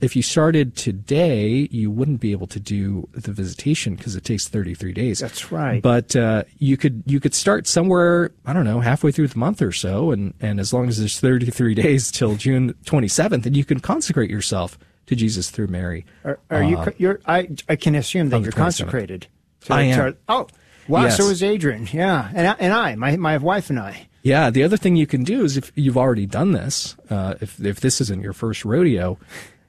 if 0.00 0.14
you 0.14 0.22
started 0.22 0.76
today, 0.76 1.68
you 1.70 1.90
wouldn't 1.90 2.20
be 2.20 2.32
able 2.32 2.46
to 2.48 2.60
do 2.60 3.08
the 3.12 3.32
visitation 3.32 3.94
because 3.94 4.14
it 4.14 4.24
takes 4.24 4.46
33 4.46 4.92
days. 4.92 5.20
That's 5.20 5.50
right. 5.50 5.80
But 5.80 6.14
uh, 6.14 6.44
you 6.58 6.76
could 6.76 7.02
you 7.06 7.18
could 7.18 7.34
start 7.34 7.66
somewhere 7.66 8.32
I 8.44 8.52
don't 8.52 8.64
know 8.64 8.80
halfway 8.80 9.10
through 9.10 9.28
the 9.28 9.38
month 9.38 9.62
or 9.62 9.72
so, 9.72 10.10
and 10.12 10.34
and 10.40 10.60
as 10.60 10.72
long 10.72 10.88
as 10.88 10.98
there's 10.98 11.18
33 11.18 11.74
days 11.82 12.10
till 12.10 12.36
June 12.36 12.74
27th, 12.84 13.42
then 13.42 13.54
you 13.54 13.64
can 13.64 13.80
consecrate 13.80 14.30
yourself 14.30 14.78
to 15.06 15.16
Jesus 15.16 15.50
through 15.50 15.68
Mary. 15.68 16.04
Are, 16.24 16.38
are 16.50 16.62
you? 16.62 16.78
Uh, 16.78 16.90
You're. 16.98 17.20
I. 17.26 17.48
I 17.68 17.76
can 17.76 17.94
assume 17.94 18.28
that 18.30 18.42
you're 18.42 18.52
27th. 18.52 18.56
consecrated. 18.56 19.26
I 19.68 19.82
am. 19.82 20.16
oh, 20.28 20.46
wow. 20.88 21.04
Yes. 21.04 21.16
So 21.16 21.28
is 21.28 21.42
Adrian. 21.42 21.88
Yeah, 21.92 22.30
and 22.34 22.46
I, 22.48 22.56
and 22.58 22.72
I, 22.72 22.94
my 22.94 23.16
my 23.16 23.36
wife 23.38 23.70
and 23.70 23.78
I. 23.78 24.08
Yeah, 24.22 24.50
the 24.50 24.62
other 24.64 24.76
thing 24.76 24.96
you 24.96 25.06
can 25.06 25.22
do 25.24 25.44
is 25.44 25.56
if 25.56 25.70
you've 25.76 25.96
already 25.96 26.26
done 26.26 26.52
this, 26.52 26.96
uh, 27.10 27.34
if 27.40 27.64
if 27.64 27.80
this 27.80 28.00
isn't 28.00 28.22
your 28.22 28.32
first 28.32 28.64
rodeo, 28.64 29.18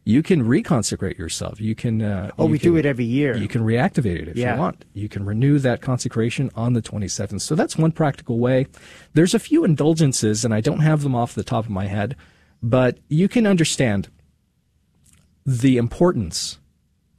you 0.04 0.24
can 0.24 0.44
reconsecrate 0.44 1.18
yourself. 1.20 1.60
You 1.62 1.76
can. 1.76 2.02
Uh, 2.02 2.32
Oh, 2.40 2.46
you 2.46 2.52
we 2.54 2.60
can- 2.60 2.72
do 2.72 2.78
it 2.78 2.86
every 2.86 3.06
year. 3.06 3.38
You 3.38 3.48
can 3.48 3.62
reactivate 3.62 4.22
it 4.22 4.28
if 4.30 4.38
Yeah. 4.38 4.56
you 4.56 4.60
want. 4.60 4.86
You 4.94 5.10
can 5.10 5.26
renew 5.26 5.60
that 5.60 5.82
consecration 5.82 6.50
on 6.56 6.74
the 6.74 6.82
27th. 6.82 7.42
So 7.42 7.54
that's 7.56 7.78
one 7.78 7.92
practical 7.92 8.40
way. 8.40 8.66
There's 9.14 9.34
a 9.36 9.40
few 9.40 9.64
indulgences, 9.64 10.44
and 10.46 10.54
I 10.54 10.62
don't 10.62 10.80
have 10.80 11.04
them 11.04 11.14
off 11.14 11.36
the 11.36 11.44
top 11.44 11.66
of 11.66 11.70
my 11.72 11.86
head, 11.88 12.16
but 12.64 12.98
you 13.10 13.28
can 13.28 13.46
understand 13.46 14.08
the 15.48 15.78
importance 15.78 16.60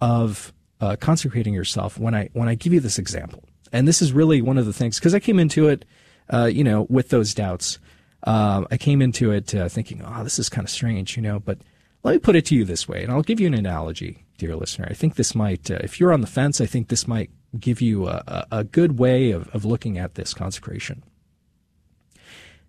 of 0.03 0.53
uh, 0.81 0.97
consecrating 1.01 1.55
yourself 1.55 1.99
when 1.99 2.15
I 2.15 2.29
when 2.35 2.49
I 2.49 2.55
give 2.55 2.73
you 2.73 2.81
this 2.81 2.99
example. 2.99 3.43
And 3.73 3.89
this 3.89 4.01
is 4.01 4.13
really 4.13 4.41
one 4.43 4.59
of 4.59 4.67
the 4.67 4.73
things 4.73 4.99
because 4.99 5.15
I 5.15 5.19
came 5.19 5.39
into 5.39 5.69
it, 5.69 5.85
uh, 6.33 6.45
you 6.45 6.63
know, 6.63 6.87
with 6.89 7.09
those 7.09 7.35
doubts. 7.35 7.79
Um, 8.25 8.67
I 8.71 8.77
came 8.77 9.01
into 9.01 9.33
it 9.33 9.55
uh, 9.55 9.69
thinking, 9.69 10.03
"Oh, 10.05 10.23
this 10.23 10.39
is 10.39 10.49
kind 10.49 10.65
of 10.65 10.71
strange," 10.71 11.17
you 11.17 11.23
know. 11.23 11.41
But 11.41 11.59
let 12.05 12.13
me 12.13 12.19
put 12.19 12.37
it 12.37 12.45
to 12.47 12.55
you 12.55 12.65
this 12.65 12.87
way, 12.87 13.03
and 13.03 13.11
I'll 13.11 13.23
give 13.23 13.41
you 13.41 13.47
an 13.47 13.55
analogy, 13.55 14.27
dear 14.37 14.55
listener. 14.55 14.87
I 14.91 14.95
think 14.95 15.15
this 15.17 15.35
might, 15.35 15.71
uh, 15.71 15.79
if 15.83 15.99
you're 15.99 16.13
on 16.13 16.21
the 16.21 16.27
fence, 16.27 16.61
I 16.61 16.67
think 16.67 16.89
this 16.89 17.09
might 17.09 17.31
give 17.59 17.81
you 17.81 18.09
a, 18.09 18.47
a 18.53 18.65
good 18.65 18.99
way 18.99 19.31
of, 19.31 19.49
of 19.55 19.65
looking 19.65 19.97
at 19.99 20.15
this 20.15 20.35
consecration. 20.35 21.03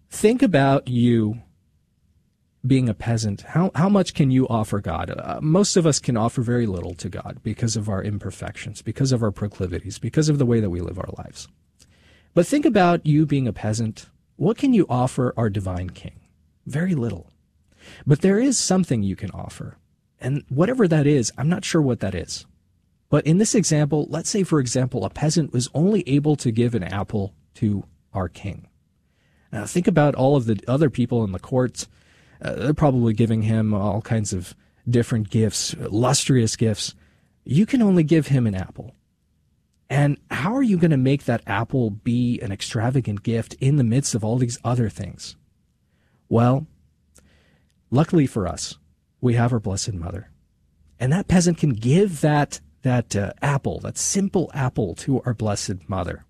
Think 0.10 0.41
about 0.41 0.88
you 0.88 1.41
being 2.65 2.90
a 2.90 2.94
peasant, 2.94 3.41
how, 3.41 3.72
how 3.76 3.88
much 3.88 4.14
can 4.14 4.31
you 4.31 4.48
offer 4.48 4.80
God? 4.80 5.11
Uh, 5.11 5.40
most 5.41 5.77
of 5.77 5.86
us 5.86 5.99
can 5.99 6.18
offer 6.18 6.41
very 6.41 6.65
little 6.65 6.94
to 6.95 7.10
God 7.10 7.40
because 7.41 7.76
of 7.76 7.88
our 7.88 8.03
imperfections, 8.03 8.81
because 8.81 9.11
of 9.11 9.23
our 9.23 9.31
proclivities, 9.31 9.98
because 9.98 10.30
of 10.30 10.38
the 10.38 10.45
way 10.45 10.60
that 10.60 10.69
we 10.69 10.81
live 10.81 10.99
our 10.99 11.14
lives. 11.18 11.48
But 12.34 12.48
think 12.48 12.65
about 12.65 13.06
you 13.06 13.26
being 13.26 13.48
a 13.48 13.53
peasant. 13.53 14.07
What 14.36 14.57
can 14.57 14.73
you 14.73 14.86
offer 14.90 15.34
our 15.38 15.49
divine 15.49 15.90
king? 15.91 16.19
Very 16.65 16.95
little. 16.95 17.31
But 18.06 18.22
there 18.22 18.40
is 18.40 18.57
something 18.57 19.03
you 19.03 19.15
can 19.15 19.31
offer. 19.31 19.77
And 20.19 20.44
whatever 20.49 20.88
that 20.88 21.07
is, 21.07 21.31
I'm 21.38 21.49
not 21.49 21.65
sure 21.65 21.81
what 21.81 22.02
that 22.02 22.14
is. 22.14 22.45
But 23.10 23.26
in 23.26 23.38
this 23.38 23.56
example, 23.56 24.06
let's 24.10 24.30
say, 24.30 24.44
for 24.44 24.60
example, 24.60 25.06
a 25.06 25.10
peasant 25.10 25.52
was 25.53 25.69
only 25.73 26.07
able 26.07 26.36
to 26.38 26.52
give 26.52 26.76
an 26.76 26.84
apple 26.84 27.34
to 27.56 27.86
our 28.14 28.30
king. 28.30 28.68
Now, 29.52 29.65
think 29.65 29.88
about 29.88 30.14
all 30.14 30.36
of 30.36 30.45
the 30.45 30.60
other 30.68 30.90
people 30.90 31.23
in 31.23 31.31
the 31.31 31.40
courts. 31.40 31.88
Uh, 32.41 32.53
they're 32.53 32.74
probably 32.74 33.14
giving 33.14 33.41
him 33.44 33.74
all 33.74 34.02
kinds 34.02 34.34
of 34.34 34.56
different 34.88 35.30
gifts, 35.30 35.76
lustrous 35.78 36.56
gifts. 36.56 36.95
You 37.44 37.66
can 37.66 37.82
only 37.82 38.03
give 38.03 38.28
him 38.28 38.48
an 38.48 38.56
apple. 38.56 38.95
And 39.90 40.18
how 40.30 40.56
are 40.56 40.64
you 40.64 40.78
going 40.78 40.91
to 40.91 40.98
make 40.98 41.26
that 41.26 41.41
apple 41.48 41.90
be 41.90 42.40
an 42.41 42.52
extravagant 42.52 43.24
gift 43.24 43.56
in 43.56 43.78
the 43.78 43.84
midst 43.84 44.14
of 44.14 44.24
all 44.24 44.38
these 44.38 44.60
other 44.64 44.88
things? 44.88 45.36
Well, 46.30 46.68
luckily 47.90 48.28
for 48.28 48.48
us, 48.48 48.78
we 49.20 49.34
have 49.34 49.52
our 49.52 49.60
Blessed 49.60 49.94
Mother. 49.94 50.30
And 50.99 51.11
that 51.11 51.28
peasant 51.28 51.57
can 51.57 51.72
give 51.72 52.22
that, 52.22 52.60
that 52.84 53.16
uh, 53.16 53.34
apple, 53.41 53.80
that 53.80 53.98
simple 53.98 54.52
apple, 54.53 54.94
to 54.95 55.22
our 55.22 55.34
Blessed 55.34 55.90
Mother. 55.90 56.26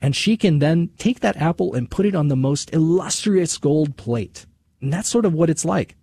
And 0.00 0.14
she 0.14 0.36
can 0.36 0.60
then 0.60 0.90
take 0.98 1.20
that 1.20 1.36
apple 1.38 1.74
and 1.74 1.90
put 1.90 2.06
it 2.06 2.14
on 2.14 2.28
the 2.28 2.36
most 2.36 2.72
illustrious 2.72 3.58
gold 3.58 3.96
plate. 3.96 4.46
And 4.80 4.92
that's 4.92 5.08
sort 5.08 5.24
of 5.24 5.34
what 5.34 5.50
it's 5.50 5.64
like. 5.64 5.96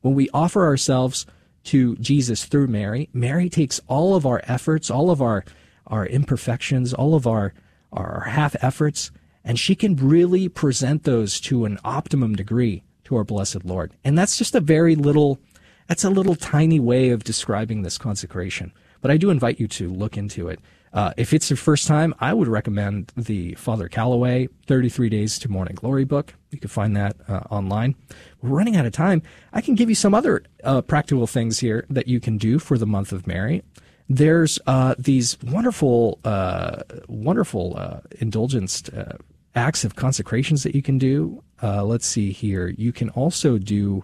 When 0.00 0.14
we 0.14 0.28
offer 0.32 0.64
ourselves 0.64 1.26
to 1.64 1.96
Jesus 1.96 2.44
through 2.44 2.68
Mary, 2.68 3.08
Mary 3.12 3.48
takes 3.48 3.80
all 3.88 4.14
of 4.14 4.24
our 4.24 4.40
efforts, 4.44 4.90
all 4.90 5.10
of 5.10 5.20
our, 5.20 5.44
our 5.86 6.06
imperfections, 6.06 6.94
all 6.94 7.14
of 7.14 7.26
our, 7.26 7.54
our 7.92 8.26
half 8.28 8.56
efforts, 8.62 9.10
and 9.44 9.58
she 9.58 9.74
can 9.74 9.96
really 9.96 10.48
present 10.48 11.04
those 11.04 11.40
to 11.40 11.64
an 11.64 11.78
optimum 11.84 12.34
degree 12.34 12.82
to 13.04 13.16
our 13.16 13.24
blessed 13.24 13.64
Lord. 13.64 13.92
And 14.04 14.18
that's 14.18 14.36
just 14.36 14.54
a 14.54 14.60
very 14.60 14.96
little, 14.96 15.38
that's 15.86 16.04
a 16.04 16.10
little 16.10 16.34
tiny 16.34 16.80
way 16.80 17.10
of 17.10 17.24
describing 17.24 17.82
this 17.82 17.98
consecration. 17.98 18.72
But 19.00 19.10
I 19.10 19.16
do 19.16 19.30
invite 19.30 19.60
you 19.60 19.68
to 19.68 19.88
look 19.88 20.16
into 20.16 20.48
it. 20.48 20.60
Uh, 20.96 21.12
if 21.18 21.34
it's 21.34 21.50
your 21.50 21.58
first 21.58 21.86
time, 21.86 22.14
I 22.20 22.32
would 22.32 22.48
recommend 22.48 23.12
the 23.18 23.54
Father 23.56 23.86
Calloway 23.86 24.48
33 24.66 25.10
Days 25.10 25.38
to 25.40 25.50
Morning 25.50 25.74
Glory 25.74 26.04
book. 26.04 26.32
You 26.50 26.58
can 26.58 26.70
find 26.70 26.96
that 26.96 27.16
uh, 27.28 27.40
online. 27.50 27.94
We're 28.40 28.56
running 28.56 28.76
out 28.76 28.86
of 28.86 28.94
time. 28.94 29.20
I 29.52 29.60
can 29.60 29.74
give 29.74 29.90
you 29.90 29.94
some 29.94 30.14
other 30.14 30.42
uh, 30.64 30.80
practical 30.80 31.26
things 31.26 31.58
here 31.58 31.84
that 31.90 32.08
you 32.08 32.18
can 32.18 32.38
do 32.38 32.58
for 32.58 32.78
the 32.78 32.86
month 32.86 33.12
of 33.12 33.26
Mary. 33.26 33.62
There's 34.08 34.58
uh, 34.66 34.94
these 34.98 35.36
wonderful, 35.42 36.18
uh, 36.24 36.84
wonderful 37.08 37.74
uh, 37.76 38.00
indulgenced 38.18 38.88
uh, 38.94 39.18
acts 39.54 39.84
of 39.84 39.96
consecrations 39.96 40.62
that 40.62 40.74
you 40.74 40.80
can 40.80 40.96
do. 40.96 41.42
Let's 41.62 42.06
see 42.06 42.32
here. 42.32 42.68
You 42.68 42.94
can 42.94 43.10
also 43.10 43.58
do, 43.58 44.02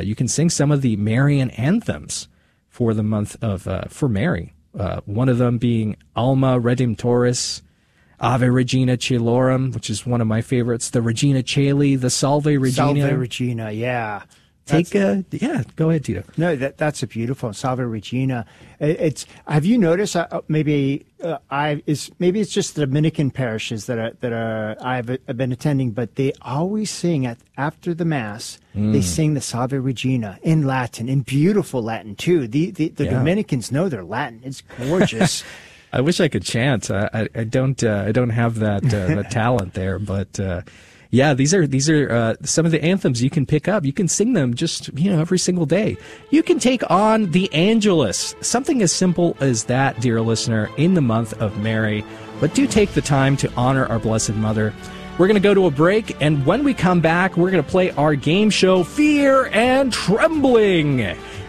you 0.00 0.16
can 0.16 0.26
sing 0.26 0.50
some 0.50 0.72
of 0.72 0.82
the 0.82 0.96
Marian 0.96 1.50
anthems 1.50 2.26
for 2.68 2.94
the 2.94 3.04
month 3.04 3.36
of, 3.40 3.92
for 3.92 4.08
Mary. 4.08 4.55
Uh, 4.78 5.00
one 5.06 5.28
of 5.28 5.38
them 5.38 5.58
being 5.58 5.96
Alma 6.14 6.60
Redemptoris, 6.60 7.62
Ave 8.20 8.48
Regina 8.48 8.96
Caelorum, 8.96 9.74
which 9.74 9.90
is 9.90 10.06
one 10.06 10.20
of 10.20 10.26
my 10.26 10.42
favorites, 10.42 10.90
the 10.90 11.02
Regina 11.02 11.42
Caeli, 11.42 11.96
the 11.96 12.10
Salve 12.10 12.46
Regina. 12.46 13.00
Salve 13.00 13.18
Regina, 13.18 13.70
yeah. 13.70 14.22
Take 14.66 14.94
a, 14.96 15.24
yeah, 15.30 15.62
go 15.76 15.90
ahead, 15.90 16.04
Tito. 16.04 16.24
No, 16.36 16.56
that 16.56 16.76
that's 16.76 17.00
a 17.02 17.06
beautiful 17.06 17.52
Salve 17.52 17.78
Regina. 17.78 18.44
It- 18.80 18.98
It's 19.00 19.26
have 19.46 19.64
you 19.64 19.78
noticed? 19.78 20.16
Uh, 20.16 20.40
maybe 20.48 21.06
uh, 21.22 21.38
I 21.50 21.82
is 21.86 22.10
maybe 22.18 22.40
it's 22.40 22.52
just 22.52 22.74
the 22.74 22.84
Dominican 22.84 23.30
parishes 23.30 23.86
that 23.86 23.98
are 23.98 24.12
that 24.22 24.32
are 24.32 24.76
I've, 24.80 25.08
I've 25.28 25.36
been 25.36 25.52
attending, 25.52 25.92
but 25.92 26.16
they 26.16 26.32
always 26.42 26.90
sing 26.90 27.26
at 27.26 27.38
after 27.56 27.94
the 27.94 28.04
mass. 28.04 28.58
They 28.74 28.80
Mm. 28.80 29.02
sing 29.02 29.34
the 29.34 29.40
Salve 29.40 29.72
Regina 29.72 30.38
in 30.42 30.66
Latin, 30.66 31.08
in 31.08 31.20
beautiful 31.20 31.80
Latin 31.82 32.16
too. 32.16 32.48
The 32.48 32.72
the, 32.72 32.88
the 32.88 33.04
Yeah. 33.04 33.10
Dominicans 33.12 33.70
know 33.70 33.88
their 33.88 34.04
Latin. 34.04 34.40
It's 34.44 34.62
gorgeous. 34.78 35.44
I 35.92 36.00
wish 36.00 36.18
I 36.20 36.26
could 36.28 36.42
chant. 36.42 36.90
I, 36.90 37.08
I, 37.14 37.28
I 37.36 37.44
don't. 37.44 37.82
Uh, 37.84 38.04
I 38.08 38.10
don't 38.12 38.30
have 38.30 38.56
that 38.58 38.82
uh, 38.84 39.14
that 39.14 39.30
talent 39.30 39.74
there. 39.74 40.00
But 40.00 40.38
uh, 40.40 40.62
yeah, 41.10 41.34
these 41.34 41.54
are 41.54 41.66
these 41.66 41.88
are 41.88 42.10
uh, 42.10 42.34
some 42.42 42.66
of 42.66 42.72
the 42.72 42.82
anthems 42.82 43.22
you 43.22 43.30
can 43.30 43.46
pick 43.46 43.68
up. 43.68 43.84
You 43.84 43.92
can 43.92 44.08
sing 44.08 44.32
them 44.32 44.54
just 44.54 44.88
you 44.98 45.10
know 45.10 45.20
every 45.20 45.38
single 45.38 45.66
day. 45.66 45.96
You 46.30 46.42
can 46.42 46.58
take 46.58 46.88
on 46.90 47.30
the 47.30 47.52
Angelus, 47.52 48.34
something 48.40 48.82
as 48.82 48.92
simple 48.92 49.36
as 49.40 49.64
that, 49.64 50.00
dear 50.00 50.20
listener, 50.20 50.70
in 50.76 50.94
the 50.94 51.00
month 51.00 51.32
of 51.40 51.58
Mary. 51.58 52.04
But 52.40 52.54
do 52.54 52.66
take 52.66 52.92
the 52.92 53.00
time 53.00 53.36
to 53.38 53.52
honor 53.54 53.86
our 53.86 53.98
Blessed 53.98 54.34
Mother. 54.34 54.74
We're 55.18 55.28
going 55.28 55.40
to 55.40 55.48
go 55.48 55.54
to 55.54 55.66
a 55.66 55.70
break, 55.70 56.20
and 56.20 56.44
when 56.44 56.62
we 56.62 56.74
come 56.74 57.00
back, 57.00 57.36
we're 57.38 57.50
going 57.50 57.64
to 57.64 57.70
play 57.70 57.90
our 57.92 58.14
game 58.14 58.50
show, 58.50 58.84
Fear 58.84 59.46
and 59.46 59.90
Trembling. 59.90 61.00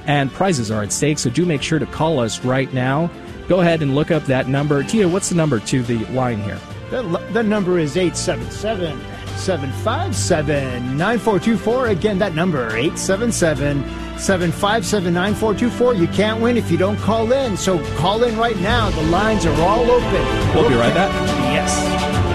And 0.05 0.31
prizes 0.31 0.71
are 0.71 0.83
at 0.83 0.93
stake, 0.93 1.19
so 1.19 1.29
do 1.29 1.45
make 1.45 1.61
sure 1.61 1.77
to 1.77 1.85
call 1.87 2.19
us 2.19 2.45
right 2.45 2.71
now. 2.73 3.11
Go 3.49 3.59
ahead 3.59 3.81
and 3.81 3.93
look 3.93 4.09
up 4.09 4.23
that 4.27 4.47
number. 4.47 4.83
Tia, 4.83 5.09
what's 5.09 5.27
the 5.27 5.35
number 5.35 5.59
to 5.59 5.83
the 5.83 5.97
line 6.13 6.41
here? 6.43 6.59
The, 6.91 7.01
the 7.33 7.43
number 7.43 7.77
is 7.77 7.97
877 7.97 8.97
757 9.37 10.97
9424. 10.97 11.87
Again, 11.87 12.19
that 12.19 12.35
number 12.35 12.67
877 12.75 13.83
757 14.17 15.13
9424. 15.13 15.93
You 15.95 16.07
can't 16.07 16.41
win 16.41 16.57
if 16.57 16.71
you 16.71 16.77
don't 16.77 16.97
call 16.97 17.31
in. 17.31 17.55
So 17.55 17.83
call 17.95 18.23
in 18.23 18.37
right 18.37 18.57
now. 18.57 18.89
The 18.89 19.03
lines 19.03 19.45
are 19.45 19.61
all 19.61 19.89
open. 19.89 20.55
We'll 20.55 20.67
be 20.67 20.75
right 20.75 20.93
back. 20.93 21.11
Yes. 21.53 22.27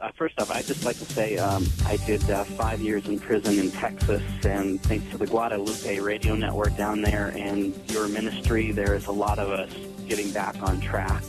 Uh, 0.00 0.10
first 0.14 0.38
off, 0.38 0.50
I'd 0.50 0.66
just 0.66 0.84
like 0.84 0.98
to 0.98 1.06
say 1.06 1.38
um, 1.38 1.66
I 1.86 1.96
did 1.96 2.28
uh, 2.30 2.44
five 2.44 2.80
years 2.80 3.08
in 3.08 3.18
prison 3.18 3.58
in 3.58 3.70
Texas, 3.70 4.22
and 4.44 4.82
thanks 4.82 5.10
to 5.12 5.18
the 5.18 5.26
Guadalupe 5.26 5.98
radio 6.00 6.34
network 6.34 6.76
down 6.76 7.00
there 7.00 7.32
and 7.34 7.74
your 7.90 8.08
ministry, 8.08 8.70
there 8.70 8.94
is 8.94 9.06
a 9.06 9.12
lot 9.12 9.38
of 9.38 9.50
us 9.50 9.70
getting 10.06 10.30
back 10.32 10.62
on 10.62 10.80
track. 10.80 11.24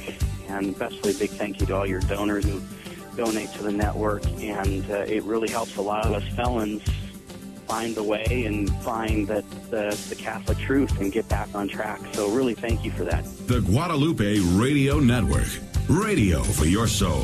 And 0.49 0.71
especially 0.71 1.11
a 1.11 1.15
big 1.15 1.29
thank 1.31 1.59
you 1.61 1.65
to 1.67 1.75
all 1.75 1.87
your 1.87 2.01
donors 2.01 2.45
who 2.45 2.61
donate 3.15 3.51
to 3.53 3.63
the 3.63 3.71
network, 3.71 4.25
and 4.41 4.89
uh, 4.91 5.05
it 5.07 5.23
really 5.23 5.49
helps 5.49 5.77
a 5.77 5.81
lot 5.81 6.05
of 6.05 6.13
us 6.13 6.27
felons 6.35 6.83
find 7.67 7.95
the 7.95 8.03
way 8.03 8.43
and 8.45 8.69
find 8.83 9.27
that 9.27 9.49
the, 9.71 9.97
the 10.09 10.15
Catholic 10.15 10.57
truth 10.59 10.99
and 10.99 11.11
get 11.11 11.27
back 11.29 11.49
on 11.55 11.67
track. 11.67 11.99
So 12.13 12.29
really 12.29 12.53
thank 12.53 12.85
you 12.85 12.91
for 12.91 13.03
that. 13.05 13.25
The 13.47 13.61
Guadalupe 13.61 14.39
Radio 14.53 14.99
Network. 14.99 15.47
Radio 15.87 16.41
for 16.43 16.65
your 16.65 16.87
soul. 16.87 17.23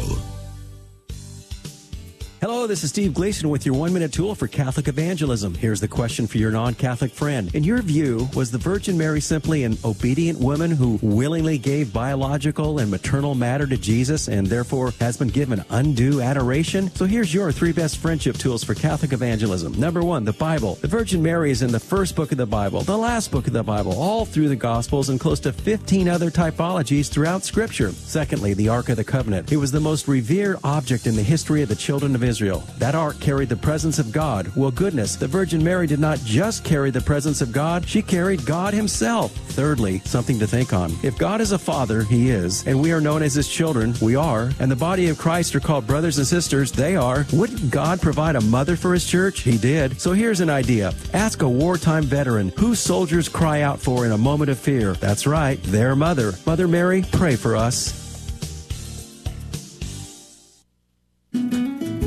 Hello, 2.52 2.68
this 2.68 2.84
is 2.84 2.90
Steve 2.90 3.14
Gleason 3.14 3.48
with 3.48 3.66
your 3.66 3.76
one 3.76 3.94
minute 3.94 4.12
tool 4.12 4.36
for 4.36 4.46
Catholic 4.46 4.90
evangelism. 4.90 5.56
Here's 5.56 5.80
the 5.80 5.88
question 5.88 6.28
for 6.28 6.38
your 6.38 6.52
non 6.52 6.74
Catholic 6.74 7.14
friend. 7.14 7.50
In 7.56 7.64
your 7.64 7.82
view, 7.82 8.28
was 8.36 8.52
the 8.52 8.58
Virgin 8.58 8.98
Mary 8.98 9.22
simply 9.22 9.64
an 9.64 9.78
obedient 9.86 10.38
woman 10.38 10.70
who 10.70 11.00
willingly 11.02 11.58
gave 11.58 11.94
biological 11.94 12.80
and 12.80 12.92
maternal 12.92 13.36
matter 13.36 13.66
to 13.68 13.78
Jesus 13.78 14.28
and 14.28 14.46
therefore 14.46 14.92
has 15.00 15.16
been 15.16 15.30
given 15.30 15.64
undue 15.70 16.20
adoration? 16.20 16.94
So 16.94 17.06
here's 17.06 17.34
your 17.34 17.54
three 17.54 17.72
best 17.72 18.00
friendship 18.00 18.36
tools 18.36 18.66
for 18.66 18.74
Catholic 18.76 19.14
evangelism. 19.14 19.72
Number 19.80 20.04
one, 20.04 20.26
the 20.26 20.34
Bible. 20.34 20.76
The 20.76 20.90
Virgin 20.90 21.24
Mary 21.24 21.52
is 21.52 21.62
in 21.62 21.72
the 21.72 21.80
first 21.80 22.18
book 22.18 22.34
of 22.34 22.38
the 22.38 22.46
Bible, 22.46 22.82
the 22.82 22.98
last 22.98 23.32
book 23.32 23.48
of 23.48 23.54
the 23.54 23.64
Bible, 23.64 23.98
all 23.98 24.26
through 24.26 24.50
the 24.50 24.58
Gospels, 24.58 25.08
and 25.08 25.22
close 25.22 25.40
to 25.40 25.54
15 25.54 26.10
other 26.10 26.30
typologies 26.30 27.08
throughout 27.08 27.46
Scripture. 27.46 27.94
Secondly, 27.94 28.54
the 28.54 28.68
Ark 28.68 28.90
of 28.90 28.98
the 28.98 29.06
Covenant. 29.06 29.54
It 29.54 29.58
was 29.58 29.72
the 29.72 29.80
most 29.80 30.10
revered 30.10 30.58
object 30.66 31.08
in 31.08 31.16
the 31.16 31.24
history 31.24 31.62
of 31.62 31.70
the 31.70 31.76
children 31.76 32.14
of 32.14 32.26
Israel. 32.26 32.41
That 32.42 32.96
ark 32.96 33.20
carried 33.20 33.50
the 33.50 33.56
presence 33.56 34.00
of 34.00 34.12
God. 34.12 34.52
Well, 34.56 34.72
goodness, 34.72 35.16
the 35.16 35.28
Virgin 35.28 35.64
Mary 35.64 35.86
did 35.86 36.00
not 36.00 36.20
just 36.20 36.64
carry 36.64 36.90
the 36.90 37.02
presence 37.02 37.42
of 37.42 37.52
God, 37.52 37.88
she 37.88 38.02
carried 38.02 38.46
God 38.46 38.74
Himself. 38.74 39.32
Thirdly, 39.32 40.00
something 40.00 40.40
to 40.40 40.48
think 40.48 40.74
on. 40.74 40.92
If 41.04 41.18
God 41.18 41.42
is 41.42 41.52
a 41.52 41.60
father, 41.60 42.02
He 42.04 42.32
is, 42.32 42.66
and 42.66 42.82
we 42.82 42.92
are 42.92 43.02
known 43.02 43.22
as 43.22 43.36
His 43.36 43.48
children, 43.48 43.94
we 44.02 44.16
are, 44.16 44.52
and 44.60 44.72
the 44.72 44.76
body 44.76 45.10
of 45.10 45.18
Christ 45.18 45.56
are 45.56 45.60
called 45.60 45.86
brothers 45.86 46.18
and 46.18 46.26
sisters, 46.26 46.72
they 46.72 46.96
are, 46.96 47.26
wouldn't 47.34 47.70
God 47.70 48.02
provide 48.02 48.36
a 48.36 48.42
mother 48.42 48.76
for 48.76 48.94
His 48.94 49.06
church? 49.06 49.42
He 49.42 49.58
did. 49.58 50.02
So 50.02 50.14
here's 50.14 50.40
an 50.40 50.50
idea. 50.50 50.94
Ask 51.14 51.44
a 51.44 51.50
wartime 51.50 52.04
veteran 52.04 52.52
who 52.58 52.74
soldiers 52.74 53.30
cry 53.30 53.62
out 53.62 53.80
for 53.80 54.06
in 54.06 54.12
a 54.12 54.18
moment 54.18 54.50
of 54.50 54.58
fear. 54.58 54.94
That's 54.94 55.28
right, 55.28 55.62
their 55.64 55.96
mother. 55.96 56.34
Mother 56.46 56.68
Mary, 56.68 57.04
pray 57.12 57.36
for 57.36 57.56
us. 57.56 58.01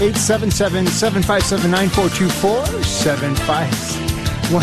877 0.00 0.88
757 0.88 1.70
9424. 1.70 2.80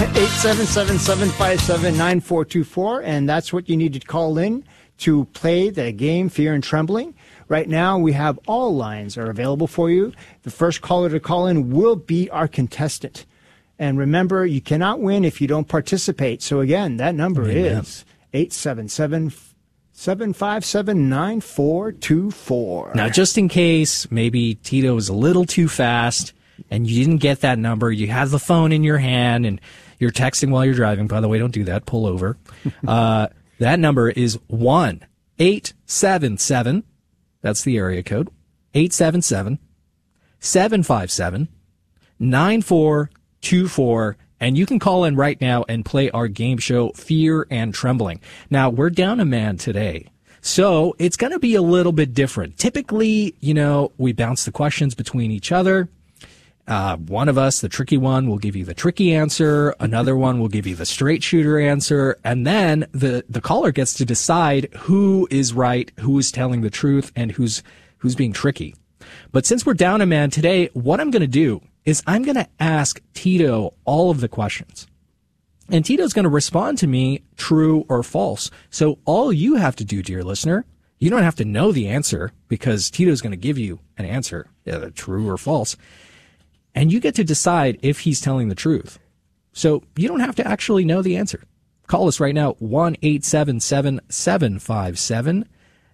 877 0.01 0.97
757 0.97 1.97
9424. 1.97 3.01
And 3.01 3.29
that's 3.29 3.53
what 3.53 3.69
you 3.69 3.77
need 3.77 3.93
to 3.93 3.99
call 4.01 4.37
in 4.37 4.65
to 4.99 5.25
play 5.25 5.69
the 5.69 5.93
game 5.93 6.27
Fear 6.27 6.53
and 6.53 6.63
Trembling. 6.63 7.15
Right 7.47 7.67
now, 7.69 7.97
we 7.97 8.11
have 8.13 8.39
all 8.45 8.75
lines 8.75 9.17
are 9.17 9.29
available 9.29 9.67
for 9.67 9.89
you. 9.89 10.11
The 10.43 10.51
first 10.51 10.81
caller 10.81 11.09
to 11.09 11.19
call 11.19 11.47
in 11.47 11.71
will 11.71 11.95
be 11.95 12.29
our 12.29 12.47
contestant. 12.47 13.25
And 13.79 13.97
remember, 13.97 14.45
you 14.45 14.61
cannot 14.61 14.99
win 14.99 15.25
if 15.25 15.41
you 15.41 15.47
don't 15.47 15.67
participate. 15.67 16.41
So 16.41 16.59
again, 16.59 16.97
that 16.97 17.15
number 17.15 17.43
Amen. 17.43 17.77
is 17.77 18.05
877 18.33 18.89
757 18.89 19.50
9424. 21.09 22.93
Now, 22.95 23.07
just 23.07 23.37
in 23.37 23.47
case 23.47 24.09
maybe 24.09 24.55
Tito 24.55 24.95
was 24.95 25.09
a 25.09 25.13
little 25.13 25.45
too 25.45 25.67
fast 25.67 26.33
and 26.71 26.89
you 26.89 27.05
didn't 27.05 27.19
get 27.19 27.41
that 27.41 27.59
number, 27.59 27.91
you 27.91 28.07
have 28.07 28.31
the 28.31 28.39
phone 28.39 28.71
in 28.71 28.83
your 28.83 28.97
hand 28.97 29.45
and 29.45 29.61
you're 29.99 30.09
texting 30.09 30.49
while 30.49 30.65
you're 30.65 30.73
driving. 30.73 31.05
By 31.05 31.21
the 31.21 31.27
way, 31.27 31.37
don't 31.37 31.53
do 31.53 31.65
that. 31.65 31.85
Pull 31.85 32.07
over. 32.07 32.35
uh, 32.87 33.27
that 33.59 33.79
number 33.79 34.09
is 34.09 34.39
1 34.47 35.05
877. 35.37 36.83
That's 37.41 37.63
the 37.63 37.77
area 37.77 38.01
code. 38.01 38.29
877 38.73 39.59
757 40.39 41.47
9424. 42.17 44.17
And 44.41 44.57
you 44.57 44.65
can 44.65 44.79
call 44.79 45.05
in 45.05 45.15
right 45.15 45.39
now 45.39 45.63
and 45.69 45.85
play 45.85 46.09
our 46.09 46.27
game 46.27 46.57
show, 46.57 46.89
Fear 46.93 47.45
and 47.51 47.73
Trembling. 47.73 48.19
Now, 48.49 48.71
we're 48.71 48.89
down 48.89 49.19
a 49.19 49.25
man 49.25 49.57
today. 49.57 50.07
So 50.41 50.95
it's 50.97 51.15
going 51.15 51.31
to 51.31 51.39
be 51.39 51.53
a 51.53 51.61
little 51.61 51.91
bit 51.91 52.15
different. 52.15 52.57
Typically, 52.57 53.35
you 53.39 53.53
know, 53.53 53.91
we 53.99 54.13
bounce 54.13 54.45
the 54.45 54.51
questions 54.51 54.95
between 54.95 55.29
each 55.29 55.51
other. 55.51 55.89
Uh, 56.67 56.97
one 56.97 57.29
of 57.29 57.37
us, 57.37 57.61
the 57.61 57.69
tricky 57.69 57.97
one, 57.97 58.27
will 58.27 58.39
give 58.39 58.55
you 58.55 58.65
the 58.65 58.73
tricky 58.73 59.13
answer. 59.13 59.75
Another 59.79 60.15
one 60.15 60.39
will 60.39 60.47
give 60.47 60.65
you 60.65 60.73
the 60.73 60.87
straight 60.87 61.21
shooter 61.21 61.59
answer. 61.59 62.17
And 62.23 62.47
then 62.47 62.87
the, 62.93 63.23
the 63.29 63.41
caller 63.41 63.71
gets 63.71 63.93
to 63.95 64.05
decide 64.05 64.73
who 64.79 65.27
is 65.29 65.53
right, 65.53 65.91
who 65.99 66.17
is 66.17 66.31
telling 66.31 66.61
the 66.61 66.71
truth, 66.71 67.11
and 67.15 67.31
who's, 67.31 67.61
who's 67.99 68.15
being 68.15 68.33
tricky. 68.33 68.73
But 69.31 69.45
since 69.45 69.67
we're 69.67 69.75
down 69.75 70.01
a 70.01 70.07
man 70.07 70.31
today, 70.31 70.69
what 70.73 70.99
I'm 70.99 71.11
going 71.11 71.21
to 71.21 71.27
do 71.27 71.61
is 71.85 72.03
I'm 72.05 72.23
going 72.23 72.35
to 72.35 72.47
ask 72.59 73.01
Tito 73.13 73.73
all 73.85 74.11
of 74.11 74.21
the 74.21 74.27
questions. 74.27 74.87
And 75.69 75.85
Tito's 75.85 76.13
going 76.13 76.23
to 76.23 76.29
respond 76.29 76.77
to 76.79 76.87
me 76.87 77.23
true 77.37 77.85
or 77.87 78.03
false. 78.03 78.51
So 78.69 78.99
all 79.05 79.31
you 79.31 79.55
have 79.55 79.75
to 79.77 79.85
do, 79.85 80.03
dear 80.03 80.23
listener, 80.23 80.65
you 80.99 81.09
don't 81.09 81.23
have 81.23 81.37
to 81.37 81.45
know 81.45 81.71
the 81.71 81.87
answer 81.87 82.31
because 82.47 82.91
Tito's 82.91 83.21
going 83.21 83.31
to 83.31 83.37
give 83.37 83.57
you 83.57 83.79
an 83.97 84.05
answer, 84.05 84.47
either 84.67 84.91
true 84.91 85.29
or 85.29 85.37
false. 85.37 85.77
And 86.75 86.91
you 86.91 86.99
get 86.99 87.15
to 87.15 87.23
decide 87.23 87.79
if 87.81 88.01
he's 88.01 88.21
telling 88.21 88.49
the 88.49 88.55
truth. 88.55 88.99
So 89.53 89.83
you 89.95 90.07
don't 90.07 90.19
have 90.19 90.35
to 90.35 90.47
actually 90.47 90.85
know 90.85 91.01
the 91.01 91.17
answer. 91.17 91.43
Call 91.87 92.07
us 92.07 92.19
right 92.19 92.35
now, 92.35 92.53
1 92.59 92.97
877 93.01 94.01
757 94.07 95.45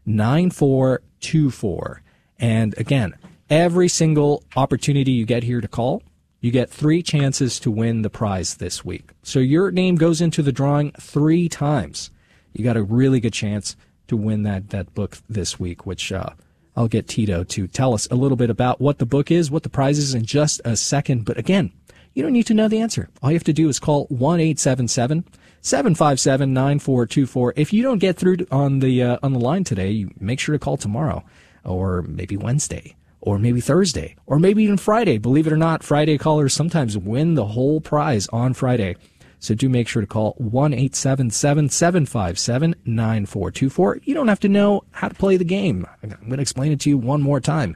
9424. 0.06 2.02
And 2.40 2.78
again, 2.78 3.16
every 3.50 3.88
single 3.88 4.44
opportunity 4.56 5.12
you 5.12 5.26
get 5.26 5.44
here 5.44 5.62
to 5.62 5.68
call, 5.68 6.04
you 6.40 6.52
get 6.52 6.70
three 6.70 7.02
chances 7.02 7.60
to 7.60 7.72
win 7.72 8.02
the 8.02 8.10
prize 8.10 8.56
this 8.56 8.86
week. 8.86 9.12
So 9.24 9.40
your 9.40 9.72
name 9.72 9.96
goes 9.96 10.22
into 10.22 10.44
the 10.44 10.52
drawing 10.52 10.92
three 11.00 11.50
times. 11.50 12.12
You 12.54 12.64
got 12.64 12.78
a 12.78 12.84
really 12.84 13.20
good 13.20 13.34
chance 13.34 13.76
to 14.08 14.16
win 14.16 14.44
that, 14.44 14.70
that 14.70 14.94
book 14.94 15.18
this 15.28 15.60
week, 15.60 15.86
which, 15.86 16.12
uh, 16.12 16.30
I'll 16.76 16.88
get 16.88 17.08
Tito 17.08 17.44
to 17.44 17.68
tell 17.68 17.96
us 17.96 18.08
a 18.12 18.16
little 18.16 18.38
bit 18.38 18.52
about 18.52 18.80
what 18.80 19.00
the 19.00 19.06
book 19.06 19.32
is, 19.32 19.50
what 19.50 19.64
the 19.64 19.70
prize 19.70 19.98
is 19.98 20.14
in 20.14 20.26
just 20.26 20.62
a 20.64 20.78
second. 20.78 21.26
But 21.26 21.40
again, 21.40 21.72
you 22.14 22.22
don't 22.22 22.34
need 22.34 22.46
to 22.48 22.54
know 22.54 22.68
the 22.68 22.80
answer. 22.80 23.10
All 23.22 23.32
you 23.32 23.36
have 23.36 23.44
to 23.46 23.54
do 23.54 23.68
is 23.68 23.80
call 23.80 24.06
1 24.06 24.40
877 24.40 25.26
757 25.62 26.54
9424. 26.54 27.54
If 27.56 27.74
you 27.74 27.82
don't 27.82 27.98
get 27.98 28.16
through 28.16 28.38
on 28.52 28.80
the, 28.80 29.02
uh, 29.02 29.18
on 29.24 29.34
the 29.34 29.40
line 29.40 29.64
today, 29.64 29.90
you 29.90 30.12
make 30.20 30.40
sure 30.40 30.54
to 30.54 30.60
call 30.60 30.78
tomorrow 30.78 31.24
or 31.66 32.04
maybe 32.04 32.38
Wednesday 32.38 32.96
or 33.22 33.40
maybe 33.40 33.62
Thursday, 33.62 34.16
or 34.26 34.40
maybe 34.40 34.64
even 34.64 34.78
Friday. 34.78 35.18
Believe 35.18 35.48
it 35.48 35.54
or 35.54 35.58
not, 35.58 35.84
Friday 35.84 36.18
callers 36.18 36.54
sometimes 36.54 36.98
win 36.98 37.36
the 37.36 37.46
whole 37.46 37.82
prize 37.82 38.28
on 38.30 38.54
Friday. 38.54 38.96
So 39.40 39.54
do 39.54 39.70
make 39.70 39.88
sure 39.88 40.02
to 40.02 40.08
call 40.08 40.34
1 40.38 40.74
877 40.74 41.70
757 41.70 42.76
9424. 42.86 44.00
You 44.04 44.14
don't 44.14 44.28
have 44.28 44.40
to 44.42 44.50
know 44.50 44.84
how 44.92 45.08
to 45.08 45.14
play 45.16 45.38
the 45.38 45.44
game. 45.44 45.86
I'm 46.02 46.10
going 46.10 46.38
to 46.38 46.42
explain 46.42 46.72
it 46.72 46.80
to 46.82 46.90
you 46.90 46.98
one 46.98 47.22
more 47.22 47.40
time. 47.40 47.76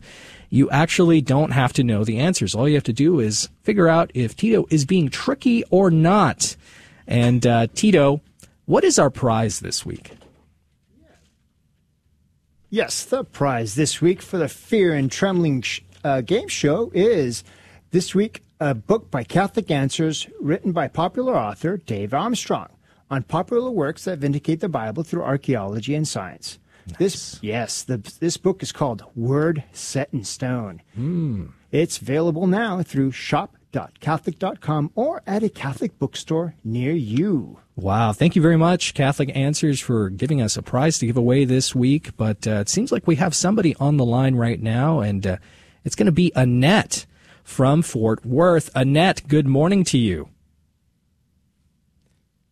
You 0.49 0.69
actually 0.69 1.21
don't 1.21 1.51
have 1.51 1.73
to 1.73 1.83
know 1.83 2.03
the 2.03 2.19
answers. 2.19 2.55
All 2.55 2.67
you 2.67 2.75
have 2.75 2.83
to 2.85 2.93
do 2.93 3.19
is 3.19 3.49
figure 3.63 3.87
out 3.87 4.11
if 4.13 4.35
Tito 4.35 4.65
is 4.69 4.85
being 4.85 5.09
tricky 5.09 5.63
or 5.69 5.91
not. 5.91 6.55
And 7.07 7.45
uh, 7.45 7.67
Tito, 7.73 8.21
what 8.65 8.83
is 8.83 8.97
our 8.97 9.09
prize 9.09 9.59
this 9.59 9.85
week? 9.85 10.11
Yes, 12.73 13.03
the 13.03 13.25
prize 13.25 13.75
this 13.75 13.99
week 13.99 14.21
for 14.21 14.37
the 14.37 14.47
Fear 14.47 14.93
and 14.93 15.11
Trembling 15.11 15.61
sh- 15.61 15.81
uh, 16.05 16.21
game 16.21 16.47
show 16.47 16.89
is 16.93 17.43
this 17.89 18.15
week 18.15 18.45
a 18.61 18.73
book 18.73 19.11
by 19.11 19.25
Catholic 19.25 19.69
Answers 19.69 20.29
written 20.39 20.71
by 20.71 20.87
popular 20.87 21.35
author 21.35 21.75
Dave 21.75 22.13
Armstrong 22.13 22.69
on 23.09 23.23
popular 23.23 23.69
works 23.69 24.05
that 24.05 24.19
vindicate 24.19 24.61
the 24.61 24.69
Bible 24.69 25.03
through 25.03 25.21
archaeology 25.21 25.93
and 25.95 26.07
science. 26.07 26.59
Nice. 26.87 26.97
This 26.97 27.39
yes, 27.41 27.83
the, 27.83 27.97
this 28.21 28.37
book 28.37 28.63
is 28.63 28.71
called 28.71 29.03
Word 29.17 29.65
Set 29.73 30.07
in 30.13 30.23
Stone. 30.23 30.81
Mm. 30.97 31.51
It's 31.73 31.97
available 31.97 32.47
now 32.47 32.83
through 32.83 33.11
shop.catholic.com 33.11 34.91
or 34.95 35.21
at 35.27 35.43
a 35.43 35.49
Catholic 35.49 35.99
bookstore 35.99 36.55
near 36.63 36.93
you. 36.93 37.59
Wow. 37.75 38.11
Thank 38.11 38.35
you 38.35 38.41
very 38.41 38.57
much, 38.57 38.93
Catholic 38.93 39.35
Answers, 39.35 39.79
for 39.79 40.09
giving 40.09 40.41
us 40.41 40.57
a 40.57 40.61
prize 40.61 40.99
to 40.99 41.05
give 41.05 41.17
away 41.17 41.45
this 41.45 41.73
week. 41.73 42.15
But 42.17 42.45
uh, 42.45 42.61
it 42.61 42.69
seems 42.69 42.91
like 42.91 43.07
we 43.07 43.15
have 43.15 43.33
somebody 43.33 43.75
on 43.77 43.97
the 43.97 44.05
line 44.05 44.35
right 44.35 44.61
now, 44.61 44.99
and 44.99 45.25
uh, 45.25 45.37
it's 45.83 45.95
going 45.95 46.05
to 46.05 46.11
be 46.11 46.31
Annette 46.35 47.05
from 47.43 47.81
Fort 47.81 48.25
Worth. 48.25 48.69
Annette, 48.75 49.27
good 49.27 49.47
morning 49.47 49.83
to 49.85 49.97
you. 49.97 50.29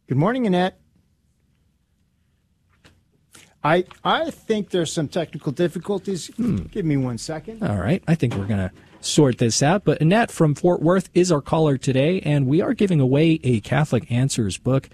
Good 0.07 0.17
morning, 0.17 0.47
Annette. 0.47 0.79
I 3.63 3.85
I 4.03 4.31
think 4.31 4.69
there's 4.69 4.91
some 4.91 5.07
technical 5.07 5.51
difficulties. 5.51 6.27
Hmm. 6.35 6.57
Give 6.71 6.85
me 6.85 6.97
one 6.97 7.17
second. 7.17 7.61
All 7.61 7.77
right. 7.77 8.01
I 8.07 8.15
think 8.15 8.35
we're 8.35 8.45
going 8.45 8.69
to 8.69 8.71
sort 9.01 9.37
this 9.37 9.61
out. 9.63 9.83
But 9.83 10.01
Annette 10.01 10.31
from 10.31 10.55
Fort 10.55 10.81
Worth 10.81 11.09
is 11.13 11.31
our 11.31 11.41
caller 11.41 11.77
today, 11.77 12.21
and 12.21 12.47
we 12.47 12.61
are 12.61 12.73
giving 12.73 12.99
away 12.99 13.39
a 13.43 13.59
Catholic 13.61 14.11
Answers 14.11 14.57
book, 14.57 14.89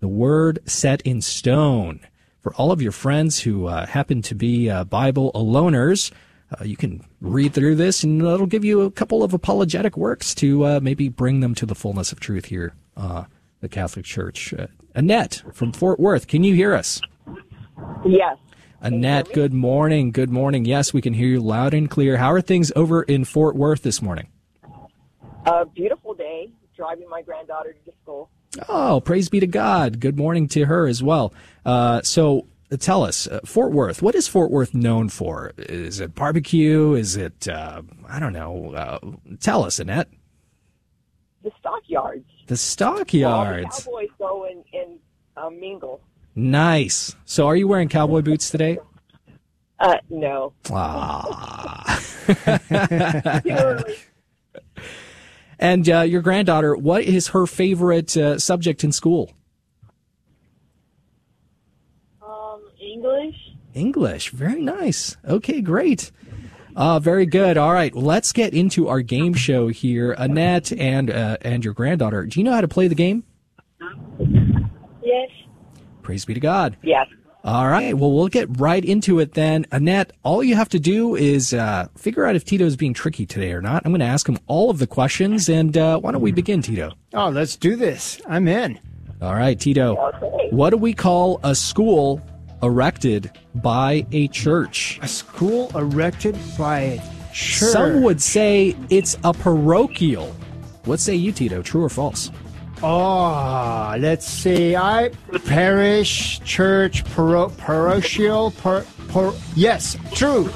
The 0.00 0.08
Word 0.08 0.58
Set 0.66 1.00
in 1.02 1.20
Stone. 1.22 2.00
For 2.42 2.54
all 2.54 2.70
of 2.70 2.80
your 2.80 2.92
friends 2.92 3.40
who 3.40 3.66
uh, 3.66 3.86
happen 3.86 4.22
to 4.22 4.34
be 4.34 4.70
uh, 4.70 4.84
Bible 4.84 5.32
aloners, 5.34 6.12
uh, 6.52 6.64
you 6.64 6.76
can 6.76 7.04
read 7.20 7.54
through 7.54 7.74
this, 7.74 8.04
and 8.04 8.22
it'll 8.22 8.46
give 8.46 8.64
you 8.64 8.82
a 8.82 8.90
couple 8.90 9.24
of 9.24 9.34
apologetic 9.34 9.96
works 9.96 10.34
to 10.36 10.64
uh, 10.64 10.80
maybe 10.80 11.08
bring 11.08 11.40
them 11.40 11.54
to 11.56 11.66
the 11.66 11.74
fullness 11.74 12.12
of 12.12 12.20
truth 12.20 12.44
here, 12.44 12.74
uh, 12.96 13.24
the 13.60 13.68
Catholic 13.68 14.04
Church. 14.04 14.54
Uh, 14.54 14.68
Annette 14.94 15.42
from 15.52 15.72
Fort 15.72 15.98
Worth, 15.98 16.28
can 16.28 16.44
you 16.44 16.54
hear 16.54 16.72
us? 16.72 17.00
Yes. 18.06 18.38
Annette, 18.86 19.32
good 19.32 19.52
morning. 19.52 20.12
Good 20.12 20.30
morning. 20.30 20.64
Yes, 20.64 20.94
we 20.94 21.00
can 21.00 21.12
hear 21.12 21.26
you 21.26 21.40
loud 21.40 21.74
and 21.74 21.90
clear. 21.90 22.18
How 22.18 22.30
are 22.30 22.40
things 22.40 22.70
over 22.76 23.02
in 23.02 23.24
Fort 23.24 23.56
Worth 23.56 23.82
this 23.82 24.00
morning? 24.00 24.28
A 25.44 25.66
beautiful 25.66 26.14
day, 26.14 26.50
driving 26.76 27.08
my 27.08 27.20
granddaughter 27.20 27.74
to 27.84 27.92
school. 28.02 28.30
Oh, 28.68 29.00
praise 29.00 29.28
be 29.28 29.40
to 29.40 29.46
God. 29.48 29.98
Good 29.98 30.16
morning 30.16 30.46
to 30.48 30.66
her 30.66 30.86
as 30.86 31.02
well. 31.02 31.34
Uh, 31.64 32.00
so, 32.02 32.46
tell 32.78 33.02
us, 33.02 33.26
uh, 33.26 33.40
Fort 33.44 33.72
Worth, 33.72 34.02
what 34.02 34.14
is 34.14 34.28
Fort 34.28 34.52
Worth 34.52 34.72
known 34.72 35.08
for? 35.08 35.52
Is 35.58 35.98
it 35.98 36.14
barbecue? 36.14 36.94
Is 36.94 37.16
it, 37.16 37.48
uh, 37.48 37.82
I 38.08 38.20
don't 38.20 38.32
know. 38.32 38.72
Uh, 38.72 38.98
tell 39.40 39.64
us, 39.64 39.80
Annette. 39.80 40.10
The 41.42 41.50
stockyards. 41.58 42.28
The 42.46 42.56
stockyards. 42.56 43.86
All 43.88 43.94
the 43.96 44.06
cowboys 44.06 44.16
go 44.18 44.44
and, 44.44 44.64
and 44.72 44.98
uh, 45.36 45.50
mingle. 45.50 46.00
Nice. 46.36 47.16
So, 47.24 47.46
are 47.46 47.56
you 47.56 47.66
wearing 47.66 47.88
cowboy 47.88 48.20
boots 48.20 48.50
today? 48.50 48.78
Uh, 49.80 49.96
no. 50.10 50.52
Ah. 50.70 51.98
and 55.58 55.88
uh, 55.88 56.00
your 56.02 56.20
granddaughter, 56.20 56.76
what 56.76 57.04
is 57.04 57.28
her 57.28 57.46
favorite 57.46 58.14
uh, 58.18 58.38
subject 58.38 58.84
in 58.84 58.92
school? 58.92 59.32
Um, 62.22 62.60
English. 62.80 63.36
English. 63.72 64.30
Very 64.30 64.60
nice. 64.60 65.16
Okay, 65.26 65.62
great. 65.62 66.12
Uh, 66.74 66.98
very 66.98 67.24
good. 67.24 67.56
All 67.56 67.72
right, 67.72 67.94
let's 67.94 68.32
get 68.32 68.52
into 68.52 68.88
our 68.88 69.00
game 69.00 69.32
show 69.32 69.68
here. 69.68 70.12
Annette 70.18 70.70
and 70.72 71.10
uh, 71.10 71.38
and 71.40 71.64
your 71.64 71.72
granddaughter. 71.72 72.26
Do 72.26 72.38
you 72.38 72.44
know 72.44 72.52
how 72.52 72.60
to 72.60 72.68
play 72.68 72.88
the 72.88 72.94
game? 72.94 73.24
Yes. 76.06 76.16
Praise 76.16 76.24
be 76.24 76.34
to 76.34 76.40
God. 76.40 76.76
Yes. 76.82 77.08
All 77.44 77.68
right. 77.68 77.94
Well, 77.94 78.10
we'll 78.10 78.28
get 78.28 78.48
right 78.60 78.84
into 78.84 79.20
it 79.20 79.34
then. 79.34 79.66
Annette, 79.70 80.12
all 80.22 80.42
you 80.42 80.56
have 80.56 80.68
to 80.70 80.80
do 80.80 81.14
is 81.14 81.54
uh, 81.54 81.88
figure 81.96 82.24
out 82.24 82.34
if 82.34 82.44
Tito's 82.44 82.74
being 82.74 82.94
tricky 82.94 83.26
today 83.26 83.52
or 83.52 83.60
not. 83.60 83.82
I'm 83.84 83.92
going 83.92 84.00
to 84.00 84.06
ask 84.06 84.28
him 84.28 84.38
all 84.46 84.68
of 84.68 84.78
the 84.78 84.86
questions, 84.86 85.48
and 85.48 85.76
uh, 85.76 85.98
why 85.98 86.12
don't 86.12 86.22
we 86.22 86.32
begin, 86.32 86.62
Tito? 86.62 86.92
Oh, 87.14 87.28
let's 87.28 87.56
do 87.56 87.76
this. 87.76 88.20
I'm 88.28 88.48
in. 88.48 88.80
All 89.22 89.34
right, 89.34 89.58
Tito. 89.58 89.96
Okay. 89.96 90.48
What 90.50 90.70
do 90.70 90.76
we 90.76 90.92
call 90.92 91.40
a 91.44 91.54
school 91.54 92.20
erected 92.62 93.30
by 93.54 94.06
a 94.10 94.28
church? 94.28 94.98
A 95.02 95.08
school 95.08 95.70
erected 95.76 96.36
by 96.58 96.80
a 96.80 96.96
church. 97.32 97.70
Some 97.70 98.02
would 98.02 98.20
say 98.20 98.76
it's 98.90 99.16
a 99.22 99.32
parochial. 99.32 100.34
What 100.84 100.98
say 100.98 101.14
you, 101.14 101.32
Tito? 101.32 101.62
True 101.62 101.84
or 101.84 101.88
false? 101.88 102.30
Oh, 102.82 103.94
let's 103.98 104.26
see. 104.26 104.76
I 104.76 105.10
parish, 105.46 106.40
church, 106.40 107.04
paro- 107.04 107.56
parochial, 107.56 108.50
par, 108.52 108.84
par, 109.08 109.32
yes, 109.54 109.96
true. 110.12 110.50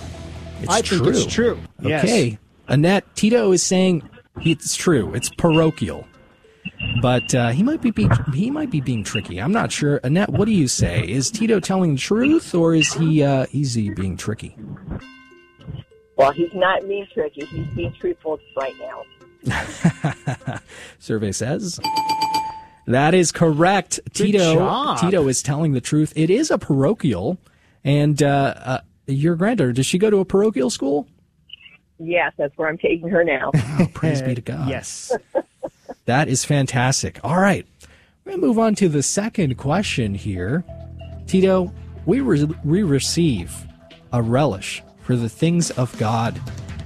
It's 0.61 0.69
I 0.69 0.83
true. 0.83 0.99
think 0.99 1.09
it's 1.17 1.27
true. 1.27 1.59
Yes. 1.81 2.05
Okay. 2.05 2.39
Annette, 2.69 3.05
Tito 3.17 3.53
is 3.53 3.63
saying 3.63 4.09
it's 4.45 4.77
true. 4.77 5.13
It's 5.15 5.31
parochial. 5.31 6.07
But 7.01 7.35
uh, 7.35 7.51
he 7.51 7.63
might 7.63 7.81
be, 7.81 7.91
be 7.91 8.09
he 8.35 8.51
might 8.51 8.71
be 8.71 8.81
being 8.81 9.03
tricky. 9.03 9.39
I'm 9.39 9.53
not 9.53 9.73
sure. 9.73 10.01
Annette, 10.05 10.31
what 10.31 10.45
do 10.45 10.53
you 10.53 10.69
say? 10.69 11.09
Is 11.09 11.31
Tito 11.31 11.59
telling 11.59 11.95
the 11.95 12.01
truth, 12.01 12.55
or 12.55 12.75
is 12.75 12.93
he 12.93 13.23
uh, 13.23 13.47
is 13.53 13.75
he 13.75 13.91
being 13.91 14.17
tricky? 14.17 14.57
Well, 16.17 16.33
he's 16.33 16.53
not 16.53 16.87
being 16.87 17.07
tricky. 17.13 17.47
He's 17.47 17.67
being 17.75 17.95
truthful 17.99 18.39
right 18.57 18.75
now. 18.79 19.03
Survey 20.99 21.33
says 21.33 21.81
that 22.87 23.15
is 23.15 23.33
correct. 23.33 24.01
Good 24.05 24.15
Tito 24.15 24.55
job. 24.55 24.99
Tito 25.01 25.29
is 25.29 25.43
telling 25.43 25.73
the 25.73 25.81
truth. 25.81 26.13
It 26.17 26.31
is 26.31 26.51
a 26.51 26.59
parochial, 26.59 27.39
and 27.85 28.23
uh, 28.23 28.55
uh, 28.57 28.81
your 29.07 29.37
granddaughter 29.37 29.73
does 29.73 29.87
she 29.87 29.99
go 29.99 30.11
to 30.11 30.19
a 30.19 30.25
parochial 30.25 30.71
school? 30.71 31.09
Yes, 31.99 32.33
that's 32.39 32.57
where 32.57 32.69
I'm 32.69 32.79
taking 32.79 33.09
her 33.09 33.25
now. 33.25 33.51
Oh, 33.81 33.87
praise 33.95 34.21
be 34.23 34.35
to 34.35 34.41
God. 34.41 34.69
Yes. 34.69 35.13
That 36.07 36.29
is 36.29 36.45
fantastic. 36.45 37.21
All 37.23 37.39
right. 37.39 37.65
We're 38.25 38.33
going 38.33 38.41
to 38.41 38.47
move 38.49 38.59
on 38.59 38.75
to 38.77 38.89
the 38.89 39.03
second 39.03 39.57
question 39.59 40.15
here. 40.15 40.65
Tito, 41.27 41.73
we, 42.05 42.21
re- 42.21 42.49
we 42.65 42.83
receive 42.83 43.55
a 44.13 44.21
relish 44.21 44.83
for 45.03 45.15
the 45.15 45.29
things 45.29 45.71
of 45.73 45.97
God, 45.99 46.41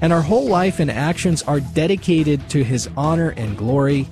and 0.04 0.12
our 0.12 0.20
whole 0.20 0.46
life 0.46 0.80
and 0.80 0.90
actions 0.90 1.42
are 1.44 1.60
dedicated 1.60 2.46
to 2.50 2.62
his 2.62 2.90
honor 2.94 3.30
and 3.38 3.56
glory. 3.56 4.02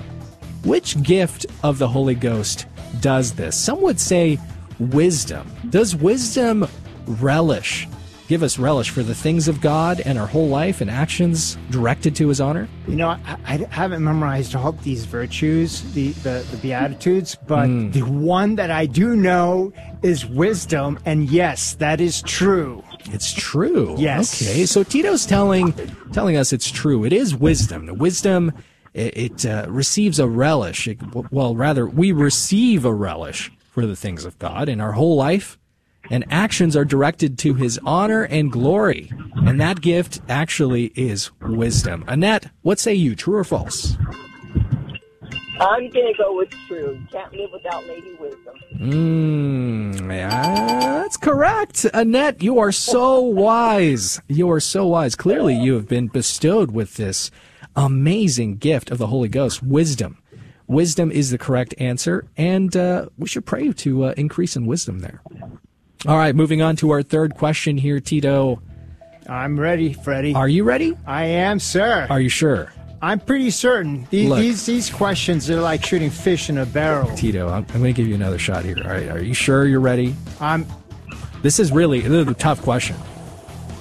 Which 0.64 1.00
gift 1.02 1.44
of 1.62 1.78
the 1.78 1.86
Holy 1.86 2.14
Ghost 2.14 2.64
does 3.02 3.34
this? 3.34 3.58
Some 3.58 3.82
would 3.82 4.00
say 4.00 4.38
wisdom. 4.78 5.46
Does 5.68 5.94
wisdom 5.94 6.66
relish, 7.06 7.86
give 8.26 8.42
us 8.42 8.58
relish 8.58 8.88
for 8.88 9.02
the 9.02 9.14
things 9.14 9.48
of 9.48 9.60
God 9.60 10.00
and 10.06 10.18
our 10.18 10.26
whole 10.26 10.48
life 10.48 10.80
and 10.80 10.90
actions 10.90 11.58
directed 11.68 12.16
to 12.16 12.28
his 12.28 12.40
honor? 12.40 12.68
You 12.88 12.96
know, 12.96 13.08
I, 13.10 13.20
I 13.44 13.56
haven't 13.70 14.02
memorized 14.02 14.56
all 14.56 14.72
these 14.72 15.04
virtues, 15.04 15.82
the, 15.92 16.12
the, 16.24 16.46
the 16.52 16.56
Beatitudes, 16.56 17.36
but 17.46 17.68
Mm. 17.68 17.92
the 17.92 18.00
one 18.02 18.54
that 18.54 18.70
I 18.70 18.86
do 18.86 19.14
know 19.14 19.74
is 20.02 20.24
wisdom. 20.24 20.98
And 21.04 21.28
yes, 21.28 21.74
that 21.74 22.00
is 22.00 22.22
true. 22.22 22.82
It's 23.10 23.32
true. 23.32 23.96
Yes. 23.98 24.42
Okay. 24.42 24.66
So 24.66 24.82
Tito's 24.82 25.26
telling 25.26 25.72
telling 26.12 26.36
us 26.36 26.52
it's 26.52 26.70
true. 26.70 27.04
It 27.04 27.12
is 27.12 27.34
wisdom. 27.34 27.86
The 27.86 27.94
wisdom 27.94 28.52
it, 28.94 29.16
it 29.16 29.46
uh, 29.46 29.66
receives 29.68 30.18
a 30.18 30.28
relish. 30.28 30.86
It, 30.86 30.98
well, 31.30 31.56
rather, 31.56 31.86
we 31.86 32.12
receive 32.12 32.84
a 32.84 32.92
relish 32.92 33.50
for 33.70 33.86
the 33.86 33.96
things 33.96 34.24
of 34.24 34.38
God, 34.38 34.68
in 34.68 34.80
our 34.80 34.92
whole 34.92 35.16
life 35.16 35.58
and 36.10 36.24
actions 36.30 36.76
are 36.76 36.84
directed 36.84 37.38
to 37.38 37.54
His 37.54 37.78
honor 37.84 38.24
and 38.24 38.50
glory. 38.50 39.10
And 39.36 39.60
that 39.60 39.80
gift 39.80 40.20
actually 40.28 40.86
is 40.94 41.30
wisdom. 41.40 42.04
Annette, 42.06 42.50
what 42.62 42.78
say 42.78 42.94
you? 42.94 43.14
True 43.14 43.36
or 43.36 43.44
false? 43.44 43.96
I'm 45.60 45.90
gonna 45.90 46.14
go 46.16 46.36
with 46.36 46.50
true. 46.66 46.98
Can't 47.10 47.32
live 47.34 47.50
without 47.52 47.86
Lady 47.86 48.14
Wisdom. 48.18 48.54
Mm, 48.76 50.10
yeah, 50.10 51.00
that's 51.02 51.16
correct. 51.16 51.86
Annette, 51.92 52.42
you 52.42 52.58
are 52.58 52.72
so 52.72 53.20
wise. 53.20 54.20
You 54.28 54.50
are 54.50 54.60
so 54.60 54.86
wise. 54.86 55.14
Clearly, 55.14 55.54
you 55.54 55.74
have 55.74 55.88
been 55.88 56.08
bestowed 56.08 56.70
with 56.70 56.94
this 56.94 57.30
amazing 57.76 58.56
gift 58.56 58.90
of 58.90 58.98
the 58.98 59.08
Holy 59.08 59.28
Ghost, 59.28 59.62
wisdom. 59.62 60.18
Wisdom 60.66 61.10
is 61.10 61.30
the 61.30 61.38
correct 61.38 61.74
answer, 61.78 62.26
and 62.36 62.74
uh, 62.76 63.06
we 63.18 63.28
should 63.28 63.44
pray 63.44 63.72
to 63.72 64.04
uh, 64.04 64.14
increase 64.16 64.56
in 64.56 64.64
wisdom 64.66 65.00
there. 65.00 65.20
All 66.06 66.16
right, 66.16 66.34
moving 66.34 66.62
on 66.62 66.76
to 66.76 66.90
our 66.90 67.02
third 67.02 67.34
question 67.34 67.76
here, 67.76 68.00
Tito. 68.00 68.62
I'm 69.28 69.60
ready, 69.60 69.92
Freddie. 69.92 70.34
Are 70.34 70.48
you 70.48 70.64
ready? 70.64 70.96
I 71.06 71.24
am, 71.26 71.60
sir. 71.60 72.06
Are 72.10 72.20
you 72.20 72.28
sure? 72.28 72.72
I'm 73.04 73.18
pretty 73.18 73.50
certain. 73.50 74.06
These, 74.10 74.28
Look. 74.28 74.38
these 74.38 74.64
these 74.64 74.88
questions 74.88 75.50
are 75.50 75.60
like 75.60 75.84
shooting 75.84 76.10
fish 76.10 76.48
in 76.48 76.58
a 76.58 76.64
barrel. 76.66 77.14
Tito, 77.16 77.48
I'm, 77.48 77.66
I'm 77.74 77.80
going 77.80 77.84
to 77.84 77.92
give 77.92 78.06
you 78.06 78.14
another 78.14 78.38
shot 78.38 78.64
here. 78.64 78.78
All 78.84 78.90
right, 78.90 79.08
are 79.08 79.20
you 79.22 79.34
sure 79.34 79.66
you're 79.66 79.80
ready? 79.80 80.14
I'm. 80.40 80.66
This 81.42 81.58
is 81.58 81.72
really 81.72 82.00
this 82.00 82.12
is 82.26 82.28
a 82.28 82.34
tough 82.34 82.62
question. 82.62 82.96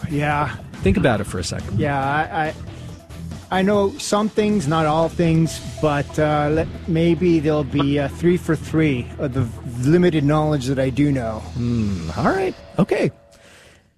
Yeah, 0.10 0.56
Think 0.82 0.98
about 0.98 1.22
it 1.22 1.26
for 1.26 1.38
a 1.40 1.44
second. 1.44 1.80
yeah. 1.80 1.98
I 2.04 2.48
I, 2.48 3.60
I 3.60 3.62
know 3.62 3.92
some 4.00 4.28
things, 4.28 4.68
not 4.68 4.86
all 4.88 5.08
things, 5.10 5.60
but 5.82 6.18
uh, 6.18 6.50
let, 6.52 6.68
maybe 6.88 7.40
there'll 7.40 7.64
be 7.64 8.00
uh, 8.00 8.08
three 8.08 8.38
for 8.38 8.56
three 8.56 9.08
of 9.20 9.34
the 9.34 9.48
limited 9.88 10.24
knowledge 10.24 10.66
that 10.66 10.80
I 10.80 10.90
do 10.90 11.12
know. 11.12 11.40
Hmm, 11.56 12.10
all 12.18 12.26
right. 12.26 12.56
Okay. 12.80 13.12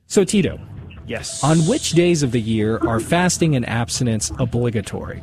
So, 0.08 0.24
Tito, 0.24 0.60
Yes. 1.08 1.44
on 1.44 1.60
which 1.68 1.92
days 1.92 2.24
of 2.24 2.32
the 2.32 2.42
year 2.42 2.78
are 2.80 3.00
fasting 3.00 3.56
and 3.56 3.68
abstinence 3.68 4.32
obligatory? 4.40 5.22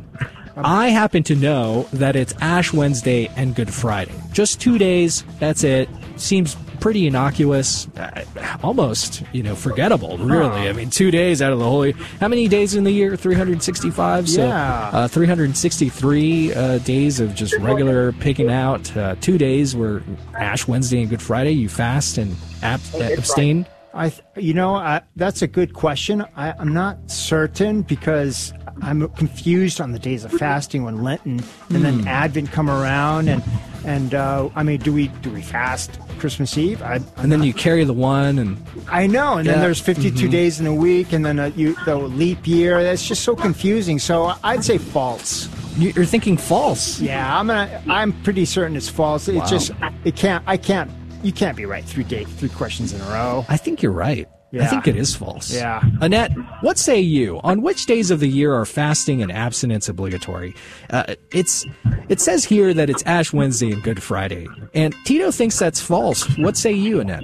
I 0.56 0.88
happen 0.88 1.22
to 1.24 1.34
know 1.36 1.84
that 1.92 2.16
it's 2.16 2.34
Ash 2.40 2.72
Wednesday 2.72 3.28
and 3.36 3.54
Good 3.54 3.72
Friday. 3.72 4.12
Just 4.32 4.60
two 4.60 4.76
days. 4.78 5.24
That's 5.38 5.64
it. 5.64 5.88
Seems 6.16 6.54
pretty 6.80 7.06
innocuous, 7.06 7.88
uh, 7.96 8.24
almost 8.62 9.22
you 9.32 9.42
know 9.42 9.54
forgettable. 9.54 10.18
Really, 10.18 10.68
I 10.68 10.72
mean, 10.72 10.90
two 10.90 11.10
days 11.10 11.40
out 11.40 11.52
of 11.52 11.58
the 11.60 11.64
holy. 11.64 11.92
How 12.20 12.28
many 12.28 12.48
days 12.48 12.74
in 12.74 12.84
the 12.84 12.90
year? 12.90 13.16
Three 13.16 13.34
hundred 13.34 13.62
sixty-five. 13.62 14.28
So, 14.28 14.46
Yeah. 14.46 14.90
uh, 14.92 15.08
three 15.08 15.26
hundred 15.26 15.56
sixty-three 15.56 16.52
uh, 16.52 16.78
days 16.78 17.20
of 17.20 17.34
just 17.34 17.54
regular 17.58 18.12
picking 18.12 18.50
out. 18.50 18.94
Uh, 18.96 19.14
two 19.20 19.38
days 19.38 19.74
were 19.74 20.02
Ash 20.34 20.66
Wednesday 20.68 21.00
and 21.00 21.08
Good 21.08 21.22
Friday. 21.22 21.52
You 21.52 21.68
fast 21.70 22.18
and 22.18 22.36
ab- 22.62 22.80
abstain. 23.00 23.66
I, 23.92 24.08
th- 24.10 24.22
you 24.36 24.54
know, 24.54 24.74
I, 24.76 25.02
that's 25.16 25.42
a 25.42 25.46
good 25.48 25.74
question. 25.74 26.24
I, 26.36 26.52
I'm 26.52 26.72
not 26.72 27.10
certain 27.10 27.82
because 27.82 28.52
I'm 28.82 29.08
confused 29.10 29.80
on 29.80 29.92
the 29.92 29.98
days 29.98 30.24
of 30.24 30.32
fasting 30.32 30.84
when 30.84 31.02
Lenten 31.02 31.42
and 31.70 31.84
then 31.84 32.00
Hmm. 32.00 32.08
Advent 32.08 32.52
come 32.52 32.70
around, 32.70 33.28
and 33.28 33.42
and 33.84 34.14
uh, 34.14 34.48
I 34.54 34.62
mean, 34.62 34.78
do 34.80 34.92
we 34.92 35.08
do 35.08 35.30
we 35.30 35.42
fast 35.42 35.98
Christmas 36.18 36.56
Eve? 36.56 36.82
I, 36.82 37.00
And 37.16 37.32
then 37.32 37.42
you 37.42 37.52
carry 37.52 37.82
the 37.84 37.92
one 37.94 38.38
and 38.38 38.62
I 38.88 39.06
know, 39.06 39.38
and 39.38 39.48
then 39.48 39.58
there's 39.60 39.80
52 39.80 40.28
Mhm. 40.28 40.30
days 40.30 40.60
in 40.60 40.66
a 40.66 40.74
week, 40.74 41.12
and 41.12 41.24
then 41.26 41.38
uh, 41.40 41.50
you 41.56 41.74
the 41.84 41.96
leap 41.96 42.46
year. 42.46 42.82
That's 42.82 43.06
just 43.06 43.24
so 43.24 43.34
confusing. 43.34 43.98
So 43.98 44.34
I'd 44.44 44.64
say 44.64 44.78
false. 44.78 45.48
You're 45.78 46.04
thinking 46.04 46.36
false. 46.36 47.00
Yeah, 47.00 47.38
I'm 47.38 47.46
gonna. 47.48 47.82
I'm 47.88 48.12
pretty 48.22 48.44
certain 48.44 48.76
it's 48.76 48.88
false. 48.88 49.28
It 49.28 49.36
Wow. 49.36 49.46
just 49.46 49.72
it 50.04 50.14
can't. 50.16 50.44
I 50.46 50.56
can't. 50.56 50.90
You 51.22 51.32
can't 51.32 51.56
be 51.56 51.66
right 51.66 51.84
three 51.84 52.04
day 52.04 52.24
three 52.24 52.48
questions 52.48 52.92
in 52.92 53.00
a 53.00 53.04
row. 53.04 53.44
I 53.48 53.56
think 53.56 53.82
you're 53.82 53.92
right. 53.92 54.28
I 54.52 54.66
think 54.66 54.88
it 54.88 54.96
is 54.96 55.14
false. 55.14 55.52
Yeah. 55.52 55.80
Annette, 56.00 56.32
what 56.60 56.76
say 56.76 56.98
you? 57.00 57.38
On 57.44 57.62
which 57.62 57.86
days 57.86 58.10
of 58.10 58.18
the 58.18 58.26
year 58.26 58.52
are 58.52 58.66
fasting 58.66 59.22
and 59.22 59.30
abstinence 59.30 59.88
obligatory? 59.88 60.56
Uh, 60.90 61.14
it's 61.32 61.64
it 62.08 62.20
says 62.20 62.44
here 62.44 62.74
that 62.74 62.90
it's 62.90 63.02
Ash 63.06 63.32
Wednesday 63.32 63.70
and 63.70 63.82
Good 63.82 64.02
Friday, 64.02 64.48
and 64.74 64.94
Tito 65.04 65.30
thinks 65.30 65.58
that's 65.58 65.80
false. 65.80 66.26
What 66.38 66.56
say 66.56 66.72
you, 66.72 66.98
Annette? 67.00 67.22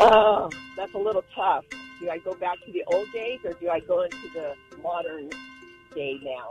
Oh, 0.00 0.50
that's 0.76 0.94
a 0.94 0.98
little 0.98 1.24
tough. 1.34 1.64
Do 2.00 2.10
I 2.10 2.18
go 2.18 2.34
back 2.34 2.56
to 2.64 2.72
the 2.72 2.82
old 2.86 3.12
days 3.12 3.40
or 3.44 3.52
do 3.52 3.68
I 3.68 3.80
go 3.80 4.02
into 4.02 4.28
the 4.32 4.56
modern 4.82 5.30
day 5.94 6.18
now? 6.22 6.48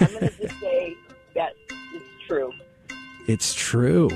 I'm 0.00 0.06
going 0.12 0.28
to 0.28 0.30
just 0.40 0.60
say 0.60 0.96
that 1.34 1.54
it's 1.92 2.04
true. 2.26 2.52
It's 3.26 3.52
true. 3.52 4.08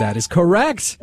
That 0.00 0.16
is 0.16 0.26
correct. 0.26 0.98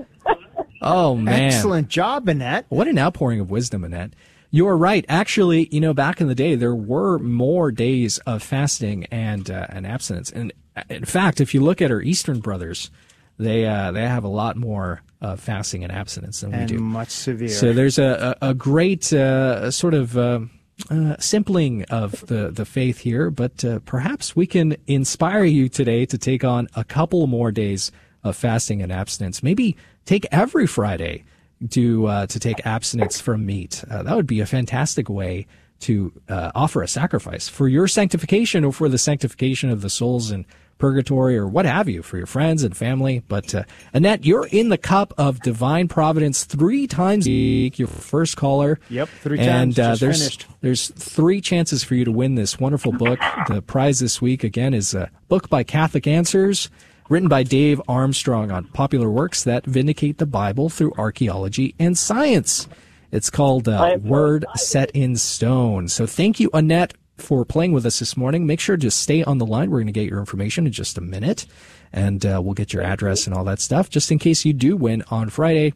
Oh 0.82 1.16
man! 1.16 1.52
Excellent 1.54 1.90
job, 1.90 2.28
Annette. 2.28 2.66
What 2.70 2.88
an 2.88 2.98
outpouring 2.98 3.40
of 3.40 3.52
wisdom, 3.52 3.84
Annette. 3.84 4.14
You 4.50 4.68
are 4.68 4.76
right. 4.76 5.06
Actually, 5.08 5.68
you 5.72 5.80
know, 5.80 5.94
back 5.94 6.20
in 6.20 6.28
the 6.28 6.36
day, 6.36 6.56
there 6.56 6.76
were 6.76 7.20
more 7.20 7.72
days 7.72 8.18
of 8.20 8.44
fasting 8.44 9.06
and 9.06 9.50
uh, 9.50 9.68
and 9.70 9.86
abstinence. 9.86 10.32
And 10.32 10.52
uh, 10.76 10.84
in 10.90 11.06
fact, 11.06 11.40
if 11.40 11.54
you 11.54 11.62
look 11.62 11.82
at 11.82 11.92
our 11.92 12.02
Eastern 12.02 12.40
brothers, 12.40 12.90
they 13.38 13.66
uh, 13.66 13.92
they 13.92 14.02
have 14.08 14.24
a 14.24 14.30
lot 14.30 14.58
more 14.58 15.04
uh, 15.22 15.36
fasting 15.36 15.84
and 15.84 15.92
abstinence 15.92 16.42
than 16.42 16.52
we 16.52 16.66
do. 16.66 16.80
much 16.80 17.10
severe. 17.10 17.50
So 17.50 17.74
there's 17.74 18.00
a 18.00 18.36
a, 18.42 18.50
a 18.50 18.54
great 18.54 19.12
uh, 19.14 19.72
sort 19.72 19.94
of. 19.94 20.18
Uh, 20.18 20.42
uh, 20.90 21.16
simpling 21.20 21.84
of 21.92 22.26
the, 22.26 22.50
the 22.50 22.66
faith 22.66 22.98
here, 22.98 23.30
but 23.30 23.64
uh, 23.64 23.78
perhaps 23.86 24.36
we 24.36 24.48
can 24.48 24.76
inspire 24.88 25.44
you 25.44 25.70
today 25.70 26.08
to 26.08 26.18
take 26.18 26.44
on 26.44 26.68
a 26.76 26.84
couple 26.84 27.28
more 27.28 27.52
days 27.52 27.92
of 28.24 28.36
fasting 28.36 28.82
and 28.82 28.92
abstinence. 28.92 29.44
Maybe 29.44 29.76
take 30.06 30.26
every 30.32 30.68
Friday 30.68 31.24
to 31.70 32.08
uh, 32.08 32.28
to 32.28 32.40
take 32.40 32.66
abstinence 32.66 33.22
from 33.22 33.46
meat. 33.46 33.84
Uh, 33.90 34.04
that 34.04 34.16
would 34.16 34.28
be 34.28 34.40
a 34.40 34.46
fantastic 34.46 35.10
way 35.10 35.48
to 35.82 36.14
uh, 36.30 36.52
offer 36.54 36.82
a 36.82 36.88
sacrifice 36.88 37.50
for 37.50 37.68
your 37.68 37.88
sanctification 37.88 38.64
or 38.64 38.72
for 38.72 38.88
the 38.88 38.98
sanctification 38.98 39.70
of 39.70 39.82
the 39.82 39.90
souls 39.90 40.32
in 40.32 40.46
purgatory 40.78 41.38
or 41.38 41.48
what 41.48 41.64
have 41.66 41.88
you 41.88 42.02
for 42.02 42.18
your 42.18 42.26
friends 42.26 42.64
and 42.64 42.76
family. 42.76 43.24
But 43.28 43.54
uh, 43.54 43.64
Annette, 43.94 44.26
you're 44.26 44.48
in 44.48 44.70
the 44.70 44.78
cup 44.78 45.14
of 45.18 45.40
divine 45.42 45.88
providence 45.88 46.44
three 46.44 46.88
times 46.88 47.28
a 47.28 47.30
week. 47.30 47.78
Your 47.78 47.88
first 47.88 48.36
caller. 48.36 48.80
Yep, 48.90 49.10
three 49.22 49.40
and, 49.40 49.76
times, 49.76 49.80
uh, 49.80 49.92
just 49.92 50.02
there's 50.02 50.20
finished. 50.20 50.48
there's 50.62 50.88
three 50.90 51.40
chances 51.40 51.84
for 51.84 51.94
you 51.96 52.04
to 52.06 52.12
win 52.12 52.36
this 52.36 52.60
wonderful 52.60 52.92
book. 52.92 53.20
The 53.48 53.62
prize 53.62 54.00
this 54.00 54.22
week 54.22 54.44
again 54.44 54.74
is 54.74 54.94
a 54.94 55.12
book 55.28 55.50
by 55.50 55.64
Catholic 55.64 56.08
Answers. 56.08 56.70
Written 57.12 57.28
by 57.28 57.44
Dave 57.44 57.82
Armstrong 57.90 58.52
on 58.52 58.68
popular 58.68 59.12
works 59.12 59.44
that 59.44 59.66
vindicate 59.66 60.18
the 60.18 60.26
Bible 60.26 60.70
through 60.70 60.94
archaeology 60.98 61.76
and 61.78 61.98
science. 61.98 62.70
It's 63.12 63.30
called 63.30 63.68
uh, 63.68 63.98
Word 64.02 64.46
Set 64.56 64.92
in 64.92 65.18
Stone. 65.18 65.90
So 65.90 66.06
thank 66.06 66.40
you, 66.40 66.50
Annette, 66.54 66.94
for 67.18 67.44
playing 67.44 67.74
with 67.74 67.86
us 67.86 68.00
this 68.00 68.16
morning. 68.16 68.48
Make 68.48 68.62
sure 68.62 68.78
to 68.78 68.90
stay 68.90 69.26
on 69.26 69.40
the 69.40 69.46
line. 69.46 69.70
We're 69.72 69.80
going 69.80 69.88
to 69.88 69.92
get 69.92 70.10
your 70.10 70.22
information 70.22 70.66
in 70.66 70.72
just 70.72 70.98
a 70.98 71.02
minute, 71.02 71.48
and 71.92 72.26
uh, 72.26 72.40
we'll 72.42 72.54
get 72.54 72.72
your 72.72 72.82
address 72.82 73.28
and 73.28 73.36
all 73.36 73.44
that 73.44 73.60
stuff, 73.60 73.90
just 73.90 74.10
in 74.10 74.18
case 74.18 74.46
you 74.46 74.54
do 74.54 74.78
win 74.78 75.04
on 75.10 75.28
Friday. 75.28 75.74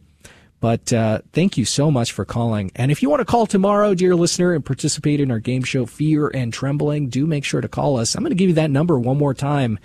But 0.60 0.90
uh, 0.90 1.20
thank 1.34 1.58
you 1.58 1.66
so 1.66 1.90
much 1.90 2.12
for 2.12 2.24
calling. 2.24 2.72
And 2.74 2.90
if 2.90 3.02
you 3.02 3.10
want 3.10 3.20
to 3.20 3.26
call 3.26 3.44
tomorrow, 3.44 3.92
dear 3.92 4.16
listener, 4.16 4.54
and 4.54 4.64
participate 4.64 5.20
in 5.20 5.30
our 5.30 5.40
game 5.40 5.64
show 5.64 5.84
Fear 5.84 6.28
and 6.28 6.50
Trembling, 6.50 7.10
do 7.10 7.26
make 7.26 7.44
sure 7.44 7.60
to 7.60 7.68
call 7.68 7.98
us. 7.98 8.14
I'm 8.14 8.22
going 8.22 8.30
to 8.30 8.36
give 8.36 8.48
you 8.48 8.54
that 8.54 8.70
number 8.70 8.98
one 8.98 9.18
more 9.18 9.34
time 9.34 9.78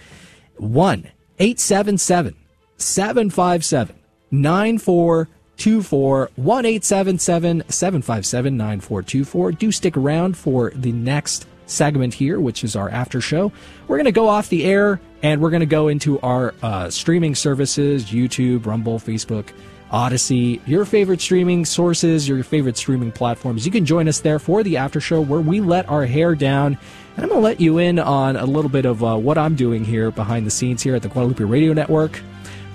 1 0.56 1.12
877 1.42 2.36
757 2.78 3.96
9424 4.30 6.30
1 6.36 6.66
877 6.66 7.64
757 7.68 8.58
9424. 8.58 9.52
Do 9.54 9.72
stick 9.72 9.98
around 9.98 10.38
for 10.38 10.70
the 10.76 10.92
next 10.92 11.48
segment 11.66 12.14
here, 12.14 12.40
which 12.40 12.64
is 12.64 12.76
our 12.76 12.92
after 12.92 13.22
show. 13.22 13.52
We're 13.88 13.98
going 13.98 14.06
to 14.06 14.12
go 14.12 14.28
off 14.28 14.50
the 14.50 14.66
air 14.66 15.02
and 15.24 15.42
we're 15.42 15.50
going 15.50 15.62
to 15.62 15.66
go 15.66 15.88
into 15.88 16.20
our 16.20 16.54
uh, 16.62 16.92
streaming 16.92 17.34
services 17.34 18.06
YouTube, 18.06 18.68
Rumble, 18.68 19.00
Facebook. 19.00 19.50
Odysee, 19.92 20.62
your 20.66 20.86
favorite 20.86 21.20
streaming 21.20 21.66
sources, 21.66 22.26
your 22.26 22.42
favorite 22.44 22.78
streaming 22.78 23.12
platforms. 23.12 23.66
You 23.66 23.74
can 23.74 23.86
join 23.86 24.08
us 24.08 24.22
there 24.22 24.40
for 24.40 24.64
the 24.64 24.78
after 24.78 25.02
show 25.02 25.20
where 25.20 25.42
we 25.42 25.60
let 25.60 25.90
our 25.90 26.06
hair 26.06 26.34
down. 26.34 26.78
And 27.16 27.24
I'm 27.24 27.30
going 27.30 27.42
to 27.42 27.44
let 27.44 27.60
you 27.60 27.78
in 27.78 28.00
on 28.00 28.36
a 28.36 28.46
little 28.46 28.70
bit 28.70 28.86
of 28.86 29.04
uh, 29.04 29.18
what 29.18 29.38
I'm 29.38 29.56
doing 29.56 29.84
here 29.84 30.12
behind 30.12 30.46
the 30.46 30.52
scenes 30.52 30.82
here 30.82 30.96
at 30.96 31.02
the 31.02 31.10
Guadalupe 31.10 31.44
Radio 31.44 31.74
Network, 31.74 32.22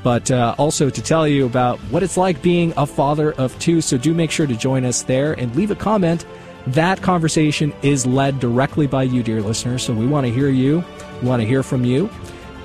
but 0.03 0.31
uh, 0.31 0.55
also 0.59 0.91
to 0.91 1.03
tell 1.03 1.27
you 1.27 1.47
about 1.47 1.79
what 1.91 2.03
it's 2.03 2.17
like 2.17 2.43
being 2.43 2.73
a 2.77 2.87
father 2.87 3.33
of 3.33 3.59
two. 3.59 3.81
So 3.81 3.97
do 3.97 4.15
make 4.15 4.31
sure 4.31 4.47
to 4.47 4.57
join 4.57 4.85
us 4.85 5.03
there 5.03 5.33
and 5.33 5.55
leave 5.57 5.71
a 5.71 5.77
comment. 5.77 6.27
That 6.69 7.01
conversation 7.01 7.73
is 7.83 8.07
led 8.07 8.41
directly 8.41 8.87
by 8.87 9.05
you, 9.05 9.23
dear 9.23 9.41
listeners. 9.41 9.83
So 9.83 9.95
we 9.95 10.07
want 10.07 10.27
to 10.27 10.33
hear 10.33 10.49
you. 10.49 10.85
We 11.23 11.29
want 11.29 11.41
to 11.41 11.47
hear 11.47 11.63
from 11.63 11.85
you 11.85 12.11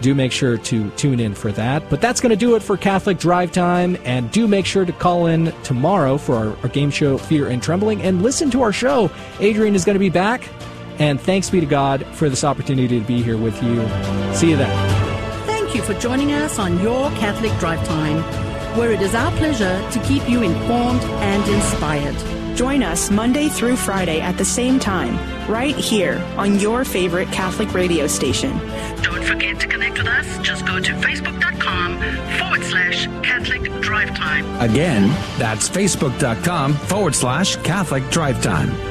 do 0.02 0.16
make 0.16 0.32
sure 0.32 0.58
to 0.58 0.90
tune 0.92 1.20
in 1.20 1.34
for 1.34 1.52
that. 1.54 1.88
But 1.90 2.02
that's 2.02 2.20
going 2.20 2.32
to 2.32 2.36
do 2.36 2.56
it 2.56 2.64
for 2.64 2.76
Catholic 2.76 3.20
Drive 3.20 3.52
Time. 3.52 3.98
And 4.04 4.30
do 4.32 4.48
make 4.48 4.66
sure 4.66 4.84
to 4.84 4.92
call 4.92 5.28
in 5.28 5.54
tomorrow 5.64 6.18
for 6.18 6.36
our, 6.36 6.58
our 6.64 6.70
game 6.70 6.92
show, 6.92 7.18
Fear 7.18 7.48
and 7.48 7.64
Trembling, 7.64 8.02
and 8.02 8.22
listen 8.22 8.52
to 8.52 8.62
our 8.62 8.74
show. 8.74 9.10
Adrian 9.40 9.76
is 9.76 9.86
going 9.86 9.96
to 9.96 10.00
be 10.00 10.10
back. 10.10 10.50
And 11.00 11.20
thanks 11.20 11.50
be 11.50 11.60
to 11.60 11.66
God 11.66 12.06
for 12.14 12.30
this 12.30 12.44
opportunity 12.44 13.00
to 13.00 13.06
be 13.06 13.22
here 13.22 13.38
with 13.38 13.62
you. 13.64 13.88
See 14.36 14.52
you 14.52 14.58
then. 14.58 15.48
Thank 15.48 15.76
you 15.76 15.82
for 15.82 15.94
joining 16.00 16.32
us 16.34 16.60
on 16.60 16.80
Your 16.82 17.10
Catholic 17.12 17.58
Drive 17.60 17.86
Time, 17.88 18.22
where 18.78 18.92
it 18.92 19.02
is 19.02 19.16
our 19.16 19.32
pleasure 19.34 19.82
to 19.92 20.00
keep 20.02 20.28
you 20.30 20.42
informed 20.44 21.02
and 21.02 21.48
inspired. 21.50 22.16
Join 22.56 22.84
us 22.84 23.10
Monday 23.10 23.48
through 23.48 23.78
Friday 23.78 24.20
at 24.20 24.38
the 24.38 24.46
same 24.46 24.78
time, 24.80 25.18
right 25.50 25.76
here 25.76 26.20
on 26.38 26.60
your 26.60 26.84
favorite 26.84 27.32
Catholic 27.32 27.74
radio 27.74 28.08
station. 28.08 28.52
Don't 29.02 29.24
forget 29.24 29.60
to 29.62 29.68
connect 29.68 29.98
with 29.98 30.08
us. 30.08 30.38
Just 30.40 30.66
go 30.66 30.80
to 30.80 30.92
facebook.com 30.94 31.98
forward 32.38 32.64
slash 32.64 33.06
Catholic 33.24 33.82
Drive 33.82 34.16
Time. 34.16 34.46
Again, 34.60 35.08
that's 35.40 35.70
facebook.com 35.70 36.74
forward 36.74 37.16
slash 37.16 37.56
Catholic 37.58 38.08
Drive 38.10 38.42
Time. 38.44 38.91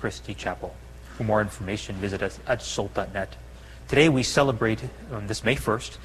Christi 0.00 0.34
Chapel. 0.34 0.74
For 1.16 1.24
more 1.24 1.40
information, 1.40 1.96
visit 1.96 2.22
us 2.22 2.38
at 2.46 2.62
salt.net. 2.62 3.36
Today 3.88 4.08
we 4.08 4.22
celebrate, 4.22 4.80
on 5.12 5.26
this 5.26 5.44
May 5.44 5.56
1st, 5.56 5.98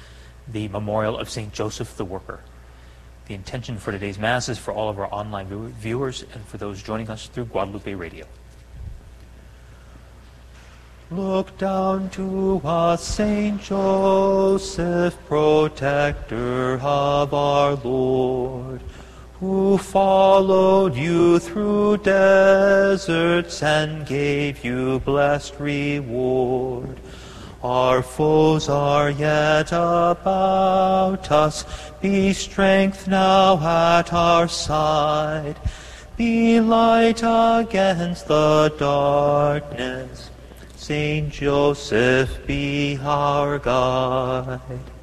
the 0.50 0.68
memorial 0.68 1.18
of 1.18 1.30
St. 1.30 1.52
Joseph 1.52 1.96
the 1.96 2.04
Worker. 2.04 2.40
The 3.26 3.34
intention 3.34 3.78
for 3.78 3.92
today's 3.92 4.18
Mass 4.18 4.48
is 4.48 4.58
for 4.58 4.72
all 4.72 4.90
of 4.90 4.98
our 4.98 5.12
online 5.12 5.46
view- 5.46 5.68
viewers 5.68 6.24
and 6.34 6.44
for 6.46 6.58
those 6.58 6.82
joining 6.82 7.08
us 7.08 7.28
through 7.28 7.46
Guadalupe 7.46 7.94
Radio. 7.94 8.26
Look 11.10 11.56
down 11.58 12.10
to 12.10 12.60
us, 12.64 13.04
Saint 13.04 13.62
Joseph, 13.62 15.16
protector 15.26 16.80
of 16.80 17.32
our 17.32 17.74
Lord, 17.76 18.80
who 19.44 19.76
followed 19.76 20.94
you 20.96 21.38
through 21.38 21.98
deserts 21.98 23.62
and 23.62 24.06
gave 24.06 24.64
you 24.64 24.98
blessed 25.00 25.54
reward. 25.58 26.98
Our 27.62 28.02
foes 28.02 28.70
are 28.70 29.10
yet 29.10 29.68
about 29.68 31.30
us. 31.30 31.66
Be 32.00 32.32
strength 32.32 33.06
now 33.06 33.58
at 33.58 34.14
our 34.14 34.48
side. 34.48 35.56
Be 36.16 36.60
light 36.60 37.20
against 37.22 38.28
the 38.28 38.72
darkness. 38.78 40.30
Saint 40.74 41.30
Joseph, 41.30 42.46
be 42.46 42.98
our 43.02 43.58
guide. 43.58 44.93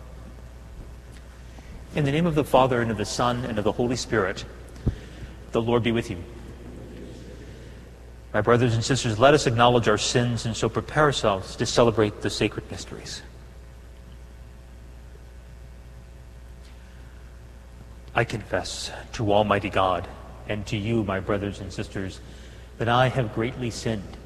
In 1.94 2.06
the 2.06 2.12
name 2.12 2.26
of 2.26 2.36
the 2.36 2.46
Father, 2.46 2.82
and 2.82 2.90
of 2.90 2.96
the 2.96 3.04
Son, 3.04 3.44
and 3.44 3.58
of 3.58 3.66
the 3.66 3.72
Holy 3.74 3.98
Spirit, 3.98 4.46
the 5.52 5.62
Lord 5.62 5.84
be 5.84 5.92
with 5.92 6.10
you. 6.10 6.24
My 8.34 8.40
brothers 8.40 8.76
and 8.76 8.84
sisters, 8.84 9.20
let 9.20 9.34
us 9.34 9.46
acknowledge 9.46 9.90
our 9.90 9.98
sins 9.98 10.46
and 10.46 10.56
so 10.56 10.70
prepare 10.70 11.04
ourselves 11.04 11.58
to 11.58 11.66
celebrate 11.66 12.22
the 12.22 12.30
sacred 12.30 12.72
mysteries. 12.72 13.22
I 18.16 18.24
confess 18.24 18.90
to 19.14 19.34
Almighty 19.34 19.70
God 19.70 20.08
and 20.48 20.66
to 20.68 20.78
you, 20.78 21.04
my 21.04 21.20
brothers 21.20 21.60
and 21.60 21.74
sisters, 21.74 22.22
that 22.78 22.88
I 22.88 23.10
have 23.10 23.36
greatly 23.36 23.70
sinned 23.70 24.18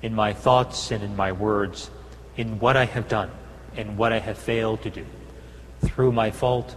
in 0.00 0.14
my 0.14 0.32
thoughts 0.32 0.90
and 0.90 1.04
in 1.04 1.14
my 1.16 1.32
words, 1.32 1.90
in 2.38 2.58
what 2.60 2.78
I 2.78 2.86
have 2.86 3.08
done 3.08 3.30
and 3.76 3.98
what 3.98 4.10
I 4.10 4.20
have 4.20 4.38
failed 4.38 4.80
to 4.84 4.90
do, 4.90 5.04
through 5.84 6.12
my 6.12 6.30
fault, 6.30 6.76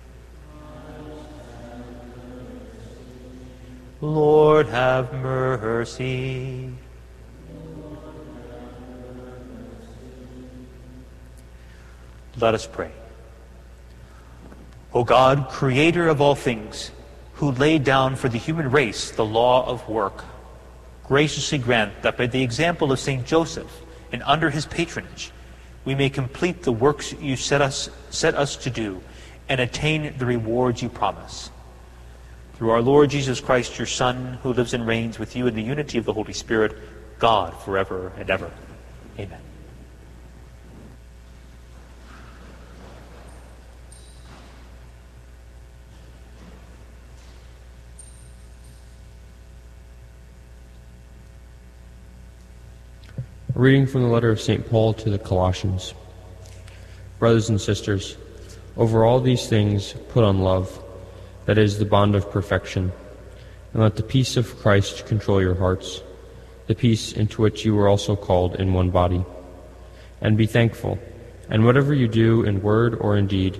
Lord, 4.01 4.67
have 4.69 5.13
mercy. 5.13 6.71
Let 12.39 12.55
us 12.55 12.65
pray. 12.65 12.91
O 14.91 15.03
God, 15.03 15.49
creator 15.49 16.07
of 16.07 16.19
all 16.19 16.33
things, 16.33 16.89
who 17.33 17.51
laid 17.51 17.83
down 17.83 18.15
for 18.15 18.27
the 18.27 18.39
human 18.39 18.71
race 18.71 19.11
the 19.11 19.23
law 19.23 19.67
of 19.67 19.87
work, 19.87 20.25
graciously 21.03 21.59
grant 21.59 22.01
that 22.01 22.17
by 22.17 22.25
the 22.25 22.41
example 22.41 22.91
of 22.91 22.99
St. 22.99 23.23
Joseph 23.23 23.81
and 24.11 24.23
under 24.23 24.49
his 24.49 24.65
patronage, 24.65 25.31
we 25.85 25.93
may 25.93 26.09
complete 26.09 26.63
the 26.63 26.71
works 26.71 27.13
you 27.13 27.35
set 27.35 27.61
us, 27.61 27.89
set 28.09 28.33
us 28.33 28.55
to 28.57 28.71
do 28.71 29.03
and 29.47 29.61
attain 29.61 30.17
the 30.17 30.25
rewards 30.25 30.81
you 30.81 30.89
promise. 30.89 31.51
Through 32.61 32.69
our 32.69 32.81
Lord 32.83 33.09
Jesus 33.09 33.41
Christ, 33.41 33.79
your 33.79 33.87
Son, 33.87 34.37
who 34.43 34.53
lives 34.53 34.75
and 34.75 34.85
reigns 34.85 35.17
with 35.17 35.35
you 35.35 35.47
in 35.47 35.55
the 35.55 35.63
unity 35.63 35.97
of 35.97 36.05
the 36.05 36.13
Holy 36.13 36.31
Spirit, 36.31 36.77
God, 37.17 37.59
forever 37.61 38.11
and 38.19 38.29
ever. 38.29 38.51
Amen. 39.17 39.39
Reading 53.55 53.87
from 53.87 54.03
the 54.03 54.07
letter 54.07 54.29
of 54.29 54.39
St. 54.39 54.69
Paul 54.69 54.93
to 54.93 55.09
the 55.09 55.17
Colossians. 55.17 55.95
Brothers 57.17 57.49
and 57.49 57.59
sisters, 57.59 58.17
over 58.77 59.03
all 59.03 59.19
these 59.19 59.49
things 59.49 59.93
put 60.09 60.23
on 60.23 60.41
love, 60.41 60.79
that 61.51 61.57
is 61.57 61.79
the 61.79 61.85
bond 61.85 62.15
of 62.15 62.31
perfection, 62.31 62.93
and 63.73 63.83
let 63.83 63.97
the 63.97 64.03
peace 64.03 64.37
of 64.37 64.57
Christ 64.59 65.05
control 65.05 65.41
your 65.41 65.55
hearts, 65.55 66.01
the 66.67 66.75
peace 66.75 67.11
into 67.11 67.41
which 67.41 67.65
you 67.65 67.75
were 67.75 67.89
also 67.89 68.15
called 68.15 68.55
in 68.55 68.71
one 68.71 68.89
body. 68.89 69.25
And 70.21 70.37
be 70.37 70.45
thankful, 70.45 70.97
and 71.49 71.65
whatever 71.65 71.93
you 71.93 72.07
do 72.07 72.43
in 72.43 72.61
word 72.61 72.95
or 73.01 73.17
in 73.17 73.27
deed, 73.27 73.59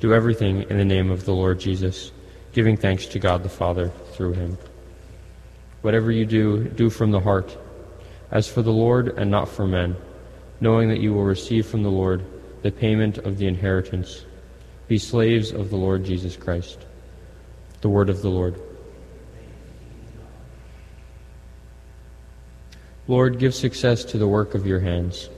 do 0.00 0.12
everything 0.12 0.62
in 0.68 0.78
the 0.78 0.84
name 0.84 1.12
of 1.12 1.26
the 1.26 1.32
Lord 1.32 1.60
Jesus, 1.60 2.10
giving 2.54 2.76
thanks 2.76 3.06
to 3.06 3.20
God 3.20 3.44
the 3.44 3.48
Father 3.48 3.92
through 4.14 4.32
him. 4.32 4.58
Whatever 5.82 6.10
you 6.10 6.26
do, 6.26 6.64
do 6.64 6.90
from 6.90 7.12
the 7.12 7.20
heart 7.20 7.56
as 8.32 8.48
for 8.48 8.62
the 8.62 8.72
Lord 8.72 9.16
and 9.16 9.30
not 9.30 9.48
for 9.48 9.64
men, 9.64 9.94
knowing 10.60 10.88
that 10.88 10.98
you 10.98 11.14
will 11.14 11.22
receive 11.22 11.68
from 11.68 11.84
the 11.84 11.88
Lord 11.88 12.24
the 12.62 12.72
payment 12.72 13.18
of 13.18 13.38
the 13.38 13.46
inheritance. 13.46 14.24
Be 14.88 14.98
slaves 14.98 15.52
of 15.52 15.70
the 15.70 15.76
Lord 15.76 16.02
Jesus 16.02 16.36
Christ. 16.36 16.86
The 17.80 17.88
word 17.88 18.10
of 18.10 18.22
the 18.22 18.28
Lord. 18.28 18.60
Lord, 23.06 23.38
give 23.38 23.54
success 23.54 24.04
to 24.06 24.18
the 24.18 24.28
work 24.28 24.54
of 24.54 24.66
your 24.66 24.80
hands. 24.80 25.30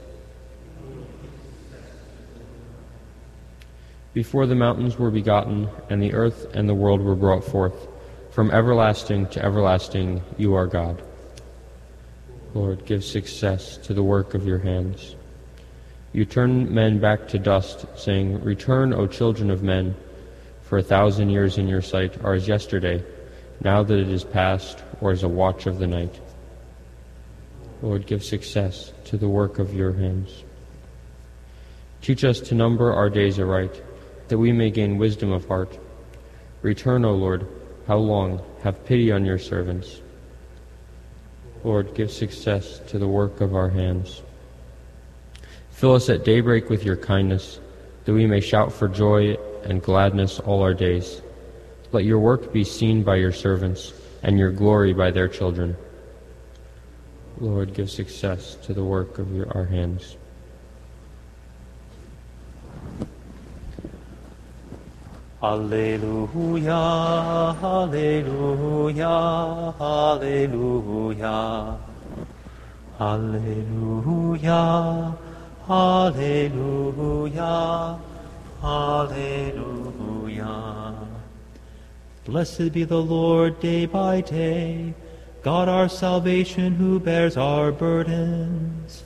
Before 4.13 4.45
the 4.45 4.55
mountains 4.55 4.97
were 4.97 5.11
begotten, 5.11 5.69
and 5.89 6.01
the 6.01 6.13
earth 6.13 6.47
and 6.53 6.67
the 6.67 6.73
world 6.73 7.01
were 7.01 7.15
brought 7.15 7.45
forth, 7.45 7.87
from 8.31 8.51
everlasting 8.51 9.27
to 9.27 9.43
everlasting 9.43 10.21
you 10.37 10.53
are 10.53 10.67
God. 10.67 11.01
Lord, 12.53 12.85
give 12.85 13.05
success 13.05 13.77
to 13.77 13.93
the 13.93 14.03
work 14.03 14.33
of 14.33 14.45
your 14.45 14.59
hands. 14.59 15.15
You 16.11 16.25
turn 16.25 16.73
men 16.73 16.99
back 16.99 17.29
to 17.29 17.39
dust, 17.39 17.85
saying, 17.95 18.43
Return, 18.43 18.93
O 18.93 19.07
children 19.07 19.49
of 19.49 19.63
men, 19.63 19.95
for 20.71 20.77
a 20.77 20.81
thousand 20.81 21.29
years 21.29 21.57
in 21.57 21.67
your 21.67 21.81
sight 21.81 22.23
are 22.23 22.33
as 22.33 22.47
yesterday, 22.47 23.03
now 23.59 23.83
that 23.83 23.99
it 23.99 24.07
is 24.07 24.23
past, 24.23 24.81
or 25.01 25.11
as 25.11 25.21
a 25.21 25.27
watch 25.27 25.65
of 25.65 25.79
the 25.79 25.85
night. 25.85 26.17
Lord, 27.81 28.05
give 28.05 28.23
success 28.23 28.93
to 29.03 29.17
the 29.17 29.27
work 29.27 29.59
of 29.59 29.73
your 29.73 29.91
hands. 29.91 30.45
Teach 32.01 32.23
us 32.23 32.39
to 32.39 32.55
number 32.55 32.93
our 32.93 33.09
days 33.09 33.37
aright, 33.37 33.83
that 34.29 34.37
we 34.37 34.53
may 34.53 34.71
gain 34.71 34.97
wisdom 34.97 35.33
of 35.33 35.45
heart. 35.45 35.77
Return, 36.61 37.03
O 37.03 37.15
Lord, 37.15 37.45
how 37.85 37.97
long? 37.97 38.41
Have 38.63 38.85
pity 38.85 39.11
on 39.11 39.25
your 39.25 39.39
servants. 39.39 39.99
Lord, 41.65 41.95
give 41.95 42.11
success 42.11 42.79
to 42.87 42.97
the 42.97 43.09
work 43.09 43.41
of 43.41 43.55
our 43.55 43.67
hands. 43.67 44.21
Fill 45.71 45.95
us 45.95 46.07
at 46.07 46.23
daybreak 46.23 46.69
with 46.69 46.85
your 46.85 46.95
kindness, 46.95 47.59
that 48.05 48.13
we 48.13 48.25
may 48.25 48.39
shout 48.39 48.71
for 48.71 48.87
joy 48.87 49.35
and 49.65 49.81
gladness 49.81 50.39
all 50.39 50.61
our 50.61 50.73
days. 50.73 51.21
Let 51.91 52.05
your 52.05 52.19
work 52.19 52.53
be 52.53 52.63
seen 52.63 53.03
by 53.03 53.17
your 53.17 53.31
servants, 53.31 53.93
and 54.23 54.37
your 54.37 54.51
glory 54.51 54.93
by 54.93 55.11
their 55.11 55.27
children. 55.27 55.75
Lord, 57.39 57.73
give 57.73 57.89
success 57.89 58.55
to 58.63 58.73
the 58.73 58.83
work 58.83 59.17
of 59.17 59.33
your, 59.33 59.51
our 59.57 59.65
hands. 59.65 60.15
Alleluia, 65.41 66.75
Alleluia, 67.63 69.07
Alleluia. 69.79 71.77
Alleluia, 73.01 74.61
Alleluia, 75.67 77.49
Alleluia. 78.63 80.43
Blessed 82.25 82.71
be 82.71 82.83
the 82.83 83.01
Lord 83.01 83.59
day 83.59 83.87
by 83.87 84.21
day, 84.21 84.93
God 85.41 85.67
our 85.67 85.89
salvation 85.89 86.75
who 86.75 86.99
bears 86.99 87.35
our 87.37 87.71
burdens. 87.71 89.03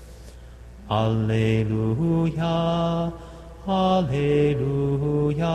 Alleluia, 0.92 2.44
Alleluia, 3.68 5.50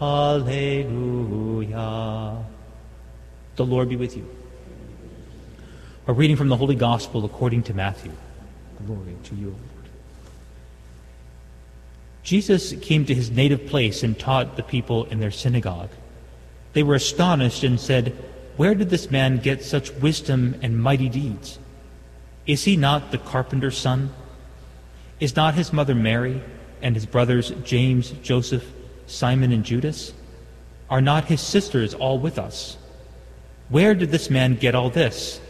Alleluia. 0.00 1.76
The 3.56 3.64
Lord 3.64 3.88
be 3.90 3.96
with 3.96 4.16
you. 4.16 4.26
A 6.06 6.12
reading 6.12 6.36
from 6.36 6.48
the 6.48 6.56
Holy 6.56 6.74
Gospel 6.76 7.24
according 7.24 7.62
to 7.64 7.74
Matthew. 7.74 8.12
Glory 8.86 9.16
to 9.24 9.34
you. 9.34 9.54
Jesus 12.26 12.72
came 12.82 13.06
to 13.06 13.14
his 13.14 13.30
native 13.30 13.68
place 13.68 14.02
and 14.02 14.18
taught 14.18 14.56
the 14.56 14.64
people 14.64 15.04
in 15.04 15.20
their 15.20 15.30
synagogue. 15.30 15.90
They 16.72 16.82
were 16.82 16.96
astonished 16.96 17.62
and 17.62 17.78
said, 17.78 18.16
Where 18.56 18.74
did 18.74 18.90
this 18.90 19.12
man 19.12 19.38
get 19.38 19.62
such 19.62 19.92
wisdom 19.92 20.56
and 20.60 20.82
mighty 20.82 21.08
deeds? 21.08 21.60
Is 22.44 22.64
he 22.64 22.76
not 22.76 23.12
the 23.12 23.18
carpenter's 23.18 23.78
son? 23.78 24.12
Is 25.20 25.36
not 25.36 25.54
his 25.54 25.72
mother 25.72 25.94
Mary 25.94 26.42
and 26.82 26.96
his 26.96 27.06
brothers 27.06 27.50
James, 27.62 28.10
Joseph, 28.24 28.72
Simon, 29.06 29.52
and 29.52 29.64
Judas? 29.64 30.12
Are 30.90 31.00
not 31.00 31.26
his 31.26 31.40
sisters 31.40 31.94
all 31.94 32.18
with 32.18 32.40
us? 32.40 32.76
Where 33.68 33.94
did 33.94 34.10
this 34.10 34.30
man 34.30 34.56
get 34.56 34.74
all 34.74 34.90
this? 34.90 35.40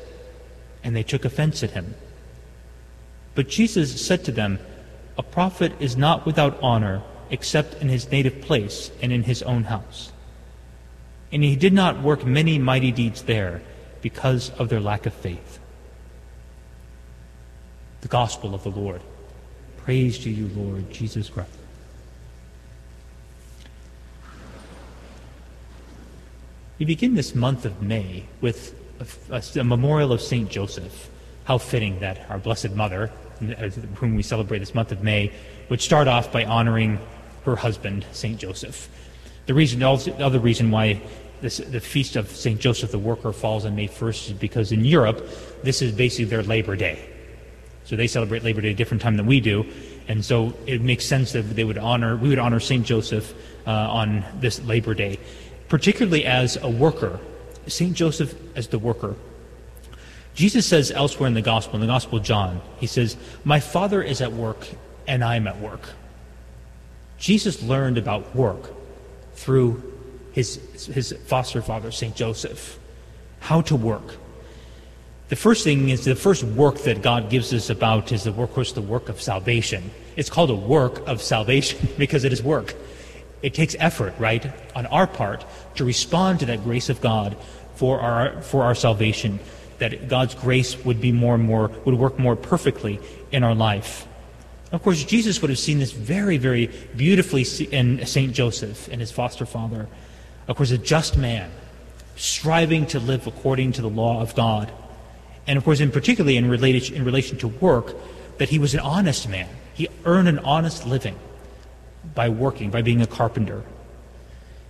And 0.84 0.94
they 0.94 1.02
took 1.02 1.24
offense 1.24 1.62
at 1.62 1.70
him. 1.70 1.94
But 3.34 3.48
Jesus 3.48 4.06
said 4.06 4.26
to 4.26 4.32
them, 4.32 4.58
A 5.18 5.22
prophet 5.22 5.72
is 5.80 5.96
not 5.96 6.26
without 6.26 6.58
honor 6.62 7.02
except 7.30 7.74
in 7.82 7.88
his 7.88 8.10
native 8.10 8.40
place 8.40 8.90
and 9.00 9.12
in 9.12 9.22
his 9.22 9.42
own 9.42 9.64
house. 9.64 10.12
And 11.32 11.42
he 11.42 11.56
did 11.56 11.72
not 11.72 12.02
work 12.02 12.24
many 12.24 12.58
mighty 12.58 12.92
deeds 12.92 13.22
there 13.22 13.62
because 14.02 14.50
of 14.50 14.68
their 14.68 14.80
lack 14.80 15.06
of 15.06 15.14
faith. 15.14 15.58
The 18.02 18.08
Gospel 18.08 18.54
of 18.54 18.62
the 18.62 18.70
Lord. 18.70 19.00
Praise 19.78 20.18
to 20.20 20.30
you, 20.30 20.48
Lord 20.54 20.90
Jesus 20.92 21.28
Christ. 21.28 21.50
We 26.78 26.84
begin 26.84 27.14
this 27.14 27.34
month 27.34 27.64
of 27.64 27.80
May 27.80 28.26
with 28.40 28.74
a, 29.30 29.34
a, 29.34 29.60
a 29.60 29.64
memorial 29.64 30.12
of 30.12 30.20
St. 30.20 30.48
Joseph. 30.50 31.08
How 31.44 31.58
fitting 31.58 32.00
that 32.00 32.28
our 32.28 32.38
Blessed 32.38 32.72
Mother, 32.72 33.10
whom 33.96 34.16
we 34.16 34.22
celebrate 34.22 34.58
this 34.60 34.74
month 34.74 34.92
of 34.92 35.02
May, 35.02 35.32
would 35.68 35.80
start 35.80 36.08
off 36.08 36.32
by 36.32 36.44
honoring 36.44 36.98
her 37.44 37.56
husband, 37.56 38.04
St. 38.12 38.38
Joseph. 38.38 38.88
The 39.46 39.54
reason, 39.54 39.78
the 39.78 40.16
other 40.18 40.40
reason 40.40 40.70
why 40.70 41.00
this, 41.40 41.58
the 41.58 41.80
feast 41.80 42.16
of 42.16 42.28
St. 42.28 42.60
Joseph 42.60 42.90
the 42.90 42.98
Worker 42.98 43.32
falls 43.32 43.64
on 43.64 43.76
May 43.76 43.88
1st 43.88 44.28
is 44.28 44.32
because 44.32 44.72
in 44.72 44.84
Europe, 44.84 45.26
this 45.62 45.82
is 45.82 45.92
basically 45.92 46.24
their 46.24 46.42
Labor 46.42 46.76
Day. 46.76 47.08
So 47.84 47.94
they 47.94 48.06
celebrate 48.06 48.42
Labor 48.42 48.62
Day 48.62 48.70
a 48.70 48.74
different 48.74 49.02
time 49.02 49.16
than 49.16 49.26
we 49.26 49.40
do, 49.40 49.64
and 50.08 50.24
so 50.24 50.54
it 50.66 50.80
makes 50.80 51.04
sense 51.04 51.32
that 51.32 51.42
they 51.42 51.62
would 51.62 51.78
honor, 51.78 52.16
we 52.16 52.28
would 52.28 52.38
honor 52.38 52.58
St. 52.58 52.84
Joseph 52.84 53.34
uh, 53.66 53.70
on 53.70 54.24
this 54.40 54.60
Labor 54.64 54.94
Day, 54.94 55.18
particularly 55.68 56.24
as 56.24 56.56
a 56.56 56.68
worker. 56.68 57.20
St. 57.66 57.94
Joseph 57.94 58.34
as 58.56 58.68
the 58.68 58.78
worker. 58.78 59.14
Jesus 60.36 60.66
says 60.66 60.90
elsewhere 60.90 61.26
in 61.26 61.34
the 61.34 61.42
Gospel, 61.42 61.76
in 61.76 61.80
the 61.80 61.86
Gospel 61.86 62.18
of 62.18 62.24
John, 62.24 62.60
he 62.78 62.86
says, 62.86 63.16
My 63.42 63.58
Father 63.58 64.02
is 64.02 64.20
at 64.20 64.32
work, 64.32 64.68
and 65.08 65.24
I'm 65.24 65.46
at 65.46 65.58
work. 65.58 65.80
Jesus 67.18 67.62
learned 67.62 67.96
about 67.96 68.36
work 68.36 68.70
through 69.32 69.82
his, 70.32 70.60
his 70.92 71.12
foster 71.24 71.62
father, 71.62 71.90
St. 71.90 72.14
Joseph, 72.14 72.78
how 73.40 73.62
to 73.62 73.74
work. 73.74 74.16
The 75.30 75.36
first 75.36 75.64
thing 75.64 75.88
is 75.88 76.04
the 76.04 76.14
first 76.14 76.44
work 76.44 76.76
that 76.80 77.00
God 77.00 77.30
gives 77.30 77.54
us 77.54 77.70
about 77.70 78.12
is 78.12 78.24
the 78.24 78.32
work, 78.32 78.50
of 78.50 78.54
course, 78.54 78.72
the 78.72 78.82
work 78.82 79.08
of 79.08 79.22
salvation. 79.22 79.90
It's 80.16 80.28
called 80.28 80.50
a 80.50 80.54
work 80.54 81.08
of 81.08 81.22
salvation 81.22 81.88
because 81.98 82.24
it 82.24 82.32
is 82.34 82.42
work. 82.42 82.74
It 83.40 83.54
takes 83.54 83.74
effort, 83.78 84.12
right, 84.18 84.52
on 84.74 84.84
our 84.86 85.06
part 85.06 85.46
to 85.76 85.84
respond 85.84 86.40
to 86.40 86.46
that 86.46 86.62
grace 86.62 86.90
of 86.90 87.00
God 87.00 87.38
for 87.74 88.00
our, 88.00 88.42
for 88.42 88.62
our 88.64 88.74
salvation, 88.74 89.40
that 89.78 90.08
God's 90.08 90.34
grace 90.34 90.84
would 90.84 91.00
be 91.00 91.12
more 91.12 91.34
and 91.34 91.44
more, 91.44 91.70
would 91.84 91.94
work 91.94 92.18
more 92.18 92.36
perfectly 92.36 93.00
in 93.32 93.44
our 93.44 93.54
life. 93.54 94.06
Of 94.72 94.82
course, 94.82 95.04
Jesus 95.04 95.40
would 95.40 95.50
have 95.50 95.58
seen 95.58 95.78
this 95.78 95.92
very, 95.92 96.38
very 96.38 96.70
beautifully 96.96 97.46
in 97.70 98.04
St. 98.04 98.32
Joseph 98.32 98.88
and 98.88 99.00
his 99.00 99.12
foster 99.12 99.46
father. 99.46 99.88
Of 100.48 100.56
course, 100.56 100.70
a 100.70 100.78
just 100.78 101.16
man, 101.16 101.50
striving 102.16 102.86
to 102.86 103.00
live 103.00 103.26
according 103.26 103.72
to 103.72 103.82
the 103.82 103.90
law 103.90 104.20
of 104.20 104.34
God. 104.34 104.72
And 105.46 105.56
of 105.56 105.64
course, 105.64 105.80
in 105.80 105.90
particularly 105.90 106.36
in 106.36 106.48
relation, 106.48 106.96
in 106.96 107.04
relation 107.04 107.38
to 107.38 107.48
work, 107.48 107.94
that 108.38 108.48
he 108.48 108.58
was 108.58 108.74
an 108.74 108.80
honest 108.80 109.28
man. 109.28 109.48
He 109.74 109.88
earned 110.04 110.28
an 110.28 110.38
honest 110.40 110.86
living 110.86 111.16
by 112.14 112.28
working, 112.28 112.70
by 112.70 112.82
being 112.82 113.02
a 113.02 113.06
carpenter. 113.06 113.62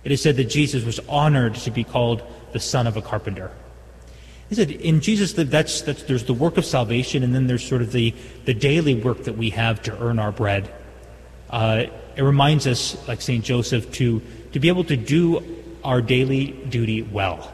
It 0.03 0.11
is 0.11 0.21
said 0.21 0.37
that 0.37 0.45
Jesus 0.45 0.83
was 0.85 0.99
honored 1.09 1.55
to 1.55 1.71
be 1.71 1.83
called 1.83 2.21
the 2.53 2.59
son 2.59 2.87
of 2.87 2.97
a 2.97 3.01
carpenter. 3.01 3.51
He 4.49 4.55
said 4.55 4.71
in 4.71 5.01
Jesus, 5.01 5.33
that's, 5.33 5.81
that's, 5.81 6.03
there's 6.03 6.23
the 6.23 6.33
work 6.33 6.57
of 6.57 6.65
salvation, 6.65 7.23
and 7.23 7.35
then 7.35 7.47
there's 7.47 7.67
sort 7.67 7.81
of 7.81 7.91
the, 7.91 8.13
the 8.45 8.53
daily 8.53 8.95
work 8.95 9.23
that 9.23 9.37
we 9.37 9.49
have 9.49 9.81
to 9.83 10.01
earn 10.01 10.19
our 10.19 10.31
bread. 10.31 10.73
Uh, 11.49 11.85
it 12.15 12.21
reminds 12.21 12.65
us, 12.65 13.07
like 13.07 13.21
St. 13.21 13.43
Joseph, 13.43 13.91
to, 13.93 14.21
to 14.53 14.59
be 14.59 14.69
able 14.69 14.85
to 14.85 14.95
do 14.95 15.43
our 15.83 16.01
daily 16.01 16.51
duty 16.51 17.01
well. 17.01 17.53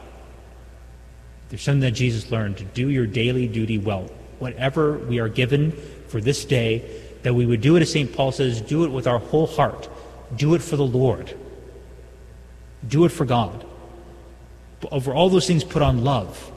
There's 1.48 1.62
something 1.62 1.80
that 1.80 1.92
Jesus 1.92 2.30
learned 2.30 2.58
to 2.58 2.64
do 2.64 2.88
your 2.88 3.06
daily 3.06 3.48
duty 3.48 3.78
well. 3.78 4.10
Whatever 4.38 4.98
we 4.98 5.18
are 5.18 5.28
given 5.28 5.72
for 6.08 6.20
this 6.20 6.44
day, 6.44 7.00
that 7.22 7.34
we 7.34 7.46
would 7.46 7.60
do 7.60 7.76
it 7.76 7.82
as 7.82 7.90
St. 7.90 8.12
Paul 8.12 8.32
says, 8.32 8.60
do 8.60 8.84
it 8.84 8.88
with 8.88 9.06
our 9.06 9.18
whole 9.18 9.46
heart. 9.46 9.88
Do 10.36 10.54
it 10.54 10.62
for 10.62 10.76
the 10.76 10.86
Lord. 10.86 11.36
Do 12.86 13.04
it 13.04 13.10
for 13.10 13.24
God. 13.24 13.64
But 14.80 14.92
Over 14.92 15.14
all 15.14 15.28
those 15.28 15.46
things, 15.46 15.64
put 15.64 15.82
on 15.82 16.04
love. 16.04 16.52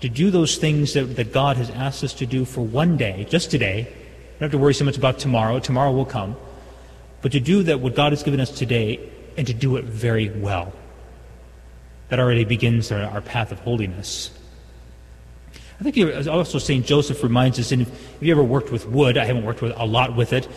To 0.00 0.08
do 0.08 0.30
those 0.30 0.56
things 0.56 0.94
that, 0.94 1.16
that 1.16 1.32
God 1.32 1.56
has 1.56 1.70
asked 1.70 2.04
us 2.04 2.14
to 2.14 2.26
do 2.26 2.44
for 2.44 2.60
one 2.60 2.96
day, 2.96 3.26
just 3.28 3.50
today. 3.50 3.84
don't 4.32 4.42
have 4.42 4.50
to 4.52 4.58
worry 4.58 4.74
so 4.74 4.84
much 4.84 4.96
about 4.96 5.18
tomorrow. 5.18 5.58
Tomorrow 5.58 5.92
will 5.92 6.04
come. 6.04 6.36
But 7.20 7.32
to 7.32 7.40
do 7.40 7.64
that 7.64 7.80
what 7.80 7.94
God 7.94 8.12
has 8.12 8.22
given 8.22 8.40
us 8.40 8.50
today 8.50 9.00
and 9.36 9.46
to 9.46 9.54
do 9.54 9.76
it 9.76 9.84
very 9.84 10.30
well. 10.30 10.72
That 12.08 12.20
already 12.20 12.44
begins 12.44 12.90
our, 12.92 13.02
our 13.02 13.20
path 13.20 13.52
of 13.52 13.58
holiness. 13.60 14.30
I 15.80 15.90
think 15.90 16.26
also 16.26 16.58
St. 16.58 16.84
Joseph 16.84 17.22
reminds 17.22 17.58
us, 17.58 17.70
and 17.70 17.82
if, 17.82 17.88
if, 18.16 18.22
you 18.22 18.32
ever 18.32 18.42
worked 18.42 18.72
with 18.72 18.86
wood, 18.88 19.16
I 19.16 19.24
haven't 19.24 19.44
worked 19.44 19.62
with 19.62 19.72
a 19.76 19.86
lot 19.86 20.16
with 20.16 20.32
it, 20.32 20.48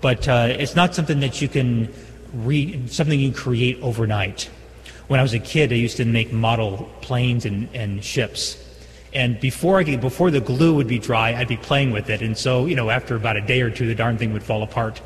but 0.00 0.28
uh, 0.28 0.48
it's 0.50 0.76
not 0.76 0.94
something 0.94 1.18
that 1.20 1.42
you 1.42 1.48
can 1.48 1.92
read, 2.32 2.90
something 2.90 3.18
you 3.18 3.32
create 3.32 3.80
overnight. 3.80 4.48
When 5.08 5.18
I 5.18 5.22
was 5.22 5.34
a 5.34 5.40
kid, 5.40 5.72
I 5.72 5.76
used 5.76 5.96
to 5.96 6.04
make 6.04 6.32
model 6.32 6.88
planes 7.00 7.44
and, 7.44 7.68
and 7.74 8.04
ships. 8.04 8.64
And 9.12 9.40
before 9.40 9.78
I 9.78 9.84
could, 9.84 10.00
before 10.00 10.30
the 10.30 10.40
glue 10.40 10.74
would 10.74 10.86
be 10.86 10.98
dry, 10.98 11.34
I'd 11.34 11.48
be 11.48 11.56
playing 11.56 11.92
with 11.92 12.10
it. 12.10 12.20
And 12.20 12.36
so, 12.36 12.66
you 12.66 12.74
know, 12.74 12.90
after 12.90 13.16
about 13.16 13.36
a 13.36 13.40
day 13.40 13.62
or 13.62 13.70
two, 13.70 13.86
the 13.86 13.94
darn 13.94 14.18
thing 14.18 14.32
would 14.32 14.42
fall 14.42 14.62
apart. 14.62 15.00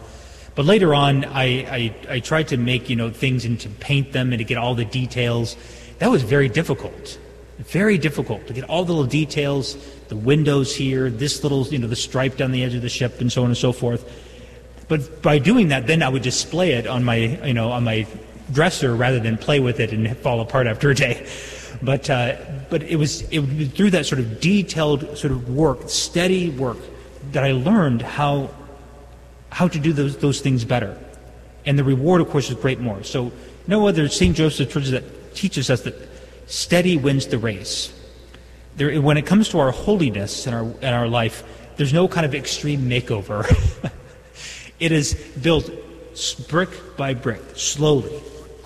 But 0.54 0.66
later 0.66 0.94
on, 0.94 1.24
I, 1.24 1.44
I, 1.44 1.94
I 2.08 2.20
tried 2.20 2.48
to 2.48 2.56
make, 2.56 2.90
you 2.90 2.96
know, 2.96 3.10
things 3.10 3.44
and 3.44 3.58
to 3.60 3.68
paint 3.68 4.12
them 4.12 4.32
and 4.32 4.38
to 4.38 4.44
get 4.44 4.58
all 4.58 4.74
the 4.74 4.84
details. 4.84 5.56
That 5.98 6.10
was 6.10 6.22
very 6.22 6.48
difficult. 6.48 7.18
Very 7.58 7.96
difficult 7.96 8.46
to 8.48 8.52
get 8.52 8.64
all 8.64 8.84
the 8.84 8.92
little 8.92 9.08
details, 9.08 9.76
the 10.08 10.16
windows 10.16 10.74
here, 10.74 11.08
this 11.08 11.42
little, 11.42 11.66
you 11.68 11.78
know, 11.78 11.86
the 11.86 11.96
stripe 11.96 12.36
down 12.36 12.50
the 12.50 12.64
edge 12.64 12.74
of 12.74 12.82
the 12.82 12.88
ship, 12.88 13.20
and 13.20 13.30
so 13.30 13.42
on 13.42 13.48
and 13.48 13.56
so 13.56 13.72
forth. 13.72 14.10
But 14.88 15.22
by 15.22 15.38
doing 15.38 15.68
that, 15.68 15.86
then 15.86 16.02
I 16.02 16.08
would 16.08 16.22
display 16.22 16.72
it 16.72 16.86
on 16.86 17.04
my, 17.04 17.16
you 17.16 17.54
know, 17.54 17.70
on 17.70 17.84
my 17.84 18.06
dresser 18.50 18.94
rather 18.94 19.20
than 19.20 19.38
play 19.38 19.60
with 19.60 19.80
it 19.80 19.92
and 19.92 20.16
fall 20.18 20.40
apart 20.40 20.66
after 20.66 20.90
a 20.90 20.94
day. 20.94 21.26
But 21.80 22.10
uh, 22.10 22.36
but 22.72 22.82
it 22.82 22.96
was, 22.96 23.22
it 23.30 23.42
through 23.74 23.90
that 23.90 24.06
sort 24.06 24.18
of 24.18 24.40
detailed 24.40 25.18
sort 25.18 25.30
of 25.32 25.50
work, 25.50 25.90
steady 25.90 26.48
work, 26.48 26.78
that 27.32 27.44
I 27.44 27.52
learned 27.52 28.02
how, 28.02 28.50
how 29.50 29.68
to 29.68 29.78
do 29.78 29.92
those, 29.92 30.16
those 30.16 30.40
things 30.40 30.64
better. 30.64 30.98
And 31.66 31.78
the 31.78 31.84
reward, 31.84 32.20
of 32.20 32.30
course, 32.30 32.48
is 32.50 32.56
great 32.56 32.80
more. 32.80 33.02
So, 33.04 33.30
no 33.66 33.86
other 33.86 34.08
St. 34.08 34.34
Joseph 34.34 34.72
church 34.72 34.86
that 34.86 35.34
teaches 35.34 35.70
us 35.70 35.82
that 35.82 35.94
steady 36.46 36.96
wins 36.96 37.26
the 37.26 37.38
race. 37.38 37.92
There, 38.76 39.00
when 39.02 39.18
it 39.18 39.26
comes 39.26 39.50
to 39.50 39.58
our 39.58 39.70
holiness 39.70 40.46
and 40.46 40.54
our, 40.56 40.64
in 40.80 40.94
our 40.94 41.06
life, 41.06 41.44
there's 41.76 41.92
no 41.92 42.08
kind 42.08 42.24
of 42.24 42.34
extreme 42.34 42.88
makeover. 42.88 43.44
it 44.80 44.92
is 44.92 45.14
built 45.42 45.70
brick 46.48 46.96
by 46.96 47.14
brick, 47.14 47.42
slowly. 47.54 48.18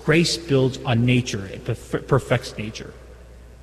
Grace 0.07 0.37
builds 0.37 0.77
on 0.85 1.05
nature, 1.05 1.45
it 1.47 1.65
perfects 1.65 2.57
nature. 2.57 2.93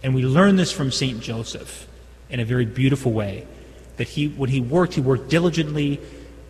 And 0.02 0.14
we 0.14 0.22
learn 0.24 0.56
this 0.56 0.70
from 0.70 0.92
St. 0.92 1.18
Joseph 1.18 1.88
in 2.28 2.38
a 2.38 2.44
very 2.44 2.66
beautiful 2.66 3.12
way. 3.12 3.46
That 3.96 4.08
he, 4.08 4.28
when 4.28 4.50
he 4.50 4.60
worked, 4.60 4.92
he 4.92 5.00
worked 5.00 5.30
diligently 5.30 6.02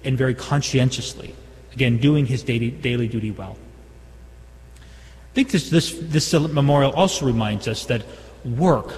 and 0.03 0.19
very 0.19 0.35
conscientiously. 0.35 1.37
Again, 1.73 1.99
doing 1.99 2.27
his 2.27 2.43
daily, 2.43 2.73
daily 2.73 3.07
duty 3.07 3.31
well. 3.31 3.57
I 4.81 5.33
think 5.33 5.53
this, 5.53 5.71
this, 5.71 5.97
this 5.97 6.33
memorial 6.33 6.91
also 6.93 7.25
reminds 7.25 7.69
us 7.69 7.87
that 7.87 8.03
work, 8.45 8.91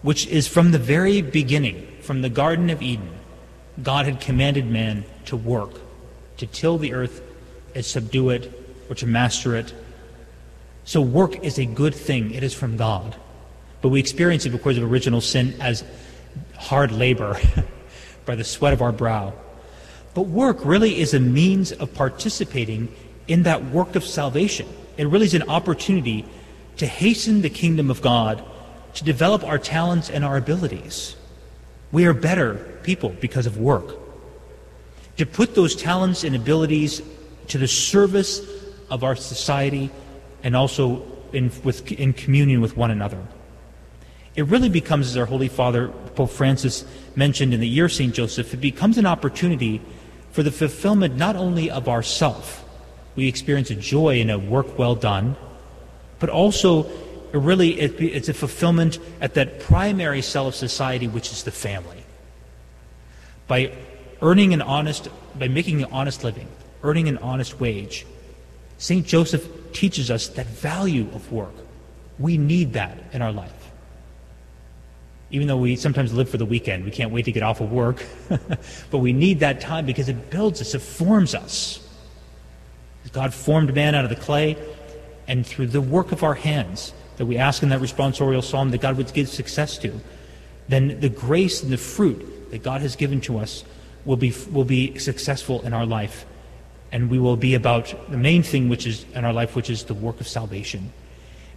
which 0.00 0.26
is 0.28 0.48
from 0.48 0.70
the 0.70 0.78
very 0.78 1.20
beginning, 1.20 1.86
from 2.00 2.22
the 2.22 2.30
Garden 2.30 2.70
of 2.70 2.80
Eden, 2.80 3.10
God 3.82 4.06
had 4.06 4.22
commanded 4.22 4.66
man 4.70 5.04
to 5.26 5.36
work, 5.36 5.72
to 6.38 6.46
till 6.46 6.78
the 6.78 6.94
earth 6.94 7.20
and 7.74 7.84
subdue 7.84 8.30
it, 8.30 8.50
or 8.88 8.94
to 8.94 9.06
master 9.06 9.54
it. 9.54 9.74
So 10.88 11.02
work 11.02 11.44
is 11.44 11.58
a 11.58 11.66
good 11.66 11.94
thing. 11.94 12.32
It 12.32 12.42
is 12.42 12.54
from 12.54 12.78
God. 12.78 13.14
But 13.82 13.90
we 13.90 14.00
experience 14.00 14.46
it 14.46 14.52
because 14.52 14.78
of 14.78 14.90
original 14.90 15.20
sin 15.20 15.54
as 15.60 15.84
hard 16.56 16.92
labor 16.92 17.38
by 18.24 18.36
the 18.36 18.42
sweat 18.42 18.72
of 18.72 18.80
our 18.80 18.90
brow. 18.90 19.34
But 20.14 20.28
work 20.28 20.64
really 20.64 20.98
is 20.98 21.12
a 21.12 21.20
means 21.20 21.72
of 21.72 21.92
participating 21.92 22.88
in 23.26 23.42
that 23.42 23.66
work 23.66 23.96
of 23.96 24.02
salvation. 24.02 24.66
It 24.96 25.08
really 25.08 25.26
is 25.26 25.34
an 25.34 25.50
opportunity 25.50 26.24
to 26.78 26.86
hasten 26.86 27.42
the 27.42 27.50
kingdom 27.50 27.90
of 27.90 28.00
God, 28.00 28.42
to 28.94 29.04
develop 29.04 29.44
our 29.44 29.58
talents 29.58 30.08
and 30.08 30.24
our 30.24 30.38
abilities. 30.38 31.16
We 31.92 32.06
are 32.06 32.14
better 32.14 32.54
people 32.82 33.10
because 33.20 33.44
of 33.44 33.58
work. 33.58 33.94
To 35.18 35.26
put 35.26 35.54
those 35.54 35.76
talents 35.76 36.24
and 36.24 36.34
abilities 36.34 37.02
to 37.48 37.58
the 37.58 37.68
service 37.68 38.40
of 38.90 39.04
our 39.04 39.16
society 39.16 39.90
and 40.42 40.56
also 40.56 41.02
in, 41.32 41.50
with, 41.64 41.90
in 41.92 42.12
communion 42.12 42.60
with 42.60 42.76
one 42.76 42.90
another. 42.90 43.22
It 44.34 44.46
really 44.46 44.68
becomes, 44.68 45.08
as 45.08 45.16
our 45.16 45.26
Holy 45.26 45.48
Father 45.48 45.88
Pope 46.14 46.30
Francis 46.30 46.84
mentioned 47.16 47.52
in 47.52 47.60
the 47.60 47.68
year 47.68 47.86
of 47.86 47.92
St. 47.92 48.14
Joseph, 48.14 48.54
it 48.54 48.58
becomes 48.58 48.96
an 48.96 49.06
opportunity 49.06 49.82
for 50.30 50.42
the 50.42 50.52
fulfillment 50.52 51.16
not 51.16 51.34
only 51.34 51.70
of 51.70 51.88
ourself, 51.88 52.64
we 53.16 53.26
experience 53.26 53.70
a 53.70 53.74
joy 53.74 54.20
in 54.20 54.30
a 54.30 54.38
work 54.38 54.78
well 54.78 54.94
done, 54.94 55.36
but 56.20 56.30
also 56.30 56.88
really 57.32 57.80
it, 57.80 58.00
it's 58.00 58.28
a 58.28 58.34
fulfillment 58.34 58.98
at 59.20 59.34
that 59.34 59.60
primary 59.60 60.22
cell 60.22 60.46
of 60.46 60.54
society, 60.54 61.08
which 61.08 61.32
is 61.32 61.42
the 61.42 61.50
family. 61.50 62.04
By 63.48 63.72
earning 64.22 64.54
an 64.54 64.62
honest, 64.62 65.08
by 65.36 65.48
making 65.48 65.82
an 65.82 65.88
honest 65.90 66.22
living, 66.22 66.46
earning 66.84 67.08
an 67.08 67.18
honest 67.18 67.58
wage, 67.58 68.06
St. 68.78 69.04
Joseph 69.04 69.48
teaches 69.78 70.10
us 70.10 70.28
that 70.28 70.46
value 70.46 71.08
of 71.14 71.30
work. 71.32 71.54
We 72.18 72.36
need 72.36 72.72
that 72.72 72.98
in 73.12 73.22
our 73.22 73.32
life 73.32 73.58
even 75.30 75.46
though 75.46 75.58
we 75.58 75.76
sometimes 75.76 76.12
live 76.12 76.28
for 76.28 76.38
the 76.38 76.46
weekend, 76.46 76.84
we 76.84 76.90
can't 76.90 77.12
wait 77.12 77.26
to 77.26 77.32
get 77.32 77.42
off 77.42 77.60
of 77.60 77.70
work. 77.70 78.04
but 78.90 78.98
we 78.98 79.12
need 79.12 79.40
that 79.40 79.60
time 79.60 79.84
because 79.84 80.08
it 80.08 80.30
builds 80.30 80.60
us, 80.60 80.74
it 80.74 80.80
forms 80.80 81.34
us. 81.34 81.84
God 83.12 83.32
formed 83.32 83.74
man 83.74 83.94
out 83.94 84.04
of 84.04 84.10
the 84.10 84.16
clay, 84.16 84.56
and 85.26 85.46
through 85.46 85.68
the 85.68 85.80
work 85.80 86.12
of 86.12 86.22
our 86.22 86.34
hands 86.34 86.92
that 87.16 87.26
we 87.26 87.36
ask 87.36 87.62
in 87.62 87.70
that 87.70 87.80
responsorial 87.80 88.42
psalm 88.42 88.70
that 88.70 88.80
God 88.80 88.96
would 88.96 89.12
give 89.12 89.28
success 89.28 89.76
to, 89.78 90.00
then 90.68 91.00
the 91.00 91.08
grace 91.08 91.62
and 91.62 91.72
the 91.72 91.78
fruit 91.78 92.50
that 92.50 92.62
God 92.62 92.80
has 92.80 92.96
given 92.96 93.20
to 93.22 93.38
us 93.38 93.64
will 94.04 94.16
be, 94.16 94.34
will 94.50 94.64
be 94.64 94.98
successful 94.98 95.62
in 95.62 95.72
our 95.72 95.84
life. 95.84 96.24
And 96.90 97.10
we 97.10 97.18
will 97.18 97.36
be 97.36 97.54
about 97.54 97.94
the 98.10 98.16
main 98.16 98.42
thing 98.42 98.68
which 98.68 98.86
is 98.86 99.04
in 99.14 99.24
our 99.24 99.32
life, 99.32 99.54
which 99.54 99.68
is 99.68 99.84
the 99.84 99.94
work 99.94 100.20
of 100.20 100.28
salvation. 100.28 100.92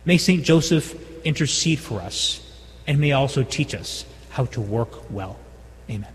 May 0.04 0.18
St. 0.18 0.44
Joseph 0.44 0.96
intercede 1.26 1.80
for 1.80 2.02
us 2.02 2.42
and 2.88 3.00
may 3.00 3.12
also 3.12 3.44
teach 3.44 3.74
us 3.76 4.06
how 4.30 4.46
to 4.46 4.62
work 4.62 5.10
well. 5.12 5.38
Amen. 5.90 6.12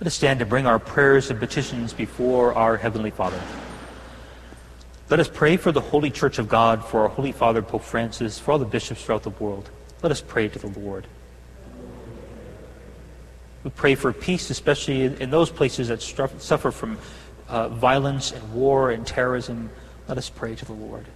Let 0.00 0.06
us 0.06 0.14
stand 0.14 0.38
to 0.38 0.46
bring 0.46 0.64
our 0.64 0.78
prayers 0.78 1.28
and 1.28 1.40
petitions 1.40 1.92
before 1.92 2.54
our 2.54 2.76
Heavenly 2.76 3.10
Father. 3.10 3.40
Let 5.10 5.20
us 5.20 5.28
pray 5.32 5.56
for 5.56 5.72
the 5.72 5.80
Holy 5.80 6.10
Church 6.10 6.38
of 6.38 6.50
God, 6.50 6.84
for 6.84 7.00
our 7.00 7.08
Holy 7.08 7.32
Father, 7.32 7.62
Pope 7.62 7.82
Francis, 7.82 8.38
for 8.38 8.52
all 8.52 8.58
the 8.58 8.66
bishops 8.66 9.02
throughout 9.02 9.22
the 9.22 9.30
world. 9.30 9.70
Let 10.02 10.12
us 10.12 10.20
pray 10.20 10.48
to 10.48 10.58
the 10.58 10.78
Lord. 10.78 11.06
We 13.64 13.70
pray 13.70 13.94
for 13.94 14.12
peace, 14.12 14.50
especially 14.50 15.04
in 15.04 15.30
those 15.30 15.50
places 15.50 15.88
that 15.88 16.02
suffer 16.02 16.70
from 16.70 16.98
uh, 17.48 17.70
violence 17.70 18.32
and 18.32 18.52
war 18.52 18.90
and 18.90 19.06
terrorism. 19.06 19.70
Let 20.08 20.18
us 20.18 20.28
pray 20.28 20.54
to 20.54 20.64
the 20.66 20.74
Lord. 20.74 21.06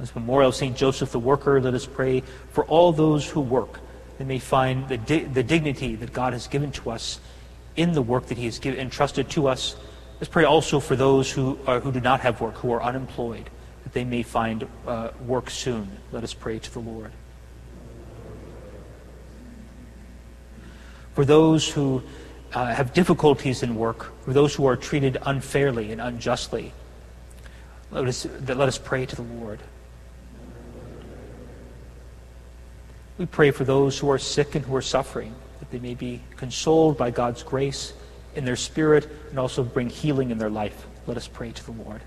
This 0.00 0.14
memorial 0.14 0.48
of 0.48 0.56
St. 0.56 0.76
Joseph 0.76 1.12
the 1.12 1.20
Worker, 1.20 1.60
let 1.60 1.72
us 1.72 1.86
pray 1.86 2.24
for 2.50 2.64
all 2.64 2.90
those 2.90 3.30
who 3.30 3.40
work. 3.40 3.78
They 4.18 4.24
may 4.24 4.40
find 4.40 4.88
the, 4.88 4.98
di- 4.98 5.24
the 5.24 5.44
dignity 5.44 5.94
that 5.94 6.12
God 6.12 6.32
has 6.32 6.48
given 6.48 6.72
to 6.72 6.90
us 6.90 7.20
in 7.76 7.92
the 7.92 8.02
work 8.02 8.26
that 8.26 8.38
He 8.38 8.46
has 8.46 8.58
given, 8.58 8.80
entrusted 8.80 9.30
to 9.30 9.46
us. 9.46 9.76
Let's 10.20 10.30
pray 10.30 10.44
also 10.44 10.80
for 10.80 10.96
those 10.96 11.30
who, 11.30 11.58
are, 11.66 11.80
who 11.80 11.92
do 11.92 12.00
not 12.00 12.20
have 12.20 12.40
work, 12.40 12.54
who 12.56 12.72
are 12.72 12.82
unemployed, 12.82 13.50
that 13.84 13.92
they 13.92 14.04
may 14.04 14.22
find 14.22 14.66
uh, 14.86 15.10
work 15.26 15.50
soon. 15.50 15.98
Let 16.12 16.24
us 16.24 16.32
pray 16.32 16.58
to 16.58 16.72
the 16.72 16.80
Lord. 16.80 17.12
for 21.16 21.24
those 21.24 21.66
who 21.66 22.02
uh, 22.52 22.66
have 22.66 22.92
difficulties 22.92 23.62
in 23.62 23.74
work, 23.74 24.12
for 24.22 24.34
those 24.34 24.54
who 24.54 24.66
are 24.66 24.76
treated 24.76 25.16
unfairly 25.22 25.90
and 25.90 25.98
unjustly. 25.98 26.74
Let 27.90 28.04
us, 28.04 28.26
let 28.46 28.68
us 28.68 28.76
pray 28.76 29.06
to 29.06 29.16
the 29.16 29.22
Lord. 29.22 29.60
We 33.16 33.24
pray 33.24 33.50
for 33.50 33.64
those 33.64 33.98
who 33.98 34.10
are 34.10 34.18
sick 34.18 34.54
and 34.54 34.62
who 34.62 34.76
are 34.76 34.82
suffering, 34.82 35.34
that 35.58 35.70
they 35.70 35.78
may 35.78 35.94
be 35.94 36.20
consoled 36.36 36.98
by 36.98 37.10
God's 37.10 37.42
grace 37.42 37.94
in 38.36 38.44
their 38.44 38.56
spirit 38.56 39.08
and 39.30 39.38
also 39.38 39.62
bring 39.62 39.88
healing 39.88 40.30
in 40.30 40.38
their 40.38 40.50
life. 40.50 40.86
Let 41.06 41.16
us 41.16 41.26
pray 41.26 41.52
to 41.52 41.64
the 41.64 41.72
Lord. 41.72 42.02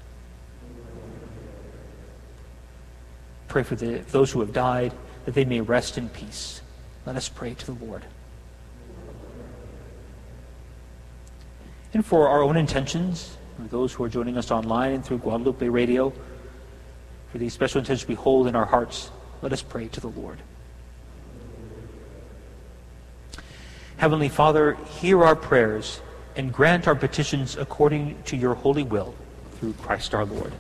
Pray 3.48 3.64
for 3.64 3.76
the, 3.76 4.00
those 4.12 4.32
who 4.32 4.40
have 4.42 4.54
died, 4.54 4.94
that 5.26 5.34
they 5.34 5.46
may 5.46 5.62
rest 5.62 5.98
in 5.98 6.10
peace. 6.10 6.62
Let 7.06 7.16
us 7.16 7.28
pray 7.28 7.56
to 7.56 7.66
the 7.66 7.86
Lord. 7.86 8.04
and 11.94 12.06
for 12.06 12.28
our 12.28 12.44
own 12.44 12.58
intentions, 12.58 13.38
for 13.56 13.64
those 13.64 13.94
who 13.94 14.04
are 14.04 14.10
joining 14.10 14.38
us 14.38 14.52
online 14.52 14.94
and 14.94 15.06
through 15.06 15.18
Guadalupe 15.18 15.68
Radio, 15.68 16.14
for 17.32 17.38
these 17.38 17.54
special 17.54 17.80
intentions 17.80 18.08
we 18.08 18.16
hold 18.16 18.48
in 18.48 18.56
our 18.56 18.66
hearts, 18.66 19.12
let 19.42 19.54
us 19.54 19.62
pray 19.62 19.88
to 19.88 20.00
the 20.00 20.08
Lord. 20.08 20.40
Heavenly 23.98 24.30
Father, 24.30 24.76
hear 25.02 25.24
our 25.24 25.36
prayers 25.36 26.02
and 26.40 26.54
grant 26.54 26.88
our 26.88 26.96
petitions 26.96 27.58
according 27.58 28.16
to 28.24 28.38
your 28.38 28.54
holy 28.54 28.82
will 28.82 29.14
through 29.60 29.74
Christ 29.74 30.16
our 30.16 30.24
Lord. 30.24 30.54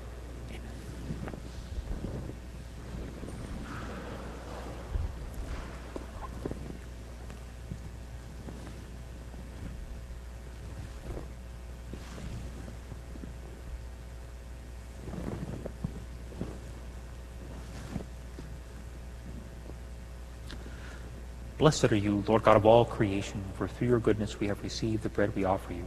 Blessed 21.59 21.91
are 21.91 21.97
you, 21.97 22.23
Lord 22.25 22.43
God 22.43 22.55
of 22.55 22.65
all 22.65 22.85
creation, 22.85 23.43
for 23.55 23.67
through 23.67 23.89
your 23.89 23.99
goodness 23.99 24.39
we 24.39 24.47
have 24.47 24.63
received 24.63 25.03
the 25.03 25.09
bread 25.09 25.35
we 25.35 25.43
offer 25.43 25.73
you. 25.73 25.85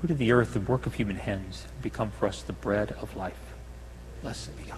Fruit 0.00 0.10
of 0.10 0.18
the 0.18 0.32
earth, 0.32 0.54
the 0.54 0.60
work 0.60 0.86
of 0.86 0.94
human 0.94 1.14
hands, 1.14 1.66
become 1.82 2.10
for 2.10 2.26
us 2.26 2.42
the 2.42 2.52
bread 2.52 2.96
of 3.00 3.14
life. 3.14 3.54
Blessed 4.22 4.58
be 4.58 4.64
God. 4.64 4.77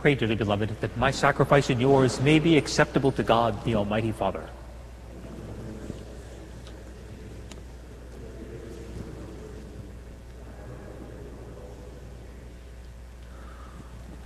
Pray, 0.00 0.14
dearly 0.14 0.34
beloved, 0.34 0.80
that 0.80 0.96
my 0.96 1.10
sacrifice 1.10 1.68
and 1.68 1.78
yours 1.78 2.22
may 2.22 2.38
be 2.38 2.56
acceptable 2.56 3.12
to 3.12 3.22
God, 3.22 3.62
the 3.64 3.74
Almighty 3.74 4.12
Father. 4.12 4.48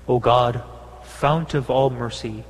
O 0.06 0.20
God, 0.20 0.62
fount 1.02 1.55
of 1.55 1.68
all 1.70 1.90
mercy, 1.90 2.44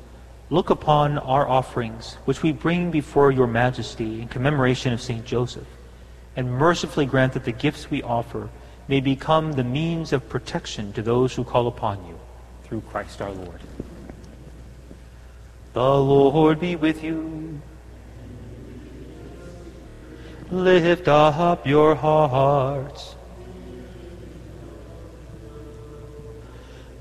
look 0.50 0.68
upon 0.68 1.16
our 1.16 1.48
offerings, 1.48 2.18
which 2.26 2.42
we 2.42 2.52
bring 2.52 2.90
before 2.90 3.30
your 3.30 3.46
majesty 3.46 4.20
in 4.20 4.28
commemoration 4.28 4.92
of 4.92 5.00
St. 5.00 5.24
Joseph, 5.24 5.66
and 6.36 6.52
mercifully 6.52 7.06
grant 7.06 7.32
that 7.32 7.44
the 7.44 7.52
gifts 7.52 7.90
we 7.90 8.02
offer 8.02 8.50
may 8.86 9.00
become 9.00 9.52
the 9.52 9.64
means 9.64 10.12
of 10.12 10.28
protection 10.28 10.92
to 10.92 11.00
those 11.00 11.34
who 11.34 11.42
call 11.42 11.66
upon 11.66 12.04
you, 12.06 12.18
through 12.64 12.82
Christ 12.82 13.22
our 13.22 13.30
Lord. 13.30 13.60
The 15.72 15.80
Lord 15.80 16.60
be 16.60 16.76
with 16.76 17.02
you. 17.02 17.60
Lift 20.50 21.08
up 21.08 21.66
your 21.66 21.94
hearts. 21.94 23.14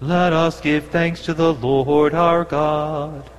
Let 0.02 0.34
us 0.34 0.60
give 0.60 0.86
thanks 0.88 1.24
to 1.26 1.34
the 1.34 1.54
Lord 1.54 2.14
our 2.14 2.44
God. 2.44 3.30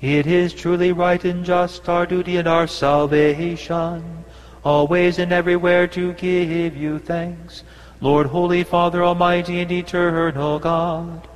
It 0.00 0.26
is 0.26 0.52
truly 0.52 0.90
right 0.90 1.24
and 1.24 1.44
just, 1.44 1.88
our 1.88 2.06
duty 2.06 2.36
and 2.36 2.48
our 2.48 2.66
salvation, 2.66 4.24
always 4.64 5.20
and 5.20 5.30
everywhere 5.30 5.86
to 5.88 6.14
give 6.14 6.76
you 6.76 6.98
thanks, 6.98 7.62
Lord, 8.02 8.26
Holy 8.26 8.64
Father, 8.64 9.04
Almighty 9.04 9.60
and 9.60 9.70
Eternal 9.70 10.58
God, 10.58 11.28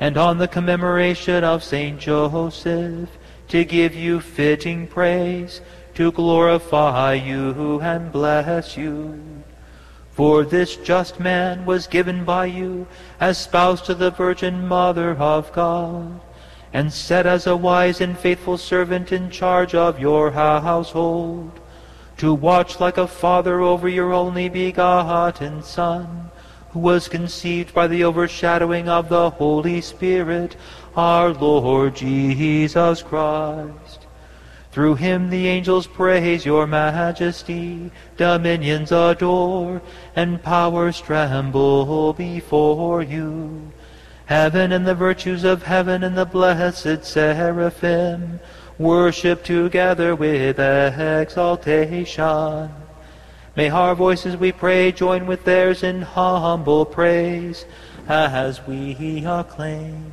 and 0.00 0.16
on 0.16 0.38
the 0.38 0.48
commemoration 0.48 1.44
of 1.44 1.62
Saint 1.62 2.00
Joseph, 2.00 3.10
to 3.48 3.62
give 3.62 3.94
you 3.94 4.20
fitting 4.20 4.86
praise, 4.86 5.60
to 5.92 6.10
glorify 6.10 7.12
you 7.12 7.78
and 7.82 8.10
bless 8.10 8.74
you. 8.74 9.22
For 10.12 10.44
this 10.44 10.76
just 10.76 11.20
man 11.20 11.66
was 11.66 11.86
given 11.86 12.24
by 12.24 12.46
you 12.46 12.86
as 13.20 13.36
spouse 13.36 13.82
to 13.82 13.94
the 13.94 14.10
Virgin 14.10 14.66
Mother 14.66 15.10
of 15.16 15.52
God, 15.52 16.22
and 16.72 16.90
set 16.90 17.26
as 17.26 17.46
a 17.46 17.54
wise 17.54 18.00
and 18.00 18.18
faithful 18.18 18.56
servant 18.56 19.12
in 19.12 19.28
charge 19.28 19.74
of 19.74 20.00
your 20.00 20.30
household, 20.30 21.60
to 22.18 22.32
watch 22.32 22.80
like 22.80 22.98
a 22.98 23.06
father 23.06 23.60
over 23.60 23.88
your 23.88 24.12
only 24.12 24.48
begotten 24.48 25.62
Son, 25.62 26.30
who 26.70 26.78
was 26.78 27.08
conceived 27.08 27.74
by 27.74 27.86
the 27.86 28.04
overshadowing 28.04 28.88
of 28.88 29.08
the 29.08 29.30
Holy 29.30 29.80
Spirit, 29.80 30.56
our 30.96 31.32
Lord 31.32 31.96
Jesus 31.96 33.02
Christ. 33.02 34.06
Through 34.70 34.96
him 34.96 35.30
the 35.30 35.46
angels 35.46 35.86
praise 35.86 36.44
your 36.44 36.66
majesty, 36.66 37.92
dominions 38.16 38.90
adore, 38.90 39.80
and 40.16 40.42
powers 40.42 41.00
tremble 41.00 42.12
before 42.12 43.00
you. 43.02 43.70
Heaven 44.26 44.72
and 44.72 44.84
the 44.84 44.94
virtues 44.94 45.44
of 45.44 45.62
heaven 45.62 46.02
and 46.02 46.18
the 46.18 46.24
blessed 46.24 47.04
seraphim 47.04 48.40
worship 48.78 49.44
together 49.44 50.14
with 50.14 50.58
exaltation. 50.58 52.70
May 53.56 53.70
our 53.70 53.94
voices, 53.94 54.36
we 54.36 54.50
pray, 54.50 54.90
join 54.90 55.26
with 55.26 55.44
theirs 55.44 55.84
in 55.84 56.02
humble 56.02 56.84
praise 56.84 57.64
as 58.08 58.66
we 58.66 59.24
acclaim. 59.24 60.12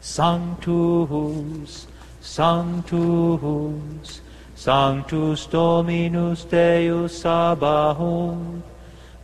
Sanctus, 0.00 1.88
Sanctus, 2.20 4.20
Sanctus 4.54 5.46
Dominus 5.46 6.44
Deus 6.44 7.22
Sabaoth, 7.22 8.62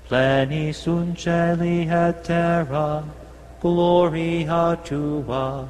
pleni 0.08 0.74
sunt 0.74 1.16
caeli 1.16 1.88
et 1.88 2.24
terra, 2.24 3.04
gloria 3.60 4.76
tua, 4.84 5.68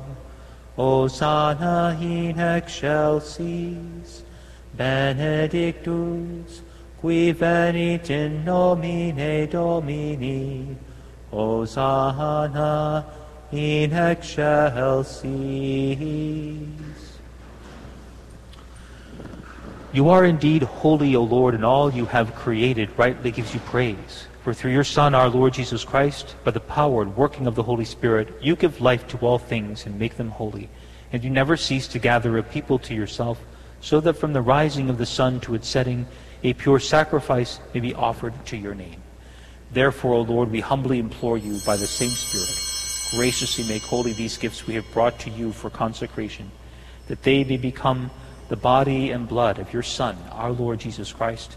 Hosanna 0.76 1.98
in 2.00 2.38
excelsis, 2.38 4.22
benedictus, 4.76 6.60
qui 7.00 7.32
venit 7.32 8.10
in 8.10 8.44
nomine 8.44 9.48
Domini, 9.48 10.76
Hosanna 11.30 13.06
in 13.50 13.92
excelsis. 13.92 15.24
You 19.92 20.10
are 20.10 20.26
indeed 20.26 20.62
holy, 20.62 21.16
O 21.16 21.22
Lord, 21.22 21.54
and 21.54 21.64
all 21.64 21.90
you 21.90 22.04
have 22.04 22.34
created 22.34 22.90
rightly 22.98 23.30
gives 23.30 23.54
you 23.54 23.60
praise. 23.60 24.26
For 24.47 24.55
through 24.55 24.74
your 24.74 24.85
Son, 24.85 25.12
our 25.12 25.28
Lord 25.28 25.55
Jesus 25.55 25.85
Christ, 25.85 26.36
by 26.44 26.52
the 26.52 26.60
power 26.60 27.02
and 27.02 27.16
working 27.16 27.48
of 27.48 27.56
the 27.56 27.64
Holy 27.64 27.85
Spirit, 27.85 28.32
you 28.40 28.55
give 28.55 28.81
life 28.81 29.09
to 29.09 29.18
all 29.18 29.40
things 29.40 29.86
and 29.86 29.98
make 29.98 30.16
them 30.16 30.31
holy. 30.31 30.68
And 31.12 31.24
you 31.24 31.31
never 31.31 31.56
cease 31.56 31.89
to 31.89 31.98
gather 31.98 32.39
a 32.39 32.44
people 32.44 32.78
to 32.78 32.94
yourself, 32.94 33.40
so 33.81 33.98
that 33.98 34.14
from 34.14 34.35
the 34.35 34.40
rising 34.40 34.89
of 34.89 34.98
the 34.98 35.05
sun 35.05 35.40
to 35.40 35.56
its 35.56 35.66
setting, 35.66 36.06
a 36.44 36.52
pure 36.52 36.78
sacrifice 36.78 37.59
may 37.74 37.81
be 37.81 37.93
offered 37.93 38.35
to 38.47 38.56
your 38.56 38.77
name. 38.77 39.02
Therefore, 39.73 40.14
O 40.14 40.20
Lord, 40.20 40.52
we 40.52 40.60
humbly 40.60 41.01
implore 41.01 41.39
you 41.39 41.59
by 41.66 41.77
the 41.77 41.89
same 41.89 42.10
Spirit, 42.10 43.18
graciously 43.18 43.64
make 43.64 43.82
holy 43.82 44.12
these 44.12 44.39
gifts 44.39 44.64
we 44.64 44.74
have 44.74 44.93
brought 44.93 45.18
to 45.18 45.31
you 45.31 45.51
for 45.51 45.70
consecration, 45.70 46.52
that 47.09 47.24
they 47.24 47.43
may 47.43 47.56
become 47.56 48.12
the 48.48 48.55
body 48.55 49.10
and 49.10 49.27
blood 49.27 49.59
of 49.59 49.73
your 49.73 49.82
Son, 49.82 50.16
our 50.31 50.52
Lord 50.52 50.78
Jesus 50.78 51.12
Christ, 51.12 51.56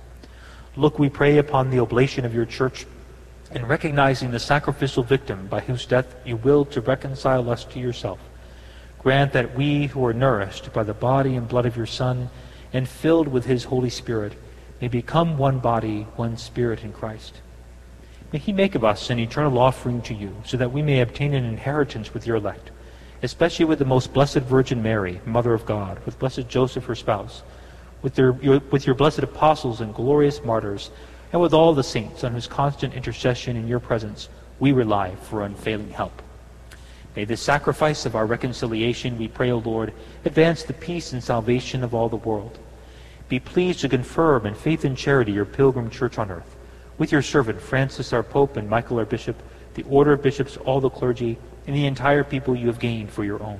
Look, 0.77 0.99
we 0.99 1.09
pray 1.09 1.37
upon 1.37 1.69
the 1.69 1.79
oblation 1.79 2.23
of 2.23 2.33
your 2.33 2.45
church, 2.45 2.85
and 3.51 3.67
recognizing 3.67 4.31
the 4.31 4.39
sacrificial 4.39 5.03
victim 5.03 5.47
by 5.47 5.59
whose 5.59 5.85
death 5.85 6.15
you 6.25 6.37
willed 6.37 6.71
to 6.71 6.79
reconcile 6.79 7.49
us 7.49 7.65
to 7.65 7.79
yourself. 7.79 8.19
Grant 8.99 9.33
that 9.33 9.55
we 9.55 9.87
who 9.87 10.05
are 10.05 10.13
nourished 10.13 10.71
by 10.71 10.83
the 10.83 10.93
body 10.93 11.35
and 11.35 11.49
blood 11.49 11.65
of 11.65 11.75
your 11.75 11.85
Son, 11.85 12.29
and 12.71 12.87
filled 12.87 13.27
with 13.27 13.45
his 13.45 13.65
Holy 13.65 13.89
Spirit, 13.89 14.33
may 14.79 14.87
become 14.87 15.37
one 15.37 15.59
body, 15.59 16.03
one 16.15 16.37
spirit 16.37 16.83
in 16.83 16.93
Christ. 16.93 17.41
May 18.31 18.39
he 18.39 18.53
make 18.53 18.73
of 18.73 18.85
us 18.85 19.09
an 19.09 19.19
eternal 19.19 19.59
offering 19.59 20.01
to 20.03 20.13
you, 20.13 20.33
so 20.45 20.55
that 20.55 20.71
we 20.71 20.81
may 20.81 21.01
obtain 21.01 21.33
an 21.33 21.43
inheritance 21.43 22.13
with 22.13 22.25
your 22.25 22.37
elect, 22.37 22.71
especially 23.21 23.65
with 23.65 23.79
the 23.79 23.85
most 23.85 24.13
blessed 24.13 24.39
Virgin 24.39 24.81
Mary, 24.81 25.19
Mother 25.25 25.53
of 25.53 25.65
God, 25.65 25.99
with 26.05 26.17
blessed 26.17 26.47
Joseph, 26.47 26.85
her 26.85 26.95
spouse, 26.95 27.43
with, 28.01 28.17
your, 28.17 28.33
with 28.33 28.85
your 28.85 28.95
blessed 28.95 29.19
apostles 29.19 29.81
and 29.81 29.93
glorious 29.93 30.43
martyrs, 30.43 30.91
and 31.31 31.41
with 31.41 31.53
all 31.53 31.73
the 31.73 31.83
saints 31.83 32.23
on 32.23 32.33
whose 32.33 32.47
constant 32.47 32.93
intercession 32.93 33.55
in 33.55 33.67
your 33.67 33.79
presence 33.79 34.29
we 34.59 34.71
rely 34.71 35.15
for 35.15 35.43
unfailing 35.43 35.89
help. 35.89 36.21
May 37.15 37.25
this 37.25 37.41
sacrifice 37.41 38.05
of 38.05 38.15
our 38.15 38.25
reconciliation, 38.25 39.17
we 39.17 39.27
pray, 39.27 39.51
O 39.51 39.57
Lord, 39.57 39.93
advance 40.23 40.63
the 40.63 40.73
peace 40.73 41.13
and 41.13 41.23
salvation 41.23 41.83
of 41.83 41.93
all 41.93 42.09
the 42.09 42.15
world. 42.15 42.57
Be 43.27 43.39
pleased 43.39 43.81
to 43.81 43.89
confirm 43.89 44.45
in 44.45 44.55
faith 44.55 44.85
and 44.85 44.97
charity 44.97 45.31
your 45.31 45.45
pilgrim 45.45 45.89
church 45.89 46.17
on 46.17 46.31
earth 46.31 46.55
with 46.97 47.11
your 47.11 47.23
servant 47.23 47.59
Francis 47.59 48.13
our 48.13 48.21
Pope 48.21 48.57
and 48.57 48.69
Michael 48.69 48.99
our 48.99 49.05
Bishop, 49.05 49.35
the 49.73 49.83
order 49.89 50.13
of 50.13 50.21
bishops, 50.21 50.55
all 50.57 50.79
the 50.79 50.89
clergy, 50.89 51.35
and 51.65 51.75
the 51.75 51.87
entire 51.87 52.23
people 52.23 52.55
you 52.55 52.67
have 52.67 52.77
gained 52.77 53.09
for 53.09 53.23
your 53.23 53.41
own. 53.41 53.59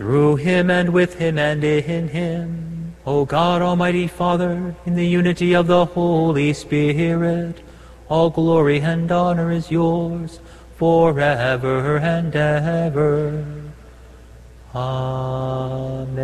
Through 0.00 0.36
him 0.36 0.70
and 0.70 0.94
with 0.94 1.16
him 1.16 1.36
and 1.36 1.62
in 1.62 2.08
him, 2.08 2.94
O 3.04 3.26
God 3.26 3.60
Almighty 3.60 4.06
Father, 4.06 4.74
in 4.86 4.94
the 4.94 5.06
unity 5.06 5.54
of 5.54 5.66
the 5.66 5.84
Holy 5.84 6.54
Spirit, 6.54 7.60
all 8.08 8.30
glory 8.30 8.80
and 8.80 9.12
honor 9.12 9.52
is 9.52 9.70
yours 9.70 10.40
forever 10.78 11.98
and 11.98 12.34
ever. 12.34 13.44
Amen. 14.74 16.16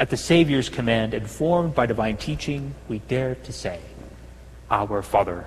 At 0.00 0.10
the 0.10 0.16
Savior's 0.16 0.68
command, 0.68 1.14
informed 1.14 1.76
by 1.76 1.86
divine 1.86 2.16
teaching, 2.16 2.74
we 2.88 2.98
dare 2.98 3.36
to 3.36 3.52
say, 3.52 3.78
Our 4.68 5.00
Father, 5.02 5.46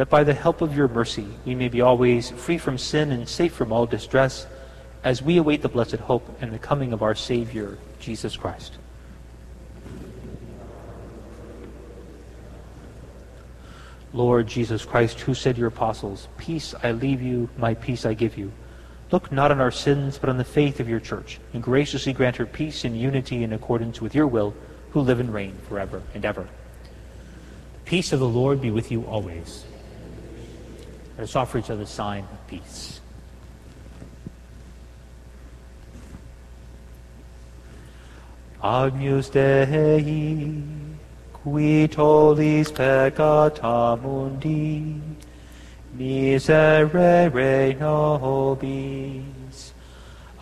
that 0.00 0.08
by 0.08 0.24
the 0.24 0.32
help 0.32 0.62
of 0.62 0.74
your 0.74 0.88
mercy 0.88 1.26
we 1.44 1.54
may 1.54 1.68
be 1.68 1.82
always 1.82 2.30
free 2.30 2.56
from 2.56 2.78
sin 2.78 3.12
and 3.12 3.28
safe 3.28 3.52
from 3.52 3.70
all 3.70 3.84
distress, 3.84 4.46
as 5.04 5.20
we 5.20 5.36
await 5.36 5.60
the 5.60 5.68
blessed 5.68 5.96
hope 5.96 6.26
and 6.40 6.50
the 6.50 6.58
coming 6.58 6.94
of 6.94 7.02
our 7.02 7.14
Savior, 7.14 7.76
Jesus 7.98 8.34
Christ. 8.34 8.78
Lord 14.14 14.46
Jesus 14.46 14.86
Christ, 14.86 15.20
who 15.20 15.34
said 15.34 15.56
to 15.56 15.58
your 15.58 15.68
apostles, 15.68 16.28
Peace 16.38 16.74
I 16.82 16.92
leave 16.92 17.20
you, 17.20 17.50
my 17.58 17.74
peace 17.74 18.06
I 18.06 18.14
give 18.14 18.38
you. 18.38 18.50
Look 19.10 19.30
not 19.30 19.52
on 19.52 19.60
our 19.60 19.70
sins, 19.70 20.16
but 20.16 20.30
on 20.30 20.38
the 20.38 20.44
faith 20.44 20.80
of 20.80 20.88
your 20.88 21.00
church, 21.00 21.40
and 21.52 21.62
graciously 21.62 22.14
grant 22.14 22.36
her 22.36 22.46
peace 22.46 22.84
and 22.84 22.98
unity 22.98 23.44
in 23.44 23.52
accordance 23.52 24.00
with 24.00 24.14
your 24.14 24.26
will 24.26 24.54
who 24.92 25.00
live 25.02 25.20
and 25.20 25.34
reign 25.34 25.58
forever 25.68 26.02
and 26.14 26.24
ever. 26.24 26.48
The 27.74 27.80
peace 27.84 28.14
of 28.14 28.20
the 28.20 28.26
Lord 28.26 28.62
be 28.62 28.70
with 28.70 28.90
you 28.90 29.04
always. 29.04 29.66
Let 31.20 31.28
us 31.28 31.36
offer 31.36 31.58
each 31.58 31.68
other 31.68 31.82
a 31.82 31.86
sign 31.86 32.24
of 32.32 32.46
peace. 32.46 32.98
Agnus 38.64 39.28
Dei, 39.28 40.62
qui 41.34 41.88
tollis 41.88 42.72
peccata 42.72 44.00
mundi, 44.00 44.98
miserere 45.94 47.78
nobis. 47.78 49.74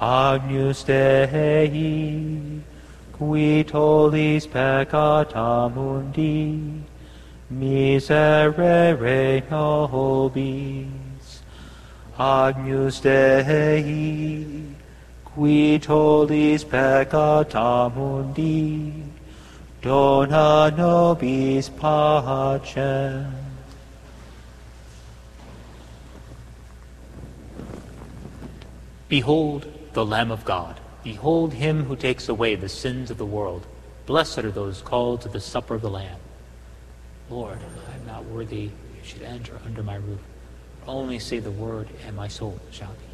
Agnus 0.01 0.85
Dei, 0.85 2.63
qui 3.11 3.65
tollis 3.65 4.47
peccata 4.47 5.69
mundi, 5.75 6.85
miserere 7.51 9.43
nobis. 9.51 11.43
Agnus 12.19 13.01
Dei, 13.01 14.75
qui 15.25 15.79
tollis 15.79 16.65
peccata 16.65 17.95
mundi, 17.95 18.93
dona 19.81 20.71
nobis 20.77 21.71
pacem. 21.71 23.33
Behold 29.09 29.67
the 29.95 30.05
Lamb 30.05 30.31
of 30.31 30.45
God. 30.45 30.81
Behold 31.03 31.55
him 31.55 31.85
who 31.85 31.97
takes 31.97 32.29
away 32.29 32.55
the 32.55 32.69
sins 32.69 33.11
of 33.11 33.17
the 33.17 33.25
world. 33.25 33.67
Blessed 34.05 34.41
are 34.41 34.51
those 34.51 34.83
called 34.83 35.23
to 35.23 35.29
the 35.29 35.41
supper 35.41 35.77
of 35.77 35.81
the 35.81 35.89
Lamb. 35.89 36.19
Lord, 37.31 37.59
I 37.91 37.95
am 37.97 38.07
not 38.07 38.25
worthy 38.25 38.63
you 38.63 38.71
should 39.03 39.23
enter 39.23 39.61
under 39.67 39.83
my 39.83 39.97
roof. 39.97 40.21
Only 40.87 41.19
say 41.19 41.41
the 41.41 41.51
word, 41.51 41.89
and 42.07 42.17
my 42.17 42.29
soul 42.29 42.59
shall 42.71 42.93
be 42.93 43.08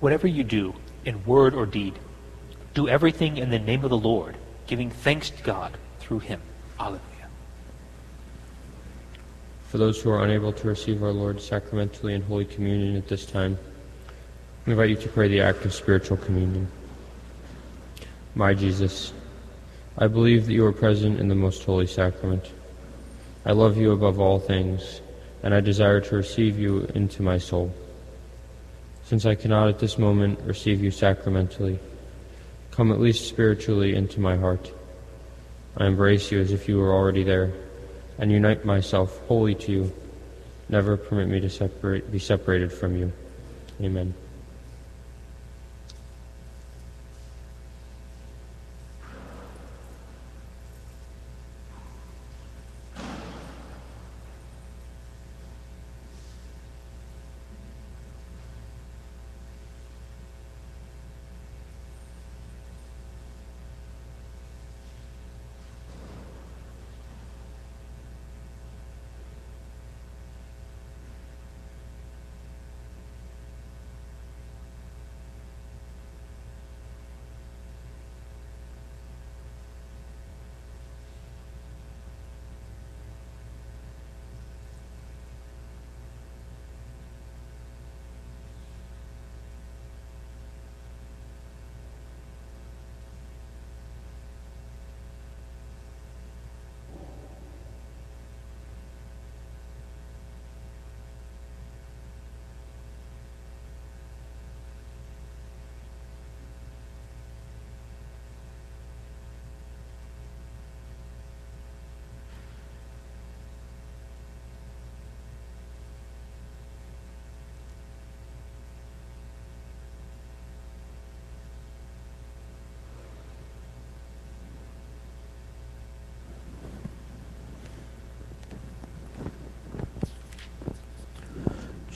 Whatever 0.00 0.26
you 0.26 0.44
do, 0.44 0.74
in 1.04 1.24
word 1.24 1.54
or 1.54 1.66
deed, 1.66 1.98
do 2.74 2.88
everything 2.88 3.38
in 3.38 3.50
the 3.50 3.58
name 3.58 3.84
of 3.84 3.90
the 3.90 3.96
Lord, 3.96 4.36
giving 4.66 4.90
thanks 4.90 5.30
to 5.30 5.42
God 5.42 5.76
through 6.00 6.18
him. 6.18 6.40
Alleluia. 6.78 7.00
For 9.68 9.78
those 9.78 10.00
who 10.00 10.10
are 10.10 10.24
unable 10.24 10.52
to 10.52 10.68
receive 10.68 11.02
our 11.02 11.12
Lord 11.12 11.40
sacramentally 11.40 12.14
in 12.14 12.22
Holy 12.22 12.44
Communion 12.44 12.96
at 12.96 13.08
this 13.08 13.24
time, 13.24 13.58
we 14.66 14.72
invite 14.72 14.90
you 14.90 14.96
to 14.96 15.08
pray 15.08 15.28
the 15.28 15.40
act 15.40 15.64
of 15.64 15.72
spiritual 15.72 16.16
communion. 16.18 16.68
My 18.34 18.52
Jesus, 18.52 19.12
I 19.96 20.08
believe 20.08 20.46
that 20.46 20.52
you 20.52 20.66
are 20.66 20.72
present 20.72 21.18
in 21.18 21.28
the 21.28 21.34
most 21.34 21.64
holy 21.64 21.86
sacrament. 21.86 22.44
I 23.46 23.52
love 23.52 23.76
you 23.76 23.92
above 23.92 24.20
all 24.20 24.38
things, 24.38 25.00
and 25.42 25.54
I 25.54 25.60
desire 25.60 26.00
to 26.00 26.16
receive 26.16 26.58
you 26.58 26.86
into 26.94 27.22
my 27.22 27.38
soul. 27.38 27.72
Since 29.06 29.24
I 29.24 29.36
cannot 29.36 29.68
at 29.68 29.78
this 29.78 29.98
moment 29.98 30.40
receive 30.40 30.82
you 30.82 30.90
sacramentally, 30.90 31.78
come 32.72 32.90
at 32.90 32.98
least 32.98 33.28
spiritually 33.28 33.94
into 33.94 34.18
my 34.18 34.36
heart. 34.36 34.72
I 35.76 35.86
embrace 35.86 36.32
you 36.32 36.40
as 36.40 36.50
if 36.50 36.68
you 36.68 36.78
were 36.78 36.92
already 36.92 37.22
there, 37.22 37.52
and 38.18 38.32
unite 38.32 38.64
myself 38.64 39.16
wholly 39.28 39.54
to 39.54 39.70
you. 39.70 39.92
Never 40.68 40.96
permit 40.96 41.28
me 41.28 41.38
to 41.38 41.48
separate, 41.48 42.10
be 42.10 42.18
separated 42.18 42.72
from 42.72 42.96
you. 42.96 43.12
Amen. 43.80 44.12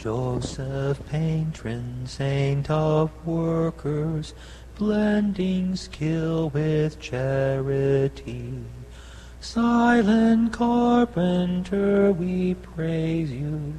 Joseph 0.02 0.98
Patron, 1.10 2.06
saint 2.06 2.70
of 2.70 3.10
workers, 3.27 4.32
blending 4.74 5.77
skill 5.77 6.48
with 6.48 6.98
charity. 6.98 8.55
Silent 9.40 10.55
carpenter, 10.55 12.12
we 12.12 12.55
praise 12.55 13.31
you, 13.31 13.74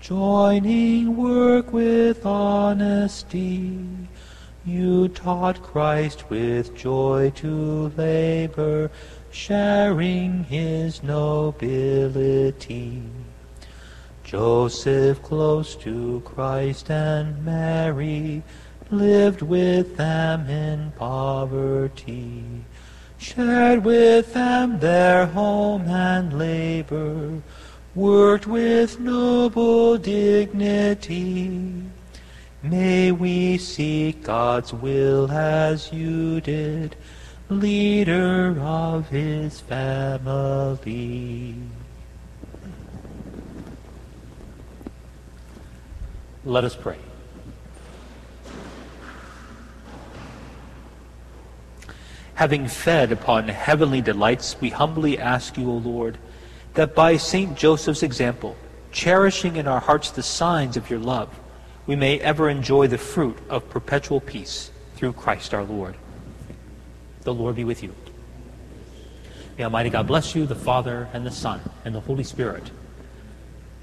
joining 0.00 1.16
work 1.16 1.72
with 1.72 2.26
honesty. 2.26 3.78
You 4.66 5.06
taught 5.06 5.62
Christ 5.62 6.28
with 6.28 6.74
joy 6.74 7.30
to 7.36 7.92
labor, 7.96 8.90
sharing 9.30 10.42
his 10.42 11.00
nobility. 11.04 13.04
Joseph, 14.30 15.20
close 15.24 15.74
to 15.74 16.22
Christ 16.24 16.88
and 16.88 17.44
Mary, 17.44 18.44
lived 18.88 19.42
with 19.42 19.96
them 19.96 20.48
in 20.48 20.92
poverty, 20.92 22.44
shared 23.18 23.84
with 23.84 24.32
them 24.32 24.78
their 24.78 25.26
home 25.26 25.88
and 25.88 26.38
labor, 26.38 27.42
worked 27.96 28.46
with 28.46 29.00
noble 29.00 29.98
dignity. 29.98 31.82
May 32.62 33.10
we 33.10 33.58
seek 33.58 34.22
God's 34.22 34.72
will 34.72 35.28
as 35.32 35.92
you 35.92 36.40
did, 36.40 36.94
leader 37.48 38.56
of 38.60 39.08
his 39.08 39.58
family. 39.58 40.86
Let 46.44 46.64
us 46.64 46.74
pray. 46.74 46.96
Having 52.34 52.68
fed 52.68 53.12
upon 53.12 53.48
heavenly 53.48 54.00
delights, 54.00 54.58
we 54.58 54.70
humbly 54.70 55.18
ask 55.18 55.58
you, 55.58 55.70
O 55.70 55.74
Lord, 55.74 56.16
that 56.72 56.94
by 56.94 57.18
St. 57.18 57.54
Joseph's 57.54 58.02
example, 58.02 58.56
cherishing 58.92 59.56
in 59.56 59.66
our 59.66 59.80
hearts 59.80 60.10
the 60.10 60.22
signs 60.22 60.78
of 60.78 60.88
your 60.88 60.98
love, 60.98 61.28
we 61.86 61.96
may 61.96 62.18
ever 62.20 62.48
enjoy 62.48 62.86
the 62.86 62.96
fruit 62.96 63.36
of 63.50 63.68
perpetual 63.68 64.20
peace 64.20 64.70
through 64.94 65.12
Christ 65.12 65.52
our 65.52 65.64
Lord. 65.64 65.96
The 67.22 67.34
Lord 67.34 67.56
be 67.56 67.64
with 67.64 67.82
you. 67.82 67.94
May 69.58 69.64
Almighty 69.64 69.90
God 69.90 70.06
bless 70.06 70.34
you, 70.34 70.46
the 70.46 70.54
Father, 70.54 71.10
and 71.12 71.26
the 71.26 71.30
Son, 71.30 71.60
and 71.84 71.94
the 71.94 72.00
Holy 72.00 72.24
Spirit. 72.24 72.70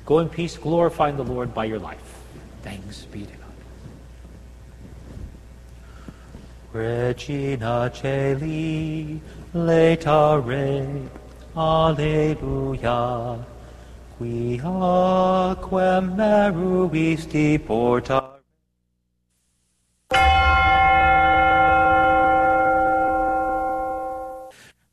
Go 0.08 0.18
in 0.18 0.30
peace, 0.30 0.58
glorifying 0.58 1.18
the 1.18 1.24
Lord 1.24 1.54
by 1.54 1.66
your 1.66 1.78
life. 1.78 2.17
Thanks 2.68 3.06
be 3.06 3.22
to 3.26 3.32
God. 3.32 3.56
Regina 6.74 7.90
Caeli, 7.94 9.22
laetare, 9.56 11.08
Alleluia, 11.56 13.46
quia 14.18 15.56
quem 15.62 16.16
meruisti 16.18 17.58
porta. 17.66 18.34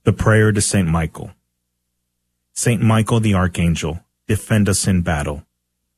The 0.04 0.12
prayer 0.12 0.52
to 0.52 0.60
Saint 0.60 0.86
Michael. 0.86 1.32
Saint 2.52 2.80
Michael 2.80 3.18
the 3.18 3.34
Archangel, 3.34 3.98
defend 4.28 4.68
us 4.68 4.86
in 4.86 5.02
battle. 5.02 5.44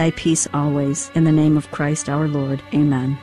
thy 0.00 0.10
peace 0.12 0.48
always. 0.54 1.10
In 1.14 1.24
the 1.24 1.32
name 1.32 1.58
of 1.58 1.70
Christ 1.70 2.08
our 2.08 2.26
Lord. 2.26 2.62
Amen. 2.72 3.18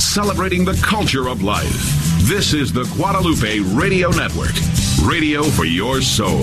Celebrating 0.00 0.64
the 0.64 0.80
culture 0.82 1.28
of 1.28 1.42
life. 1.42 1.68
This 2.22 2.54
is 2.54 2.72
the 2.72 2.84
Guadalupe 2.96 3.60
Radio 3.76 4.08
Network. 4.10 4.54
Radio 5.04 5.42
for 5.42 5.66
your 5.66 6.00
soul. 6.00 6.42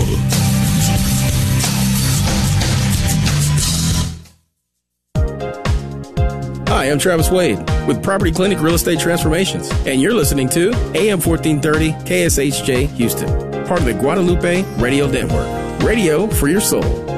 Hi, 6.68 6.90
I'm 6.90 7.00
Travis 7.00 7.30
Wade 7.30 7.58
with 7.88 8.00
Property 8.00 8.30
Clinic 8.30 8.60
Real 8.60 8.74
Estate 8.74 9.00
Transformations, 9.00 9.70
and 9.86 10.00
you're 10.00 10.14
listening 10.14 10.48
to 10.50 10.68
AM 10.94 11.20
1430 11.20 11.92
KSHJ 12.08 12.88
Houston, 12.94 13.28
part 13.66 13.80
of 13.80 13.86
the 13.86 13.94
Guadalupe 13.94 14.62
Radio 14.78 15.10
Network. 15.10 15.65
Radio 15.86 16.26
for 16.26 16.48
your 16.48 16.60
soul. 16.60 17.15